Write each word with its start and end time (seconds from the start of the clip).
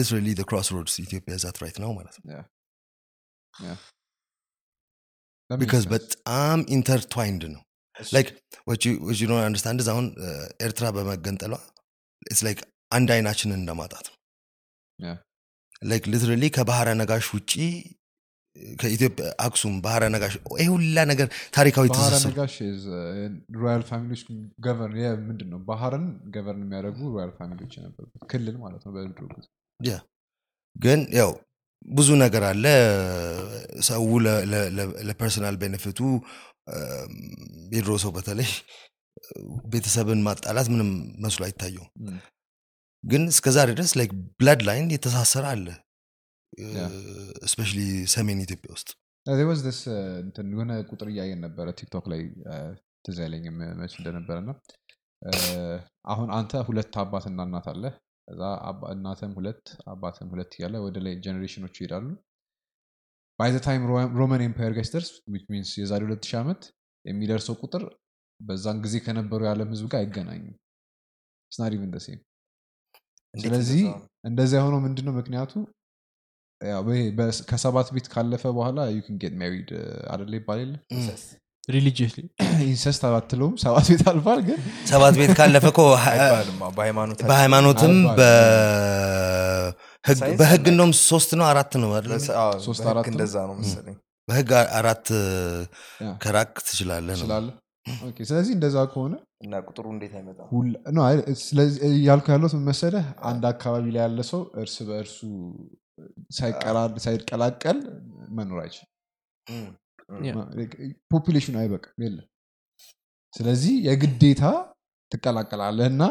literally 0.00 0.28
crossroads 0.50 0.94
ኢትዮጵያ 1.04 1.36
that's 1.44 1.56
right 1.62 1.78
ነው 1.84 1.90
ማለት 1.98 2.16
ነው 2.20 2.26
because. 5.50 5.84
በጣም 5.92 6.58
intertwined 6.76 7.42
ነው 7.54 7.62
like 7.96 8.28
don't 9.22 9.40
understand 9.46 9.80
አሁን 9.94 10.06
ኤርትራ 10.66 10.86
በመገንጠሏ 10.96 11.54
it's 12.22 12.42
like 12.46 12.60
አንድ 12.92 13.08
አይናችንን 13.14 13.58
እንደማጣት 13.60 14.06
ነው. 14.10 14.16
like 15.90 16.04
literally 16.12 16.44
ከባህረ 16.56 16.88
ነጋሽ 17.00 17.26
ውጪ 17.36 17.52
ከኢትዮጵያ 18.80 19.26
አክሱም 19.44 19.74
ባህረ 19.84 20.04
ነጋሽ 20.14 20.34
ይህ 20.60 20.68
ሁላ 20.74 21.04
ነገር 21.10 21.26
ታሪካዊ 21.56 21.86
ባህረ 21.92 22.12
ትስስር 22.14 22.30
ነጋሽ 22.30 22.54
royal 23.60 23.82
family 23.90 24.09
ዎች 24.09 24.22
ምንድን 25.28 25.48
ነው 25.52 25.60
ባህርን 25.68 26.04
govern 26.34 26.64
የሚያደርጉ 26.66 26.98
royal 27.14 27.32
family 27.38 27.60
ዎች 27.60 27.74
የነበሩበት 27.78 28.24
ክልል 28.32 28.56
ማለት 28.64 28.82
ነው 28.86 28.92
በድሮ 28.96 29.26
ጊዜ 29.34 29.46
ግን 30.76 31.00
ያው 31.18 31.30
ብዙ 31.92 32.08
ነገር 32.22 32.42
አለ 32.48 32.64
ሰው 33.88 34.02
ለ 35.08 35.18
personal 35.18 35.56
benefit 35.62 35.92
ኡ 35.92 36.00
የድሮ 37.74 37.92
ሰው 38.02 38.10
በተለይ 38.16 38.50
ቤተሰብን 39.72 40.20
ማጣላት 40.26 40.68
ምንም 40.72 40.90
መስሎ 41.24 41.42
አይታየውም 41.46 41.88
Mm. 42.02 42.18
ግን 43.04 43.22
እስከዛሬ 43.32 43.68
ድረስ 43.76 43.92
like 43.98 44.10
bloodline 44.38 44.88
የተሳሰረ 44.94 45.44
አለ. 45.52 45.66
especially 47.42 47.78
ሰሜን 48.14 48.40
ኢትዮጵያ 48.44 48.70
ውስጥ 48.74 48.88
ስ 49.74 49.82
እንትን 50.24 50.46
የሆነ 50.52 50.70
ቁጥር 50.90 51.08
እያየን 51.12 51.40
ነበረ 51.46 51.66
TikTok 51.78 52.04
ላይ 52.12 52.20
ትዝ 53.04 53.18
መች 53.80 53.92
እንደነበረ 54.00 54.36
እና 54.42 54.50
አሁን 56.06 56.28
አንተ 56.38 56.62
ሁለት 56.68 56.94
አባትና 57.02 57.40
እናት 57.48 57.68
አለ 57.72 57.84
ከዛ 58.30 58.42
እናትም 58.92 59.32
ሁለት 59.36 59.62
አባትም 59.88 60.28
ሁለት 60.30 60.52
እያለ 60.56 60.74
ወደ 60.84 60.96
ላይ 61.04 61.14
generation 61.24 61.60
ኖች 61.60 61.74
ይሄዳሉ። 61.80 62.04
by 63.38 63.52
time 63.58 63.82
Roman 64.18 64.42
Empire 64.46 64.72
ጋር 64.76 64.84
ሲደርስ 64.88 65.10
means 65.48 65.70
የዛሬ 65.80 66.00
ሁለት 66.08 66.24
ሺህ 66.28 66.36
ዓመት 66.40 66.62
የሚደርሰው 67.04 67.54
ቁጥር 67.62 67.84
በዛን 68.40 68.78
ጊዜ 68.84 68.96
ከነበሩ 69.06 69.40
የዓለም 69.46 69.70
ህዝብ 69.74 69.86
ጋር 69.92 69.98
አይገናኙም 70.00 70.54
it's 71.52 71.65
not 71.65 71.74
even 71.76 71.92
ስለዚህ? 73.34 73.82
እንደዚያ 74.24 74.60
የሆነው 74.60 74.80
ምንድነው 74.86 75.14
ምክንያቱ? 75.18 75.52
ከሰባት 77.50 77.88
ቤት 77.94 78.06
ካለፈ 78.14 78.44
በኋላ 78.56 78.80
you 78.94 79.00
get 79.22 79.34
married 79.42 79.70
አደለ 80.12 80.32
ይባል 80.40 80.58
የለ 80.62 80.74
religiously 81.70 82.22
incest 82.68 83.02
አትባለውም። 83.08 83.54
ሰባት 83.62 83.86
ቤት 83.90 84.02
አልፏል 84.10 84.40
ግን 84.46 84.58
ሰባት 84.86 85.14
ቤት 85.20 85.32
ካለፈ 85.38 85.64
በሃይማኖት 86.76 87.20
በሃይማኖትም 87.30 87.94
በህግ- 90.34 90.68
እንደውም 90.68 90.92
ሶስት 91.04 91.30
ነው 91.38 91.46
አራት 91.48 91.72
ነው 91.82 91.90
አይደል? 91.96 92.12
ሶስት 92.60 92.80
በህግ 92.80 92.90
አራት 92.92 93.06
ነው? 93.06 93.12
እንደዛ 93.12 93.34
ነው 93.48 93.56
መሰለኝ። 93.60 93.96
በህግ 94.28 94.50
አራት 94.78 95.06
yeah፣ 96.00 96.10
ከራክ 96.22 96.52
ትችላለህ 96.66 97.16
ነው። 97.22 97.26
ስለዚህ 98.22 98.52
እንደዛ 98.56 98.76
ከሆነ 98.90 99.14
እና 99.44 99.52
ቁጥሩ 99.68 99.84
እንዴት 99.92 100.12
አይመጣም? 100.16 100.46
ያልኩ 102.08 102.26
ያለሁት 102.34 102.52
ምን 102.56 102.64
መሰለህ 102.68 103.04
አንድ 103.30 103.44
አካባቢ 103.50 103.84
ላይ 103.94 104.02
ያለ 104.04 104.20
ሰው 104.30 104.40
እርስ 104.62 104.76
በእርሱ 104.88 105.18
ሳይቀላ- 106.36 107.00
ሳይቀላቀል 107.04 107.78
መኖር 108.36 108.60
ያ። 108.62 108.84
ፖፑሌሽኑ 111.12 111.54
አይበቅም 111.62 112.02
የለም። 112.06 112.26
ስለዚህ 113.34 113.74
የግዴታ 113.86 114.42
ትቀላቀላለህ 115.12 115.86
እና 115.92 116.02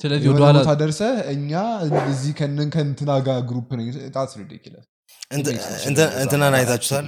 ስለዚህ 0.00 0.26
የሆነ 0.26 0.36
ወደኋላ 0.36 0.58
ቦታ 0.58 0.72
ደርሰህ 0.80 1.14
እኛ 1.34 1.52
እዚህ 2.10 2.32
ከንን 2.40 2.68
ከንትና 2.74 3.10
ጋር 3.26 3.38
ግሩፕ 3.48 3.68
ነው 3.78 3.84
ጣት 4.16 4.32
ሪዲኪለስ 4.40 4.84
እንትናን 6.22 6.54
አይታችሁታል? 6.58 7.06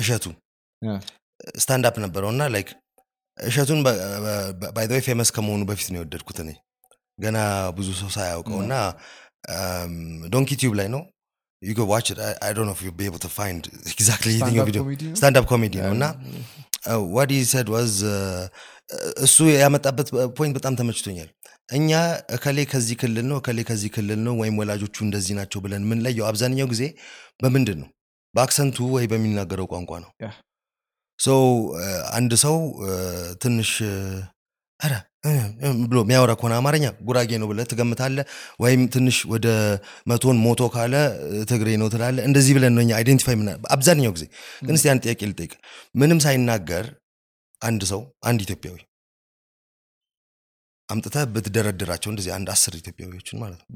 እሸቱ 0.00 0.24
ስታንዳፕ 1.58 1.96
ነበረው 2.04 2.30
እና 2.34 2.42
ላይክ 2.54 2.68
እሸቱን 3.38 3.80
ባይ 4.74 4.86
ወይ 4.90 5.02
ፌመስ 5.06 5.30
ከመሆኑ 5.34 5.62
በፊት 5.70 5.88
ነው 5.92 5.98
የወደድኩት 6.00 6.38
እኔ። 6.44 6.50
ገና 7.18 7.38
ብዙ 7.76 7.88
ሰው 8.00 8.10
ሳያውቀው 8.14 8.58
እና 8.64 8.74
Donkey 10.32 10.50
Tube 10.60 10.74
ላይ 10.80 10.88
ነው 10.94 11.02
you 11.62 11.74
go 11.74 11.84
watch 11.84 12.10
it. 12.10 12.18
I, 12.20 12.34
I 12.42 12.52
don't 12.52 12.66
know 12.66 12.72
if 12.72 12.82
you'll 12.82 12.92
be 12.94 13.06
able 13.06 13.18
to 13.18 13.30
find 13.30 13.60
exactly 13.94 14.32
የትኛው 14.38 14.64
ቪዲዮ 14.68 14.82
stand-up 15.18 15.44
comedy 15.52 15.74
ነው 15.84 15.92
እና 15.96 16.04
what 17.16 17.30
said 17.52 17.68
was 17.74 17.94
እሱ 19.26 19.36
ያመጣበት 19.62 20.08
point 20.38 20.54
በጣም 20.58 20.74
ተመችቶኛል። 20.80 21.30
እኛ 21.72 21.90
እከሌ 22.36 22.58
ከዚህ 22.72 22.96
ክልል 23.00 23.24
ነው 23.30 23.36
እከሌ 23.40 23.60
ከዚህ 23.70 23.90
ክልል 23.96 24.20
ነው 24.26 24.34
ወይም 24.42 24.58
ወላጆቹ 24.60 24.96
እንደዚህ 25.06 25.34
ናቸው 25.38 25.60
ብለን 25.64 25.82
የምንለየው 25.86 26.26
አብዛኛው 26.30 26.68
ጊዜ 26.72 26.82
በምንድን 27.42 27.78
ነው? 27.82 27.88
በ 28.34 28.42
accent 28.42 28.68
ኡ 28.68 28.76
ወይ 28.94 29.04
በሚናገረው 29.12 29.66
ቋንቋ 29.72 29.92
ነው። 30.04 30.10
so 31.18 31.28
አንድ 32.18 32.32
ሰው 32.44 32.56
ትንሽ 33.42 33.70
ኧረ 34.80 34.94
ብሎ 35.84 35.98
የሚያወራ 36.02 36.32
ከሆነ 36.38 36.54
አማርኛ 36.58 36.86
ጉራጌ 37.02 37.30
ነው 37.42 37.48
ብለህ 37.50 37.66
ትገምታለህ? 37.70 38.24
ወይም 38.60 38.82
ትንሽ 38.94 39.16
ወደ 39.32 39.46
መቶን 40.06 40.36
ሞቶ 40.44 40.62
ካለ 40.74 40.94
ትግሬ 41.50 41.68
ነው 41.82 41.88
ትላለህ? 41.94 42.22
እንደዚህ 42.28 42.52
ብለን 42.56 42.74
ነው 42.76 42.82
እኛ 42.84 42.92
identify 42.98 43.36
ምና 43.40 43.48
አብዛኛው 43.74 44.12
ጊዜ 44.16 44.24
ግን 44.62 44.76
እስቲ 44.78 44.86
አንድ 44.92 45.02
ጥያቄ 45.06 45.20
ልጠይቅ። 45.30 45.52
ምንም 45.94 46.20
ሳይናገር 46.26 46.86
አንድ 47.62 47.82
ሰው 47.92 48.00
አንድ 48.24 48.40
ኢትዮጵያዊ 48.46 48.76
አምጥተህ 50.88 51.24
ብትደረድራቸው 51.32 52.10
እንደዚህ 52.12 52.32
አንድ 52.34 52.48
አስር 52.52 52.74
ኢትዮጵያዊዎችን 52.78 53.38
ማለት 53.42 53.60
ነው 53.60 53.66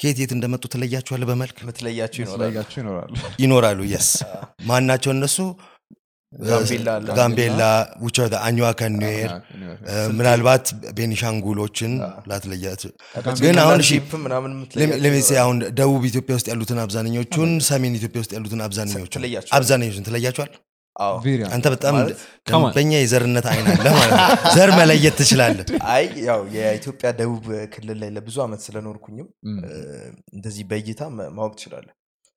ከየት 0.00 0.18
የት 0.22 0.32
እንደመጡ 0.36 0.64
ትለያቸዋለህ 0.72 1.26
በመልክ? 1.30 1.58
ስለያቸው 1.78 2.22
ይኖራሉ። 2.80 3.12
ይኖራሉ። 3.40 3.80
የስ 3.92 4.08
ማናቸው 4.70 5.10
እነሱ 5.14 5.36
ጋምቤላ 6.44 6.88
አለ። 6.96 7.06
ጋምቤላ 7.18 7.62
ውጭ 8.02 8.16
አኝዋ 8.40 8.66
ከኒዌር 8.80 9.32
ምናልባት 10.16 10.64
ቤኒሻንጉሎችን 10.98 11.92
ላትለያት። 12.30 12.82
ግን 13.40 13.58
አሁን 13.62 13.80
ለሜሴ 15.04 15.30
አሁን 15.42 15.58
ደቡብ 15.78 16.04
ኢትዮጵያ 16.10 16.34
ውስጥ 16.38 16.48
ያሉትን 16.52 16.80
አብዛኛዎቹን 16.84 17.52
ሰሜን 17.68 17.96
ኢትዮጵያ 18.00 18.22
ውስጥ 18.24 18.32
ያሉትን 18.38 18.62
አብዛኛዎቹን 18.66 19.12
ትለያቸዋለህ። 19.16 19.56
አብዛኛዎቹን 19.58 20.06
ትለያቸዋል 20.08 20.52
አዎ። 20.96 21.16
አንተ 21.54 21.66
በጣም. 21.72 21.94
ደንበኛ 22.48 22.92
የዘርነት 22.96 23.46
አይን 23.50 23.66
አለ 23.72 23.86
ማለት 23.92 24.12
ነው። 24.12 24.52
ዘር 24.54 24.70
መለየት 24.78 25.14
ትችላለህ። 25.20 25.66
አይ 25.94 26.04
ያው 26.28 26.40
የኢትዮጵያ 26.54 27.08
ደቡብ 27.18 27.44
ክልል 27.74 27.98
ላይ 28.02 28.10
ለብዙ 28.16 28.36
ዓመት 28.44 28.60
ስለኖርኩኝም 28.66 29.28
እንደዚህ 30.36 30.64
በእይታ 30.70 31.00
ማወቅ 31.36 31.52
ትችላለህ። 31.58 31.94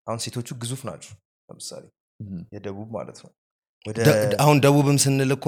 አሁን 0.07 0.19
ሴቶቹ 0.25 0.57
ግዙፍ 0.61 0.81
ናቸው 0.89 1.13
ለምሳሌ 1.49 1.85
የደቡብ 2.55 2.89
ማለት 2.97 3.19
ነው 3.23 3.31
አሁን 4.39 4.57
ደቡብም 4.63 4.97
ስንል 5.03 5.31
እኮ 5.35 5.45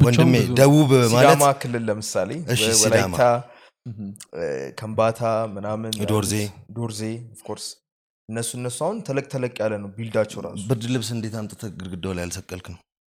ወንድሜ 0.00 0.34
ነው። 0.42 0.54
ደቡብ 0.58 0.90
ማለት 1.08 1.30
ሲዳማ 1.32 1.44
ክልል 1.62 1.82
ለምሳሌ 1.88 2.30
እሺ፣ 2.46 2.62
ወ- 2.64 2.76
ሲዳማ። 2.78 3.14
ወላይታ 3.14 3.22
ከምባታ 4.78 5.20
ምናምን 5.54 5.90
ዶርዜ። 6.10 6.32
ዶርዜ 6.76 7.00
of 7.34 7.42
course 7.42 7.66
እነሱ 8.28 8.50
እነሱ 8.58 8.78
አሁን 8.86 8.96
ተለቅ 9.06 9.26
ተለቅ 9.34 9.54
ያለ 9.62 9.72
ነው 9.82 9.88
build 9.94 10.13
ኣቸው 10.13 10.40
ራሱ 10.46 10.62
ብርድ 10.70 10.84
ልብስ 10.94 11.10
እንዴት 11.14 11.34
አምጥተህ 11.40 11.70
ግድግዳው 11.76 12.12
ላይ 12.14 12.24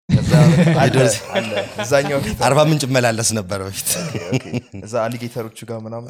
እዛኛው 1.83 2.19
ቤት 2.25 2.39
አርባ 2.47 2.61
ምንጭ 2.69 2.83
መላለስ 2.95 3.31
ነበረ 3.39 3.59
በፊት 3.67 3.89
okay፣ 4.29 4.45
እዛ 4.85 4.95
alligator 5.05 5.42
ኦቹ 5.42 5.59
ጋር 5.71 5.79
ምናምን 5.87 6.09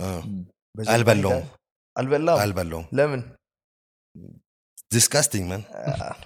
አልበላውም። 0.90 1.46
አልበላውም 1.96 2.86
ለምን 2.98 3.22
disgusting 4.90 5.44
man 5.50 5.62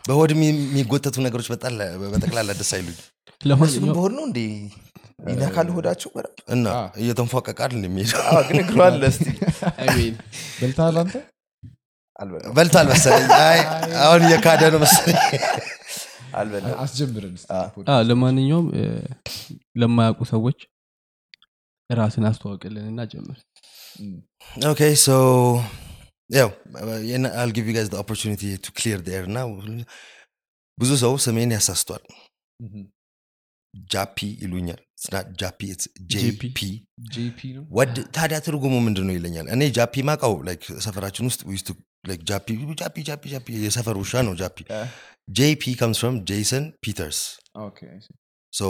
በሆድ 0.08 0.30
የሚ- 0.34 0.48
የሚጎተቱ 0.66 1.16
ነገሮች 1.26 1.48
በጣም 1.52 1.74
በጠቅላላ 2.12 2.50
ደስ 2.58 2.70
አይሉኝ 2.76 2.96
እነሱንም 2.96 3.48
ለማንኛውም 3.50 3.94
በሆድ 3.96 4.12
ነው 4.16 4.24
እንዴ? 4.28 4.38
ይነካል 5.30 5.68
ሆዳቸው? 5.74 6.10
እና 6.48 6.66
እየተንፏቀቃል 7.00 7.72
የሚሄደው? 7.80 8.20
አዎ፣ 8.28 8.40
ግን 8.48 8.58
እግሩ 8.62 8.78
አለ 8.86 9.02
እስቲ። 9.10 9.26
I 9.80 9.88
mean፣ 9.90 10.14
በልተሃል 10.58 10.96
አንተ? 11.02 11.14
በልቷል 12.56 12.86
መሰለኝ። 12.92 13.28
አይ 13.42 13.60
አሁን 14.02 14.22
እየካደ 14.26 14.62
ነው 14.72 14.80
መሰለኝ። 14.84 15.18
ለማንኛውም 18.08 18.66
ለማያውቁ 19.80 20.20
ሰዎች 20.30 20.58
ራስን 21.90 22.24
አስተዋውቅልን 22.28 22.84
እና 22.90 23.00
ጀምር። 23.10 23.38
okay 24.66 24.82
so 25.02 25.08
ያው 26.29 26.49
አል 27.41 27.51
ጊቭ 27.57 27.65
ዩ 27.69 27.75
ጋይዝ 27.75 27.89
ኦፖርቹኒቲ 28.01 28.43
ቱ 28.63 28.73
ክሊር 28.77 28.99
ር 29.15 29.25
እና 29.29 29.39
ብዙ 30.77 30.91
ሰው 31.03 31.13
ስሜን 31.25 31.51
ያሳስቷል 31.57 32.03
Mhm. 32.59 32.83
ጃፒ 33.73 34.17
ይሉኛል 34.43 34.79
ስናት 35.03 35.27
ጃፒ 35.41 35.59
JP. 36.13 36.41
ጄፒ 36.45 36.59
JP 37.15 37.39
ነው 37.57 37.63
ወድ 37.77 37.95
ታዲያ 38.15 38.37
ትርጉሙ 38.45 38.73
ምንድን 38.85 39.05
ነው 39.07 39.15
ይለኛል 39.17 39.47
እኔ 39.55 39.61
ጃፒ 39.77 39.95
ማቃው 40.09 40.33
ሰፈራችን 40.85 41.27
ውስጥ 41.29 41.41
ዊስቱ 41.51 41.69
ጃፒ 42.29 42.47
ጃፒ 42.81 42.95
ጃፒ 43.09 43.23
ጃፒ 43.33 43.47
የሰፈር 43.65 43.95
ውሻ 44.01 44.13
ነው 44.27 44.33
ጃፒ 44.41 44.57
አ፣ 44.71 44.79
ጄፒ 45.37 45.63
ከምስ 45.79 45.99
ፍሮም 46.03 46.17
ጄሰን 46.29 46.65
ፒተርስ 46.85 47.19
Okay, 47.65 47.87
I 47.89 47.99
see. 47.99 48.15
ሶ 48.53 48.63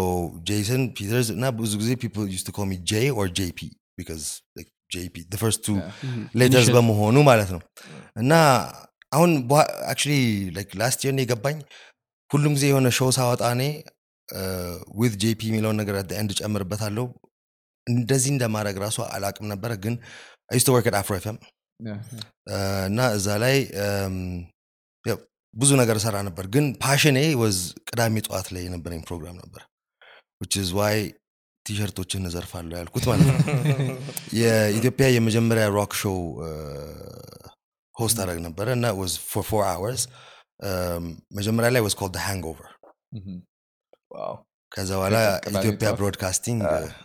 ጄሰን 0.50 0.84
ፒተርስ 0.98 1.28
እና 1.34 1.46
ብዙ 1.58 1.72
ጊዜ 1.82 1.92
ፒፕል 2.04 2.28
ዩስ 2.34 2.44
ቱ 2.48 2.54
ኮል 2.58 2.68
ሚ 2.70 2.78
ጄ 2.90 3.02
ኦር 3.20 3.28
ጄፒ 3.40 3.60
ቢካዝ 3.98 4.24
ጄፒ 4.93 5.15
ፈርስት 5.43 5.61
ቱ. 5.67 5.75
ሌተርስ. 6.41 6.69
በመሆኑ 6.77 7.17
ማለት 7.31 7.51
ነው 7.55 7.61
እና 8.17 8.33
አሁን 9.13 9.31
actually 9.93 10.13
last 10.81 11.01
year 11.07 11.19
የገባኝ 11.23 11.57
ሁሉም 12.31 12.53
ጊዜ 12.57 12.65
የሆነ 12.71 12.89
show 12.99 13.11
ሳወጣ 13.17 13.43
እኔ 13.57 13.63
with 15.01 15.15
JP 15.23 15.41
የሚለውን 15.49 15.77
ነገር 15.81 15.95
at 16.01 16.13
end 16.21 16.31
ጨምርበታለሁ 16.41 17.05
እንደዚህ 17.87 18.31
እንደማድረግ 18.35 18.77
ራሱ 18.85 18.99
አላቅም 19.15 19.47
ነበረ 19.53 19.73
ግን 19.85 19.95
used 20.51 20.67
work 20.75 20.87
አፍሮ 21.01 21.15
ኤፍኤም. 21.21 21.39
እና 22.89 23.01
እዛ 23.17 23.29
ላይ 23.45 23.57
ያው 25.05 25.19
ብዙ 25.55 25.71
ነገር 25.81 25.97
ሰራ 26.05 26.17
ነበር 26.29 26.45
ግን 26.55 26.65
passion 26.85 27.09
ኔ 27.09 27.19
was 27.43 27.59
ቅዳሜ 27.89 28.15
ጠዋት 28.27 28.47
ላይ 28.55 28.63
የነበረኝ 28.67 29.01
ፕሮግራም 29.09 29.37
ነበር 29.43 29.63
which 30.41 30.57
is 30.63 30.69
why 30.79 30.95
T-shirt 31.67 31.99
ኦችን 31.99 32.27
እዘርፋለሁ 32.29 32.77
ያልኩት 32.79 33.05
ማለት 33.11 33.27
ነው። 33.29 33.39
የኢትዮጵያ 34.41 35.07
የመጀመሪያ 35.13 35.65
rock 35.77 35.93
show 36.03 36.19
host 37.97 38.19
አደረግ 38.23 38.39
ነበረ 38.47 38.69
እና 38.79 38.87
for 39.31 39.43
four 39.51 39.65
hours 39.65 40.03
Um, 40.61 41.05
መጀመሪያ 41.33 41.69
ላይ 41.75 41.83
hangover 42.27 42.67
Mhm. 43.13 43.39
wow! 44.13 44.35
ከዛ 44.73 44.91
በኋላ 44.99 45.17
ኢትዮጵያ? 45.51 45.89
broadcasting 45.99 46.61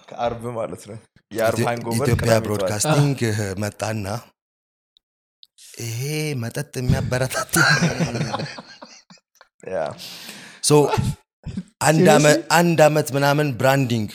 ከአርብ 0.09 0.44
ማለት 0.57 0.83
ነው። 0.89 0.98
ሃንጎቨር 1.69 1.98
ኢትዮጵያ 2.00 2.33
broadcasting 2.45 3.18
መጣና 3.59 4.06
ይሄ 5.81 6.01
መጠጥ 6.44 6.74
የሚያበረታታ 6.80 7.56
አንድ 12.59 12.80
ዓመት 12.81 13.07
ምናምን 13.18 13.48
branding 13.54 14.09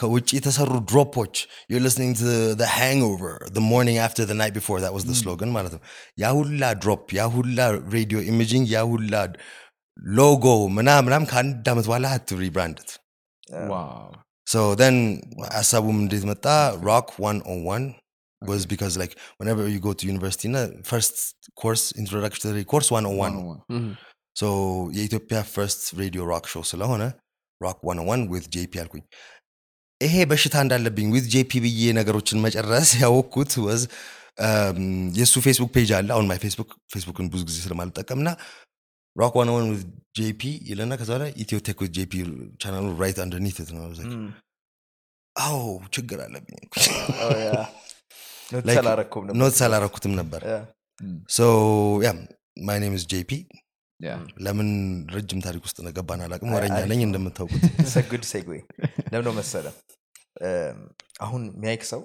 ከውጭ 0.00 0.28
የተሰሩ 0.36 0.72
ድሮፖች 0.90 1.34
you're 1.70 1.84
listening 1.86 2.12
to 2.22 2.30
the 2.62 2.68
hangover 2.78 3.32
the 3.58 3.64
morning 3.72 3.96
after 4.06 4.24
the 4.30 4.36
night 4.42 4.54
before 4.58 4.78
that 4.84 4.92
was 4.96 5.04
the 5.10 5.16
slogan 5.20 5.50
ማለት 5.56 5.72
ነው 5.76 5.82
ያ 6.22 6.32
ሁላ 6.38 6.62
ድሮፕ 6.82 7.04
ያ 7.18 7.24
ሁላ 7.36 7.58
ሬዲዮ 7.96 8.18
ኢሜጂንግ 8.32 8.66
ያ 8.76 8.80
ሁላ 8.92 9.14
ሎጎ 10.18 10.44
ምናም 10.76 11.02
ምናም 11.08 11.24
ከአንድ 11.30 11.64
ዓመት 11.74 11.86
በኋላ 11.90 12.06
ሀት 12.14 12.28
ሪብራንድት 12.44 12.90
Wow. 13.70 14.02
So 14.52 14.60
then 14.80 14.96
ሀሳቡም 15.56 15.96
እንዴት 16.02 16.24
መጣ 16.30 16.44
rock 16.88 17.08
101 17.18 17.86
was 18.50 18.62
because 18.72 18.94
like 19.02 19.14
whenever 19.40 19.64
you 19.72 19.80
go 19.86 19.92
to 20.00 20.04
university 20.12 20.48
na 20.54 20.60
first 20.90 21.16
course 21.62 21.84
introductory 22.02 22.64
course 22.72 22.88
101 22.98 23.34
101. 23.40 23.58
Mhm. 23.78 23.90
so 24.40 24.48
የኢትዮጵያ 24.98 25.38
first 25.56 25.82
radio 26.02 26.22
rock 26.32 26.46
show 26.52 26.62
ስለሆነ 26.72 27.02
rock 27.60 27.78
101 27.92 28.22
with 28.34 28.46
JP 28.56 28.72
አልኩኝ 28.84 29.04
ይሄ 30.05 30.15
በሽታ 30.31 30.55
እንዳለብኝ 30.65 31.07
with 31.15 31.27
JP 31.33 31.51
ብዬ 31.65 31.81
ነገሮችን 31.99 32.41
መጨረስ 32.45 32.89
ያወቅኩት 33.03 33.51
was 33.65 33.81
um, 34.45 34.79
የእሱ 35.17 35.33
ፌስቡክ 35.45 35.69
ፔጅ 35.75 35.91
አለ። 35.97 36.09
አሁን 36.15 36.27
ማይ 36.31 36.39
ፌስቡክ 36.45 36.71
ፌስቡክን 36.93 37.27
ብዙ 37.33 37.41
ጊዜ 37.49 37.57
ስለማልጠቀም 37.65 38.19
እና 38.23 38.31
ሮክ 39.15 39.35
101 39.41 39.69
with 39.73 39.83
JP 40.19 40.41
ይለና 40.69 40.93
ከዛ 41.01 41.11
በኋላ 41.13 41.27
ኢትዮ 41.43 41.59
ቴክ 41.67 41.79
with 41.83 41.93
JP 41.97 42.13
ቻናሉ 42.63 42.87
right 43.03 43.19
underneath 43.25 43.59
ነው 43.75 43.83
አዎ 45.35 45.61
ችግር 45.95 46.19
አለብኝ 46.25 46.57
notes 49.41 49.61
አላረኩትም 49.67 50.13
ነበር። 50.21 50.41
yeah 52.05 52.11
my 52.67 52.77
name's 52.83 53.07
JP. 53.13 53.31
ለምን 54.45 54.69
ረጅም 55.15 55.39
ታሪክ 55.45 55.61
ውስጥ 55.67 55.77
ነገባን 55.87 56.21
አላቅም 56.25 56.51
ወረኛ 56.55 56.77
ነኝ 56.91 57.01
እንደምታውቁት። 57.07 57.63
so 57.93 58.03
good 58.03 58.23
segue 58.31 58.57
መሰለ 59.39 59.65
አሁን 61.21 61.43
የሚያይክ 61.51 61.83
ሰው 61.91 62.01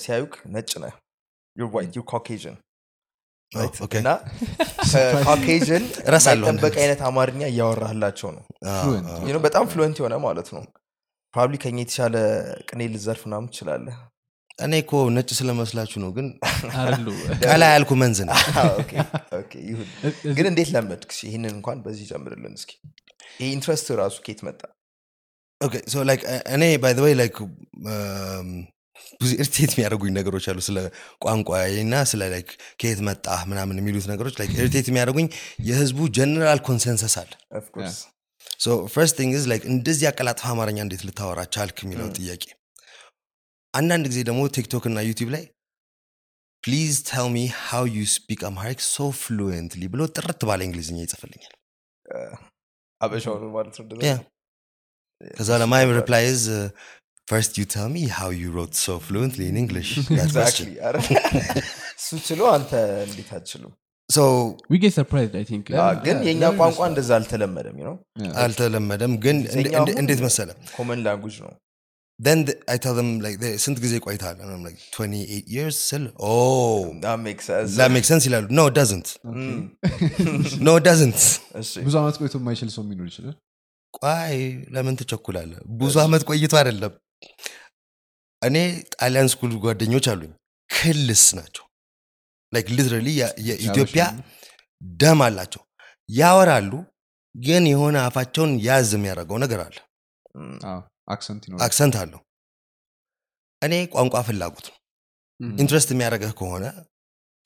ሲያዩክ 0.00 0.34
ነጭ 0.54 0.70
ነህ። 0.82 0.94
you're 1.56 1.70
white 1.74 1.94
you're 1.96 2.04
Caucasian 2.12 2.56
okay። 3.82 3.94
እና 4.00 4.10
ጠበቅ 6.50 6.74
አይነት 6.82 7.00
አማርኛ 7.08 7.40
እያወራህላቸው 7.50 8.28
ነው። 8.36 8.44
በጣም 9.46 9.64
fluent 9.72 9.98
የሆነ 10.00 10.16
ማለት 10.26 10.48
ነው። 10.54 10.62
probably 11.34 11.56
ከኛ 11.62 11.78
የተሻለ 11.82 12.14
ቅኔ 12.68 12.80
ልዘርፍ 12.92 13.20
ምናምን 13.26 13.48
ትችላለህ። 13.50 13.96
እኔ 14.58 14.72
እኮ 14.82 14.92
ነጭ 15.16 15.28
ስለመስላችሁ 15.38 15.98
ነው 16.04 16.10
ግን 16.16 16.26
ቀላ 17.44 17.62
ያልኩ 17.74 17.90
መንዝ 18.00 18.18
ነው። 18.28 18.34
okay፣ 18.80 18.92
okay፣ 19.38 19.52
ይሁን። 19.68 19.88
ግን 20.36 20.46
እንዴት 20.50 20.70
ለመድክ 20.74 21.12
ይህንን 21.26 21.52
እንኳን 21.56 21.78
በዚህ 21.84 22.06
ጨምርልን 22.10 22.54
እስኪ። 22.58 22.72
ይህ 23.40 23.48
interest 23.54 23.88
ራሱ 24.00 24.16
ኬት 24.26 24.40
መጣ 24.48 24.60
okay 25.60 25.74
so 25.92 26.04
like 26.08 26.20
እኔ 26.54 26.62
by 26.82 26.92
the 26.96 27.02
way 27.04 27.14
like 27.20 27.36
ብዙ 29.20 29.30
irritate 29.36 29.70
የሚያደርጉኝ 29.74 30.12
ነገሮች 30.18 30.44
አሉ። 30.50 30.58
ስለ 30.66 30.78
ቋንቋ 31.24 31.48
እና 31.80 31.94
ስለ 32.10 32.28
like 32.32 32.48
ከየት 32.80 33.00
መጣህ 33.08 33.40
ምናምን 33.50 33.78
የሚሉት 33.80 34.06
ነገሮች 34.12 34.34
like 34.40 34.52
irritate 34.58 34.86
የሚያደርጉኝ 34.90 35.26
የህዝቡ 35.68 36.08
general 36.18 36.60
consensus 36.68 37.14
አለ። 37.22 37.32
first 38.94 39.14
thing 39.18 39.32
is 39.38 39.44
like 39.50 39.62
እንደዚህ 39.72 40.06
አቀላጥፈ 40.10 40.46
አማርኛ 40.52 40.78
እንዴት 40.86 41.02
ልታወራ 41.08 41.40
ቻልክ 41.54 41.76
የሚለው 41.84 42.06
Mm. 42.08 42.16
ጥያቄ። 42.18 42.44
አንዳንድ 43.74 44.04
ጊዜ 44.10 44.20
ደግሞ 44.28 44.40
ቲክቶክ 44.54 44.84
እና 44.90 44.98
ዩቲብ 45.08 45.28
ላይ 45.34 45.44
please 46.64 46.94
tell 47.08 47.28
me 47.34 47.38
how 47.64 47.84
you 47.94 48.00
speak 48.14 48.40
Amharic 48.48 48.80
so 48.88 49.06
fluently 49.20 49.82
ብሎ 49.92 50.02
ጥርት 50.16 50.40
ባለ 50.48 50.60
እንግሊዝኛ 50.68 50.98
ይጽፍልኛል። 51.04 51.54
አበሻውን 53.00 53.44
ማለት 53.54 53.76
ነው 53.80 53.86
እንደዛ? 55.21 55.27
ያ 55.27 55.37
ከዛ 55.37 55.49
ለማይ 55.61 55.83
ሪፕላይ 55.99 56.23
ኢዝ 56.33 56.43
ፈርስት 57.27 57.53
ዩ 57.59 57.65
ቴል 57.73 57.87
ሚ 57.93 58.03
ሃው 58.17 58.31
ዩ 58.41 58.51
ሮት 58.57 58.73
ሶ 58.83 58.97
ፍሉዌንትሊ 59.05 59.41
ኢን 59.49 59.57
እንግሊሽ 59.63 59.89
Exactly። 60.25 60.73
አረ፣ 60.87 60.95
እሱ 61.99 62.09
ችሎ 62.27 62.41
አንተ 62.55 62.71
እንዴት 63.07 63.29
አትችሉም 63.37 63.73
ሶ 64.09 64.19
we 64.71 64.77
get 64.81 64.93
surprised 64.99 65.35
i 65.35 65.45
think 65.51 65.63
አ፣ 65.83 65.85
ግን 66.05 66.17
Yeah, 66.17 66.25
የእኛ 66.27 66.41
ለምን 66.43 66.57
ቋንቋ 66.61 66.73
ይመስላል? 66.73 66.89
እንደዛ 66.91 67.09
አልተለመደም 67.19 67.77
ነው 67.87 67.95
Yeah. 68.23 68.33
አልተለመደም 68.43 69.13
ግን 69.25 69.37
እንደ- 69.37 69.53
እንግሊዝኛ 69.53 69.77
እንደ- 69.77 69.93
አሁን 69.93 70.01
እንዴት 70.03 70.21
መሰለ 70.27 70.49
ኮመን 70.75 70.99
ላንጉጅ 71.07 71.37
ነው 71.45 71.53
then 72.19 72.39
th- 72.47 72.59
I 72.73 72.79
tell 72.83 72.95
them 72.99 73.09
like 73.23 73.37
they- 73.39 73.55
ስንት 73.63 73.77
ጊዜ 73.85 73.95
ቆይታል 74.05 74.35
And 74.43 74.49
I'm 74.53 74.61
like 74.67 74.77
28 74.91 75.49
years 75.55 75.77
ስል 75.89 76.03
oh 76.27 76.75
That 77.05 77.17
makes 77.25 77.45
sense. 77.51 77.71
that 77.81 77.91
makes 77.95 78.09
sense 78.13 78.25
ይላሉ 78.29 78.45
no 78.59 78.65
it 78.71 78.75
doesn't 78.79 79.09
Mm. 79.31 79.57
no 80.67 80.73
it 80.79 80.85
doesn't 80.89 81.19
እሺ። 81.63 81.71
ብዙ 81.87 81.95
ዓመት 82.03 82.17
ቆይቶ 82.21 82.35
የማይችል 82.41 82.69
ሰው 82.75 82.83
የሚኖር 82.85 83.09
ይችላል 83.11 83.35
ቆይ 83.94 84.36
ለምን 84.74 84.98
ትቸኩላለ 85.00 85.52
ብዙ 85.80 85.94
አመት 86.04 86.22
ቆይቶ 86.28 86.52
አይደለም። 86.60 86.92
እኔ 88.42 88.56
ጣሊያን 88.94 89.30
school 89.32 89.52
ጓደኞች 89.64 90.06
አሉኝ። 90.12 90.32
ክልስ 90.70 91.24
ናቸው። 91.38 91.64
like 92.52 92.68
literally 92.76 93.08
የኢትዮጵያ 93.48 94.04
ደም 95.00 95.20
አላቸው። 95.26 95.62
ያወራሉ 96.08 96.72
ግን 97.34 97.64
የሆነ 97.72 97.96
አፋቸውን 98.06 98.52
ያዝ 98.66 98.90
የሚያደርገው 98.96 99.38
ነገር 99.44 99.60
አለ. 99.66 99.76
accent 101.66 101.96
አለው። 102.00 102.20
እኔ 103.62 103.74
ቋንቋ 103.94 104.14
ፍላጎት 104.28 104.66
ነው. 104.70 104.76
interest 105.58 105.88
የሚያደርገህ 105.92 106.32
ከሆነ 106.38 106.64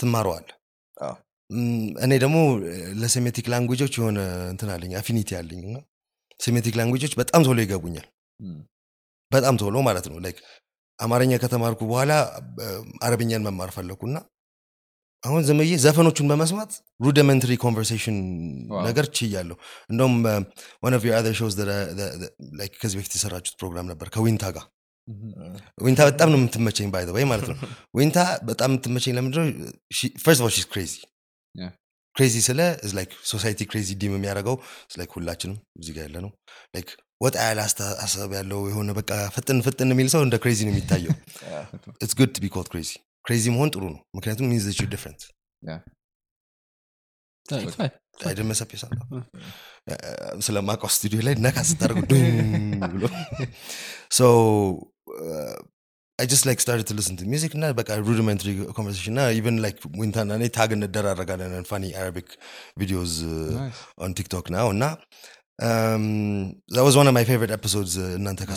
ትማረዋል 0.01 0.47
አዎ። 0.97 1.15
እኔ 2.05 2.13
ደግሞ 2.23 2.37
ለ 3.01 3.11
Semitic 3.11 3.47
language 3.53 3.81
ኦች 3.81 3.95
የሆነ 3.99 4.19
እንትን 4.53 4.71
አለኝ 4.75 4.93
affinity 5.01 5.31
አለኝ 5.41 5.61
እና 5.69 5.77
Semitic 6.45 6.75
language 6.79 7.01
ኦች 7.01 7.13
በጣም 7.21 7.41
ቶሎ 7.47 7.59
ይገቡኛል. 7.65 8.07
በጣም 9.31 9.55
ቶሎ 9.63 9.77
ማለት 9.89 10.07
ነው 10.11 10.19
like 10.25 10.39
አማርኛ 10.99 11.33
ከተማርኩ 11.43 11.81
በኋላ 11.91 12.13
አረብኛን 13.03 13.45
መማር 13.47 13.71
ፈለኩና 13.77 14.17
አሁን 15.23 15.43
ዝም 15.49 15.59
ብዬ 15.61 15.75
ዘፈኖቹን 15.85 16.27
በመስማት 16.31 16.73
rudimentary 17.05 17.53
conversation. 17.57 18.17
ነገር 18.89 19.07
ችያለሁ 19.17 19.57
እንደውም 19.91 20.15
uh, 20.25 20.43
that- 21.61 22.15
that- 22.21 22.35
like 22.61 22.75
ከዚህ 22.83 22.97
በፊት 22.99 23.13
የሰራችሁት 23.17 23.57
ፕሮግራም 23.61 23.87
ነበር 23.93 24.09
ከዊንታ 24.09 24.45
ጋር. 24.57 24.67
ዊንታ 25.83 26.01
በጣም 26.11 26.29
ነው 26.33 26.39
የምትመቸኝ 26.39 26.89
by 26.93 27.05
way 27.17 27.25
ማለት 27.33 27.49
ነው 27.53 27.57
ዊንታ 27.99 28.19
በጣም 28.51 28.71
የምትመቸኝ 28.73 29.15
ለምንድነው 29.19 29.47
ፈርስት 30.25 30.43
ኦፍ 30.47 30.53
ሺስ 30.57 30.67
ክሬዚ. 30.73 30.93
ክሬዚ 32.16 32.36
ስለ 32.48 32.62
ላይክ 32.98 33.12
ሶሳይቲ 33.32 33.60
ክሬዚ 33.72 33.90
ዲም 34.02 34.14
የሚያደርገው 34.18 34.56
ላይክ 35.00 35.12
ሁላችንም 35.18 35.58
እዚህ 35.80 35.94
ጋር 35.98 36.04
ያለ 36.08 36.18
ነው 36.26 36.32
ላይክ 36.76 36.90
ወጣ 37.22 37.36
ያለ 37.48 37.60
አስተሳሰብ 37.68 38.32
ያለው 38.40 38.60
የሆነ 38.72 38.90
በቃ 39.00 39.12
ፍጥን 39.36 39.58
ፍጥን 39.68 39.90
የሚል 39.94 40.10
ሰው 40.16 40.22
እንደ 40.28 40.36
ክሬዚ 40.44 40.60
ነው 40.68 40.74
የሚታየው 40.74 41.14
Yeah. 41.46 41.64
ኢትስ 42.04 42.14
ጉድ 42.20 42.32
ቱ 42.36 42.44
ቢ 42.44 42.50
ኮልድ 42.56 42.68
ክሬዚ 42.74 42.92
ክሬዚ 43.26 43.46
መሆን 43.56 43.72
ጥሩ 43.76 43.84
ነው 43.96 44.02
ምክንያቱም 44.18 44.50
ሚንስ 44.54 44.68
ዩ 44.82 44.88
ዲፍረንት 44.96 45.24
Uh, 47.46 47.60
it's 47.66 47.76
fine. 47.78 47.94
አይደመሰብ 48.30 48.70
የሳ 48.74 48.86
Mm. 49.12 49.22
ስለማውቀው 50.46 50.90
ስቱዲዮ 50.96 51.20
ላይ 51.28 51.34
ነካ 51.46 51.58
ስታደርጉ 51.70 52.02
ዱም 52.10 52.26
ብሎ 52.94 53.04
ሶ 54.18 54.22
I 56.19 56.27
just 56.27 56.47
like 56.47 56.61
started 56.61 56.87
to 56.87 56.95
listen 56.95 57.17
to 57.17 57.27
music 57.27 57.55
now, 57.55 57.73
like 57.73 57.89
a 57.89 58.01
rudimentary 58.01 58.65
conversation 58.73 59.15
now. 59.15 59.31
Even 59.31 59.61
like 59.61 59.83
when 59.83 60.15
I 60.17 60.47
tag 60.47 60.71
in 60.71 60.81
the 60.81 60.89
Dararagan 60.89 61.41
and 61.41 61.67
funny 61.67 61.93
Arabic 61.95 62.37
videos 62.79 63.23
uh, 63.23 63.59
nice. 63.59 63.85
on 63.99 64.15
TikTok 64.15 64.49
now. 64.49 64.71
Now, 64.71 64.99
um, 65.61 66.55
that 66.69 66.85
was 66.85 66.97
one 66.97 67.09
of 67.09 67.15
my 67.15 67.25
favorite 67.25 67.51
episodes. 67.51 67.99
Uh, 67.99 68.17
Nanta 68.19 68.47
Good. 68.47 68.55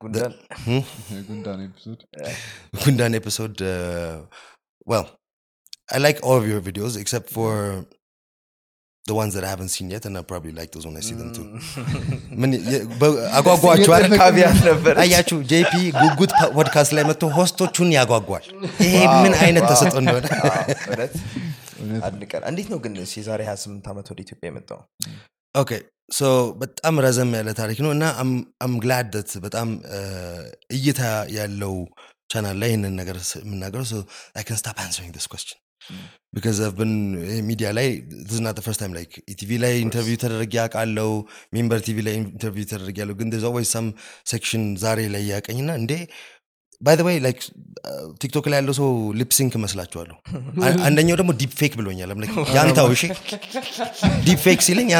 Gundan. 0.00 0.34
Hmm? 0.64 0.80
Good. 1.14 1.26
Gundan 1.26 1.64
episode. 1.64 2.04
Gundan 2.74 3.14
episode. 3.14 3.62
Uh, 3.62 4.22
well, 4.84 5.10
I 5.92 5.98
like 5.98 6.18
all 6.22 6.36
of 6.36 6.48
your 6.48 6.60
videos 6.60 6.98
except 7.00 7.30
for 7.30 7.86
the 9.05 9.15
ones 9.15 9.33
that 9.33 9.43
i 9.43 9.49
haven't 9.49 9.69
seen 9.69 9.87
yet 9.89 10.03
and 10.05 10.15
i 10.15 10.23
probably 10.23 10.51
like 10.53 10.71
those 10.71 10.85
when 10.85 10.97
i 10.97 11.01
see 11.01 11.15
them 11.15 11.29
too 11.31 11.45
ምን 12.41 12.51
የ- 12.67 12.81
በ- 12.99 13.15
አጓጓችሁ 13.37 13.91
አይደል? 13.95 14.13
ካቪያት 14.19 14.59
ነበር 14.67 14.93
አያችሁ 15.03 15.37
ጄፒ 15.51 15.71
ጉጉት 15.95 16.33
ፖድካስት 16.57 16.91
ላይ 16.97 17.03
መጥቶ 17.09 17.29
ሆስቶቹን 17.37 17.89
ያጓጓል 17.95 18.45
ይሄ 18.85 18.93
ምን 19.17 19.33
አይነት 19.41 19.63
ተሰጦ 19.71 19.95
እንደሆነ 20.01 20.27
እውነት 20.87 21.15
እውነት 21.79 22.03
አንድ 22.09 22.21
ቀን 22.31 22.43
እንዴት 22.49 22.67
ነው 22.73 22.79
ግን 22.83 22.93
የዛሬ 23.15 23.41
28 23.49 23.89
ዓመት 23.93 24.07
ወደ 24.13 24.19
ኢትዮጵያ 24.25 24.49
የመጣው 24.51 24.81
ኦኬ 25.55 25.71
ሶ 26.11 26.23
በጣም 26.61 26.95
ረዘም 27.05 27.31
ያለ 27.37 27.49
ታሪክ 27.57 27.79
ነው 27.85 27.91
እና 27.95 28.05
አም 28.63 28.75
ግላድ 28.83 29.15
ት 29.23 29.41
በጣም 29.45 29.67
እ፣ 29.93 29.99
እይታ 30.77 31.01
ያለው 31.35 31.75
ቻናል 32.29 32.57
ላይ 32.61 32.69
ይህንን 32.71 32.93
ነገር 33.01 33.17
ስ- 33.27 33.41
የምናገረው 33.43 33.87
ሶ 33.91 33.97
አይ 34.35 34.45
ከን 34.47 34.59
ስታፕ 34.59 34.77
አንሰሪንግ 34.85 35.13
ዲስ 35.17 35.27
ኮስችን 35.31 35.59
ቢካዝ 36.34 36.60
ብን 36.78 36.92
ሚዲያ 37.40 37.68
ላይ 37.70 37.88
ዝና 38.30 38.52
ፈርስት 38.58 38.80
ታይም 38.80 38.94
ላይክ 38.94 39.12
ኢቲቪ 39.28 39.50
ላይ 39.64 39.74
ኢንተርቪው 39.78 40.16
ተደረግ 40.16 40.54
ያውቃለው 40.54 41.10
ሜምበር 41.54 41.80
ቲቪ 41.80 41.98
ላይ 42.00 42.14
ኢንተርቪው 42.14 42.64
ተደረግ 42.64 42.98
ያለው 42.98 43.14
ግን 43.14 43.30
ዝ 43.34 43.44
ኦልዌይስ 43.50 43.72
ሳም 43.72 43.88
ሴክሽን 44.26 44.76
ዛሬ 44.76 45.00
ላይ 45.06 45.24
ያቀኝና 45.26 45.70
እንዴ! 45.72 45.92
ባይ 46.82 46.96
ወይ 47.02 47.16
ላይክ 47.18 47.38
ቲክቶክ 48.22 48.46
ላይ 48.48 48.58
ያለው 48.58 48.72
ሰው 48.72 48.88
ሊፕሲንክ 49.12 49.52
መስላችኋለሁ 49.56 50.16
አ- 50.64 50.80
አንደኛው 50.86 51.16
ደግሞ 51.16 51.32
ዲፕ 51.32 51.52
ፌክ 51.60 51.74
ብሎኛል. 51.76 52.10
ያንተው 52.56 52.88
እሺ? 52.92 53.02
ዲፕ 54.24 54.38
ፌክ 54.38 54.60
ሲለኝ 54.60 54.90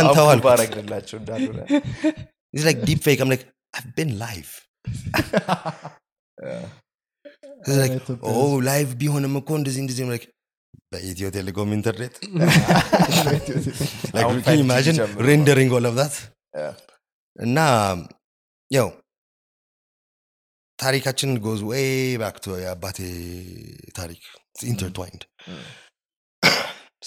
like, 3.24 3.44
I've 3.74 3.92
been 3.96 4.12
live. 4.18 4.50
He's 7.66 7.78
like, 7.78 7.94
ኢትዮጵያ 7.96 8.32
oh, 8.32 8.54
live 8.62 8.90
ቢሆንም 8.94 9.34
እኮ 9.38 9.50
እንደዚህ 9.56 9.80
እንደዚህ. 9.80 10.02
I'm 10.04 10.12
like, 10.93 10.93
በኢትዮ 10.93 11.27
ቴሌኮም 11.35 11.69
ኢንተርኔት 11.77 12.15
like, 14.13 14.23
አሁን 14.23 14.37
can 14.45 14.47
5G 14.47 14.55
you 14.57 14.63
imagine 14.67 14.95
ጀምሮ 14.99 15.17
ነው። 15.17 15.25
rendering 15.29 15.71
all 15.77 15.87
of 15.91 15.95
that 16.01 16.15
Yeah. 16.59 16.73
እና 17.35 17.57
ያው 18.71 18.87
ታሪካችን 20.79 21.31
ጎዝ 21.45 21.61
ወይ 21.71 21.85
ባክ 22.21 22.35
ቱ 22.45 22.55
የአባቴ 22.63 22.97
ታሪክ 23.99 24.21
ኢንተርትዋይንድ 24.71 25.23
Mm. 25.49 25.61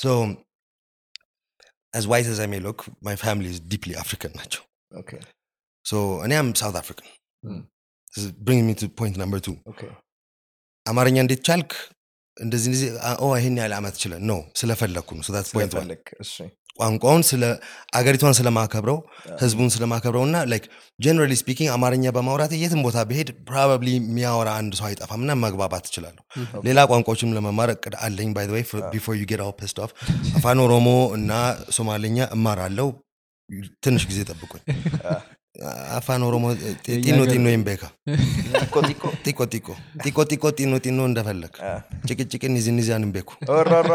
so 0.03 0.11
as 1.95 2.05
white 2.11 2.29
as 2.35 2.39
I 2.45 2.49
may 2.53 2.61
look 2.67 2.81
my 3.09 3.15
family 3.25 3.49
is 3.55 3.59
deeply 3.73 3.95
African 4.05 4.33
ናቸው 4.41 4.63
Okay. 4.93 5.21
so 5.85 5.97
እኔ 6.27 6.33
am 6.43 6.51
South 6.63 6.79
African 6.83 7.09
Mm. 7.45 7.63
this 8.13 8.23
is 8.25 8.31
bringing 8.47 8.67
me 8.71 8.77
to 8.83 8.89
point 9.01 9.17
number 9.23 9.41
two 9.49 9.57
Okay. 9.73 9.91
አማርኛ 10.87 11.17
እንዴት 11.25 11.43
ቻልክ 11.51 11.73
እንደዚህ 12.38 12.70
እንደዚህ 12.72 12.90
ይሄን 13.38 13.58
ያህል 13.62 13.74
ዓመት 13.78 13.96
ችለ 14.02 14.14
ነው 14.30 14.40
ስለፈለግኩ 14.60 15.10
ነው 15.18 15.24
point 15.56 15.74
ቋንቋውን 16.80 17.24
ስለ 17.30 17.44
አገሪቷን 17.98 18.36
ስለማከብረው. 18.40 18.98
ህዝቡን 19.42 19.70
ስለማከብረው 19.76 20.24
እና 20.28 20.38
like 20.52 20.66
generally 21.00 21.34
speaking 21.40 21.70
አማርኛ 21.76 22.06
በማውራት 22.18 22.52
የትም 22.60 22.82
ቦታ 22.88 22.98
ብሄድ 23.10 23.30
probably 23.48 23.88
የሚያወራ 23.96 24.50
አንድ 24.60 24.74
ሰው 24.80 24.86
አይጠፋም 24.90 25.24
እና 25.26 25.34
መግባባት 25.44 25.84
ትችላለሁ 25.88 26.24
ሌላ 26.68 26.86
ቋንቋዎችም 26.92 27.34
ለመማር 27.38 27.72
እቅድ 27.76 27.96
አለኝ 28.06 28.30
by 28.38 28.48
way 28.56 28.64
ቢፎር 28.94 29.16
ዩ 29.22 29.26
ጌት 29.32 29.44
ፒስድ 29.62 29.80
ኦፍ 29.86 29.94
አፋን 30.38 30.62
ኦሮሞ 30.66 30.88
እና 31.18 31.32
ሶማሌኛ 31.78 32.20
እማራለሁ። 32.38 32.88
ትንሽ 33.86 34.06
ጊዜ 34.12 34.22
ጠብቁኝ 34.30 34.64
አፋን 35.92 36.22
ኦሮሞ 36.26 36.46
ጢ- 36.86 36.98
ጢኖ 37.06 37.20
ጢኖ 37.30 37.46
ይምቤካ 37.54 37.84
ጢቆ 38.56 38.76
ጢቆ 38.88 39.04
ጢቆ 39.26 39.40
ጢቆ 39.54 39.68
ጢቆ 40.04 40.18
ጢቆ 40.32 40.44
ጢኖ 40.58 40.74
ጢኖ 40.84 41.00
እንደፈለግ 41.10 41.54
ጭቅጭቅን 42.10 42.58
ይዝንዚያን 42.60 43.06
ቤኩ 43.16 43.30
ኦሮሮ። 43.56 43.90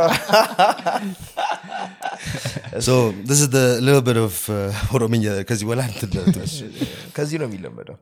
so 2.80 2.94
this 3.22 3.40
is 3.40 3.48
the 3.50 3.64
little 3.80 4.02
bit 4.02 4.18
of 4.18 4.34
uh, 4.50 4.58
ኦሮምኛ 4.96 5.24
ከዚህ 5.48 5.64
በኋላ 5.68 5.82
ከዚህ 7.16 7.36
ነው 7.40 7.46
የሚለመደው 7.48 7.96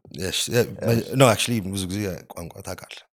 ኖ 1.15 1.29
አክቹዋሊ 1.31 1.61
ብዙ 1.69 1.83
ጊዜ 1.93 2.03
ቋንቋ 2.33 2.55
ታውቃለህ? 2.67 3.05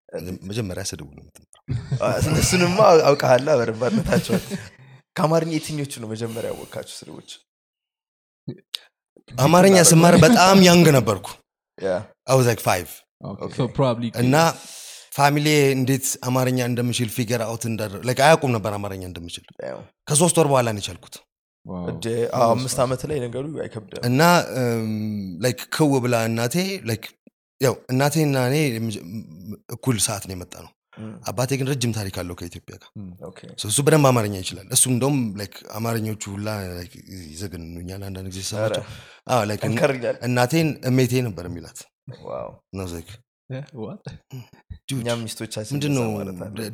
መጀመሪያ 0.49 0.83
ስድቡ 0.91 1.09
ነው 1.17 1.23
የምትማረው። 1.23 2.41
እሱንማ 2.41 2.79
አውቃላ 3.09 3.49
በደንባነታቸው 3.61 4.37
ከአማርኛ 5.17 5.51
የትኞቹ 5.57 5.93
ነው 6.03 6.09
መጀመሪያ 6.13 6.49
ያወቃችሁ 6.53 6.95
ስድቦች 6.99 7.31
አማርኛ 9.31 9.77
ስማር 9.91 10.15
በጣም 10.25 10.59
young 10.67 10.87
ነበርኩ. 10.97 11.27
five 12.67 12.89
እና 14.23 14.37
family 15.13 15.47
እንዴት 15.77 16.07
አማርኛ 16.29 16.59
እንደምችል 16.71 17.09
figure 17.17 17.41
out 17.47 17.63
እንዳደረ 17.71 18.01
አያውቁም 18.25 18.53
ነበር 18.57 18.73
አማርኛ 18.79 19.03
እንደምችል። 19.11 19.45
ከሶስት 20.09 20.37
ወር 20.41 20.49
በኋላ 20.53 20.69
ነው 20.75 20.83
የቻልኩት። 20.83 21.15
አምስት 22.47 22.79
ዓመት 22.85 23.03
ላይ 23.11 23.19
ነገሩ 23.25 23.45
አይከብድም። 23.65 24.03
እና 24.09 24.21
like 25.45 25.61
ክው 25.77 25.93
ብላ 26.05 26.17
እናቴ 26.31 26.57
like 26.91 27.05
ያው 27.61 27.75
እናቴና 27.93 28.37
እኔ 28.51 28.57
እኩል 29.75 29.97
ሰዓት 30.07 30.25
ነው 30.29 30.35
የመጣ 30.37 30.55
ነው 30.65 30.71
አባቴ 31.31 31.51
ግን 31.59 31.67
ረጅም 31.71 31.93
ታሪክ 31.97 32.17
አለው 32.21 32.35
ከኢትዮጵያ 32.41 32.75
ጋር። 32.77 32.91
እሱ 33.65 33.79
በደንብ 33.87 34.07
አማርኛ 34.11 34.35
ይችላል። 34.43 34.67
እሱ 34.77 34.85
እንደውም 34.93 35.19
አማርኞቹ 35.79 36.23
ሁላ 36.35 36.49
ይዘግንኑኛል 37.29 38.03
አንዳንድ 38.09 38.29
ጊዜ 38.33 38.43
ሰማቸው 38.51 38.85
እናቴን 40.29 40.71
እሜቴ 40.91 41.23
ነበር 41.29 41.47
የሚላት። 41.51 41.81
ነው 42.73 42.87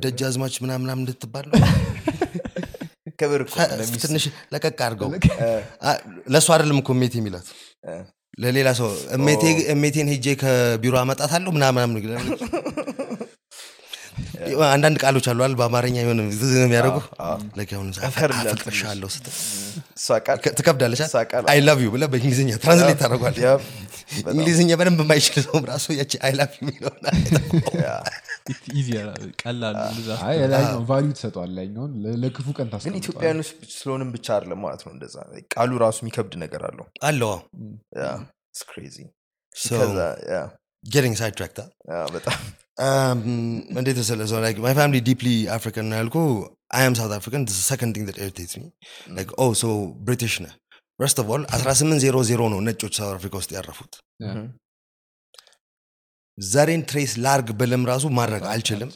ደጅ 0.04 0.20
አዝማች 0.28 0.54
ምናምን 0.64 0.82
ምናምን 0.84 1.02
እንድትባል 1.04 1.46
ነው? 1.50 1.56
ትንሽ 4.02 4.24
ለቀቅ 4.52 4.78
አድርገው 4.86 5.08
ለእሱ 6.32 6.48
አይደለም 6.54 6.78
እኮ 6.80 6.90
እሜቴ 6.96 7.14
የሚላት። 7.20 7.46
ለሌላ 8.38 8.68
ሰው 8.78 8.88
እሜቴን 9.72 10.08
ሄጄ 10.12 10.26
ከቢሮ 10.42 10.94
አመጣታለሁ 11.02 11.50
ምናምናም 11.56 11.92
አንዳንድ 14.68 14.96
ቃሎች 15.02 15.26
አሉ 15.30 15.38
አይደል? 15.44 15.54
በአማርኛ 15.60 15.96
የሆነ 16.02 16.20
የሚያደርጉ? 16.58 16.98
ቃል 20.26 20.38
ትከብዳለች 20.58 21.00
አይ 21.52 21.60
ላቭ 21.66 21.78
ዩ 21.84 21.90
ብለህ 21.94 22.08
በእንግሊዝኛ 22.12 22.50
translate 22.64 22.98
ታደርጓል 23.02 23.36
እንግሊዝኛ 24.32 24.70
በደንብ 24.80 25.00
የማይችል 25.04 25.42
ሰውም 25.46 25.64
ራሱ 25.70 25.86
ያቺ 25.98 26.12
I 26.26 26.32
love 26.40 26.52
you 26.58 26.68
ላይኛውን 31.56 31.92
ለ- 32.04 32.16
ለክፉ 32.22 32.46
ቀን 32.50 32.64
ግን 32.64 32.70
ታስቀምጠዋል 32.72 32.98
ኢትዮጵያኖች 33.00 33.48
ስለሆንም 33.74 34.08
ብቻ 34.14 34.26
አይደለም 34.36 34.60
ማለት 34.64 34.82
ነው 34.86 34.92
እንደዛ። 34.94 35.16
ቃሉ 35.54 35.70
ራሱ 35.84 35.98
የሚከብድ 36.02 36.34
ነገር 36.44 36.62
አለው። 36.70 36.86
አለው። 37.08 37.32
ያ፣ 38.00 38.08
it's 38.50 38.64
crazy። 38.72 39.06
So, 39.54 39.74
ከዛ 39.74 39.98
ያ፣ 40.32 40.40
getting 40.84 41.14
sidetracked 41.20 41.58
huh? 41.60 41.68
ያ፣ 41.90 41.98
በጣም 42.14 42.38
እንዴት 43.78 43.96
መሰለህ 44.02 44.26
ሰው 44.32 44.40
like 44.46 44.58
my 44.66 44.74
family 44.80 45.00
deeply 45.08 45.36
African 45.56 45.86
ነው 45.92 45.96
ያልኩህ 46.00 46.28
I 46.78 46.82
am 46.88 46.94
South 47.00 47.14
African 47.18 47.40
this 47.46 47.56
is 47.56 47.62
the 47.64 47.70
second 47.74 47.90
thing 47.94 48.04
that 48.08 48.18
irritates 48.24 48.54
me 48.60 48.68
like 49.18 49.30
oh 49.42 49.52
so 49.62 49.68
British 50.08 50.36
ነህ 50.44 50.54
first 51.00 51.18
of 51.22 51.26
all 51.32 51.42
1800 51.58 52.48
ነው 52.54 52.60
ነጮች 52.68 52.94
ሳውት 53.00 53.14
አፍሪካ 53.18 53.34
ውስጥ 53.42 53.50
ያረፉት 53.58 53.92
ዘሬን 56.38 56.82
ትሬስ 56.90 57.12
ላርግ 57.24 57.48
ብልም 57.60 57.82
ራሱ 57.90 58.04
ማድረግ 58.18 58.44
አልችልም 58.52 58.90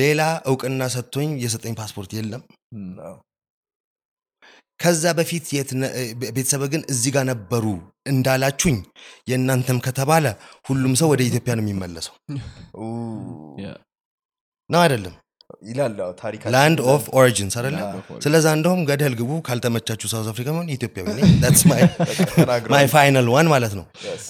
ሌላ 0.00 0.20
እውቅና 0.50 0.82
ሰጥቶኝ 0.96 1.30
የሰጠኝ 1.44 1.74
ፓስፖርት 1.80 2.12
የለም 2.18 2.42
ከዛ 4.80 5.04
በፊት 5.18 5.46
ቤተሰብ 6.36 6.62
ግን 6.72 6.82
እዚህ 6.88 7.10
ጋር 7.16 7.24
ነበሩ 7.24 7.64
እንዳላችሁኝ 8.06 8.76
የእናንተም 9.28 9.78
ከተባለ 9.80 10.26
ሁሉም 10.66 10.94
ሰው 10.96 11.08
ወደ 11.08 11.22
ኢትዮጵያ 11.22 11.54
ነው 11.54 11.64
የሚመለሰው. 11.64 12.14
ነው 14.70 14.80
አይደለም 14.80 15.14
ይላል 15.62 15.92
ታሪካችን 16.20 16.52
land 16.54 16.78
of 16.92 17.02
origins 17.20 17.54
አይደለም 17.60 17.80
yeah፣ 17.80 17.88
ስለዛ 18.24 18.46
እንደውም 18.56 18.80
ገደል 18.90 19.14
ግቡ 19.20 19.30
ካልተመቻችሁ 19.48 20.08
South 20.12 20.28
Africa 20.32 20.48
መሆን 20.56 20.68
ኢትዮጵያዊ 20.76 21.06
my 22.76 22.84
final 22.94 23.26
one 23.36 23.48
ማለት 23.54 23.72
ነው። 23.78 23.84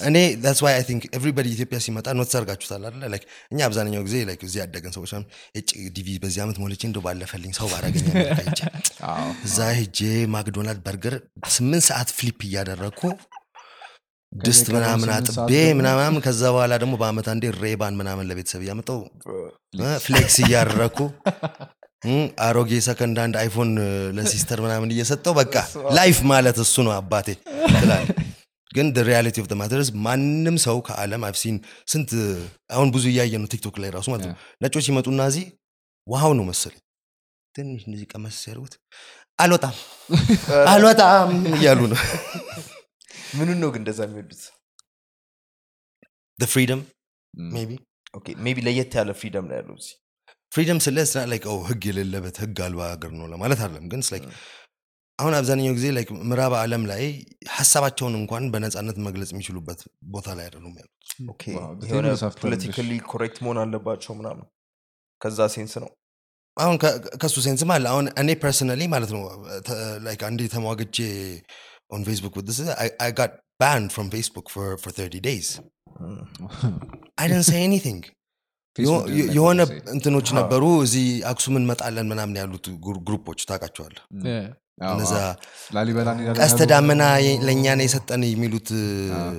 እኔ 0.09 0.17
why 0.63 0.73
I 0.79 0.83
think 0.89 1.01
everybody 1.19 1.49
ኢትዮጵያ 1.55 1.79
ሲመጣ 1.85 2.07
not 2.19 2.31
ሰርጋችሁታል 2.35 2.83
like 3.13 3.25
እኛ 3.53 3.59
አብዛኛው 3.69 4.03
ጊዜ 4.07 4.15
እዚህ 4.41 4.59
ያደገን 4.63 4.93
ሰዎች 4.97 5.13
እጭ 5.61 5.69
DV 5.97 6.09
በዚህ 6.25 6.41
ዓመት 6.45 6.59
ሞልቼ 6.63 6.81
እንደው 6.89 7.03
ባለፈልኝ 7.07 7.53
ሰው 7.59 7.69
ባረገኝ 7.73 8.07
እዛ 9.47 9.59
ሄጄ 9.79 9.99
ማክዶናልድ 10.35 10.81
በርገር 10.87 11.15
ስምንት 11.55 11.85
ሰዓት 11.91 12.11
flip 12.19 12.41
እያደረግኩ 12.49 13.03
ድስት 14.31 14.67
ምናምን 14.75 15.09
አጥቤ 15.15 15.51
ምናምን 15.77 16.15
ከዛ 16.25 16.41
በኋላ 16.55 16.73
ደግሞ 16.81 16.95
በአመት 16.99 17.27
አንዴ 17.31 17.45
Ray-Ban 17.63 17.95
ምናምን 17.99 18.27
ለቤተሰብ 18.29 18.61
እያመጣው 18.65 18.99
flex 20.05 20.37
እያደረግኩ 20.43 20.99
እም፣ 22.03 22.21
አሮጌ 22.45 22.71
secondhand 22.85 23.35
አይፎን 23.41 23.71
ለ 24.17 24.27
sister 24.27 24.59
ምናምን 24.65 24.93
እየሰጠው 24.95 25.33
በቃ 25.39 25.55
life 25.97 26.19
ማለት 26.31 26.59
እሱ 26.63 26.75
ነው 26.87 26.93
አባቴ 26.95 27.27
ትላል 27.73 28.05
ግን 28.71 28.87
reality 29.07 29.37
of 29.43 29.47
matters 29.61 29.89
ማንም 30.05 30.57
ሰው 30.65 30.77
ከዓለም 30.87 31.23
አፍሲን 31.29 31.55
ስንት 31.91 32.11
አሁን 32.75 32.89
ብዙ 32.95 33.05
እያየ 33.11 33.33
ነው 33.41 33.49
ቲክቶክ 33.53 33.75
ላይ 33.83 33.89
ራሱ 33.97 34.07
ማለት 34.13 34.25
ነው 34.29 34.35
ነጮች 34.63 34.85
ሲመጡና 34.87 35.21
እዚህ 35.31 35.45
ውሃው 36.07 36.33
ነው 36.39 36.45
መሰለኝ 36.51 36.81
ትንሽ 37.55 37.81
እንደዚህ 37.87 38.07
ቀመስ 38.13 38.35
ሲያደርጉት 38.43 38.75
አልወጣም 39.39 39.75
አልወጣም 40.73 41.29
እያሉ 41.57 41.81
ነው 41.91 41.99
ምኑን 43.31 43.59
ነው 43.63 43.69
ግን 43.73 43.81
እንደዛ 43.81 43.99
የሚወዱት? 44.05 44.43
freedom 46.39 46.81
maybe 48.45 48.57
ለየት 48.65 48.93
ያለ 48.97 49.11
freedom 49.19 49.45
ነው 49.49 49.55
ያለው 49.59 49.75
እዚህ። 49.79 49.93
freedom 50.51 50.79
ስለ 50.85 51.03
ስና 51.09 51.21
like 51.31 51.43
ህግ 51.67 51.83
የሌለበት 51.89 52.37
ህግ 52.43 52.57
አልባ 52.65 52.81
ሀገር 52.93 53.11
ነው 53.19 53.27
ለማለት 53.33 53.59
አይደለም 53.63 53.85
ግን 53.91 54.01
like 54.09 54.25
አሁን 55.19 55.33
አብዛኛው 55.37 55.73
ጊዜ 55.77 55.87
like 55.95 56.09
ምዕራብ 56.29 56.53
ዓለም 56.59 56.83
ላይ 56.91 57.03
ሀሳባቸውን 57.57 58.15
እንኳን 58.19 58.43
በነፃነት 58.53 58.97
መግለጽ 59.07 59.29
የሚችሉበት 59.33 59.79
ቦታ 60.13 60.27
ላይ 60.37 60.45
አይደሉም 60.47 60.75
ያሉት። 60.79 61.11
የሆነ 61.89 62.07
politically 62.41 62.91
correct 63.11 63.37
መሆን 63.45 63.59
አለባቸው 63.63 64.15
ምናምን 64.19 64.45
ከዛ 65.21 65.47
sense 65.55 65.73
ነው። 65.83 65.89
አሁን 66.57 66.75
ከሱ 67.21 67.35
sense 67.45 67.62
ም 67.62 67.69
አለ 67.75 67.85
አሁን 67.91 68.05
እኔ 68.21 68.29
personally 68.41 68.81
ማለት 68.93 69.11
ነው 69.15 69.21
like 70.05 70.21
አንዴ 70.29 70.47
ተሟግቼ 70.53 70.97
ኦን 71.90 72.02
ፌስቡክ 72.08 72.34
with 72.38 72.46
this 72.50 72.60
I 73.00 73.10
got 73.12 73.32
banned 73.60 73.90
from 73.92 74.06
Facebook 74.10 74.46
for 74.54 74.66
for 74.76 74.90
30 74.94 75.20
days 75.22 75.48
I 77.18 77.26
didn't 77.28 77.48
say 77.50 77.60
anything 77.62 77.98
Facebook 78.76 78.86
የሆ- 78.86 79.04
didn't 79.10 79.34
የሆነ 79.36 79.58
like 79.58 79.68
what 79.68 79.76
you 79.76 79.84
say. 79.84 79.92
እንትኖች 79.94 80.28
አሃ። 80.28 80.36
ነበሩ 80.38 80.64
እዚህ 80.82 81.04
አክሱም 81.30 81.54
እንመጣለን 81.60 82.06
ምናምን 82.10 82.36
ያሉት 82.40 82.66
ግሩ- 82.84 83.02
ግሩፖች 83.06 83.40
ታውቃቸዋል 83.50 83.94
ም፣ 84.16 84.34
አዎ፣ 84.82 84.90
እነዛ 84.94 85.12
አዎ። 85.22 85.36
ላሊበላ 85.76 86.08
እንሄዳለን 86.14 86.40
ቀስተ 86.40 86.58
ያሉ- 86.58 86.70
ዳመና 86.72 87.02
የ- 87.26 87.38
ለእኛ 87.46 87.64
ነው 87.78 87.86
የሰጠን 87.86 88.24
የሚሉት 88.26 88.70
አዎ። 89.18 89.32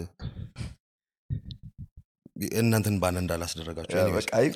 እናንተን 2.60 2.96
ባን 3.02 3.16
እንዳላስደረጋቸው 3.22 3.96
ያ 3.98 4.02
anyways። 4.02 4.18
በቃ 4.20 4.32
አይ፣ 4.40 4.48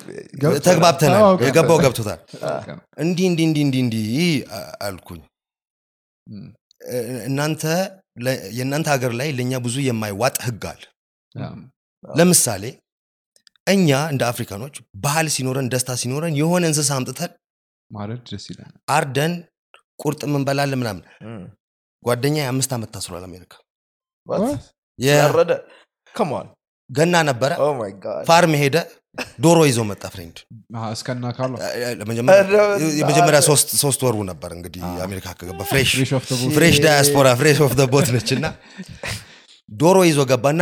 ገብቶናል። 0.42 0.60
ተግባብተናል 0.66 1.20
አዎ፣ 1.20 1.30
ገብቶናል። 1.30 1.48
የገባው 1.48 1.78
ገብቶታል 1.84 2.20
በቃ 2.34 2.68
ነው። 2.70 2.82
እንዲህ 3.04 3.26
እንዲህ 3.30 3.44
እንዲህ 3.48 3.62
እንዲህ 3.64 3.80
እንዲህ 3.84 4.04
አ- 4.58 4.68
አልኩኝ 4.88 5.20
ም፣ 6.26 6.36
እ- 6.36 6.50
እናንተ 7.27 7.63
የእናንተ 8.57 8.87
ሀገር 8.93 9.11
ላይ 9.19 9.29
ለእኛ 9.37 9.53
ብዙ 9.65 9.75
የማይዋጥ 9.85 10.35
ህግ 10.45 10.63
አለ። 10.71 10.83
ለምሳሌ 12.03 12.63
እኛ 13.67 13.89
እንደ 14.11 14.23
አፍሪካኖች 14.31 14.75
ባህል 15.03 15.27
ሲኖረን 15.35 15.67
ደስታ 15.73 15.91
ሲኖረን 16.01 16.35
የሆነ 16.39 16.63
እንስሳ 16.69 16.89
አምጥተን 16.97 17.31
ማረድ 17.91 18.21
ደስ 18.29 18.45
ይላል። 18.51 18.71
አርደን 18.93 19.33
ቁርጥ 19.99 20.21
ምንበላለን 20.31 20.79
ምናምን 20.81 21.03
ጓደኛ 22.05 22.37
የአምስት 22.39 22.71
ዓመት 22.75 22.89
ታስሯል 22.95 23.23
አሜሪካ። 23.27 23.53
ገና 26.89 27.15
ነበረ። 27.29 27.51
God 28.03 28.23
farm 28.27 28.53
ሄደ 28.61 28.75
ዶሮ 29.43 29.59
ይዞ 29.69 29.79
መጣ 29.89 30.03
friend። 30.13 30.37
እስከና 30.91 31.31
ካሉ 31.37 31.53
የመጀመሪያ 32.99 33.39
ሶስት 33.83 34.01
ወሩ 34.07 34.17
ነበር 34.31 34.49
እንግዲህ 34.57 34.83
አሜሪካ 35.05 35.33
ከገባ። 35.39 35.61
fresh 36.55 36.77
ዳያስፖራ 36.85 37.27
fresh 37.41 37.59
off 37.67 37.73
boat 37.93 38.09
ነች 38.15 38.31
እና 38.37 38.45
ዶሮ 39.81 39.97
ይዞ 40.09 40.19
ገባና 40.29 40.61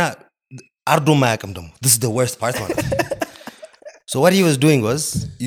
አርዶ 0.86 1.08
ማያቅም 1.20 1.52
ደግሞ። 1.56 1.68
's 1.88 1.94
worst 2.16 2.36
part 2.42 2.56
ማለት 2.62 2.78
ነው 2.80 2.86
So 4.08 4.20
what 4.20 4.32
he 4.32 4.40
was 4.40 4.56
doing 4.56 4.82
was 4.82 5.02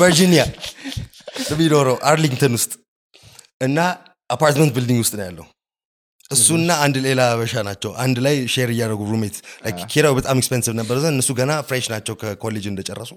ቨርጂኒያ 0.00 0.42
የሚኖረው 1.50 1.96
አርሊንግተን 2.10 2.54
ውስጥ 2.58 2.72
እና 3.60 3.78
apartment 4.30 4.72
building 4.76 5.00
ውስጥ 5.04 5.14
ነው 5.18 5.24
ያለው 5.28 5.46
እሱና 6.30 6.70
አንድ 6.84 6.96
ሌላ 7.04 7.20
አበሻ 7.40 7.54
ናቸው። 7.66 7.90
አንድ 8.02 8.16
ላይ 8.24 8.36
share 8.52 8.70
እያደረጉ 8.72 9.02
roommate 9.10 9.36
ኪራው 9.92 10.14
በጣም 10.16 10.36
expensive 10.40 10.74
ነበር። 10.80 10.96
ዘንድ 11.02 11.14
እነሱ 11.14 11.30
ገና 11.38 11.52
fresh 11.68 11.86
ናቸው 11.92 12.14
ከኮሌጅ 12.22 12.64
እንደጨረሱ። 12.70 13.12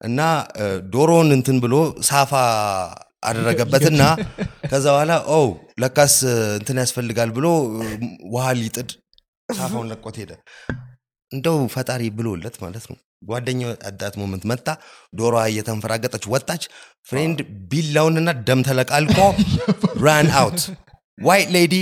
እና 0.00 0.20
እ፣ 0.58 0.64
ዶሮውን 0.92 1.28
እንትን 1.36 1.56
ብሎ 1.64 1.74
ሳፋ 2.08 2.32
አደረገበትና 3.28 4.02
ከዛ 4.70 4.84
በኋላ 4.88 5.12
oh 5.30 5.38
ለካስ 5.82 6.14
እንትን 6.58 6.78
ያስፈልጋል 6.82 7.30
ብሎ 7.36 7.46
ውሃ 8.32 8.46
ሊጥድ 8.58 8.90
ሳፋውን 9.48 9.88
ለቆት 9.92 10.16
ሄደ። 10.20 10.32
እንደው 11.30 11.56
ፈጣሪ 11.74 12.02
ብሎለት 12.18 12.56
ማለት 12.62 12.84
ነው። 12.90 12.96
ጓደኛው 13.28 13.70
at 13.88 13.97
that 13.97 14.14
moment 14.20 14.42
መጣ 14.50 14.66
ዶሮዋ 15.18 15.42
እየተንፈራገጠች 15.50 16.24
ወጣች። 16.32 16.62
friend 17.08 17.38
ቢላውንና 17.70 18.30
ደም 18.48 18.60
ተለቃልቆ 18.68 19.18
run 20.04 20.28
out 20.40 20.60
white 21.18 21.50
lady 21.56 21.74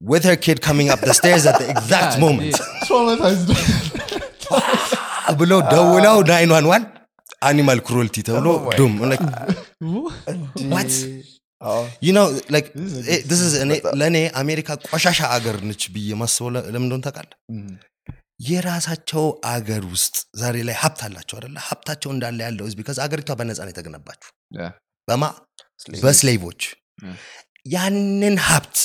with 0.00 0.24
her 0.24 0.36
kid 0.36 0.58
coming 0.60 0.88
up 0.90 1.00
the 1.02 1.14
stairs 1.14 1.44
at 1.46 1.58
the 1.58 1.68
exact 1.70 2.14
moment 2.24 2.56
traumatized 2.86 3.50
ብሎ 5.40 5.52
ደውለው 5.72 6.16
nine 6.30 6.50
one 6.54 6.66
one 6.70 6.84
animal 7.48 7.80
cruelty 7.88 8.16
ተብሎ 8.28 8.46
doomed 8.78 8.94
like, 9.10 9.22
what? 10.72 10.92
አዎ። 11.60 11.82
you 12.06 12.12
know 12.16 12.24
like 12.54 12.68
This 13.30 13.40
is 13.46 13.52
a 13.54 13.64
eh, 13.66 13.80
ለእኔ 14.00 14.16
አሜሪካ 14.42 14.68
ቆሻሻ 14.88 15.20
አገር 15.36 15.56
ነች 15.70 15.82
ብዬ 15.94 16.08
ማስበው 16.22 16.50
ለ- 16.54 16.64
ለምን 16.74 16.86
እንደሆነ 16.86 17.02
ታውቃለህ 17.06 17.38
የራሳቸው 18.48 19.24
አገር 19.52 19.82
ውስጥ 19.94 20.16
ዛሬ 20.42 20.56
ላይ 20.68 20.76
ሀብት 20.82 21.00
አላቸው 21.06 21.36
አደለ 21.40 21.56
ሀብታቸው 21.68 22.10
እንዳለ 22.14 22.38
ያለው 22.46 22.68
because 22.78 22.98
አገሪቷ 23.06 23.36
በነፃ 23.40 23.58
ነው 23.66 23.72
የተገነባችሁ 23.72 24.30
yeah. 24.52 24.72
በማ. 25.08 25.24
በስሌቮች. 26.04 26.60
ያንን 27.66 28.36
ሀብት 28.48 28.78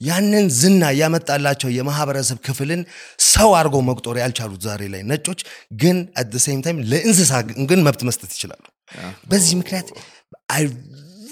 ያንን 0.00 0.46
ዝና 0.58 0.82
ያመጣላቸው 0.98 1.70
የማህበረሰብ 1.76 2.38
ክፍልን 2.46 2.82
ሰው 3.28 3.50
አድርገው 3.58 3.82
መቁጠር 3.88 4.16
ያልቻሉት 4.22 4.60
ዛሬ 4.66 4.82
ላይ 4.94 5.02
ነጮች 5.10 5.40
ግን 5.82 5.96
at 6.20 6.34
same 6.44 6.60
time 6.66 6.78
ለእንስሳ 6.92 7.32
ግን 7.70 7.80
መብት 7.86 8.02
መስጠት 8.08 8.30
ይችላሉ. 8.36 8.62
በዚህ 9.30 9.54
ምክንያት 9.60 9.88
I 10.56 10.62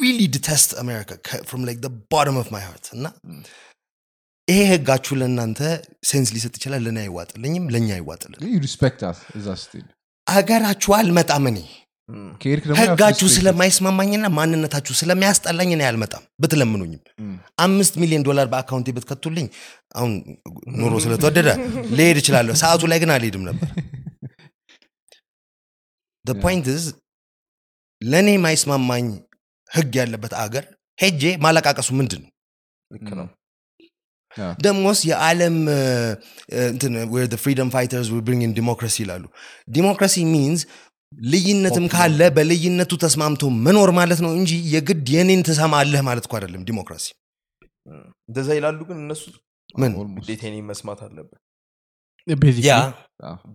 really 0.03 0.21
detest 0.35 0.71
አሜሪካ 0.83 1.11
from 1.49 1.63
like 1.69 1.79
bottom 2.13 2.39
of 2.43 2.49
my 2.55 2.65
heart 2.69 2.87
እና 2.97 3.07
ይሄ 4.49 4.61
ህጋችሁ 4.73 5.15
ለእናንተ 5.21 5.61
sense 6.11 6.29
ሊሰጥ 6.35 6.55
ይችላል 6.59 6.83
ለእኔ 6.87 6.99
አይዋጥልኝም 7.05 7.65
ለእኛ 7.75 7.89
አይዋጥልን። 7.97 8.41
You 8.55 8.61
respect 8.67 9.01
us 9.11 9.21
እዛ 9.39 9.49
ስትሄድ 9.63 9.87
አገራችሁ 10.27 10.93
አልመጣም 10.99 11.45
እኔ 11.51 11.59
ህጋችሁ. 12.81 13.27
ስለማይስማማኝና 13.35 14.27
ማንነታችሁ 14.37 14.95
ስለሚያስጠላኝ 15.01 15.71
እኔ 15.77 15.83
አልመጣም። 15.89 16.25
ብትለምኑኝም 16.43 17.01
አምስት 17.65 17.95
ሚሊዮን 18.03 18.27
ዶላር 18.29 18.47
በ 18.53 18.60
account 18.60 18.84
ኤ 18.84 18.95
ብትከቱልኝ 18.97 19.47
አሁን 19.97 20.13
ኑሮ 20.81 20.93
ስለተወደደ 21.05 21.49
ልሄድ 21.99 22.19
እችላለሁ። 22.23 22.55
ሰዓቱ 22.63 22.83
ላይ 22.93 23.01
ግን 23.05 23.13
አልሄድም 23.17 23.45
ነበር. 23.49 23.69
point 26.25 26.67
is 26.77 26.87
ለእኔ 28.03 28.29
የማይስማማኝ 28.35 29.07
ህግ 29.71 29.93
ያለበት 30.01 30.33
አገር 30.43 30.65
ሄጄ 30.99 31.23
ማለቃቀሱ 31.45 31.89
ምንድን 32.01 32.23
ነው. 32.25 32.33
ደሞስ 34.65 34.99
የዓለም 35.09 35.55
freedom 37.43 37.69
fighters 37.75 38.09
bring 38.27 38.53
democracy 38.59 38.97
ይላሉ። 39.05 39.25
democracy 39.77 40.25
means 40.33 40.63
ልዩነትም 41.17 41.87
ካለ 41.93 42.21
በልዩነቱ 42.37 42.93
ተስማምቶ 43.05 43.43
መኖር 43.65 43.91
ማለት 43.99 44.21
ነው 44.25 44.33
እንጂ 44.39 44.53
የግድ 44.73 45.07
የኔን 45.15 45.43
ትሰማለህ 45.49 46.03
ማለት 46.09 46.25
እኮ 46.27 46.35
አይደለም 46.39 46.63
ዲሞክራሲ። 46.69 47.07
እንደዛ 48.29 48.49
ይላሉ 48.59 48.79
ግን 48.89 48.99
እነሱ 49.05 49.25
ምን? 49.75 49.93
እኔን 50.43 50.65
መስማት 50.71 51.01
አለብን። 51.07 51.41
yeah 52.67 52.77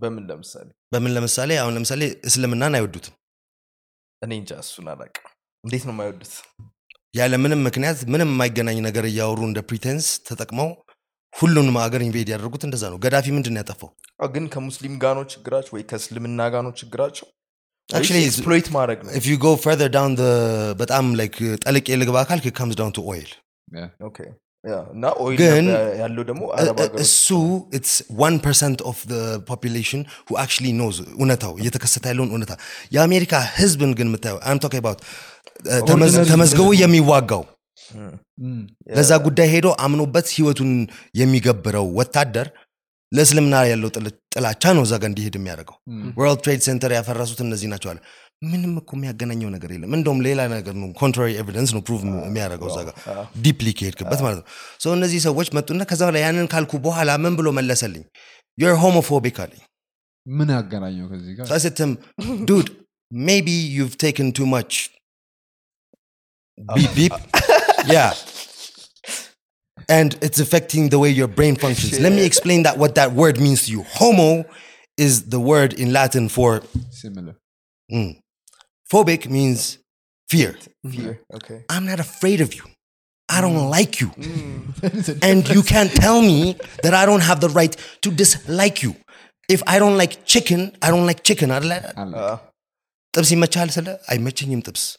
በምን 0.00 0.22
ለምሳሌ? 0.28 0.68
በምን 0.92 1.12
ለምሳሌ? 1.16 1.50
አሁን 1.62 1.74
ለምሳሌ 1.76 2.02
እስልምናን 2.28 2.76
አይወዱትም። 2.78 3.14
እኔ 4.22 4.32
እንጃ 4.40 4.52
እሱን 4.64 4.86
አላውቅም። 4.92 5.26
እንዴት 5.64 5.84
ነው 5.88 5.94
የማይወዱት? 5.94 6.32
ያለ 7.14 7.32
ምንም 7.44 7.60
ምክንያት 7.66 7.98
ምንም 8.12 8.30
የማይገናኝ 8.32 8.78
ነገር 8.86 9.04
እያወሩ 9.08 9.40
እንደ 9.48 9.60
pretense 9.68 10.06
ተጠቅመው 10.28 10.68
ሁሉንም 11.34 11.76
ሀገር 11.82 12.00
invade 12.06 12.28
ያደረጉት 12.32 12.62
እንደዛ 12.66 12.84
ነው። 12.92 12.98
ገዳፊ 13.04 13.26
ምንድን 13.36 13.54
ነው 13.54 13.60
ያጠፋው? 13.62 13.90
ግን 14.32 14.44
ከሙስሊም 14.54 14.94
ነው 15.18 15.24
ችግራቸው? 15.32 15.72
ወይ 15.76 15.84
ከእስልምና 15.90 16.40
ነው 16.66 16.72
ችግራቸው 16.80 17.28
exploit 17.94 18.68
ማድረግ 18.76 18.98
ነው. 19.06 19.12
if 19.20 19.26
you 19.30 19.36
go 19.46 19.52
further 19.64 19.88
down 19.88 20.10
the 20.14 20.30
በጣም 20.82 21.04
like 21.20 21.36
ጠልቅ 21.64 21.84
የልግባ 21.92 22.16
አካል 22.24 22.40
comes 22.60 22.74
down 22.80 22.92
to 22.98 23.02
oil. 23.14 23.30
Yeah. 23.68 23.90
okay፣ 24.08 24.18
yeah፣ 24.64 24.74
እና 24.94 25.04
oil 25.24 25.38
ግን 25.40 25.66
ያለው 26.00 26.22
ደግሞ 26.28 26.42
አረብ 26.56 26.76
ሀገሮች 26.82 27.00
እሱ 27.04 27.28
it's 27.78 27.92
1% 28.24 28.84
of 28.90 28.96
the 29.12 29.22
population 29.50 30.00
who 30.28 30.34
actually 30.44 30.72
knows 30.78 30.96
እውነታው 31.16 31.52
እየተከሰተ 31.62 32.04
ያለውን 32.12 32.30
እውነታ. 32.34 32.52
የአሜሪካ 32.96 33.32
ህዝብን 33.58 33.92
ግን 34.00 34.08
የምታየው 34.10 34.38
I'm 34.50 34.60
talking 34.64 34.82
about 34.84 35.00
uh, 35.00 35.80
ተመዝ- 35.90 36.14
Ordinary 36.14 36.30
ተመዝግቦ 36.32 36.68
የሚዋጋው. 36.82 37.42
ም፣ 37.98 38.60
yeah፣ 38.90 38.94
ለዛ 38.96 39.10
ጉዳይ 39.26 39.48
ሄዶ 39.54 39.66
አምኖበት 39.86 40.26
ህይወቱን 40.36 40.70
የሚገብረው 41.20 41.86
ወታደር 41.98 42.48
ለእስልምና 43.12 43.54
ያለው 43.70 43.88
ጥላቻ 44.34 44.64
ነው 44.76 44.82
እዛ 44.86 44.92
ጋር 45.02 45.08
እንዲሄድ 45.10 45.34
የሚያደርገው። 45.38 45.76
World 46.18 46.40
Trade 46.44 46.60
Center 46.66 46.92
ያፈረሱት 46.96 47.40
እነዚህ 47.46 47.68
ናቸው 47.72 47.88
አለ። 47.92 47.98
ምንም 48.42 48.72
እኮ 48.80 48.90
የሚያገናኘው 48.96 49.50
ነገር 49.54 49.70
የለም። 49.74 49.92
እንደውም 49.98 50.20
ሌላ 50.26 50.40
ነገር 50.54 50.74
ነው 50.82 50.88
contrary 51.00 51.30
evidence 51.42 51.70
ነው 51.76 51.82
prove 51.88 52.00
የሚያደርገው 52.28 52.68
እዛ 52.72 52.78
ጋር 52.88 52.94
deeply 53.44 53.68
ከሄድክበት 53.78 54.20
ማለት 54.26 54.38
ነው። 54.40 54.46
ሰው 54.84 54.92
እነዚህ 54.98 55.20
ሰዎች 55.28 55.50
መጡና 55.58 55.82
ከዛ 55.90 56.00
በኋላ 56.04 56.20
ያንን 56.24 56.48
ካልኩ 56.54 56.80
በኋላ 56.86 57.10
ምን 57.24 57.36
ብሎ 57.40 57.50
መለሰልኝ? 57.58 58.04
you're 58.58 58.74
homophobic 58.84 59.38
አለኝ። 59.44 59.62
ምን 60.26 60.48
ያገናኘው 60.56 61.06
ከዚህ 61.12 61.32
ጋር? 61.38 61.46
So 61.48 61.54
I 61.54 61.62
said 61.64 61.76
to 61.78 61.84
him, 61.84 61.92
dude, 62.44 62.70
maybe 63.10 63.54
you've 63.76 63.96
taken 63.98 64.26
and 69.88 70.16
it's 70.22 70.40
affecting 70.40 70.88
the 70.88 70.98
way 70.98 71.10
your 71.10 71.28
brain 71.28 71.56
functions. 71.56 71.98
Let 72.00 72.12
me 72.12 72.24
explain 72.24 72.62
that 72.64 72.78
what 72.78 72.94
that 72.94 73.12
word 73.12 73.40
means 73.40 73.66
to 73.66 73.72
you. 73.72 73.82
Homo 73.82 74.44
is 74.96 75.24
the 75.24 75.40
word 75.40 75.72
in 75.72 75.92
Latin 75.92 76.28
for 76.28 76.62
similar. 76.90 77.36
Mm. 77.90 78.18
Phobic 78.92 79.28
means 79.28 79.78
fear. 80.28 80.56
Fear. 80.88 81.20
Okay. 81.34 81.64
I'm 81.68 81.86
not 81.86 82.00
afraid 82.00 82.40
of 82.40 82.54
you. 82.54 82.64
I 83.28 83.40
don't 83.40 83.56
mm. 83.56 83.70
like 83.70 84.00
you. 84.00 84.08
Mm. 84.08 85.22
and 85.28 85.48
you 85.48 85.62
can't 85.62 85.90
tell 85.90 86.20
me 86.20 86.56
that 86.82 86.94
I 86.94 87.06
don't 87.06 87.22
have 87.22 87.40
the 87.40 87.48
right 87.48 87.74
to 88.02 88.10
dislike 88.10 88.82
you. 88.82 88.96
If 89.48 89.62
I 89.66 89.78
don't 89.78 89.96
like 89.96 90.24
chicken, 90.24 90.76
I 90.80 90.90
don't 90.90 91.06
like 91.06 91.22
chicken. 91.22 91.50
I 91.50 91.58
like. 91.58 91.84
Uh. 91.96 92.38
طب 93.12 93.22
سي 93.22 93.36
ما 93.36 93.46
تشعل 93.46 93.70
سلا 93.70 94.12
اي 94.12 94.18
ما 94.18 94.30
تشينيم 94.30 94.60
طبس 94.60 94.98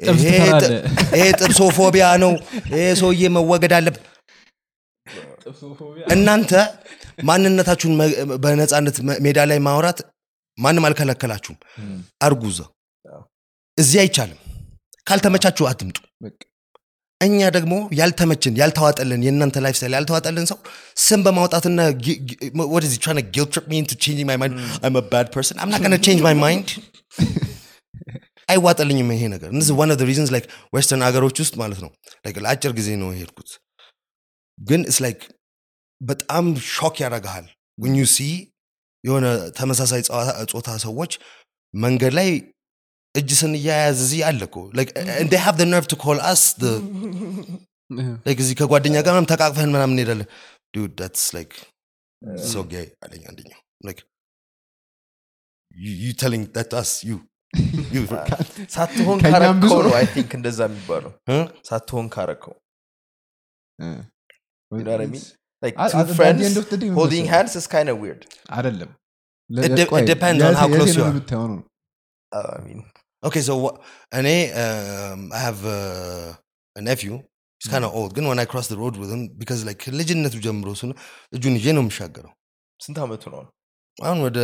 ጥ- 0.00 0.08
ትፈራለህ። 0.34 0.70
ይሄ 1.14 1.24
ጥብሶፎቢያ 1.40 2.06
ነው። 2.24 2.32
ይሄ 2.70 2.82
ሰውዬ 3.00 3.22
መወገድ 3.36 3.72
አለበት 3.78 4.04
እናንተ 6.14 6.52
ማንነታችሁን 7.24 7.94
በነፃነት 8.42 8.96
ሜዳ 9.24 9.38
ላይ 9.50 9.58
ማውራት 9.66 9.98
ማንም 10.58 10.84
አልከለከላችሁም። 10.88 11.56
አርጉዘ 12.26 12.58
እዚህ 13.78 13.98
አይቻልም። 14.02 14.38
ካልተመቻችሁ 15.06 15.64
አትምጡ። 15.70 15.98
እኛ 17.20 17.38
ደግሞ 17.54 17.74
ያልተመችን 17.98 18.58
ያልተዋጠልን 18.60 19.22
የእናንተ 19.26 19.56
life 19.64 19.76
style 19.78 19.94
ያልተዋጠልን 19.96 20.46
ሰው 20.50 20.58
ስም 21.04 21.20
በማውጣትና 21.24 21.78
ጊ- 22.04 22.18
ጊ- 22.28 22.38
what 22.72 22.82
is 22.82 22.92
he 22.94 22.98
trying 22.98 23.20
to 23.20 23.26
guilt 23.34 23.50
trip 23.50 23.66
me 23.68 23.78
into 23.78 23.96
changing 23.96 24.26
my 24.26 24.36
mind. 24.36 24.54
I'm 24.84 24.96
a 24.96 25.06
bad 25.08 25.26
person. 25.30 25.54
I'm 25.58 25.70
አይዋጠልኝም 28.53 29.09
ይሄ 29.15 29.23
ነገር 29.35 29.49
እነዚህ 29.55 29.73
one 29.83 29.91
of 29.93 29.97
the 30.01 30.07
reasons 30.11 30.29
like 30.35 30.47
ዌስተርን 30.75 31.03
ሀገሮች 31.07 31.37
ውስጥ 31.43 31.55
ማለት 31.63 31.79
ነው 31.85 31.91
like 32.27 32.39
ለአጭር 32.45 32.71
ጊዜ 32.79 32.89
ነው 33.03 33.09
የሄድኩት 33.15 33.51
ግን 34.57 34.81
it's 34.89 35.01
like 35.07 35.23
በጣም 36.01 36.45
ሾክ 36.75 36.95
ያደርግሃል 37.05 37.45
when 37.83 37.93
you 38.01 38.07
see 38.15 38.33
የሆነ 39.03 39.27
ተመሳሳይ 39.59 40.01
ጸዋ- 40.07 40.35
ጾታ 40.51 40.69
ሰዎች 40.87 41.13
መንገድ 41.73 42.13
ላይ 42.19 42.29
እጅ 43.15 43.29
ስንያያዝ 43.41 43.97
እዚህ 44.05 44.21
አለ 44.29 44.41
እኮ 44.49 44.57
like 44.79 44.91
and 45.19 45.27
they 45.33 45.41
have 45.47 45.57
the 45.61 45.67
nerve 45.73 45.87
to 45.93 45.97
call 46.03 46.19
us 46.33 46.43
the 46.63 46.71
like 48.27 48.39
እዚህ 48.43 48.55
ከጓደኛ 48.61 48.95
ጋር 49.05 49.13
ምናምን 49.15 49.29
ተቃቅፈን 49.33 49.71
ምናምን 49.75 49.93
እንሄዳለን 49.95 50.29
dude 50.75 50.93
that's 51.01 51.25
like 51.37 51.55
so 52.51 52.61
gay 52.73 52.85
አለኝ 53.05 53.23
አንደኛው 53.31 53.59
like 53.87 54.01
you, 55.83 55.91
you 56.03 56.11
telling 56.23 56.43
that 56.55 56.67
to 56.71 56.77
us 56.83 56.91
you 57.09 57.15
you 57.15 57.17
ሳትሆን 58.75 59.17
ከእኛም 59.23 59.33
ካረከው 59.33 59.59
ብዙ 59.63 59.71
ነው 59.75 59.83
ነው። 59.87 59.93
አይ 59.99 60.05
ቲንክ 60.15 60.31
እንደዛ 60.39 60.59
የሚባለው 60.69 61.11
huh? 61.31 61.43
ሳትሆን 61.69 62.07
ካረከው 62.15 62.55
እ። 63.79 63.89
You 64.71 64.83
know 64.85 64.93
what 64.93 65.03
I 65.05 65.09
mean? 65.13 65.25
like 65.63 65.75
at- 65.77 65.91
two 65.91 65.99
at 65.99 66.07
the 66.11 66.15
friends 66.19 66.41
end 66.47 66.57
of 66.61 66.65
the 66.71 66.77
day 66.81 66.87
ምን 66.89 66.95
holding 66.99 67.23
መሰለህ? 67.23 67.33
hands 67.35 67.53
is 67.59 67.67
kind 67.75 67.89
of 67.91 67.97
weird 68.05 68.21
አይደለም 68.57 68.91
It 69.49 69.71
de- 69.79 69.87
ቆይ፣ 69.91 70.01
it 70.01 70.09
depends 70.13 70.41
on 70.41 70.49
የት- 70.49 70.59
how 70.61 70.67
የት 70.67 70.75
close 70.77 70.93
you 70.93 71.01
ነው 71.01 71.07
are. 71.07 71.13
የምታየው 71.13 71.45
ነው 71.51 71.59
uh, 72.31 72.51
I 72.57 72.63
mean 72.67 72.79
okay 73.23 73.41
so 73.47 73.53
what 73.63 73.75
እኔ 74.11 74.27
um, 74.63 75.19
I 75.37 75.43
have 75.47 75.59
uh, 75.75 76.29
a 76.75 76.83
nephew 76.89 77.15
he's 77.61 77.69
kind 77.73 77.85
of 77.87 77.93
old 77.99 78.11
ግን 78.17 78.25
when 78.29 78.39
I 78.39 78.47
cross 78.53 78.67
the 78.73 78.79
road 78.81 78.95
with 79.01 79.11
him 79.15 79.21
because 79.41 79.61
like 79.69 79.83
ልጅነቱ 79.99 80.35
ጀምሮ 80.47 80.69
እሱ 80.77 80.83
እጁን 81.37 81.55
ይዤ 81.59 81.67
ነው 81.77 81.83
የምሻገረው 81.85 82.33
ስንት 82.79 82.97
ዓመቱ 83.05 83.23
ነው 83.35 83.41
አሁን 83.97 84.19
ወደ 84.27 84.39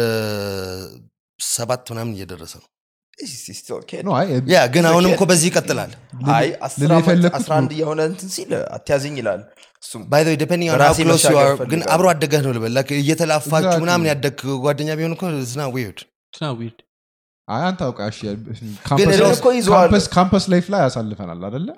ሰባት 1.39 1.84
ምናምን 1.93 2.13
እየደረሰ 2.17 2.54
ነው 2.63 2.69
ያ 4.53 4.61
ግን 4.74 4.85
አሁንም. 4.90 5.11
እኮ 5.14 5.24
በዚህ 5.31 5.46
ይቀጥላል። 5.50 5.92
አይ 6.37 6.46
አስራ 6.66 6.90
አንድ 7.59 7.72
የሆነ 7.81 8.00
እንትን 8.11 8.31
ሲል 8.37 8.50
አትያዝኝ 8.77 9.14
ይላል። 9.20 9.42
ግን 11.72 11.81
አብሮ 11.94 12.07
አደገህ 12.12 12.42
ነው 12.46 12.53
ልበል። 12.57 12.77
እየተላፋችሁ. 12.98 13.77
ምናምን 13.85 14.07
ያደግ 14.12 14.40
ጓደኛ 14.64 14.90
ቢሆን 14.98 15.14
እኮ 15.16 15.22
it's 15.53 15.58
not 15.58 15.62
weird 15.74 16.00
አንተ 17.48 17.81
campus 20.14 20.44
life 20.53 20.66
ላይ 20.72 20.81
ያሳልፈናል 20.85 21.42
አደለ. 21.48 21.68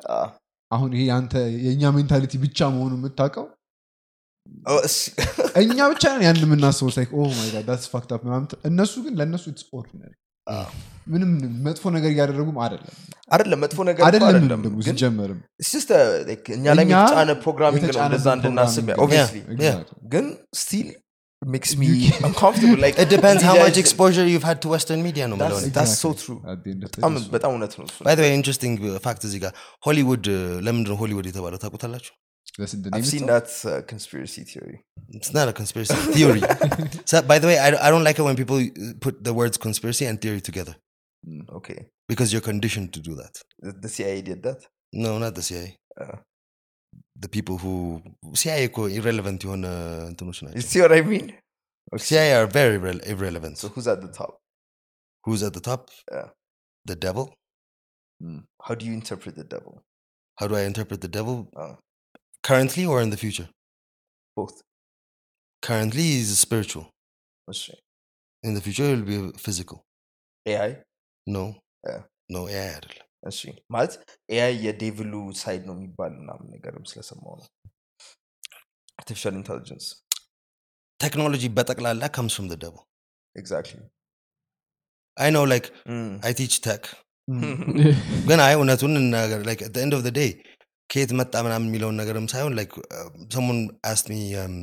አሁን 0.70 0.90
ይሄ 0.96 1.02
አንተ 1.16 1.34
የእኛ 1.64 1.90
mentality 1.96 2.34
ብቻ 2.44 2.58
መሆኑ 2.74 2.92
የምታውቀው? 2.98 3.46
Oh, 4.66 4.80
እኛ 5.62 5.78
ብቻ 5.92 6.04
ነን 6.12 6.22
ያን 6.26 6.38
የምናስበው። 6.44 6.90
it's 6.96 7.03
like 7.03 7.10
oh 7.16 7.22
my 7.36 7.48
god 7.54 7.64
that's 7.68 7.86
fucked 7.92 8.10
up 8.14 8.22
ምናምን 8.26 8.46
እነሱ 8.68 8.94
ግን 9.04 9.14
ለእነሱ 9.18 9.44
it's 9.52 9.64
ordinary. 9.78 10.12
ምንም 11.12 11.30
መጥፎ 11.66 11.84
ነገር 11.96 12.10
እያደረጉም 12.14 12.56
አይደለም 12.64 12.94
አይደለም 13.34 13.58
መጥፎ 13.64 13.78
ነገር 13.88 14.00
እኮ 14.02 14.06
አይደለም 14.08 14.28
አይደለም 14.30 14.60
ደግሞ 14.66 14.76
ግን 14.86 14.94
ሲጀመርም 14.96 15.38
it's 15.62 15.70
just 15.76 15.90
a, 15.98 16.02
like, 16.30 16.46
እኛ 16.56 16.64
ላይ 16.78 16.84
የተጫነ 16.92 17.32
programming 17.44 17.84
ነው 17.96 18.02
እንደዛ 18.06 18.26
እንድናስብ. 18.38 18.88
ግን 20.14 20.26
still 20.62 20.88
makes 21.42 21.72
me 21.80 21.86
You 21.88 22.10
can- 22.12 22.24
uncomfortable 22.28 22.78
like 22.84 22.96
it 23.04 23.08
depends 23.14 23.42
how 23.48 23.54
these 23.54 23.64
much 23.64 23.72
guys- 23.74 23.80
exposure 23.84 24.24
you've 24.32 24.46
had 24.50 24.58
to 24.64 24.68
western 24.74 25.00
media 25.08 25.24
ነው 25.32 25.36
that's, 25.42 25.64
that's 25.76 25.96
so 26.04 26.10
true 26.22 26.38
በጣም 26.94 27.16
በጣም 27.34 27.50
እውነት 27.54 27.72
እዚህ 29.30 29.40
ጋር 29.44 29.52
ሆሊውድ 29.88 30.26
ለምንድን 30.68 30.90
ነው 30.94 30.98
ሆሊውድ 31.02 31.28
የተባለው 31.30 31.60
ታውቁታላችሁ 31.64 32.14
That's 32.58 32.72
the 32.72 32.90
name 32.90 32.94
I've 32.94 33.06
seen 33.06 33.26
that's 33.26 33.64
uh, 33.64 33.82
conspiracy 33.82 34.44
theory. 34.44 34.82
It's 35.10 35.32
not 35.32 35.48
a 35.48 35.52
conspiracy 35.52 35.94
theory. 36.16 36.40
so, 37.04 37.22
by 37.22 37.38
the 37.38 37.46
way, 37.48 37.58
I, 37.58 37.68
I 37.86 37.90
don't 37.90 38.04
like 38.04 38.18
it 38.18 38.22
when 38.22 38.36
people 38.36 38.58
uh, 38.58 38.94
put 39.00 39.22
the 39.22 39.34
words 39.34 39.58
conspiracy 39.58 40.06
and 40.06 40.20
theory 40.20 40.40
together. 40.40 40.74
Mm, 41.28 41.52
okay. 41.52 41.86
Because 42.08 42.32
you're 42.32 42.42
conditioned 42.42 42.92
to 42.94 43.00
do 43.00 43.14
that. 43.16 43.42
The, 43.58 43.88
CIA 43.88 44.22
did 44.22 44.42
that? 44.44 44.64
No, 44.92 45.18
not 45.18 45.34
the 45.34 45.42
CIA. 45.42 45.76
Uh, 46.00 46.16
the 47.18 47.28
people 47.28 47.58
who 47.58 48.02
CIA 48.34 48.64
is 48.64 48.96
irrelevant 48.96 49.44
you 49.44 49.52
uh, 49.52 50.06
international. 50.08 50.52
You 50.54 50.60
see 50.62 50.80
what 50.80 50.92
I 50.92 51.02
mean? 51.02 51.34
Okay. 51.92 52.02
CIA 52.02 52.34
are 52.34 52.46
very 52.46 52.78
re- 52.78 53.00
irrelevant. 53.06 53.58
So 53.58 53.68
who's 53.68 53.88
at 53.88 54.00
the 54.00 54.08
top? 54.08 54.38
Who's 55.24 55.42
at 55.42 55.52
the 55.52 55.60
top? 55.60 55.90
Yeah. 56.10 56.28
The 56.84 56.96
devil. 56.96 57.34
Mm. 58.22 58.44
How 58.62 58.74
do 58.74 58.86
you 58.86 58.92
interpret 58.92 59.36
the 59.36 59.44
devil? 59.44 59.82
How 60.36 60.46
do 60.46 60.54
I 60.54 60.62
interpret 60.62 61.00
the 61.00 61.08
devil? 61.08 61.50
Currently 62.45 62.85
or 62.85 62.97
in 63.01 63.09
the 63.09 63.17
future? 63.17 63.49
both 64.37 64.57
Currently, 65.63 66.03
he's 66.03 66.31
spiritual. 66.39 66.85
Let's 67.47 67.61
see. 67.65 67.77
In 68.43 68.53
the 68.55 68.61
future, 68.61 68.87
he'll 68.89 69.05
be 69.05 69.19
physical. 69.37 69.77
AI 70.45 70.69
No. 71.27 71.43
Yeah. 71.83 72.01
No, 72.29 72.41
AI 72.49 72.67
አይደለም። 72.75 73.07
እሺ 73.29 73.39
ማለት 73.73 73.93
ኤአይ 74.33 74.53
የዴቭሉ 74.65 75.13
ሳይድ 75.41 75.63
ነው 75.69 75.75
የሚባል 75.77 76.13
ምናምን 76.21 76.47
ነገርም 76.53 76.85
ስለሰማው 76.91 77.33
ነው 77.41 77.47
አርቲፊሻል 78.99 79.35
ኢንቴሊጀንስ 79.41 79.87
Technology 80.99 81.49
በጠቅላላ 81.57 82.03
comes 82.17 82.33
from 82.37 82.47
the 82.53 82.59
devil. 82.63 82.81
ኤግዛክትሊ 83.35 83.79
I 85.17 85.29
know, 85.33 85.43
like, 85.53 85.67
I 86.29 86.33
teach 86.39 86.55
tech. 86.67 86.83
Mm. 87.27 87.43
ግን 88.29 88.39
አይ 88.45 88.53
እውነቱን 88.57 88.93
እንናገር 89.01 89.41
like 89.49 89.61
at 89.67 89.73
the 89.75 89.81
end 89.85 89.93
of 89.97 90.03
the 90.07 90.13
day 90.21 90.31
ከየት 90.90 91.12
መጣ 91.20 91.34
ምናምን 91.46 91.68
የሚለውን 91.68 91.96
ነገርም 92.00 92.26
ሳይሆን 92.32 92.54
uh, 92.90 93.06
um, 94.42 94.56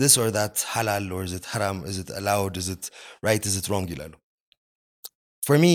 this 0.00 0.14
or 0.22 0.28
that 0.38 0.56
halal 0.72 1.06
or 1.16 1.22
is 1.24 1.34
it 1.38 1.46
haram 1.52 1.78
is 1.90 1.96
it 2.02 2.10
allowed 2.20 2.54
is 2.62 2.68
it 2.74 2.84
right 3.28 3.44
is 3.50 3.56
it 3.60 3.66
wrong 3.70 3.86
ይላሉ 3.94 4.14
me 5.64 5.72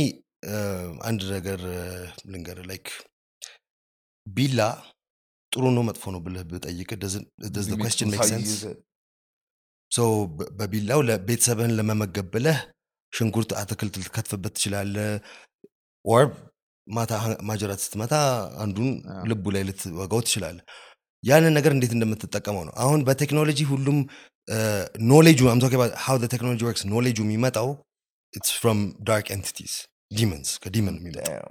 uh, 0.53 0.87
አንድ 1.09 1.21
ነገር 1.35 1.59
uh, 1.75 2.05
ልንገር 2.31 2.59
like 2.71 2.89
ቢላ 4.27 4.61
ጥሩ 5.51 5.63
ነው 5.75 5.83
መጥፎ 5.87 6.03
ነው 6.15 6.21
ብለህ 6.25 6.43
ብጠይቅ 6.51 6.89
it. 8.71 8.77
so 9.91 10.01
በ- 10.37 10.49
በቢላው 10.57 10.99
ለቤተሰብህን 11.07 11.73
ለመመገብ 11.77 12.27
ብለህ 12.35 12.59
ሽንኩርት 13.13 13.51
አትክልት 13.61 13.95
ልትከትፍበት 14.01 14.53
ትችላለህ 14.57 15.09
or 16.05 16.25
ማታ 16.91 17.11
ማጀራት 17.49 17.81
ስትመታ 17.85 18.13
አንዱን 18.63 18.89
ልቡ 19.31 19.45
ላይ 19.55 19.63
ልትወጋው 19.69 20.21
ትችላለህ። 20.27 20.65
ያንን 21.23 21.53
ነገር 21.57 21.71
እንዴት 21.75 21.93
እንደምትጠቀመው 21.95 22.63
ነው። 22.67 22.73
አሁን 22.83 22.99
በቴክኖሎጂ 23.07 23.59
ሁሉም 23.71 23.97
knowledge 25.11 25.39
ኡ 26.05 26.17
how 26.33 26.40
technology 26.40 26.61
works 26.67 26.83
knowledge 26.93 27.13
ኡ 27.13 27.17
የሚመጣው 27.25 27.69
it's 28.33 28.53
from 28.61 28.79
dark 29.09 29.27
entities 29.37 29.73
demons 30.11 30.49
ከ 30.63 30.73
demon 30.73 30.97
የሚመጣው 31.01 31.49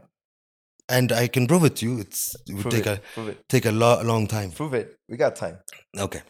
and 0.89 1.13
i 1.15 1.27
can 1.29 1.45
prove 1.47 1.65
it 1.65 1.75
to 1.77 1.85
you 1.87 1.93
it's, 1.99 2.21
it 2.41 2.53
would 2.53 2.63
Prove 2.63 2.75
take 2.77 2.87
it, 2.87 2.99
a 3.01 3.15
prove 3.15 3.29
it, 3.29 3.37
take 3.49 3.67
a 3.67 3.73
lo- 3.73 4.01
long 4.03 4.25
time. 4.27 4.51
Prove 4.53 4.75
it. 4.75 4.89
We 5.09 5.17
got 5.17 5.35
time. 5.37 5.57
okay. 5.99 6.23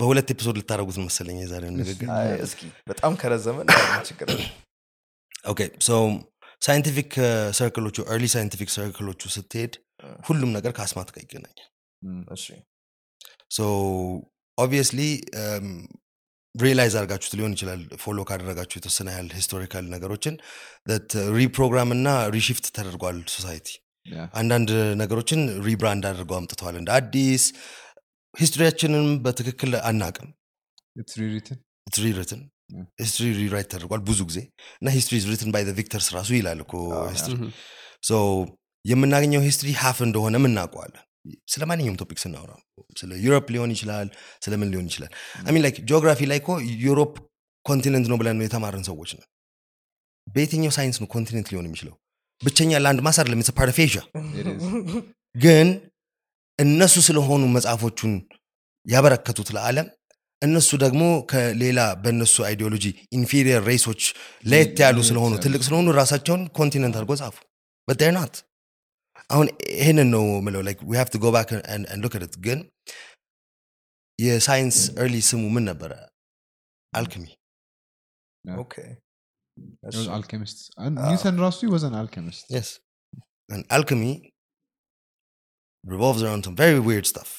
በሁለት 0.00 0.28
episode 0.32 0.56
ልታደረጉት 0.60 0.96
መሰለኝ 1.04 1.36
የዛሬውን 1.40 1.76
ንግግር። 1.80 2.08
እስኪ 2.46 2.60
በጣም 2.86 3.12
ከረዘመ 3.20 3.56
እንዳይሆን 3.64 4.04
ችግር 4.10 4.28
okay 5.44 5.60
so 5.86 5.90
scientific 6.62 7.12
circle 7.58 7.81
ኦቹ 7.81 7.96
early 8.12 8.26
scientific 8.34 8.70
circle 8.74 9.03
ኦቹ 9.03 9.22
ስትሄድ 9.34 9.72
ሁሉም 10.28 10.50
ነገር 10.56 10.72
ከአስማት 10.76 11.08
ጋር 11.14 11.22
ይገናኛል። 11.24 11.68
obviously 14.58 15.00
realize 16.54 16.94
አድርጋችሁት 16.98 17.34
ሊሆን 17.38 17.52
ይችላል 17.56 17.82
follow 18.02 18.18
ካደረጋችሁ 18.28 18.76
የተወሰነ 18.78 19.08
ያህል 19.14 19.28
historical 19.36 19.84
ነገሮችን 19.94 20.34
reprogram 21.36 21.90
እና 21.96 22.06
reshift 22.36 22.66
ተደርጓል 22.76 23.18
society 23.34 23.68
አንዳንድ 24.40 24.70
ነገሮችን 25.00 25.40
rebrand 25.66 26.04
አድርገው 26.10 26.36
አምጥተዋል። 26.38 26.76
እንደ 26.80 26.90
አዲስ 26.98 27.44
history 28.34 28.65
ያችንም 28.65 29.06
በትክክል 29.24 29.72
አናቅም 29.90 30.28
history 33.02 33.26
rewrite 33.38 33.68
ተደርጓል 33.72 34.00
ብዙ 34.08 34.20
ጊዜ 34.30 34.38
እና 34.80 34.88
history 34.96 35.18
written 35.32 35.50
by 35.54 35.64
victors 35.78 36.08
ራሱ 36.16 36.30
ይላል 36.38 36.58
እኮ 36.64 36.72
history 37.14 37.34
so 38.08 38.18
የምናገኘው 38.84 39.42
history 39.48 39.70
half 39.82 39.98
እንደሆነ 40.06 40.36
እናውቀዋለን። 40.42 41.02
ስለ 41.52 41.62
ማንኛውም 41.70 41.96
topic 42.00 42.18
ስናወራ 42.22 42.52
ስለ 42.96 43.10
Europe 43.24 43.46
ሊሆን 43.54 43.70
ይችላል 43.74 44.06
ስለምን 44.44 44.68
ሊሆን 44.72 44.86
ይችላል? 44.90 45.10
I 45.48 45.51
mean 45.51 45.62
like 45.64 45.76
geography 45.88 46.20
ላይ 46.30 46.38
እኮ 46.42 46.50
Europe 46.84 47.12
continent 47.66 48.06
ነው 48.10 48.16
ብለን 48.20 48.36
ነው 48.38 48.44
የተማርን 48.46 48.84
ሰዎች 48.88 49.10
ነን። 49.16 49.26
በየትኛው 50.26 50.72
ሳይንስ 50.78 50.96
ነው 51.02 51.08
continent 51.14 51.48
ሊሆን 51.52 51.66
የሚችለው? 51.68 51.94
ብቸኛ 52.42 52.70
ለአንድ 52.84 53.00
ማሳር 53.06 53.26
ለሚስ 53.32 53.50
part 53.58 53.70
of 53.72 53.78
Asia 53.84 54.00
ግን 55.34 55.68
እነሱ 56.58 56.94
ስለሆኑ 57.08 57.42
መጽሐፎቹን 57.56 58.14
ያበረከቱት 58.86 59.48
ለዓለም 59.56 59.86
እነሱ 60.41 60.69
ደግሞ 60.83 61.03
ከሌላ 61.31 61.79
በእነሱ 62.03 62.35
አይዲዮሎጂ 62.47 62.85
ኢንፌሪየር 63.17 63.61
ሬሶች 63.69 64.01
ለየት 64.51 64.79
ያሉ 64.83 64.97
ለየት 64.97 65.07
ስለሆኑ 65.09 65.31
ያሉ 65.33 65.43
ትልቅ 65.45 65.61
ስለሆኑ 65.67 65.87
ራሳቸውን 66.01 66.41
ኮንቲነንት 66.59 66.95
አድርጎ 66.99 67.13
ጻፉ 67.21 67.37
በዳይ 67.87 68.11
ናት 68.17 68.35
አሁን 69.29 69.47
ይህንን 69.79 70.09
ነው 70.15 70.23
ምለው 70.45 70.61
ላይክ 70.67 70.79
ዊ 70.89 70.97
ሃቭ 70.99 71.09
ቱ 71.13 71.19
ጎ 71.23 71.31
ባክ 71.35 71.49
ሉክ 72.03 72.15
አት 72.19 72.35
ግን 72.45 72.59
የሳይንስ 74.19 74.77
ኤርሊ 75.03 75.15
ስሙ 75.29 75.43
ምን 75.55 75.65
ነበረ 75.69 75.91
አልክሚ 76.93 77.25
ኦኬ 78.45 78.73
እሺ። 79.89 79.97
አልኬሚስት 80.17 80.57
ኒውተን 81.01 81.37
ራሱ 81.45 81.59
ወዘን 81.73 81.93
አልኬሚስት 82.01 82.43
yes 82.55 82.69
and 83.49 83.63
alchemy 83.77 84.13
revolves 85.83 86.21
around 86.25 86.43
some 86.47 86.55
very 86.63 86.79
weird 86.87 87.05
stuff 87.05 87.31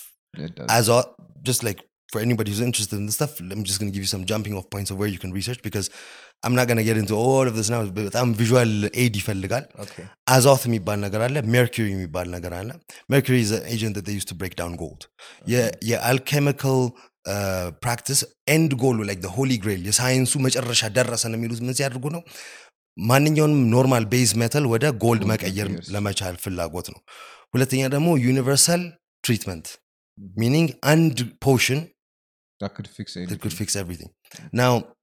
as 0.79 0.87
a, 0.89 0.99
just 1.43 1.63
like 1.69 1.81
for 2.13 2.21
anybody 2.27 2.51
who's 2.51 2.61
interested 2.61 2.97
in 3.01 3.07
this 3.09 3.17
stuff, 3.21 3.33
I'm 3.41 3.65
just 3.65 3.79
going 3.81 3.91
to 3.91 3.95
give 3.97 4.05
you 4.07 4.13
some 4.15 4.25
jumping 4.31 4.55
off 4.59 4.67
points 4.75 4.91
of 4.93 4.99
where 5.01 5.11
you 5.15 5.19
can 5.19 5.33
research 5.33 5.61
because 5.63 5.87
I'm 6.45 6.55
not 6.59 6.67
going 6.69 6.81
to 6.83 6.85
get 6.85 6.97
into 7.03 7.15
all 7.23 7.47
of 7.51 7.55
this 7.59 7.69
now. 7.75 7.81
በጣም 7.97 8.29
ቪዥዋል 8.41 8.73
ኤድ 9.03 9.15
ይፈልጋል 9.21 9.65
ኦኬ 9.85 9.95
አዞት 10.35 10.63
የሚባል 10.69 10.99
ነገር 11.07 11.21
አለ 11.27 11.37
ሜርኩሪ 11.55 11.87
የሚባል 11.95 12.29
ነገር 12.37 12.53
አለ 12.61 12.69
ሜርኩሪ 13.13 13.37
is 13.47 13.53
an 13.59 13.65
agent 13.75 13.95
that 13.99 14.07
they 14.09 14.17
used 14.21 14.31
to 14.33 14.37
break 14.43 14.55
down 14.61 14.75
gold 14.83 15.03
የአልኬሚካል 15.91 16.81
ፕራክቲስ 17.85 18.21
ኤንድ 18.55 18.73
ጎሉ 18.83 18.99
ላይክ 19.09 19.25
ሆሊ 19.37 19.53
ግሬል 19.65 19.83
የሳይንሱ 19.89 20.33
መጨረሻ 20.47 20.83
ደረሰ 20.99 21.25
ነው 21.33 21.39
የሚሉት 21.39 21.61
ምን 21.67 21.77
ሲያደርጉ 21.79 22.05
ነው 22.17 22.23
ማንኛውንም 22.97 23.63
ኖርማል 23.75 24.05
ቤዝ 24.13 24.31
ሜታል 24.43 24.65
ወደ 24.75 24.85
ጎልድ 25.05 25.23
Gold 25.25 25.31
መቀየር 25.33 25.69
መቀየር። 25.73 25.91
ለመቻል 25.95 26.37
ፍላጎት 26.45 26.87
ነው 26.95 27.01
ሁለተኛ 27.55 27.83
ደግሞ 27.95 28.09
ዩኒቨርሳል 28.27 28.83
ትሪትመንት 29.25 29.67
ሚኒንግ 30.43 30.69
አንድ 30.93 31.19
ፖሽን 31.47 31.81
that 32.62 32.76
could 32.76 32.88
fix 32.88 33.18
anything. 33.18 33.36
It 33.36 33.42
could 33.42 33.54
fix 33.54 33.76
everything. 33.76 34.12
Now, 34.54 34.94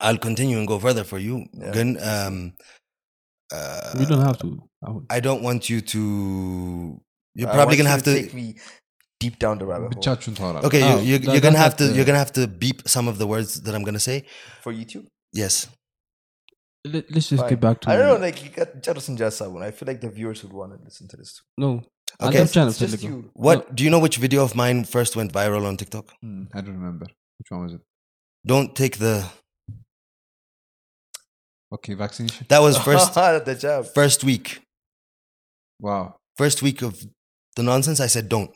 I'll 0.00 0.18
continue 0.18 0.58
and 0.58 0.66
go 0.66 0.78
further 0.80 1.04
for 1.04 1.18
you. 1.18 1.46
Yeah. 1.54 2.26
Um, 2.26 2.54
uh, 3.52 3.94
we 3.98 4.04
don't 4.04 4.20
have 4.20 4.38
to. 4.40 4.62
I, 4.84 5.16
I, 5.16 5.20
don't 5.20 5.42
want 5.42 5.70
you 5.70 5.80
to. 5.80 7.00
You're 7.34 7.48
probably 7.48 7.76
gonna 7.76 7.88
have 7.88 8.02
to, 8.02 8.14
take 8.14 8.34
me 8.34 8.56
deep 9.20 9.38
down 9.38 9.58
the 9.58 9.66
rabbit 9.66 9.94
hole. 9.94 10.64
Okay, 10.64 10.82
oh, 10.82 11.00
you, 11.00 11.16
are 11.30 11.40
gonna 11.40 11.58
have 11.58 11.76
to. 11.76 11.92
You're 11.92 12.04
gonna 12.04 12.18
have 12.18 12.32
to 12.32 12.48
beep 12.48 12.88
some 12.88 13.06
of 13.06 13.18
the 13.18 13.26
words 13.26 13.60
that 13.62 13.74
I'm 13.74 13.84
gonna 13.84 14.00
say 14.00 14.24
for 14.62 14.72
YouTube. 14.72 15.06
Yes. 15.32 15.68
Let, 16.84 17.04
us 17.14 17.28
just 17.28 17.42
Fine. 17.42 17.50
get 17.50 17.60
back 17.60 17.80
to. 17.82 17.90
I 17.90 17.96
don't 17.96 18.06
know, 18.06 18.26
like 18.26 18.42
you 18.42 18.50
got 18.50 18.82
Jarvis 18.82 19.08
and 19.08 19.18
Jasabun. 19.18 19.62
I 19.62 19.70
feel 19.70 19.86
like 19.86 20.00
the 20.00 20.08
viewers 20.08 20.42
would 20.42 20.52
want 20.52 20.72
to 20.72 20.82
listen 20.82 21.06
to 21.08 21.16
this. 21.16 21.42
No, 21.58 21.82
Okay. 22.22 22.40
Other. 22.40 22.70
Just 22.70 23.02
you. 23.02 23.30
What 23.34 23.74
do 23.74 23.84
you 23.84 23.90
know? 23.90 23.98
Which 23.98 24.18
video 24.18 24.44
of 24.44 24.54
mine 24.54 24.84
first 24.84 25.16
went 25.16 25.32
viral 25.32 25.66
on 25.66 25.76
TikTok? 25.76 26.12
Mm, 26.24 26.48
I 26.54 26.60
don't 26.60 26.74
remember. 26.74 27.06
Which 27.38 27.50
one 27.50 27.62
was 27.62 27.72
it? 27.74 27.80
Don't 28.44 28.74
take 28.74 28.98
the. 28.98 29.24
Okay, 31.72 31.94
vaccination. 31.94 32.46
That 32.48 32.60
was 32.60 32.76
first. 32.88 33.14
the 33.14 33.56
job. 33.58 33.86
First 33.94 34.24
week. 34.24 34.60
Wow. 35.80 36.16
First 36.36 36.62
week 36.62 36.82
of 36.82 37.02
the 37.56 37.62
nonsense. 37.62 38.00
I 38.00 38.06
said 38.06 38.28
don't. 38.28 38.50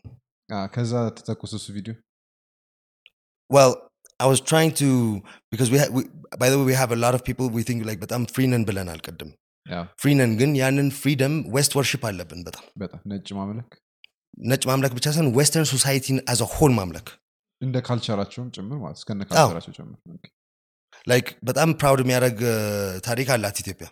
Ah, 0.51 0.69
kaza 0.69 1.07
uh, 1.07 1.11
tatakususu 1.11 1.71
video. 1.71 1.95
Well, 3.49 3.89
I 4.21 4.27
was 4.27 4.41
trying 4.41 4.73
to 4.73 5.23
because 5.51 5.71
we, 5.71 5.79
had, 5.79 5.91
we 5.91 6.05
by 6.39 6.51
the 6.51 6.59
way 6.59 6.65
we 6.65 6.75
have 6.75 6.93
a 6.93 6.97
lot 6.97 7.15
of 7.15 7.25
people 7.25 7.49
we 7.49 7.63
think 7.63 7.85
like 7.85 8.01
but 8.01 8.13
I'm 8.13 8.27
free 8.27 8.45
and 8.45 8.67
bilan 8.67 8.89
al 8.89 9.01
ያ 9.67 9.77
ፍሪ 10.01 10.11
ነን 10.19 10.33
ግን 10.41 10.51
ያንን 10.61 10.89
ፍሪደም 10.99 11.35
ዌስት 11.55 11.73
ወርሽፕ 11.79 12.03
አለብን 12.09 12.41
በጣም። 12.49 12.65
በጣም 12.77 13.01
ነጭ 13.13 13.29
ማምለክ? 13.39 13.69
ነጭ 14.51 14.63
ማምለክ 14.71 14.93
ብቻ 14.99 15.07
ሳይሆን 15.15 15.29
western 15.37 15.69
society 15.73 16.09
ን 16.09 16.19
as 16.33 16.41
a 16.55 16.58
whole 16.58 16.73
ማምለክ። 16.79 17.07
እንደ 17.61 17.77
culture 17.87 18.14
ኣቸውም 18.14 18.49
ጭምር 18.57 18.79
ማለት 18.83 18.99
እስከነ 19.01 19.21
culture 19.29 19.51
ኣቸው 19.51 19.73
ጭምር. 19.79 19.99
like 21.07 21.27
በጣም 21.49 21.71
proud 21.81 22.01
የሚያደርግ 22.05 22.41
ታሪክ 23.07 23.29
አላት 23.35 23.57
ኢትዮጵያ. 23.63 23.89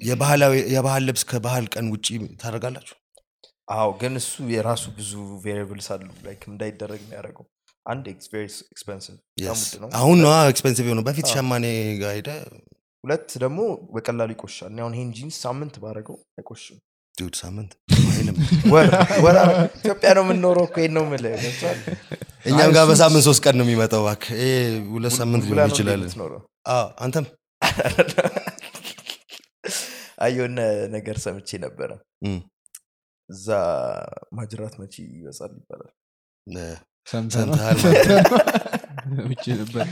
የባህላዊ 0.00 0.54
የባህል 0.74 1.02
ልብስ 1.08 1.22
ከባህል 1.30 1.66
ቀን 1.74 1.86
ውጭ 1.92 2.06
ታደርጋላችሁ? 2.42 2.96
አዎ 3.72 3.88
ግን 4.00 4.14
እሱ 4.20 4.32
የራሱ 4.54 4.84
ብዙ 4.96 5.12
variables 5.44 5.88
አሉ 5.94 6.08
like 6.26 6.42
እንዳይደረግ 6.50 7.00
የሚያደርገው። 7.04 7.46
አንድ 7.86 8.04
Yes. 9.42 9.60
አሁን 9.98 10.18
ነዋ 10.24 10.34
expensive 10.52 10.84
የሆነው። 10.88 11.04
በፊት 11.08 11.26
ሸማኔ 11.32 11.64
ጋር 12.02 12.12
ሄደ 12.18 12.30
ሁለት 13.04 13.28
ደግሞ 13.42 13.60
በቀላሉ 13.94 14.30
ይቆሻል። 14.34 14.70
እኔ 14.72 14.78
አሁን 14.82 14.94
ይሄን 14.96 15.08
ጂንስ 15.16 15.36
ሳምንት 15.44 15.74
ባረገው 15.82 16.16
አይቆሽም። 16.38 16.78
ዱድ 17.18 17.34
ሳምንት? 17.40 17.70
ኢትዮጵያ 19.78 20.10
ነው 20.16 20.22
የምንኖረው 20.24 20.64
እኮ 20.68 20.76
ይሄን 20.80 20.94
ነው 20.96 21.02
የምልህ። 21.06 21.32
ገብቶሃል? 21.42 21.80
እኛም 22.46 22.70
ጋር 22.76 22.84
በሳምንት 22.90 23.24
ሶስት 23.28 23.40
ቀን 23.44 23.54
ነው 23.58 23.64
የሚመጣው 23.66 24.00
እባክህ። 24.02 24.30
ይሄ 24.38 24.52
ሁለት 24.92 25.14
ሳምንት 25.18 25.42
ሊሆን 25.48 25.70
ይችላል። 25.72 26.02
አንተም? 26.98 27.26
አይ 30.22 30.32
የሆነ 30.36 30.58
ነገር 30.94 31.16
ሰምቼ 31.24 31.48
ነበረ። 31.62 31.90
እዛ 33.28 33.46
ማጅራት 34.36 34.74
መቺ 34.80 34.94
ይበጻል 35.12 35.52
ይባላል? 35.58 35.92
ሰምተሃል? 37.06 37.78
ነበር 39.54 39.86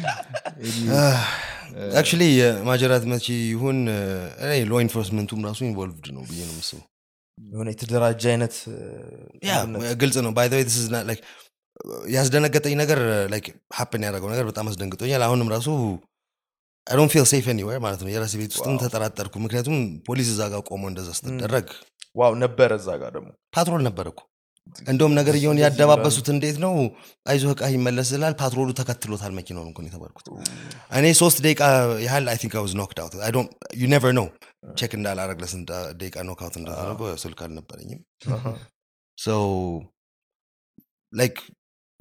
አክቹሊ 1.95 2.23
የማጀራት 2.35 3.05
መቺ 3.11 3.27
ይሁን 3.49 3.79
law 4.69 4.81
enforcement 4.85 5.26
ኡም 5.26 5.41
ራሱ 5.49 5.61
involved 5.67 6.09
ነው 6.17 6.23
ብዬ 6.29 6.41
ነው 6.49 6.55
ምስቡ 6.59 6.79
የሆነ 7.39 7.69
የተደራጀ 7.75 8.23
አይነት 8.33 8.55
ግልጽ 10.01 10.17
ነው። 10.27 10.33
ባይ 10.33 10.49
ያስደነገጠኝ 12.15 12.75
ነገር 12.81 12.99
happen 13.77 14.03
ያደረገው 14.07 14.29
ነገር 14.33 14.45
በጣም 14.49 14.67
አስደንግጦኛል። 14.71 15.23
አሁንም 15.27 15.49
ራሱ 15.55 15.69
I 16.87 16.97
don't 16.99 17.13
feel 17.15 17.25
safe 17.31 17.47
anywhere 17.53 17.79
ማለት 17.85 18.01
ነው። 18.05 18.11
የራሴ 18.13 18.35
ቤት 18.41 18.53
ውስጥም 18.55 18.77
ተጠራጠርኩ። 18.83 19.35
ምክንያቱም 19.45 19.77
ፖሊስ 20.07 20.29
እዛ 20.33 20.41
ጋር 20.53 20.61
ቆሞ 20.69 20.83
እንደዛ 20.91 21.09
ስትደረግ 21.19 21.67
wow 22.17 22.33
ነበረ 22.43 22.71
እዛ 22.81 22.89
ጋር 23.01 23.11
ደግሞ? 23.17 23.29
patrol 23.55 23.83
ነበር 23.89 24.07
እኮ 24.13 24.21
እንደውም 24.91 25.13
ነገር 25.19 25.35
እየሆን 25.39 25.59
ያደባበሱት 25.63 26.29
እንዴት 26.35 26.57
ነው? 26.65 26.73
አይዞህ 27.31 27.51
ዕቃ 27.55 27.63
ይመለስ 27.75 28.09
ስላል 28.13 28.35
patrol 28.41 28.62
ኡ 28.62 28.69
ተከትሎታል 28.81 29.33
መኪናውን 29.39 29.69
እንኳን 29.71 29.87
የተባልኩት። 29.89 30.27
እኔ 30.99 31.07
ሶስት 31.23 31.39
ደቂቃ 31.47 31.63
ያህል 32.07 32.27
I 32.33 32.37
think 32.43 32.55
was 32.65 32.75
knocked 32.81 32.99
out 33.05 33.15
you 33.81 33.85
never 33.95 34.13
know 34.21 34.27
check 34.81 34.93
እንዳላረግ 34.99 35.39
ለስንት 35.45 35.71
ደቂቃ 36.03 36.17
knock 36.31 36.43
out 36.47 36.57
እንዳደረገው 36.61 37.09
ስልክ 37.25 37.41
አልነበረኝም። 37.47 38.01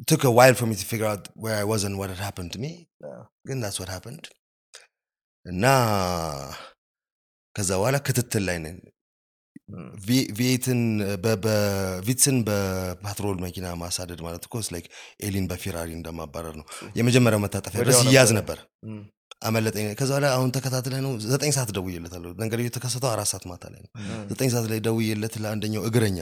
took 0.02 0.24
a 0.24 0.32
while 0.32 0.54
for 0.54 0.66
me 0.66 0.76
to 0.76 0.86
figure 0.86 1.06
out 1.06 1.24
where 1.36 1.56
I 1.56 1.66
was 1.66 1.84
and 1.84 1.98
what 2.00 2.10
had 2.10 2.20
happened 2.20 2.52
to 2.54 2.60
me. 2.60 2.72
Yeah. 3.02 3.24
ግን 3.48 3.58
that's 3.64 3.80
what 3.82 3.90
happened. 3.90 4.26
እና 5.46 5.66
ከዛ 7.56 7.70
በኋላ 7.80 7.98
ክትትል 8.08 8.44
ላይ 8.50 8.58
ነን 8.64 8.78
V8 10.38 10.60
ን 10.60 10.82
Vitz 12.08 12.28
ን 12.28 12.38
በ 12.48 12.70
patrol 12.70 13.38
መኪና 13.46 13.68
ማሳደድ 13.82 14.22
ማለት 14.22 14.44
እኮ 14.48 14.62
like 14.70 14.86
ኤሊን 15.22 15.46
በፌራሪ 15.52 15.90
እንደማባረር 15.98 16.56
ነው። 16.60 16.66
የመጀመሪያው 17.00 17.42
መታጠፊያ 17.46 17.80
ድረስ 17.84 18.00
ይያዝ 18.08 18.32
ነበር። 18.40 18.60
አመለጠኝ። 19.42 19.86
ከዛ 20.00 20.10
በኋላ 20.12 20.28
አሁን 20.38 20.50
ተከታትለ 20.56 20.96
ነው 21.06 21.12
ዘጠኝ 21.26 21.52
ሰዓት 21.58 21.70
ደውዬለታለሁ። 21.78 22.32
ነገር 22.42 22.60
የተከሰተው 22.62 23.10
አራት 23.12 23.30
ሰዓት 23.32 23.46
ማታ 23.52 23.66
ላይ 23.74 23.82
ነው። 23.86 23.92
ዘጠኝ 24.32 24.50
ሰዓት 24.54 24.68
ላይ 24.72 24.80
ደውዬለት 24.88 25.36
ለአንደኛው 25.44 25.84
እግረኛ. 25.90 26.20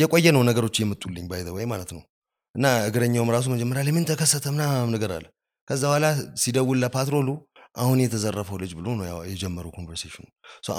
የቆየ 0.00 0.26
ነው 0.36 0.42
ነገሮች 0.48 0.76
የመጡልኝ 0.82 1.26
ባይ 1.30 1.42
ወይ 1.56 1.66
ማለት 1.72 1.92
ነው። 1.96 2.02
እና 2.54 2.66
እግረኛውም 2.88 3.30
ራሱ 3.34 3.46
መጀመሪያ 3.52 3.82
ላይ 3.86 3.92
ምን 3.92 4.04
ተከሰተ? 4.10 4.44
ምናምን 4.54 4.90
ነገር 4.96 5.12
አለ። 5.16 5.26
ከዛ 5.68 5.82
በኋላ 5.84 6.06
ሲደውል 6.42 6.78
ለ 6.82 6.91
patrol 6.91 7.19
ኡ 7.19 7.28
አሁን 7.74 7.98
የተዘረፈው 8.02 8.56
ልጅ 8.62 8.72
ብሎ 8.78 8.86
ነው 8.98 9.04
የጀመረው 9.28 9.70
conversation 9.76 10.17
ኡ 10.17 10.24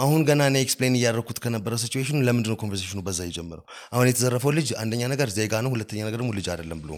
አሁን 0.04 0.22
ገና 0.28 0.42
እኔ 0.50 0.58
explain 0.66 0.96
እያደረኩት 1.00 1.38
ከነበረ 1.44 1.80
ሲቹዌሽኑ 1.84 2.18
ለምንድነው 2.28 2.58
conversation 2.62 2.94
ኡ 2.94 3.00
በዛ 3.08 3.20
የጀመረው? 3.28 3.64
አሁን 3.94 4.06
የተዘረፈው 4.10 4.52
ልጅ 4.58 4.68
አንደኛ 4.82 5.02
ነገር 5.14 5.30
ዜጋ 5.38 5.62
ነው 5.66 5.72
ሁለተኛ 5.76 6.00
ነገር 6.08 6.20
ደግሞ 6.22 6.34
ልጅ 6.38 6.48
አይደለም 6.54 6.82
ብሎ 6.84 6.92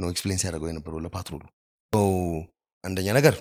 ነው 0.00 0.08
explain 0.14 0.40
ሲያደርገው 0.42 0.70
የነበረው 0.70 1.02
ለ 1.04 1.11
patrol 1.11 1.33
ኡ። 1.33 1.44
አንደኛ 2.84 3.08
ነገር 3.18 3.36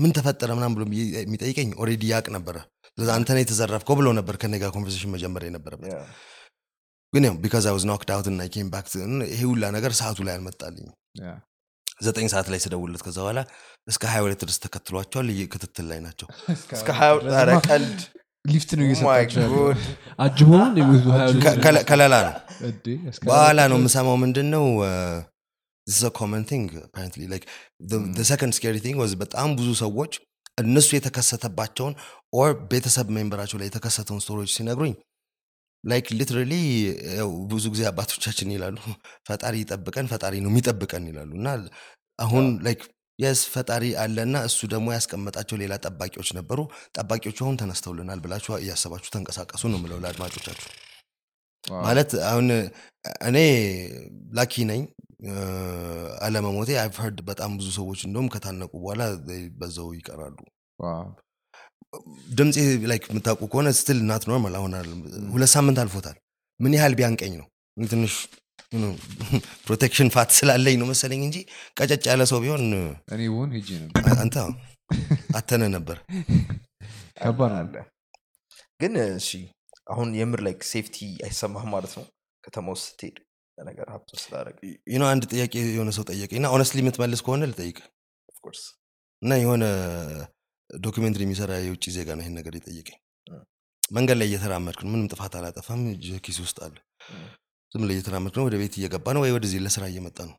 ምን 0.00 0.10
ተፈጠረ 0.16 0.50
ምናም 0.58 0.74
ብሎ 0.76 0.82
የሚጠይቀኝ 1.16 1.68
already 1.82 2.04
ያቅ 2.12 2.26
ነበረ። 2.34 2.56
አንተ 3.14 3.28
ነው 3.34 3.42
የተዘረፍከው 3.42 3.96
ብሎ 4.00 4.08
ነበር 4.18 4.34
ከኔ 4.42 4.54
ጋር 4.62 4.70
conversation 4.76 5.12
መጀመር 5.14 5.42
የነበረበት. 5.46 5.92
ግን 7.12 7.24
ያው 7.26 7.34
because 7.42 7.66
I 7.68 7.74
was 7.76 7.84
knocked 7.90 8.10
out 8.14 8.26
እና 8.30 8.46
came 8.54 8.70
back 8.72 8.86
ይሄ 9.30 9.42
ሁላ 9.50 9.64
ነገር 9.76 9.92
ሰዓቱ 10.00 10.18
ላይ 10.26 10.34
አልመጣልኝም 10.36 10.94
ዘጠኝ 12.00 12.26
ሰዓት 12.32 12.48
ላይ 12.52 12.60
ስደውልለት 12.64 13.02
ከዛ 13.06 13.18
በኋላ 13.20 13.40
እስከ 13.88 14.02
ሀያ 14.12 14.20
ሁለት 14.26 14.40
ድረስ 14.42 14.58
ተከትሏቸዋል። 14.64 15.28
ክትትል 15.52 15.86
ላይ 15.90 16.00
ናቸው። 16.06 16.28
እስከ 16.76 16.88
ሀያ 16.98 17.10
ቀልድ! 17.68 17.98
ሊፍት 18.44 18.70
ነው 18.78 18.84
Oh 18.84 18.88
my 18.88 18.90
እየሰጣቸው 18.90 19.40
ያለው። 19.40 19.62
God. 19.64 19.78
አጅቦ 20.18 20.50
ነው 20.58 20.86
ከለላ 21.90 22.14
በኋላ 23.22 23.58
ነው 23.72 23.78
የምሰማው 23.80 24.16
ምንድን 24.22 24.48
ነው 24.54 24.64
second 28.22 28.54
scary 28.56 28.76
thing 28.84 28.98
was 29.02 29.12
በጣም 29.22 29.48
ብዙ 29.58 29.68
ሰዎች 29.82 30.12
እነሱ 30.62 30.88
የተከሰተባቸውን 30.96 31.94
or 32.34 32.50
ቤተሰብ 32.72 33.08
member 33.16 33.35
ኣቸው 33.35 33.58
ላይ 33.60 33.68
የተከሰተውን 33.70 34.22
story 34.24 34.38
ዎች 34.38 34.50
ሲነግሩኝ 34.56 34.94
like 35.84 36.06
literally 36.18 36.52
ብዙ 37.50 37.64
ጊዜ 37.74 37.82
አባቶቻችን 37.90 38.52
ይላሉ 38.54 38.76
ፈጣሪ 39.28 39.54
ይጠብቀን 39.62 40.06
ፈጣሪ 40.12 40.34
ነው 40.44 40.50
የሚጠብቀን 40.52 41.04
ይላሉ። 41.10 41.30
እና 41.40 41.48
አሁን 42.18 42.46
like 42.66 42.80
yes 43.18 43.40
ፈጣሪ 43.52 43.84
አለና 44.02 44.36
እሱ 44.48 44.58
ደግሞ 44.72 44.88
ያስቀመጣቸው 44.96 45.56
ሌላ 45.62 45.74
ጠባቂዎች 45.84 46.28
ነበሩ። 46.38 46.58
ጠባቂዎቹ 46.96 47.38
አሁን 47.44 47.56
ተነስተውልናል 47.62 48.20
ብላችሁ 48.24 48.52
እያሰባችሁ 48.58 49.10
ተንቀሳቀሱ 49.14 49.62
ነው 49.72 49.80
ምለው 49.82 49.98
ለአድማጮቻችሁ። 50.04 50.68
ማለት 51.80 52.10
አሁን 52.28 52.46
እኔ 53.28 53.38
lucky 54.38 54.64
ነኝ። 54.70 54.82
አለመሞቴ 56.24 56.70
I've 56.80 56.96
heard 57.02 57.18
በጣም 57.30 57.52
ብዙ 57.58 57.68
ሰዎች 57.78 58.00
እንደውም 58.08 58.28
ከታነቁ 58.34 58.72
በኋላ 58.82 59.02
በዛው 59.60 59.88
ይቀራሉ 59.98 60.36
ድምፄ 62.38 62.56
like 62.90 63.04
የምታውቁ 63.08 63.42
ከሆነ 63.52 63.68
still 63.76 63.98
not 64.08 64.24
normal 64.30 64.54
አሁን 64.58 64.72
ሁለት 65.32 65.50
ሳምንት 65.54 65.78
አልፎታል። 65.82 66.16
ምን 66.60 66.72
ያህል 66.76 66.94
ቢያንቀኝ 66.98 67.32
ነው? 67.40 67.46
እኔ 67.76 67.84
ትንሽ 67.86 68.14
protection 69.66 70.08
fat 70.14 70.30
ስላለኝ 70.38 70.74
ነው 70.80 70.86
መሰለኝ 70.90 71.20
እንጂ 71.26 71.36
ቀጨጭ 71.78 72.04
ያለ 72.10 72.22
ሰው 72.30 72.38
ቢሆን 72.44 72.64
እኔ 73.10 73.22
ሄጄ 73.54 73.68
ነበር 73.84 74.04
አንተ 74.16 74.36
አተነ 75.36 75.62
ነበር። 75.76 75.96
ከባድ 77.18 77.72
ግን 78.80 78.92
እሺ 79.12 79.30
አሁን 79.92 80.08
የምር 80.18 80.40
like 80.46 80.60
safety 80.70 80.96
አይሰማህም 81.26 81.70
ማለት 81.74 81.92
ነው? 81.98 82.04
ከተማ 82.44 82.66
ውስጥ 82.74 82.86
ስትሄድ 82.90 83.16
ለነገር 83.58 83.86
ሀብቶ 83.92 84.10
ስላደረግ 84.22 84.58
you 84.92 84.97
know 84.97 85.04
አንድ 85.12 85.22
ጥያቄ 85.32 85.54
የሆነ 85.68 85.90
ሰው 85.96 86.04
ጠየቀኝ 86.10 86.38
እና 86.40 86.48
honestly 86.56 86.80
የምትመልስ 86.82 87.20
ከሆነ 87.24 87.48
ልጠይቅ 87.50 87.78
እና 89.22 89.32
የሆነ 89.42 89.64
documentary 90.70 91.22
የሚሰራ 91.24 91.52
የውጭ 91.58 91.84
ዜጋ 91.94 92.08
ነው 92.16 92.22
ይህን 92.24 92.34
ነገር 92.38 92.54
የጠየቀኝ። 92.56 92.98
መንገድ 93.92 94.16
ላይ 94.20 94.26
እየተራመድክ 94.30 94.80
ነው። 94.84 94.90
ምንም 94.92 95.06
ጥፋት 95.12 95.34
አላጠፋም። 95.38 95.82
ኪስ 96.24 96.38
ውስጥ 96.44 96.58
አለ። 96.66 96.76
ዝም 97.72 97.84
ላይ 97.88 97.94
እየተራመድክ 97.96 98.36
ነው። 98.38 98.46
ወደ 98.48 98.56
ቤት 98.60 98.74
እየገባ 98.78 99.06
ነው 99.16 99.22
ወይ 99.24 99.32
ወደዚህ 99.36 99.62
ለስራ 99.64 99.84
እየመጣ 99.90 100.18
ነው። 100.30 100.36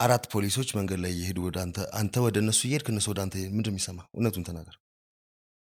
አራት 0.00 0.24
ፖሊሶች 0.32 0.68
መንገድ 0.78 0.98
ላይ 1.04 1.12
እየሄዱ 1.14 1.38
ወደ 1.46 1.56
አንተ 1.62 1.78
አንተ 2.00 2.14
ወደ 2.26 2.36
እነሱ 2.42 2.60
እየሄድክ 2.66 2.88
እነሱ 2.92 3.06
ወደ 3.12 3.20
አንተ 3.24 3.36
ምንድን 3.56 3.72
የሚሰማ 3.72 4.00
እውነቱን 4.14 4.44
ተናገር። 4.48 4.76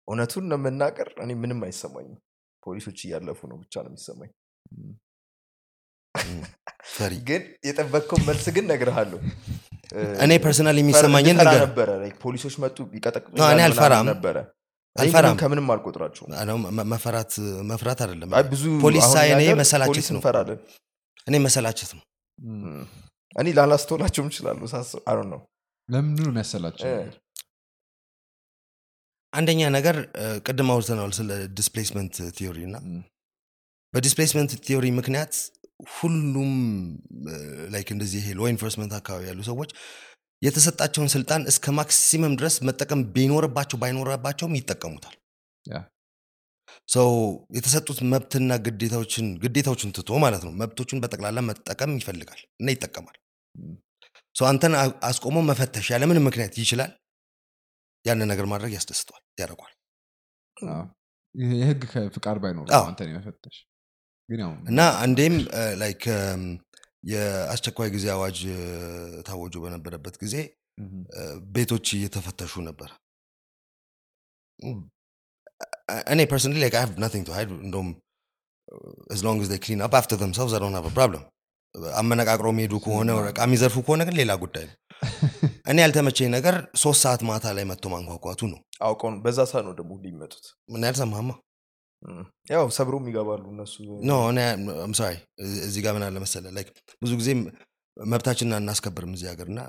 እውነቱን 0.08 0.46
ለመናገር 0.52 1.10
እኔ 1.24 1.32
ምንም 1.42 1.62
አይሰማኝም። 1.66 2.20
ፖሊሶች 2.64 3.00
እያለፉ 3.06 3.40
ነው 3.52 3.58
ብቻ 3.64 3.74
ነው 3.84 3.92
የሚሰማኝ። 3.92 4.32
ግን 7.28 7.44
የጠበቅከው 7.68 8.20
መልስ 8.28 8.46
ግን 8.56 8.66
ነግርሃለሁ 8.72 9.20
እኔ 10.20 10.32
personal 10.42 10.78
የሚሰማኝን 10.80 11.38
ነገር 11.42 11.62
ነበረ። 11.64 11.90
ፖሊሶች 12.22 12.56
መጡ 12.64 12.78
ቢቀጠቅጡ 12.92 13.34
እኔ 13.48 13.62
አልፈራም። 13.66 14.06
ነበረ። 14.10 14.38
አልፈራም። 14.96 15.28
ምንም 15.28 15.40
ከምንም 15.42 15.66
መ- 16.70 16.88
መፈራት 16.92 17.34
መፍራት 17.70 18.00
አይደለም። 18.04 18.32
አይ 18.38 18.44
ብዙ 18.52 18.64
ፖሊስ 18.82 19.06
አሁን 19.06 19.14
ሳይ 19.16 19.30
እኔ 19.36 19.44
መሰላቸት 19.60 20.08
ነው። 20.10 20.20
እንፈራለን። 20.20 20.60
እኔ 21.28 21.36
መሰላቸት 21.46 21.92
ነው። 21.98 22.04
እኔ 23.36 23.48
ላላስተውላቸውም 23.58 24.30
ይችላሉ። 24.32 24.60
ሳስብ 24.72 25.02
አይ 25.06 25.28
ነው 25.34 25.42
ለምንድን 25.90 26.26
ነው 26.26 26.32
የሚያሰላቸው? 26.32 26.86
አንደኛ 29.34 29.62
ነገር 29.76 29.96
ቅድም 30.46 30.70
አውርተናል 30.74 31.12
ስለ 31.18 31.30
displacement 31.58 32.16
theory 32.38 32.60
እና 32.68 32.78
በ 33.94 34.02
displacement 34.02 34.52
theory 34.66 34.86
ምክንያት 34.98 35.34
ሁሉም 35.94 36.52
like 37.74 37.90
እንደዚህ 37.96 38.20
ይሄ 38.22 38.34
law 38.38 38.48
enforcement 38.52 38.94
አካባቢ 38.98 39.24
ያሉ 39.30 39.42
ሰዎች 39.50 39.70
የተሰጣቸውን 40.42 41.10
ስልጣን 41.14 41.42
እስከ 41.52 41.72
ማክሲመም 41.78 42.34
ድረስ 42.40 42.56
መጠቀም 42.68 43.02
ቢኖርባቸው 43.16 43.78
ባይኖርባቸውም 43.82 44.58
ይጠቀሙታል። 44.60 45.16
ሰው 46.90 47.10
የተሰጡት 47.56 48.00
መብትና 48.12 48.52
ግዴታዎችን 48.66 49.26
ግዴታዎችን 49.44 49.94
ትቶ 49.98 50.20
ማለት 50.24 50.44
ነው 50.48 50.54
መብቶችን 50.62 51.02
በጠቅላላ 51.04 51.40
መጠቀም 51.50 51.92
ይፈልጋል 52.00 52.42
እና 52.60 52.68
ይጠቀማል። 52.76 53.18
ሰው 54.36 54.46
አንተን 54.50 54.74
አስቆሞ 55.10 55.38
መፈተሽ 55.50 55.88
ያለምንም 55.94 56.26
ምክንያት 56.28 56.56
ይችላል። 56.64 56.92
ያንን 58.06 58.30
ነገር 58.32 58.46
ማድረግ 58.52 58.72
ያስደስተዋል 58.78 59.24
ያደርጓል 59.42 59.74
የህግ 61.36 61.82
ፍቃድ 62.16 62.38
ባይኖር 62.44 62.68
አንተን 62.82 63.10
የመፈተሽ 63.12 63.58
እና 64.70 64.80
አንዴም 65.04 65.36
like 65.82 66.04
የአስቸኳይ 67.12 67.90
ጊዜ 67.96 68.06
አዋጅ 68.16 68.40
ታወጆ 69.28 69.56
በነበረበት 69.64 70.16
ጊዜ 70.24 70.36
ቤቶች 71.56 71.88
እየተፈተሹ 71.98 72.62
ነበር። 72.68 72.90
እኔ 76.14 76.20
personally 76.32 76.60
like 76.64 76.76
I 76.80 76.84
have 76.86 76.94
nothing 77.04 77.26
to 77.28 77.34
hide 77.38 77.52
እንደውም 77.66 77.90
as 79.12 79.24
long 79.24 79.38
as 79.42 79.50
they 79.50 79.58
clean 79.58 79.82
up 79.82 79.94
after 79.94 80.16
themselves 80.16 80.54
I 80.54 80.60
don't 80.60 80.74
have 80.74 80.86
a 80.86 80.96
problem. 81.00 81.24
አመነቃቅረው 82.00 82.52
የሚሄዱ 82.52 82.74
ከሆነ 82.84 83.10
ዕቃ 83.30 83.40
የሚዘርፉ 83.48 83.76
ከሆነ 83.86 84.02
ግን 84.08 84.16
ሌላ 84.20 84.32
ጉዳይ 84.44 84.64
ነው። 84.70 84.76
እኔ 85.72 85.78
ያልተመቸኝ 85.84 86.30
ነገር 86.36 86.56
ሶስት 86.84 87.02
ሰዓት 87.06 87.22
ማታ 87.30 87.52
ላይ 87.58 87.66
መጥቶ 87.72 87.92
ማንኳኳቱ 87.94 88.42
ነው። 88.54 88.60
አውቀው 88.88 89.12
በዛ 89.26 89.38
ሰዓት 89.52 89.64
ነው 89.68 89.74
ደግሞ 89.80 89.92
ሊመጡት 90.06 90.46
ምን 90.70 90.86
ያልሰማማ 90.88 91.30
ያው 92.52 92.66
ሰብሮም 92.76 93.08
ይገባሉ 93.10 93.44
እነሱ 93.54 93.76
no 94.10 94.14
sorry 95.00 95.16
እዚህ 95.64 95.82
ጋር 95.86 95.94
ምን 95.98 96.06
አለ 96.08 96.18
መሰለህ 96.24 96.52
like 96.58 96.70
ብዙ 97.02 97.12
ጊዜ 97.22 97.30
መብታችንን 97.98 98.56
አናስከብርም 98.58 99.14
እዚህ 99.16 99.28
ሀገር 99.32 99.48
እና 99.52 99.62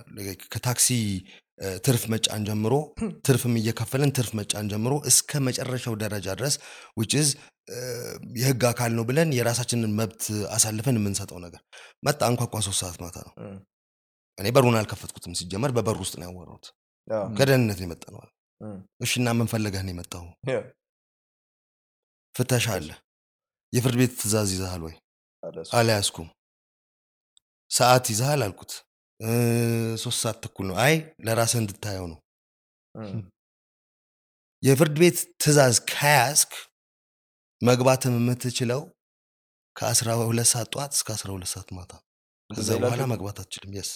ከታክሲ 0.52 0.88
ትርፍ 1.86 2.02
መጫን 2.12 2.42
ጀምሮ 2.48 2.74
ትርፍም 3.26 3.54
እየከፈልን 3.60 4.10
ትርፍ 4.18 4.30
መጫን 4.38 4.68
ጀምሮ 4.72 4.92
እስከ 5.10 5.40
መጨረሻው 5.46 5.94
ደረጃ 6.02 6.26
ድረስ 6.38 6.54
which 6.96 7.14
is 7.20 7.30
እ፣ 7.70 7.80
የህግ 8.38 8.62
አካል 8.68 8.92
ነው 8.96 9.04
ብለን 9.08 9.28
የራሳችንን 9.36 9.92
መብት 9.98 10.22
አሳልፈን 10.54 10.96
የምንሰጠው 10.98 11.38
ነገር 11.44 11.60
መጣ 12.06 12.20
አንኳኳ 12.28 12.62
ሶስት 12.66 12.80
ሰዓት 12.82 12.96
ማታ 13.02 13.16
ነው። 13.26 13.34
እኔ 14.38 14.48
በሩን 14.56 14.78
አልከፈትኩትም 14.80 15.34
ሲጀመር 15.40 15.72
በበሩ 15.76 15.98
ውስጥ 16.04 16.14
ነው 16.18 16.26
ያወራሁት። 16.28 16.66
ከደህንነት 17.38 17.78
ነው 17.80 17.86
የመጣ 17.86 18.04
ነው 18.14 18.22
እሺ 19.00 19.12
እና 19.20 19.28
ምን 19.38 19.50
ፈልገህ 19.52 19.82
ነው 19.86 19.92
የመጣው 19.94 20.24
ፍተሻ 22.34 22.66
አለ። 22.74 22.88
የፍርድ 23.72 23.96
ቤት 24.00 24.12
ትእዛዝ 24.20 24.48
ይዘሃል 24.54 24.82
ወይ? 24.86 24.94
አልያዝኩም። 25.78 26.28
ሰዓት 27.70 28.04
ይዘሃል 28.12 28.40
አልኩት። 28.46 28.72
"እ፣ 29.20 29.30
ሶስት 30.02 30.18
ሰዓት 30.22 30.38
ተኩል 30.44 30.66
ነው። 30.70 30.76
አይ 30.84 30.94
ለራስህ 31.24 31.58
እንድታየው 31.62 32.06
ነው። 32.12 32.18
የፍርድ 34.62 34.96
ቤት 35.00 35.18
ትእዛዝ 35.42 35.76
ከያዝክ 35.90 36.52
መግባትም 37.62 38.14
የምትችለው 38.18 38.80
ከአስራ 39.76 40.08
ሁለት 40.22 40.48
ሰዓት 40.52 40.68
ጠዋት 40.72 40.92
እስከ 40.96 41.08
አስራ 41.16 41.28
ሁለት 41.34 41.50
ሰዓት 41.52 41.68
ማታ። 41.76 41.92
ከዛ 42.50 42.68
በኋላ? 42.82 43.02
መግባት 43.12 43.36
አትችልም። 43.40 43.72
የስ 43.76 43.90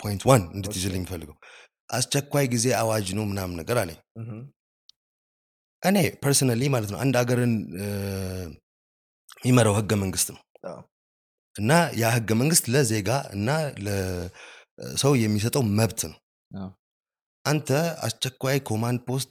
point 0.00 0.22
one 0.28 0.42
እንድትይዝልኝ 0.56 0.90
okay። 0.90 0.96
የሚፈልገው 0.96 1.36
አስቸኳይ 1.90 2.46
ጊዜ 2.54 2.66
አዋጅ 2.78 3.06
ነው 3.16 3.24
ምናምን 3.28 3.54
ነገር 3.60 3.76
አለኝ 3.82 3.98
እኔ 5.82 5.96
personally 6.22 6.62
ማለት 6.74 6.90
ነው 6.92 6.98
አንድ 7.02 7.14
ሀገርን 7.20 7.52
እ፣ 7.78 7.86
የሚመራው 9.40 9.74
ህገ 9.78 9.92
መንግስት 10.02 10.28
ነው። 10.34 10.40
እና 11.56 11.72
ያ 12.00 12.06
ህገ 12.14 12.30
መንግስት 12.40 12.64
ለዜጋ 12.72 13.08
እና 13.34 13.48
ለሰው 13.86 15.12
የሚሰጠው 15.20 15.62
መብት 15.78 16.00
ነው። 16.08 16.18
አንተ 17.44 17.68
አስቸኳይ 18.06 18.56
command 18.68 19.00
post 19.08 19.28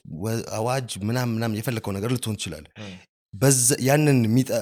አዋጅ 0.58 0.90
ምናም 1.08 1.30
ምናም 1.36 1.56
የፈለግከው 1.58 1.94
ነገር 1.96 2.10
ልትሆን 2.14 2.38
ትችላለ 2.40 2.66
ያንን 3.88 4.20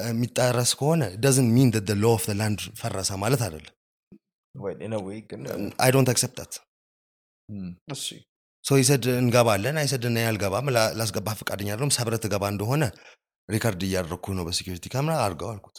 የሚጣረስ 0.07 0.71
ከሆነ 0.79 1.03
doesn't 1.23 1.47
mean 1.55 1.69
law 1.97 2.13
of 2.13 2.25
land 2.39 2.61
ፈረሰ 2.79 3.11
ማለት 3.23 3.41
አይደለም። 3.45 3.73
I 5.79 5.91
don't 5.95 6.09
accept 6.13 6.53
so 8.65 8.77
he 8.79 8.88
said 8.88 9.05
እንገባለን 9.15 9.77
I 9.81 9.86
said 9.86 10.03
እና 10.09 10.17
ላስገባ 10.99 11.27
ፈቃደኛ 11.39 11.69
አይደለም 11.71 11.91
ሰብረ 11.97 12.15
ትገባ 12.23 12.43
እንደሆነ 12.53 12.83
record 13.49 13.81
እያደረግኩ 13.87 14.25
ነው 14.37 14.43
በ 14.47 14.55
security 14.55 14.85
camera 14.93 15.13
አድርገው 15.23 15.49
አልኩት። 15.53 15.77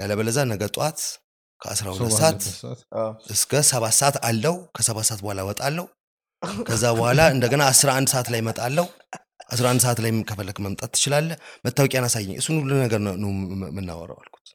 ያለበለዛ 0.00 0.38
ነገ 0.52 0.62
ጠዋት 0.76 1.00
ከአስራ 1.62 1.86
ሰው 1.88 2.04
ሁለት 2.04 2.16
ሰዓት? 2.20 2.42
እስከ 3.34 3.52
ሰባት 3.70 3.94
ሰዓት 3.98 4.16
አለው። 4.28 4.56
ከሰባት 4.76 5.06
ሰዓት 5.08 5.20
በኋላ 5.24 5.40
እወጣለሁ። 5.40 5.84
ከዛ 6.68 6.84
በኋላ 6.96 7.20
እንደገና 7.34 7.62
11 7.72 8.10
ሰዓት 8.12 8.28
ላይ 8.32 8.40
እመጣለሁ። 8.44 8.86
11 9.50 9.82
ሰዓት 9.84 9.98
ላይ 10.04 10.10
ከፈለክ 10.22 10.58
መምጣት 10.66 10.90
ትችላለህ። 10.94 11.36
መታወቂያን 11.64 12.06
አሳየኝ። 12.08 12.34
እሱን 12.40 12.56
ሁሉ 12.60 12.72
ነገር 12.84 13.00
ነው 13.00 13.14
ነው 13.16 13.30
የም- 13.34 13.68
የምናወራው 13.70 14.18
አልኩት። 14.22 14.48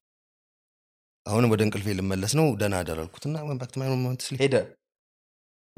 አሁንም 1.25 1.49
ወደ 1.53 1.61
እንቅልፌ 1.67 1.95
ልመለስ 1.97 2.33
ነው። 2.39 2.47
ደህና 2.55 2.75
አደር 2.81 2.99
አልኩት 2.99 3.23
እና 3.29 3.37
went 4.05 4.23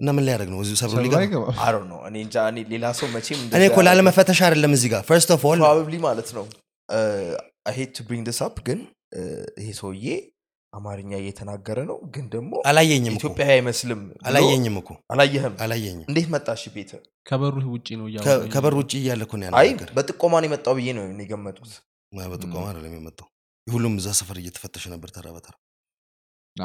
እና 0.01 0.09
ምን 0.11 0.23
ሊያደርግ 0.27 0.49
ነው? 0.51 0.59
እዚሁ 0.63 0.75
ሰብሮ 0.81 0.97
ሌላ 2.71 2.85
ሰው 2.99 3.07
መቼም 3.13 3.39
እኔ 3.51 3.63
እኮ 3.67 3.79
ላለመፈተሽ 3.87 4.39
አይደለም 4.45 4.73
እዚህ 4.77 4.89
ጋር። 4.93 5.01
first 5.09 5.31
of 5.35 5.43
all 5.49 5.59
probably 5.61 5.95
ማለት 6.05 6.29
ነው። 6.37 6.45
hate 7.71 7.91
to 7.95 8.05
bring 8.07 8.23
this 8.27 8.39
up 8.45 8.55
ግን 8.67 8.79
እ፣ 9.13 9.21
ይሄ 9.61 9.69
ሰውዬ 9.77 10.05
አማርኛ 10.73 11.11
እየተናገረ 11.21 11.79
ነው 11.87 11.97
ግን 12.13 12.25
ደግሞ 12.33 12.51
አላየኝም 12.69 13.09
እኮ። 13.11 13.19
ኢትዮጵያዊ 13.21 13.49
አይመስልም 13.55 14.01
አላየኝም 14.27 14.75
እኮ። 14.81 14.89
አላየህም? 15.13 15.55
አላየኝም። 15.63 16.05
እንዴት 16.09 16.27
መጣሽ 16.33 16.63
ቤት 16.75 16.91
ከበሩ 17.29 17.55
ውጭ 17.73 17.87
ነው 17.99 18.05
ከበር 18.53 18.73
ውጭ 18.79 18.91
እያለ 19.01 19.21
እኮ 19.27 19.33
ነው 19.41 19.57
አይ 19.59 19.67
ያናገር 19.69 19.89
በጥቆማ 19.97 20.33
ነው 20.37 20.47
የመጣው 20.49 20.75
ብዬ 20.77 20.89
ነው 20.97 21.03
የገመጡት 21.23 21.73
በጥቆማ 22.29 22.63
አይደለም 22.71 22.93
የመጣው። 22.97 23.27
ሁሉም 23.67 23.93
እዛ 23.99 24.07
ሰፈር 24.19 24.37
እየተፈተሸ 24.41 24.85
ነበር 24.93 25.09
ተራ 25.15 25.27
በተራ 25.35 25.53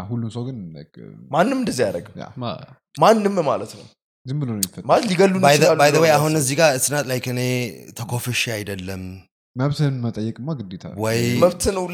ሁሉም 0.09 0.31
ሰው 0.35 0.43
ግን 0.47 0.57
like, 0.75 0.97
ማንም 1.31 1.59
እንደዚህ 1.61 1.83
አያደርግም። 1.85 2.17
yeah፣ 2.21 2.27
ማ- 2.39 2.59
ማንም 2.95 3.37
ማለት 3.49 3.73
ነው። 3.79 3.87
ዝም 4.27 4.39
ብሎ 4.43 4.51
ማለት 4.91 5.05
ሊገሉን 5.11 5.41
ባይ 5.43 5.55
ይችላሉ 5.57 5.79
ወይ 5.85 5.91
ብለው 5.93 6.05
አሁን 6.15 6.33
እዚህ 6.41 6.55
ጋር 6.61 6.71
ስናት 6.85 7.05
like 7.11 7.27
እኔ 7.33 7.41
ተኮፍሼ 7.99 8.43
አይደለም። 8.57 9.03
መብትህን 9.57 9.95
መጠየቅማ 10.03 10.49
ግዴታ 10.59 10.85
መብት 11.43 11.65
ነው 11.77 11.85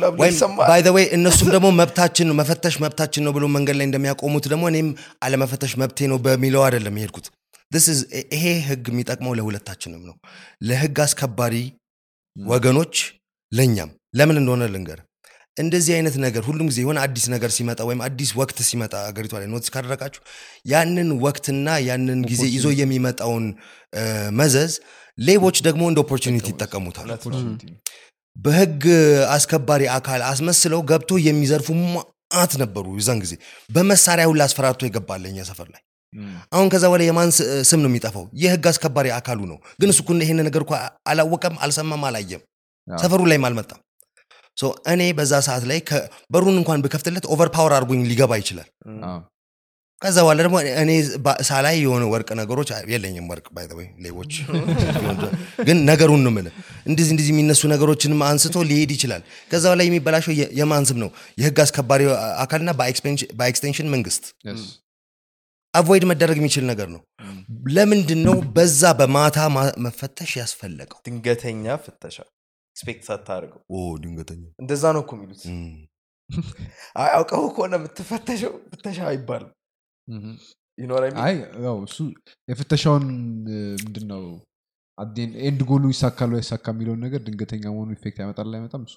እነሱም 1.17 1.49
ደግሞ 1.55 1.67
መብታችን 1.81 2.27
ነው 2.31 2.37
መፈተሽ 2.41 2.77
መብታችን 2.85 3.23
ነው 3.27 3.33
ብሎ 3.37 3.45
መንገድ 3.57 3.77
ላይ 3.79 3.87
እንደሚያቆሙት 3.89 4.47
ደግሞ 4.53 4.65
እኔም 4.73 4.89
አለመፈተሽ 5.27 5.75
መብቴ 5.83 6.09
ነው 6.13 6.19
በሚለው 6.25 6.63
አይደለም 6.67 6.97
የሄድኩት። 6.99 7.29
This 7.73 7.87
is- 7.89 8.03
ይሄ 8.33 8.45
ህግ 8.67 8.87
የሚጠቅመው 8.91 9.33
ለሁለታችንም 9.39 10.03
ነው። 10.09 10.17
ለህግ 10.63 10.99
አስከባሪ 11.05 11.55
ወገኖች 12.37 12.95
ለእኛም 13.53 13.91
ለምን 14.15 14.37
እንደሆነ 14.41 14.63
ልንገር 14.75 15.01
እንደዚህ 15.57 15.93
አይነት 15.97 16.15
ነገር 16.25 16.43
ሁሉም 16.49 16.67
ጊዜ 16.71 16.79
የሆነ 16.83 16.99
አዲስ 17.05 17.25
ነገር 17.33 17.51
ሲመጣ 17.57 17.81
ወይም 17.89 18.01
አዲስ 18.07 18.31
ወቅት 18.39 18.59
ሲመጣ 18.69 18.95
አገሪቷ 19.09 19.33
ላይ 19.41 19.49
notice 19.53 19.73
ካደረጋችሁ 19.75 20.23
ያንን 20.73 21.09
ወቅትና 21.25 21.69
ያንን 21.89 22.21
ጊዜ 22.31 22.45
ይዞ 22.55 22.69
የሚመጣውን 22.79 23.47
መዘዝ 24.39 24.73
ሌቦች 25.19 25.57
ደግሞ 25.67 25.83
እንደ 25.91 26.01
opportunity 26.05 26.47
ይጠቀሙታል። 26.53 27.09
በህግ 28.37 28.83
አስከባሪ 29.35 29.83
አካል 29.97 30.21
አስመስለው 30.31 30.81
ገብቶ 30.91 31.13
የሚዘርፉ 31.27 31.67
ማአት 31.87 32.53
ነበሩ 32.63 32.85
የዛን 32.97 33.19
ጊዜ። 33.25 33.35
በመሳሪያ 33.71 34.27
ሁላ 34.31 34.43
አስፈራርቶ 34.49 34.83
የገባለ 34.87 35.25
እኛ 35.33 35.41
ሰፈር 35.51 35.69
ላይ። 35.75 35.83
አሁን 36.55 36.67
ከዛ 36.73 36.85
በላይ 36.93 37.07
የማን 37.09 37.31
ስም 37.69 37.81
ነው 37.85 37.91
የሚጠፋው? 37.91 38.25
የህግ 38.43 38.65
አስከባሪ 38.71 39.07
አካሉ 39.19 39.41
ነው። 39.53 39.59
ግን 39.81 39.91
እሱ 39.93 40.01
እኮ 40.05 40.13
ይሄን 40.19 40.41
ነገር 40.49 40.63
እኮ 40.65 40.73
አላወቀም 41.11 41.55
አልሰማም 41.65 42.05
አላየም። 42.09 42.43
ሰፈሩ 42.89 43.23
ላይም 43.31 43.45
አልመጣም 43.49 43.81
እኔ 44.93 45.03
በዛ 45.19 45.33
ሰዓት 45.47 45.65
ላይ 45.71 45.79
በሩን 46.31 46.57
እንኳን 46.61 46.83
ብከፍትለት 46.85 47.27
overpower 47.35 47.73
አድርጎኝ 47.77 48.01
ሊገባ 48.11 48.33
ይችላል። 48.43 48.69
ከዛ 50.03 50.17
በኋላ 50.25 50.39
ደግሞ 50.45 50.57
እኔ 50.83 50.93
ሳላይ 51.49 51.75
የሆነ 51.83 52.05
ወርቅ 52.13 52.29
ነገሮች 52.39 52.69
የለኝም 52.93 53.27
ወርቅ 53.33 53.47
ባይ 53.57 53.67
ወይ 53.79 53.87
ሌቦች 54.05 54.33
ግን 55.69 55.79
ነገሩን 55.91 56.23
ነው 56.27 56.33
የምልህ። 56.33 56.55
እንደዚህ 56.89 57.13
እንደዚህ 57.15 57.33
የሚነሱ 57.35 57.63
ነገሮችንም 57.73 58.23
አንስቶ 58.29 58.65
ሊሄድ 58.71 58.93
ይችላል። 58.97 59.23
ከዛ 59.51 59.65
በላይ 59.73 59.87
የሚበላሸው 59.89 60.33
የማን 60.61 60.87
ስም 60.91 60.99
ነው? 61.05 61.11
የህግ 61.39 61.59
አስከባሪ 61.65 62.03
አካልና 62.45 62.71
በ 63.39 63.48
extension 63.48 63.91
መንግስት። 63.95 64.25
Yes. 64.45 64.63
avoid 65.75 66.05
መደረግ 66.11 66.37
የሚችል 66.41 66.65
ነገር 66.71 66.89
ነው። 66.95 67.01
ለምንድን 67.75 68.21
ነው 68.27 68.37
በዛ 68.57 68.83
በማታ 68.99 69.39
መፈተሽ 69.85 70.33
ያስፈለገው? 70.41 70.99
ድንገተኛ 71.07 71.65
ፍተሻ 71.85 72.17
expect 72.77 73.03
ሳታደርገው። 73.09 73.61
ድንገተኛ። 74.03 74.43
እንደዛ 74.63 74.85
ነው 74.97 75.03
እኮ 75.05 75.13
የሚሉት። 75.19 75.43
አውቀው 77.09 77.43
ከሆነ 77.55 77.75
የምትፈተሸው 77.79 78.53
ፍተሻ 78.73 78.99
አይባልም። 79.09 79.51
እሱ 81.85 81.99
የፍተሻውን 82.49 83.05
ምንድን 83.79 84.07
ነው 84.13 84.23
ኤንድ 85.43 85.61
ጎሉ 85.69 85.85
ይሳካል 85.93 86.31
ወይ 86.33 86.41
አይሳካ 86.41 86.67
የሚለውን 86.73 87.01
ነገር 87.05 87.21
ድንገተኛ 87.27 87.63
መሆኑ 87.69 87.89
ኢፌክት 87.97 88.19
ያመጣል 88.23 88.51
አይመጣም? 88.57 88.83
እሱ 88.89 88.97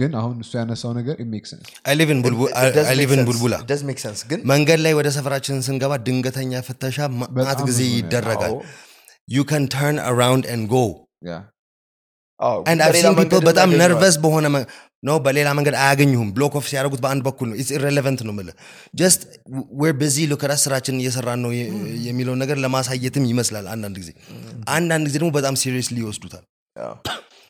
ግን 0.00 0.12
አሁን 0.20 0.34
እሱ 0.44 0.52
ያነሳው 0.60 0.92
ነገር 0.98 1.16
ሜክ 1.32 1.44
ሰንስ 1.50 1.68
I 1.84 1.94
live 2.00 2.10
in 2.14 2.20
ቡልቡ- 2.24 2.50
I- 2.54 2.72
I 2.84 2.96
live 3.00 3.12
in 3.16 3.22
ቡልቡላ 3.28 3.54
መንገድ 4.52 4.80
ላይ 4.86 4.94
ወደ 4.98 5.10
ሰፈራችን 5.16 5.62
ስንገባ 5.68 5.92
ድንገተኛ 6.06 6.62
ፍተሻ 6.68 6.98
ማት 7.14 7.30
በጣም 7.38 7.64
ጊዜ 7.70 7.80
ይደረጋል። 7.92 8.54
ዩ 9.28 9.44
ካን 9.50 9.66
ተርን 9.74 9.98
አራውንድ 10.06 10.46
ን 10.54 10.64
ጎ 10.66 10.76
አንድ 12.70 12.80
በሌላ 12.82 13.06
አብሲን 13.08 13.16
ፒፕል 13.20 13.42
በጣም 13.48 13.70
ነርቨስ 13.80 14.16
በሆነ 14.24 14.46
ነው 15.02 15.16
በሌላ 15.24 15.48
መንገድ 15.58 15.74
አያገኙሁም 15.82 16.28
ብሎክ 16.36 16.54
ኦፍ 16.58 16.64
ሲያደርጉት 16.70 17.00
በአንድ 17.04 17.22
በኩል 17.26 17.46
ነው። 17.50 17.56
ኢትስ 17.60 17.70
ኢሬሌቨንት 17.76 18.20
ነው 18.28 18.34
ምለ 18.38 18.48
ጀስት 18.94 19.20
ዌር 19.82 19.94
በዚ 20.00 20.26
ሉከራስ 20.32 20.62
ስራችን 20.66 21.00
እየሰራን 21.02 21.40
ነው 21.44 21.52
የሚለውን 22.08 22.40
ነገር 22.44 22.58
ለማሳየትም 22.64 23.24
ይመስላል 23.32 23.66
አንዳንድ 23.74 23.96
ጊዜ። 24.02 24.10
አንዳንድ 24.76 25.04
ጊዜ 25.08 25.16
ደግሞ 25.20 25.32
በጣም 25.38 25.56
ሲሪየስሊ 25.62 25.98
ይወስዱታል። 26.04 26.44
አዎ። 26.76 26.94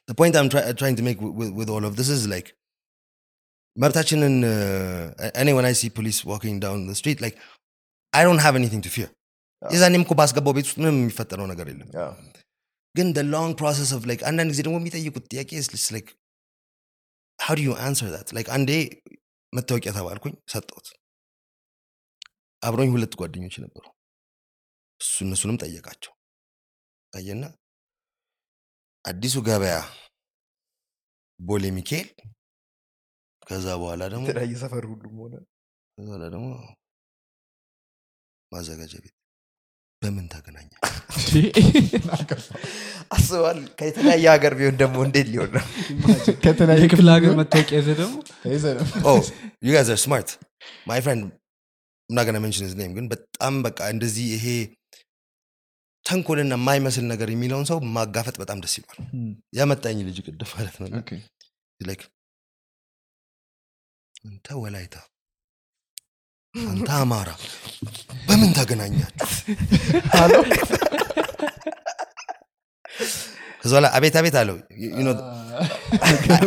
the 0.09 0.15
point 0.15 0.35
I'm 0.39 0.49
try- 0.49 0.67
trying 0.75 0.97
to 0.97 1.05
make 1.09 1.19
with, 1.25 1.35
with, 1.41 1.51
with 1.59 1.69
all 1.75 1.85
of 1.85 1.95
this 1.99 2.09
is 2.09 2.23
like 2.35 2.49
መብታችንን 3.77 4.35
እኔ 5.43 5.49
I 5.65 5.75
see 5.81 5.91
police 5.91 6.21
walking 6.25 6.57
down 6.65 6.79
the 6.91 6.97
street 7.01 7.21
like 7.21 7.37
I 8.13 8.25
don't 8.27 8.43
have 8.47 8.57
anything 8.61 8.83
to 8.87 8.93
fear. 8.97 9.09
የዛኔም 9.63 10.03
እኮ 10.05 10.13
ባስገባው 10.21 10.53
ቤት 10.57 10.67
ውስጥ 10.69 10.77
ምንም 10.81 10.97
የሚፈጠረው 11.01 11.47
ነገር 11.51 11.67
የለም 11.71 11.89
ግን 12.95 13.09
the 13.15 13.25
long 13.35 13.51
process 13.55 13.91
of 13.97 14.03
like 14.11 14.23
አንዳንድ 14.25 14.51
ጊዜ 14.53 14.61
ደግሞ 14.67 14.77
የሚጠይቁት 14.81 15.25
ጥያቄ 15.33 15.51
like 15.91 16.11
how 17.39 17.55
do 17.55 17.63
you 17.63 17.75
answer 17.79 18.09
that? 18.17 18.29
Like 18.33 18.49
አንዴ 18.57 18.71
መታወቂያ 19.53 19.93
ተባልኩኝ 19.99 20.35
ሰጠሁት። 20.53 20.89
አብሮኝ 22.63 22.91
ሁለት 22.91 23.15
ጓደኞች 23.21 23.55
ነበሩ። 23.65 23.85
እሱ 25.01 25.15
እነሱንም 25.27 25.57
ጠየቃቸው። 25.57 26.13
አየና 27.13 27.45
አዲሱ 29.05 29.37
ገበያ 29.47 29.77
ቦሌ 31.41 31.65
ሚካኤል 31.77 32.09
ከዛ 33.47 33.67
በኋላ 33.81 34.03
ደግሞ 34.13 34.25
ሰፈር 34.63 34.85
ሁሉም 34.93 35.17
ሆነ። 35.23 35.35
ከዛ 35.99 36.07
በኋላ 36.09 36.25
ደግሞ 36.35 36.49
ማዘጋጃ 38.53 38.95
ቤት 39.05 39.17
በምን 40.03 40.27
ታገናኛል 40.33 40.77
አስባል 43.17 43.59
ከተለያየ 43.79 44.25
ሀገር 44.33 44.53
ቢሆን 44.59 44.77
ደግሞ 44.83 44.97
እንዴት 45.07 45.29
ሊሆን 45.33 45.51
ነው? 45.57 45.65
ከተለያየ 46.45 46.83
የክፍለ 46.85 47.09
ሀገር 47.17 47.33
መታወቂያ 47.41 47.79
ይዘህ 47.81 47.97
ደግሞ? 48.01 48.15
ተይዘህ 48.43 48.73
ነው? 48.79 48.85
you 49.63 49.73
guys 49.77 49.89
are 49.95 50.01
smart. 50.07 50.29
My 50.87 50.99
friend 51.01 51.23
I'm 52.11 52.15
not 52.17 52.25
gonna 52.27 52.43
mention 52.45 52.65
his 52.69 52.77
name 52.77 52.93
ግን 52.99 53.07
በጣም 53.13 53.55
በቃ 53.67 53.81
እንደዚህ 53.95 54.27
ይሄ 54.37 54.47
ተንኮልና 56.07 56.55
የማይመስል 56.59 57.05
ነገር 57.13 57.29
የሚለውን 57.31 57.67
ሰው 57.71 57.79
ማጋፈጥ 57.97 58.37
በጣም 58.43 58.59
ደስ 58.65 58.75
ይሏል 58.79 58.99
እም፣ 59.17 59.29
ያመጣኝ 59.59 59.99
ልጅ 60.09 60.19
ቅድም 60.27 60.51
ማለት 60.55 60.77
ነው። 60.81 60.89
አንተ 64.25 64.47
ወላይታ 64.63 64.97
አንተ 66.55 66.89
አማራ 66.97 67.31
በምን 68.29 68.51
ታገናኛችሁ 68.57 69.29
ከዚ 73.61 73.73
በኋላ 73.73 73.87
አቤት 73.97 74.15
አቤት 74.21 74.37
አለው። 74.41 74.57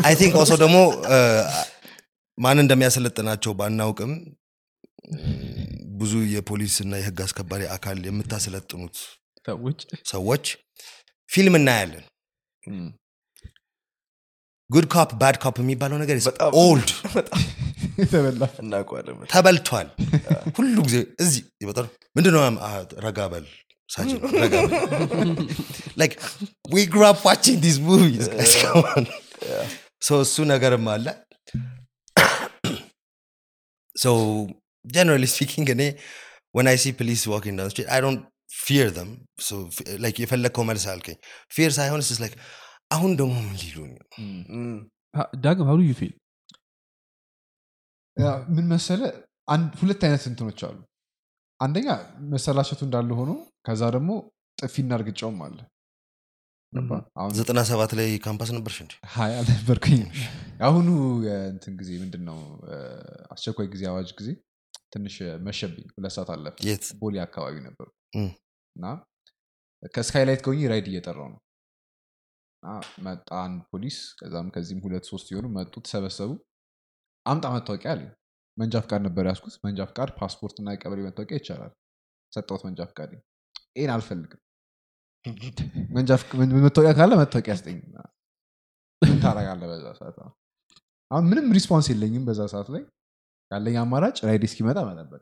I 0.08 0.14
think 0.20 0.34
also 0.40 0.54
ደግሞ 0.64 0.78
ማን 2.38 2.62
እንደሚያሰለጥናቸው 2.64 3.52
ባናውቅም 3.60 4.14
ብዙ 6.00 6.14
የፖሊስ 6.34 6.76
እና 6.84 6.94
የህግ 7.00 7.20
አስከባሪ 7.26 7.62
አካል 7.76 7.98
የምታሰለጥኑት 8.08 8.98
ሰዎች? 10.12 10.46
ፊልም 11.30 11.56
እናያለን። 11.60 12.04
good 14.70 14.86
cop 14.94 15.12
bad 15.22 15.36
cop 15.44 15.56
የሚባለው 15.64 15.98
ነገር 16.04 16.18
old 16.62 16.90
የተበላ 18.01 18.45
እናውቀዋለን 18.63 19.17
ተበልቷል 19.33 19.89
ሁሉ 20.59 20.75
ጊዜ 20.89 20.97
እዚህ 21.25 21.43
ይመጣሉ 21.65 21.87
ምንድነው 22.17 22.43
አ፣ 22.65 22.71
ረጋ 23.07 23.19
በል 23.33 23.47
ሳጅን 23.89 24.19
ረጋ 24.43 24.55
በል 24.65 25.31
like 26.01 26.15
we 26.69 26.83
grew 26.87 27.07
up 27.11 27.21
watching 27.29 27.59
these 27.61 27.79
movies 27.83 28.25
guys 28.31 28.55
come 28.63 28.85
on 28.93 29.07
ሰው 30.09 30.19
እሱ 30.25 30.37
ነገርም 30.53 30.87
አለ 30.95 31.07
ሶ 33.97 34.07
ጀነራሊ 34.85 35.27
ስፒኪንግ 35.33 35.69
እኔ 35.75 35.83
ወን 36.55 36.67
አይ 36.71 36.77
ሲ 36.83 36.93
ፖሊስ 36.99 37.23
ዋኪንግ 37.33 37.57
ዳውን 37.59 37.73
ስትሪት 37.73 37.89
አይ 37.95 38.01
ዶንት 38.05 38.21
ፊር 38.59 38.87
them 38.91 39.09
so 39.47 39.55
f- 39.73 39.89
like 40.05 40.19
የፈለግከው 40.23 40.65
መልስ 40.69 40.85
አልከኝ 40.93 41.17
ፊር 41.55 41.71
ሳይሆን 41.79 42.03
ስ 42.07 42.21
like 42.23 42.37
አሁን 42.91 43.11
ደግሞ 43.19 43.35
ምን 43.41 43.57
ሊሉኝ 43.63 43.91
ነው? 43.93 44.07
እም፣ 44.55 44.77
ሀ- 45.15 45.31
ዳግም 45.45 45.67
ሀው 45.71 45.81
ዩ 45.89 45.95
ፊል 46.01 46.13
ያ 46.13 46.22
ምን 48.56 48.66
መሰለ 48.72 49.02
ሁለት 49.80 50.02
አይነት 50.08 50.24
እንትኖች 50.30 50.60
አሉ። 50.68 50.78
አንደኛ 51.60 51.88
መሰላቸቱ 52.32 52.82
እንዳለ 52.86 53.10
ሆኖ 53.20 53.32
ከዛ 53.68 53.84
ደግሞ 53.96 54.12
ጥፊና 54.58 54.92
እርግጫውም 55.00 55.40
አለ። 55.46 55.58
ዘጠና 57.38 57.60
ሰባት 57.70 57.92
ላይ 57.98 58.08
ካምፓስ 58.24 58.50
ነበርሽ 58.56 58.78
እንዲ 58.84 58.94
ሀያ 59.16 59.34
አልነበርኩኝ 59.42 60.00
የአሁኑ 60.60 60.88
የእንትን 61.26 61.74
ጊዜ 61.82 61.90
ምንድን 62.02 62.24
ነው 62.30 62.40
አስቸኳይ 63.32 63.68
ጊዜ 63.74 63.84
አዋጅ 63.92 64.10
ጊዜ 64.20 64.30
ትንሽ 64.94 65.16
መሸብኝ። 65.46 65.86
ሁለት 65.96 66.14
ሰዓት 66.16 66.30
አለፈ። 66.34 66.56
የት? 66.68 66.86
ቦሌ 67.02 67.16
አካባቢ 67.26 67.56
እም። 68.14 68.30
እና 68.76 68.86
ከስካይላይት 69.94 70.42
ሆኜ 70.46 70.62
ራይድ 70.72 70.88
እየጠራው 70.92 71.28
ነው። 71.34 71.40
መጣ 73.06 73.30
አንድ 73.40 73.62
ፖሊስ። 73.72 73.98
ከዛም 74.20 74.50
ከዚህም 74.56 74.84
ሁለት 74.86 75.06
ሶስት 75.12 75.28
የሆኑ 75.32 75.48
መጡ 75.56 75.74
ተሰበሰቡ 75.86 76.32
አምጣ 77.26 77.46
መታወቂያ 77.54 77.92
አለ 77.94 78.02
መንጃ 78.58 78.76
ፍቃድ 78.84 79.02
ነበር 79.06 79.24
ያሳየሁት 79.30 79.56
መንጃ 79.66 79.80
ፍቃድ 79.90 80.10
ፓስፖርት 80.18 80.56
እና 80.62 80.74
የቀበሌ 80.74 81.00
መታወቂያ 81.08 81.38
ይቻላል። 81.40 81.72
ሰጠሁት 82.32 82.62
መንጃ 82.68 82.80
ፍቃድ 82.90 83.12
ይህን 83.78 83.92
አልፈልግም። 83.96 84.42
መታወቂያ 86.64 86.94
ካለ 86.98 87.12
መታወቂያ 87.22 87.54
ስጠኝ 87.60 87.78
ምን 89.02 89.18
ታደርጋለህ 89.24 89.68
በዛ 89.72 89.86
ሰዓት? 90.00 90.18
አሁን 91.12 91.26
ምንም 91.30 91.48
response 91.58 91.88
የለኝም 91.92 92.24
በዛ 92.28 92.42
ሰዓት 92.54 92.68
ላይ። 92.76 92.84
ያለኝ 93.52 93.76
አማራጭ 93.82 94.18
ራይድ 94.28 94.44
እስኪመጣ 94.48 94.78
መጠበቅ። 94.90 95.22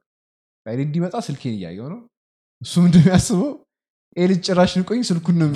ራይድ 0.66 0.82
እንዲመጣ 0.86 1.16
ስልኬን 1.28 1.56
እያየው 1.58 1.88
ነው። 1.94 2.00
እሱ 2.62 2.74
ምንድን 2.84 3.06
ይህ 4.18 4.26
ልጅ 4.30 4.40
ጭራሽ 4.48 4.72
ንቆኝ 4.80 5.02
ስልኩን 5.10 5.36
ነው 5.42 5.50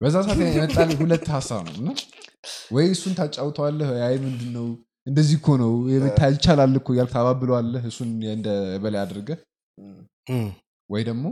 በዛ 0.00 0.14
ሰዓት 0.26 0.38
የመጣልኝ 0.48 0.98
ሁለት 1.00 1.26
ሀሳብ 1.34 1.60
ነው። 1.66 1.74
እና 1.80 1.88
ወይ 2.72 2.86
እሱን 2.92 3.12
ታጫውተዋለህ? 3.18 3.88
አይ 4.04 4.14
ምንድን 4.22 4.50
ነው 4.56 4.66
እንደዚህ 5.06 5.36
እኮ 5.38 5.48
ነው። 5.62 5.72
የምታ- 5.92 6.30
ይቻላል 6.32 6.74
እኮ 6.80 6.88
እያልክ 6.94 7.12
ታባብለዋለህ 7.14 7.82
እሱን 7.88 8.08
እንደ 8.32 8.48
በላይ 8.82 9.00
አድርገህ? 9.02 9.38
ወይ 10.90 11.02
ደግሞ 11.08 11.24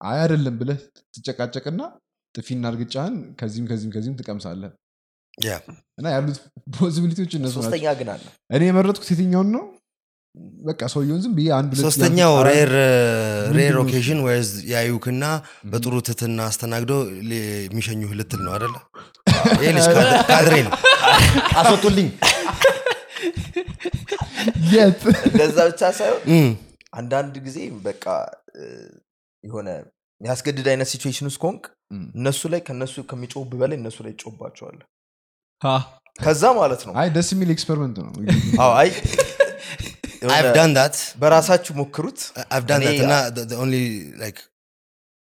አይ 0.00 0.18
አይደለም 0.22 0.54
ብለህ 0.60 0.80
ትጨቃጨቅና 1.14 1.80
ጥፊና 2.34 2.64
እርግጫህን 2.72 3.14
ከዚህም 3.38 3.66
ከዚህም 3.70 3.92
ከዚህም 3.94 4.16
ትቀምሳለህ። 4.18 4.72
እና 5.98 6.06
ያሉት 6.14 6.38
ፖዚቢሊቲዎች 6.76 7.32
እነሱ 7.38 7.54
ናቸው። 7.56 7.70
እኔ 8.50 8.62
የመረጥኩት 8.68 9.08
የትኛውን 9.12 9.48
ነው 9.56 9.64
በቃ 10.66 10.80
ሰውየውን 10.92 11.20
ዝም 11.24 11.34
ብዬ 11.36 11.48
አንድ 11.56 11.70
ሶስተኛው 11.80 12.32
rare 13.56 13.74
occasion 13.82 14.18
ወይስ 14.24 14.48
ያዩክና 14.70 15.24
በጥሩ 15.70 15.94
ትህትና 16.08 16.38
አስተናግዶ 16.50 16.92
ሊ- 17.28 17.38
የሚሸኙህ 17.64 18.10
ልትል 18.18 18.40
ነው 18.46 18.52
አደለ 18.56 18.74
ይህ 19.60 19.70
ልጅ 19.76 19.86
ካድ- 19.90 20.20
ካድሬ 20.30 20.54
ነው 20.66 20.72
አስወጡልኝ። 21.60 22.08
የት? 24.72 25.00
እንደዛ 25.28 25.58
ብቻ 25.70 25.82
ሳይሆን 25.98 26.22
አንዳንድ 26.92 27.34
ጊዜ 27.46 27.58
በቃ 27.86 28.04
የሆነ 29.44 29.68
የሚያስገድድ 30.20 30.68
አይነት 30.72 30.88
situation 30.92 31.26
ውስጥ 31.30 31.40
ከሆንክ 31.42 31.64
እነሱ 32.16 32.40
ላይ 32.52 32.60
ከነሱ 32.66 33.04
ከሚጮህብ 33.10 33.50
በላይ 33.60 33.76
እነሱ 33.80 33.96
ላይ 34.04 34.12
ይጮባቸዋል 34.14 34.78
ሀ፣ 35.62 35.72
ከዛ 36.16 36.42
ማለት 36.58 36.82
ነው። 36.86 36.92
አይ 37.00 37.08
ደስ 37.16 37.28
የሚል 37.34 37.50
experiment 37.54 37.96
ነው። 38.00 38.12
አዎ፣ 38.62 38.70
I 38.80 38.90
የሆነ 38.90 39.04
I've 39.28 39.42
done 39.42 39.96
that 39.96 40.05
በራሳችሁ 41.20 41.72
ሞክሩት? 41.78 42.18
I've 42.54 42.66
done 42.70 42.82
እኔ 42.82 42.92
that. 42.92 43.04
እና 43.04 43.14
the- 43.36 43.46
the 43.50 43.58
only 43.64 43.82
like 44.22 44.40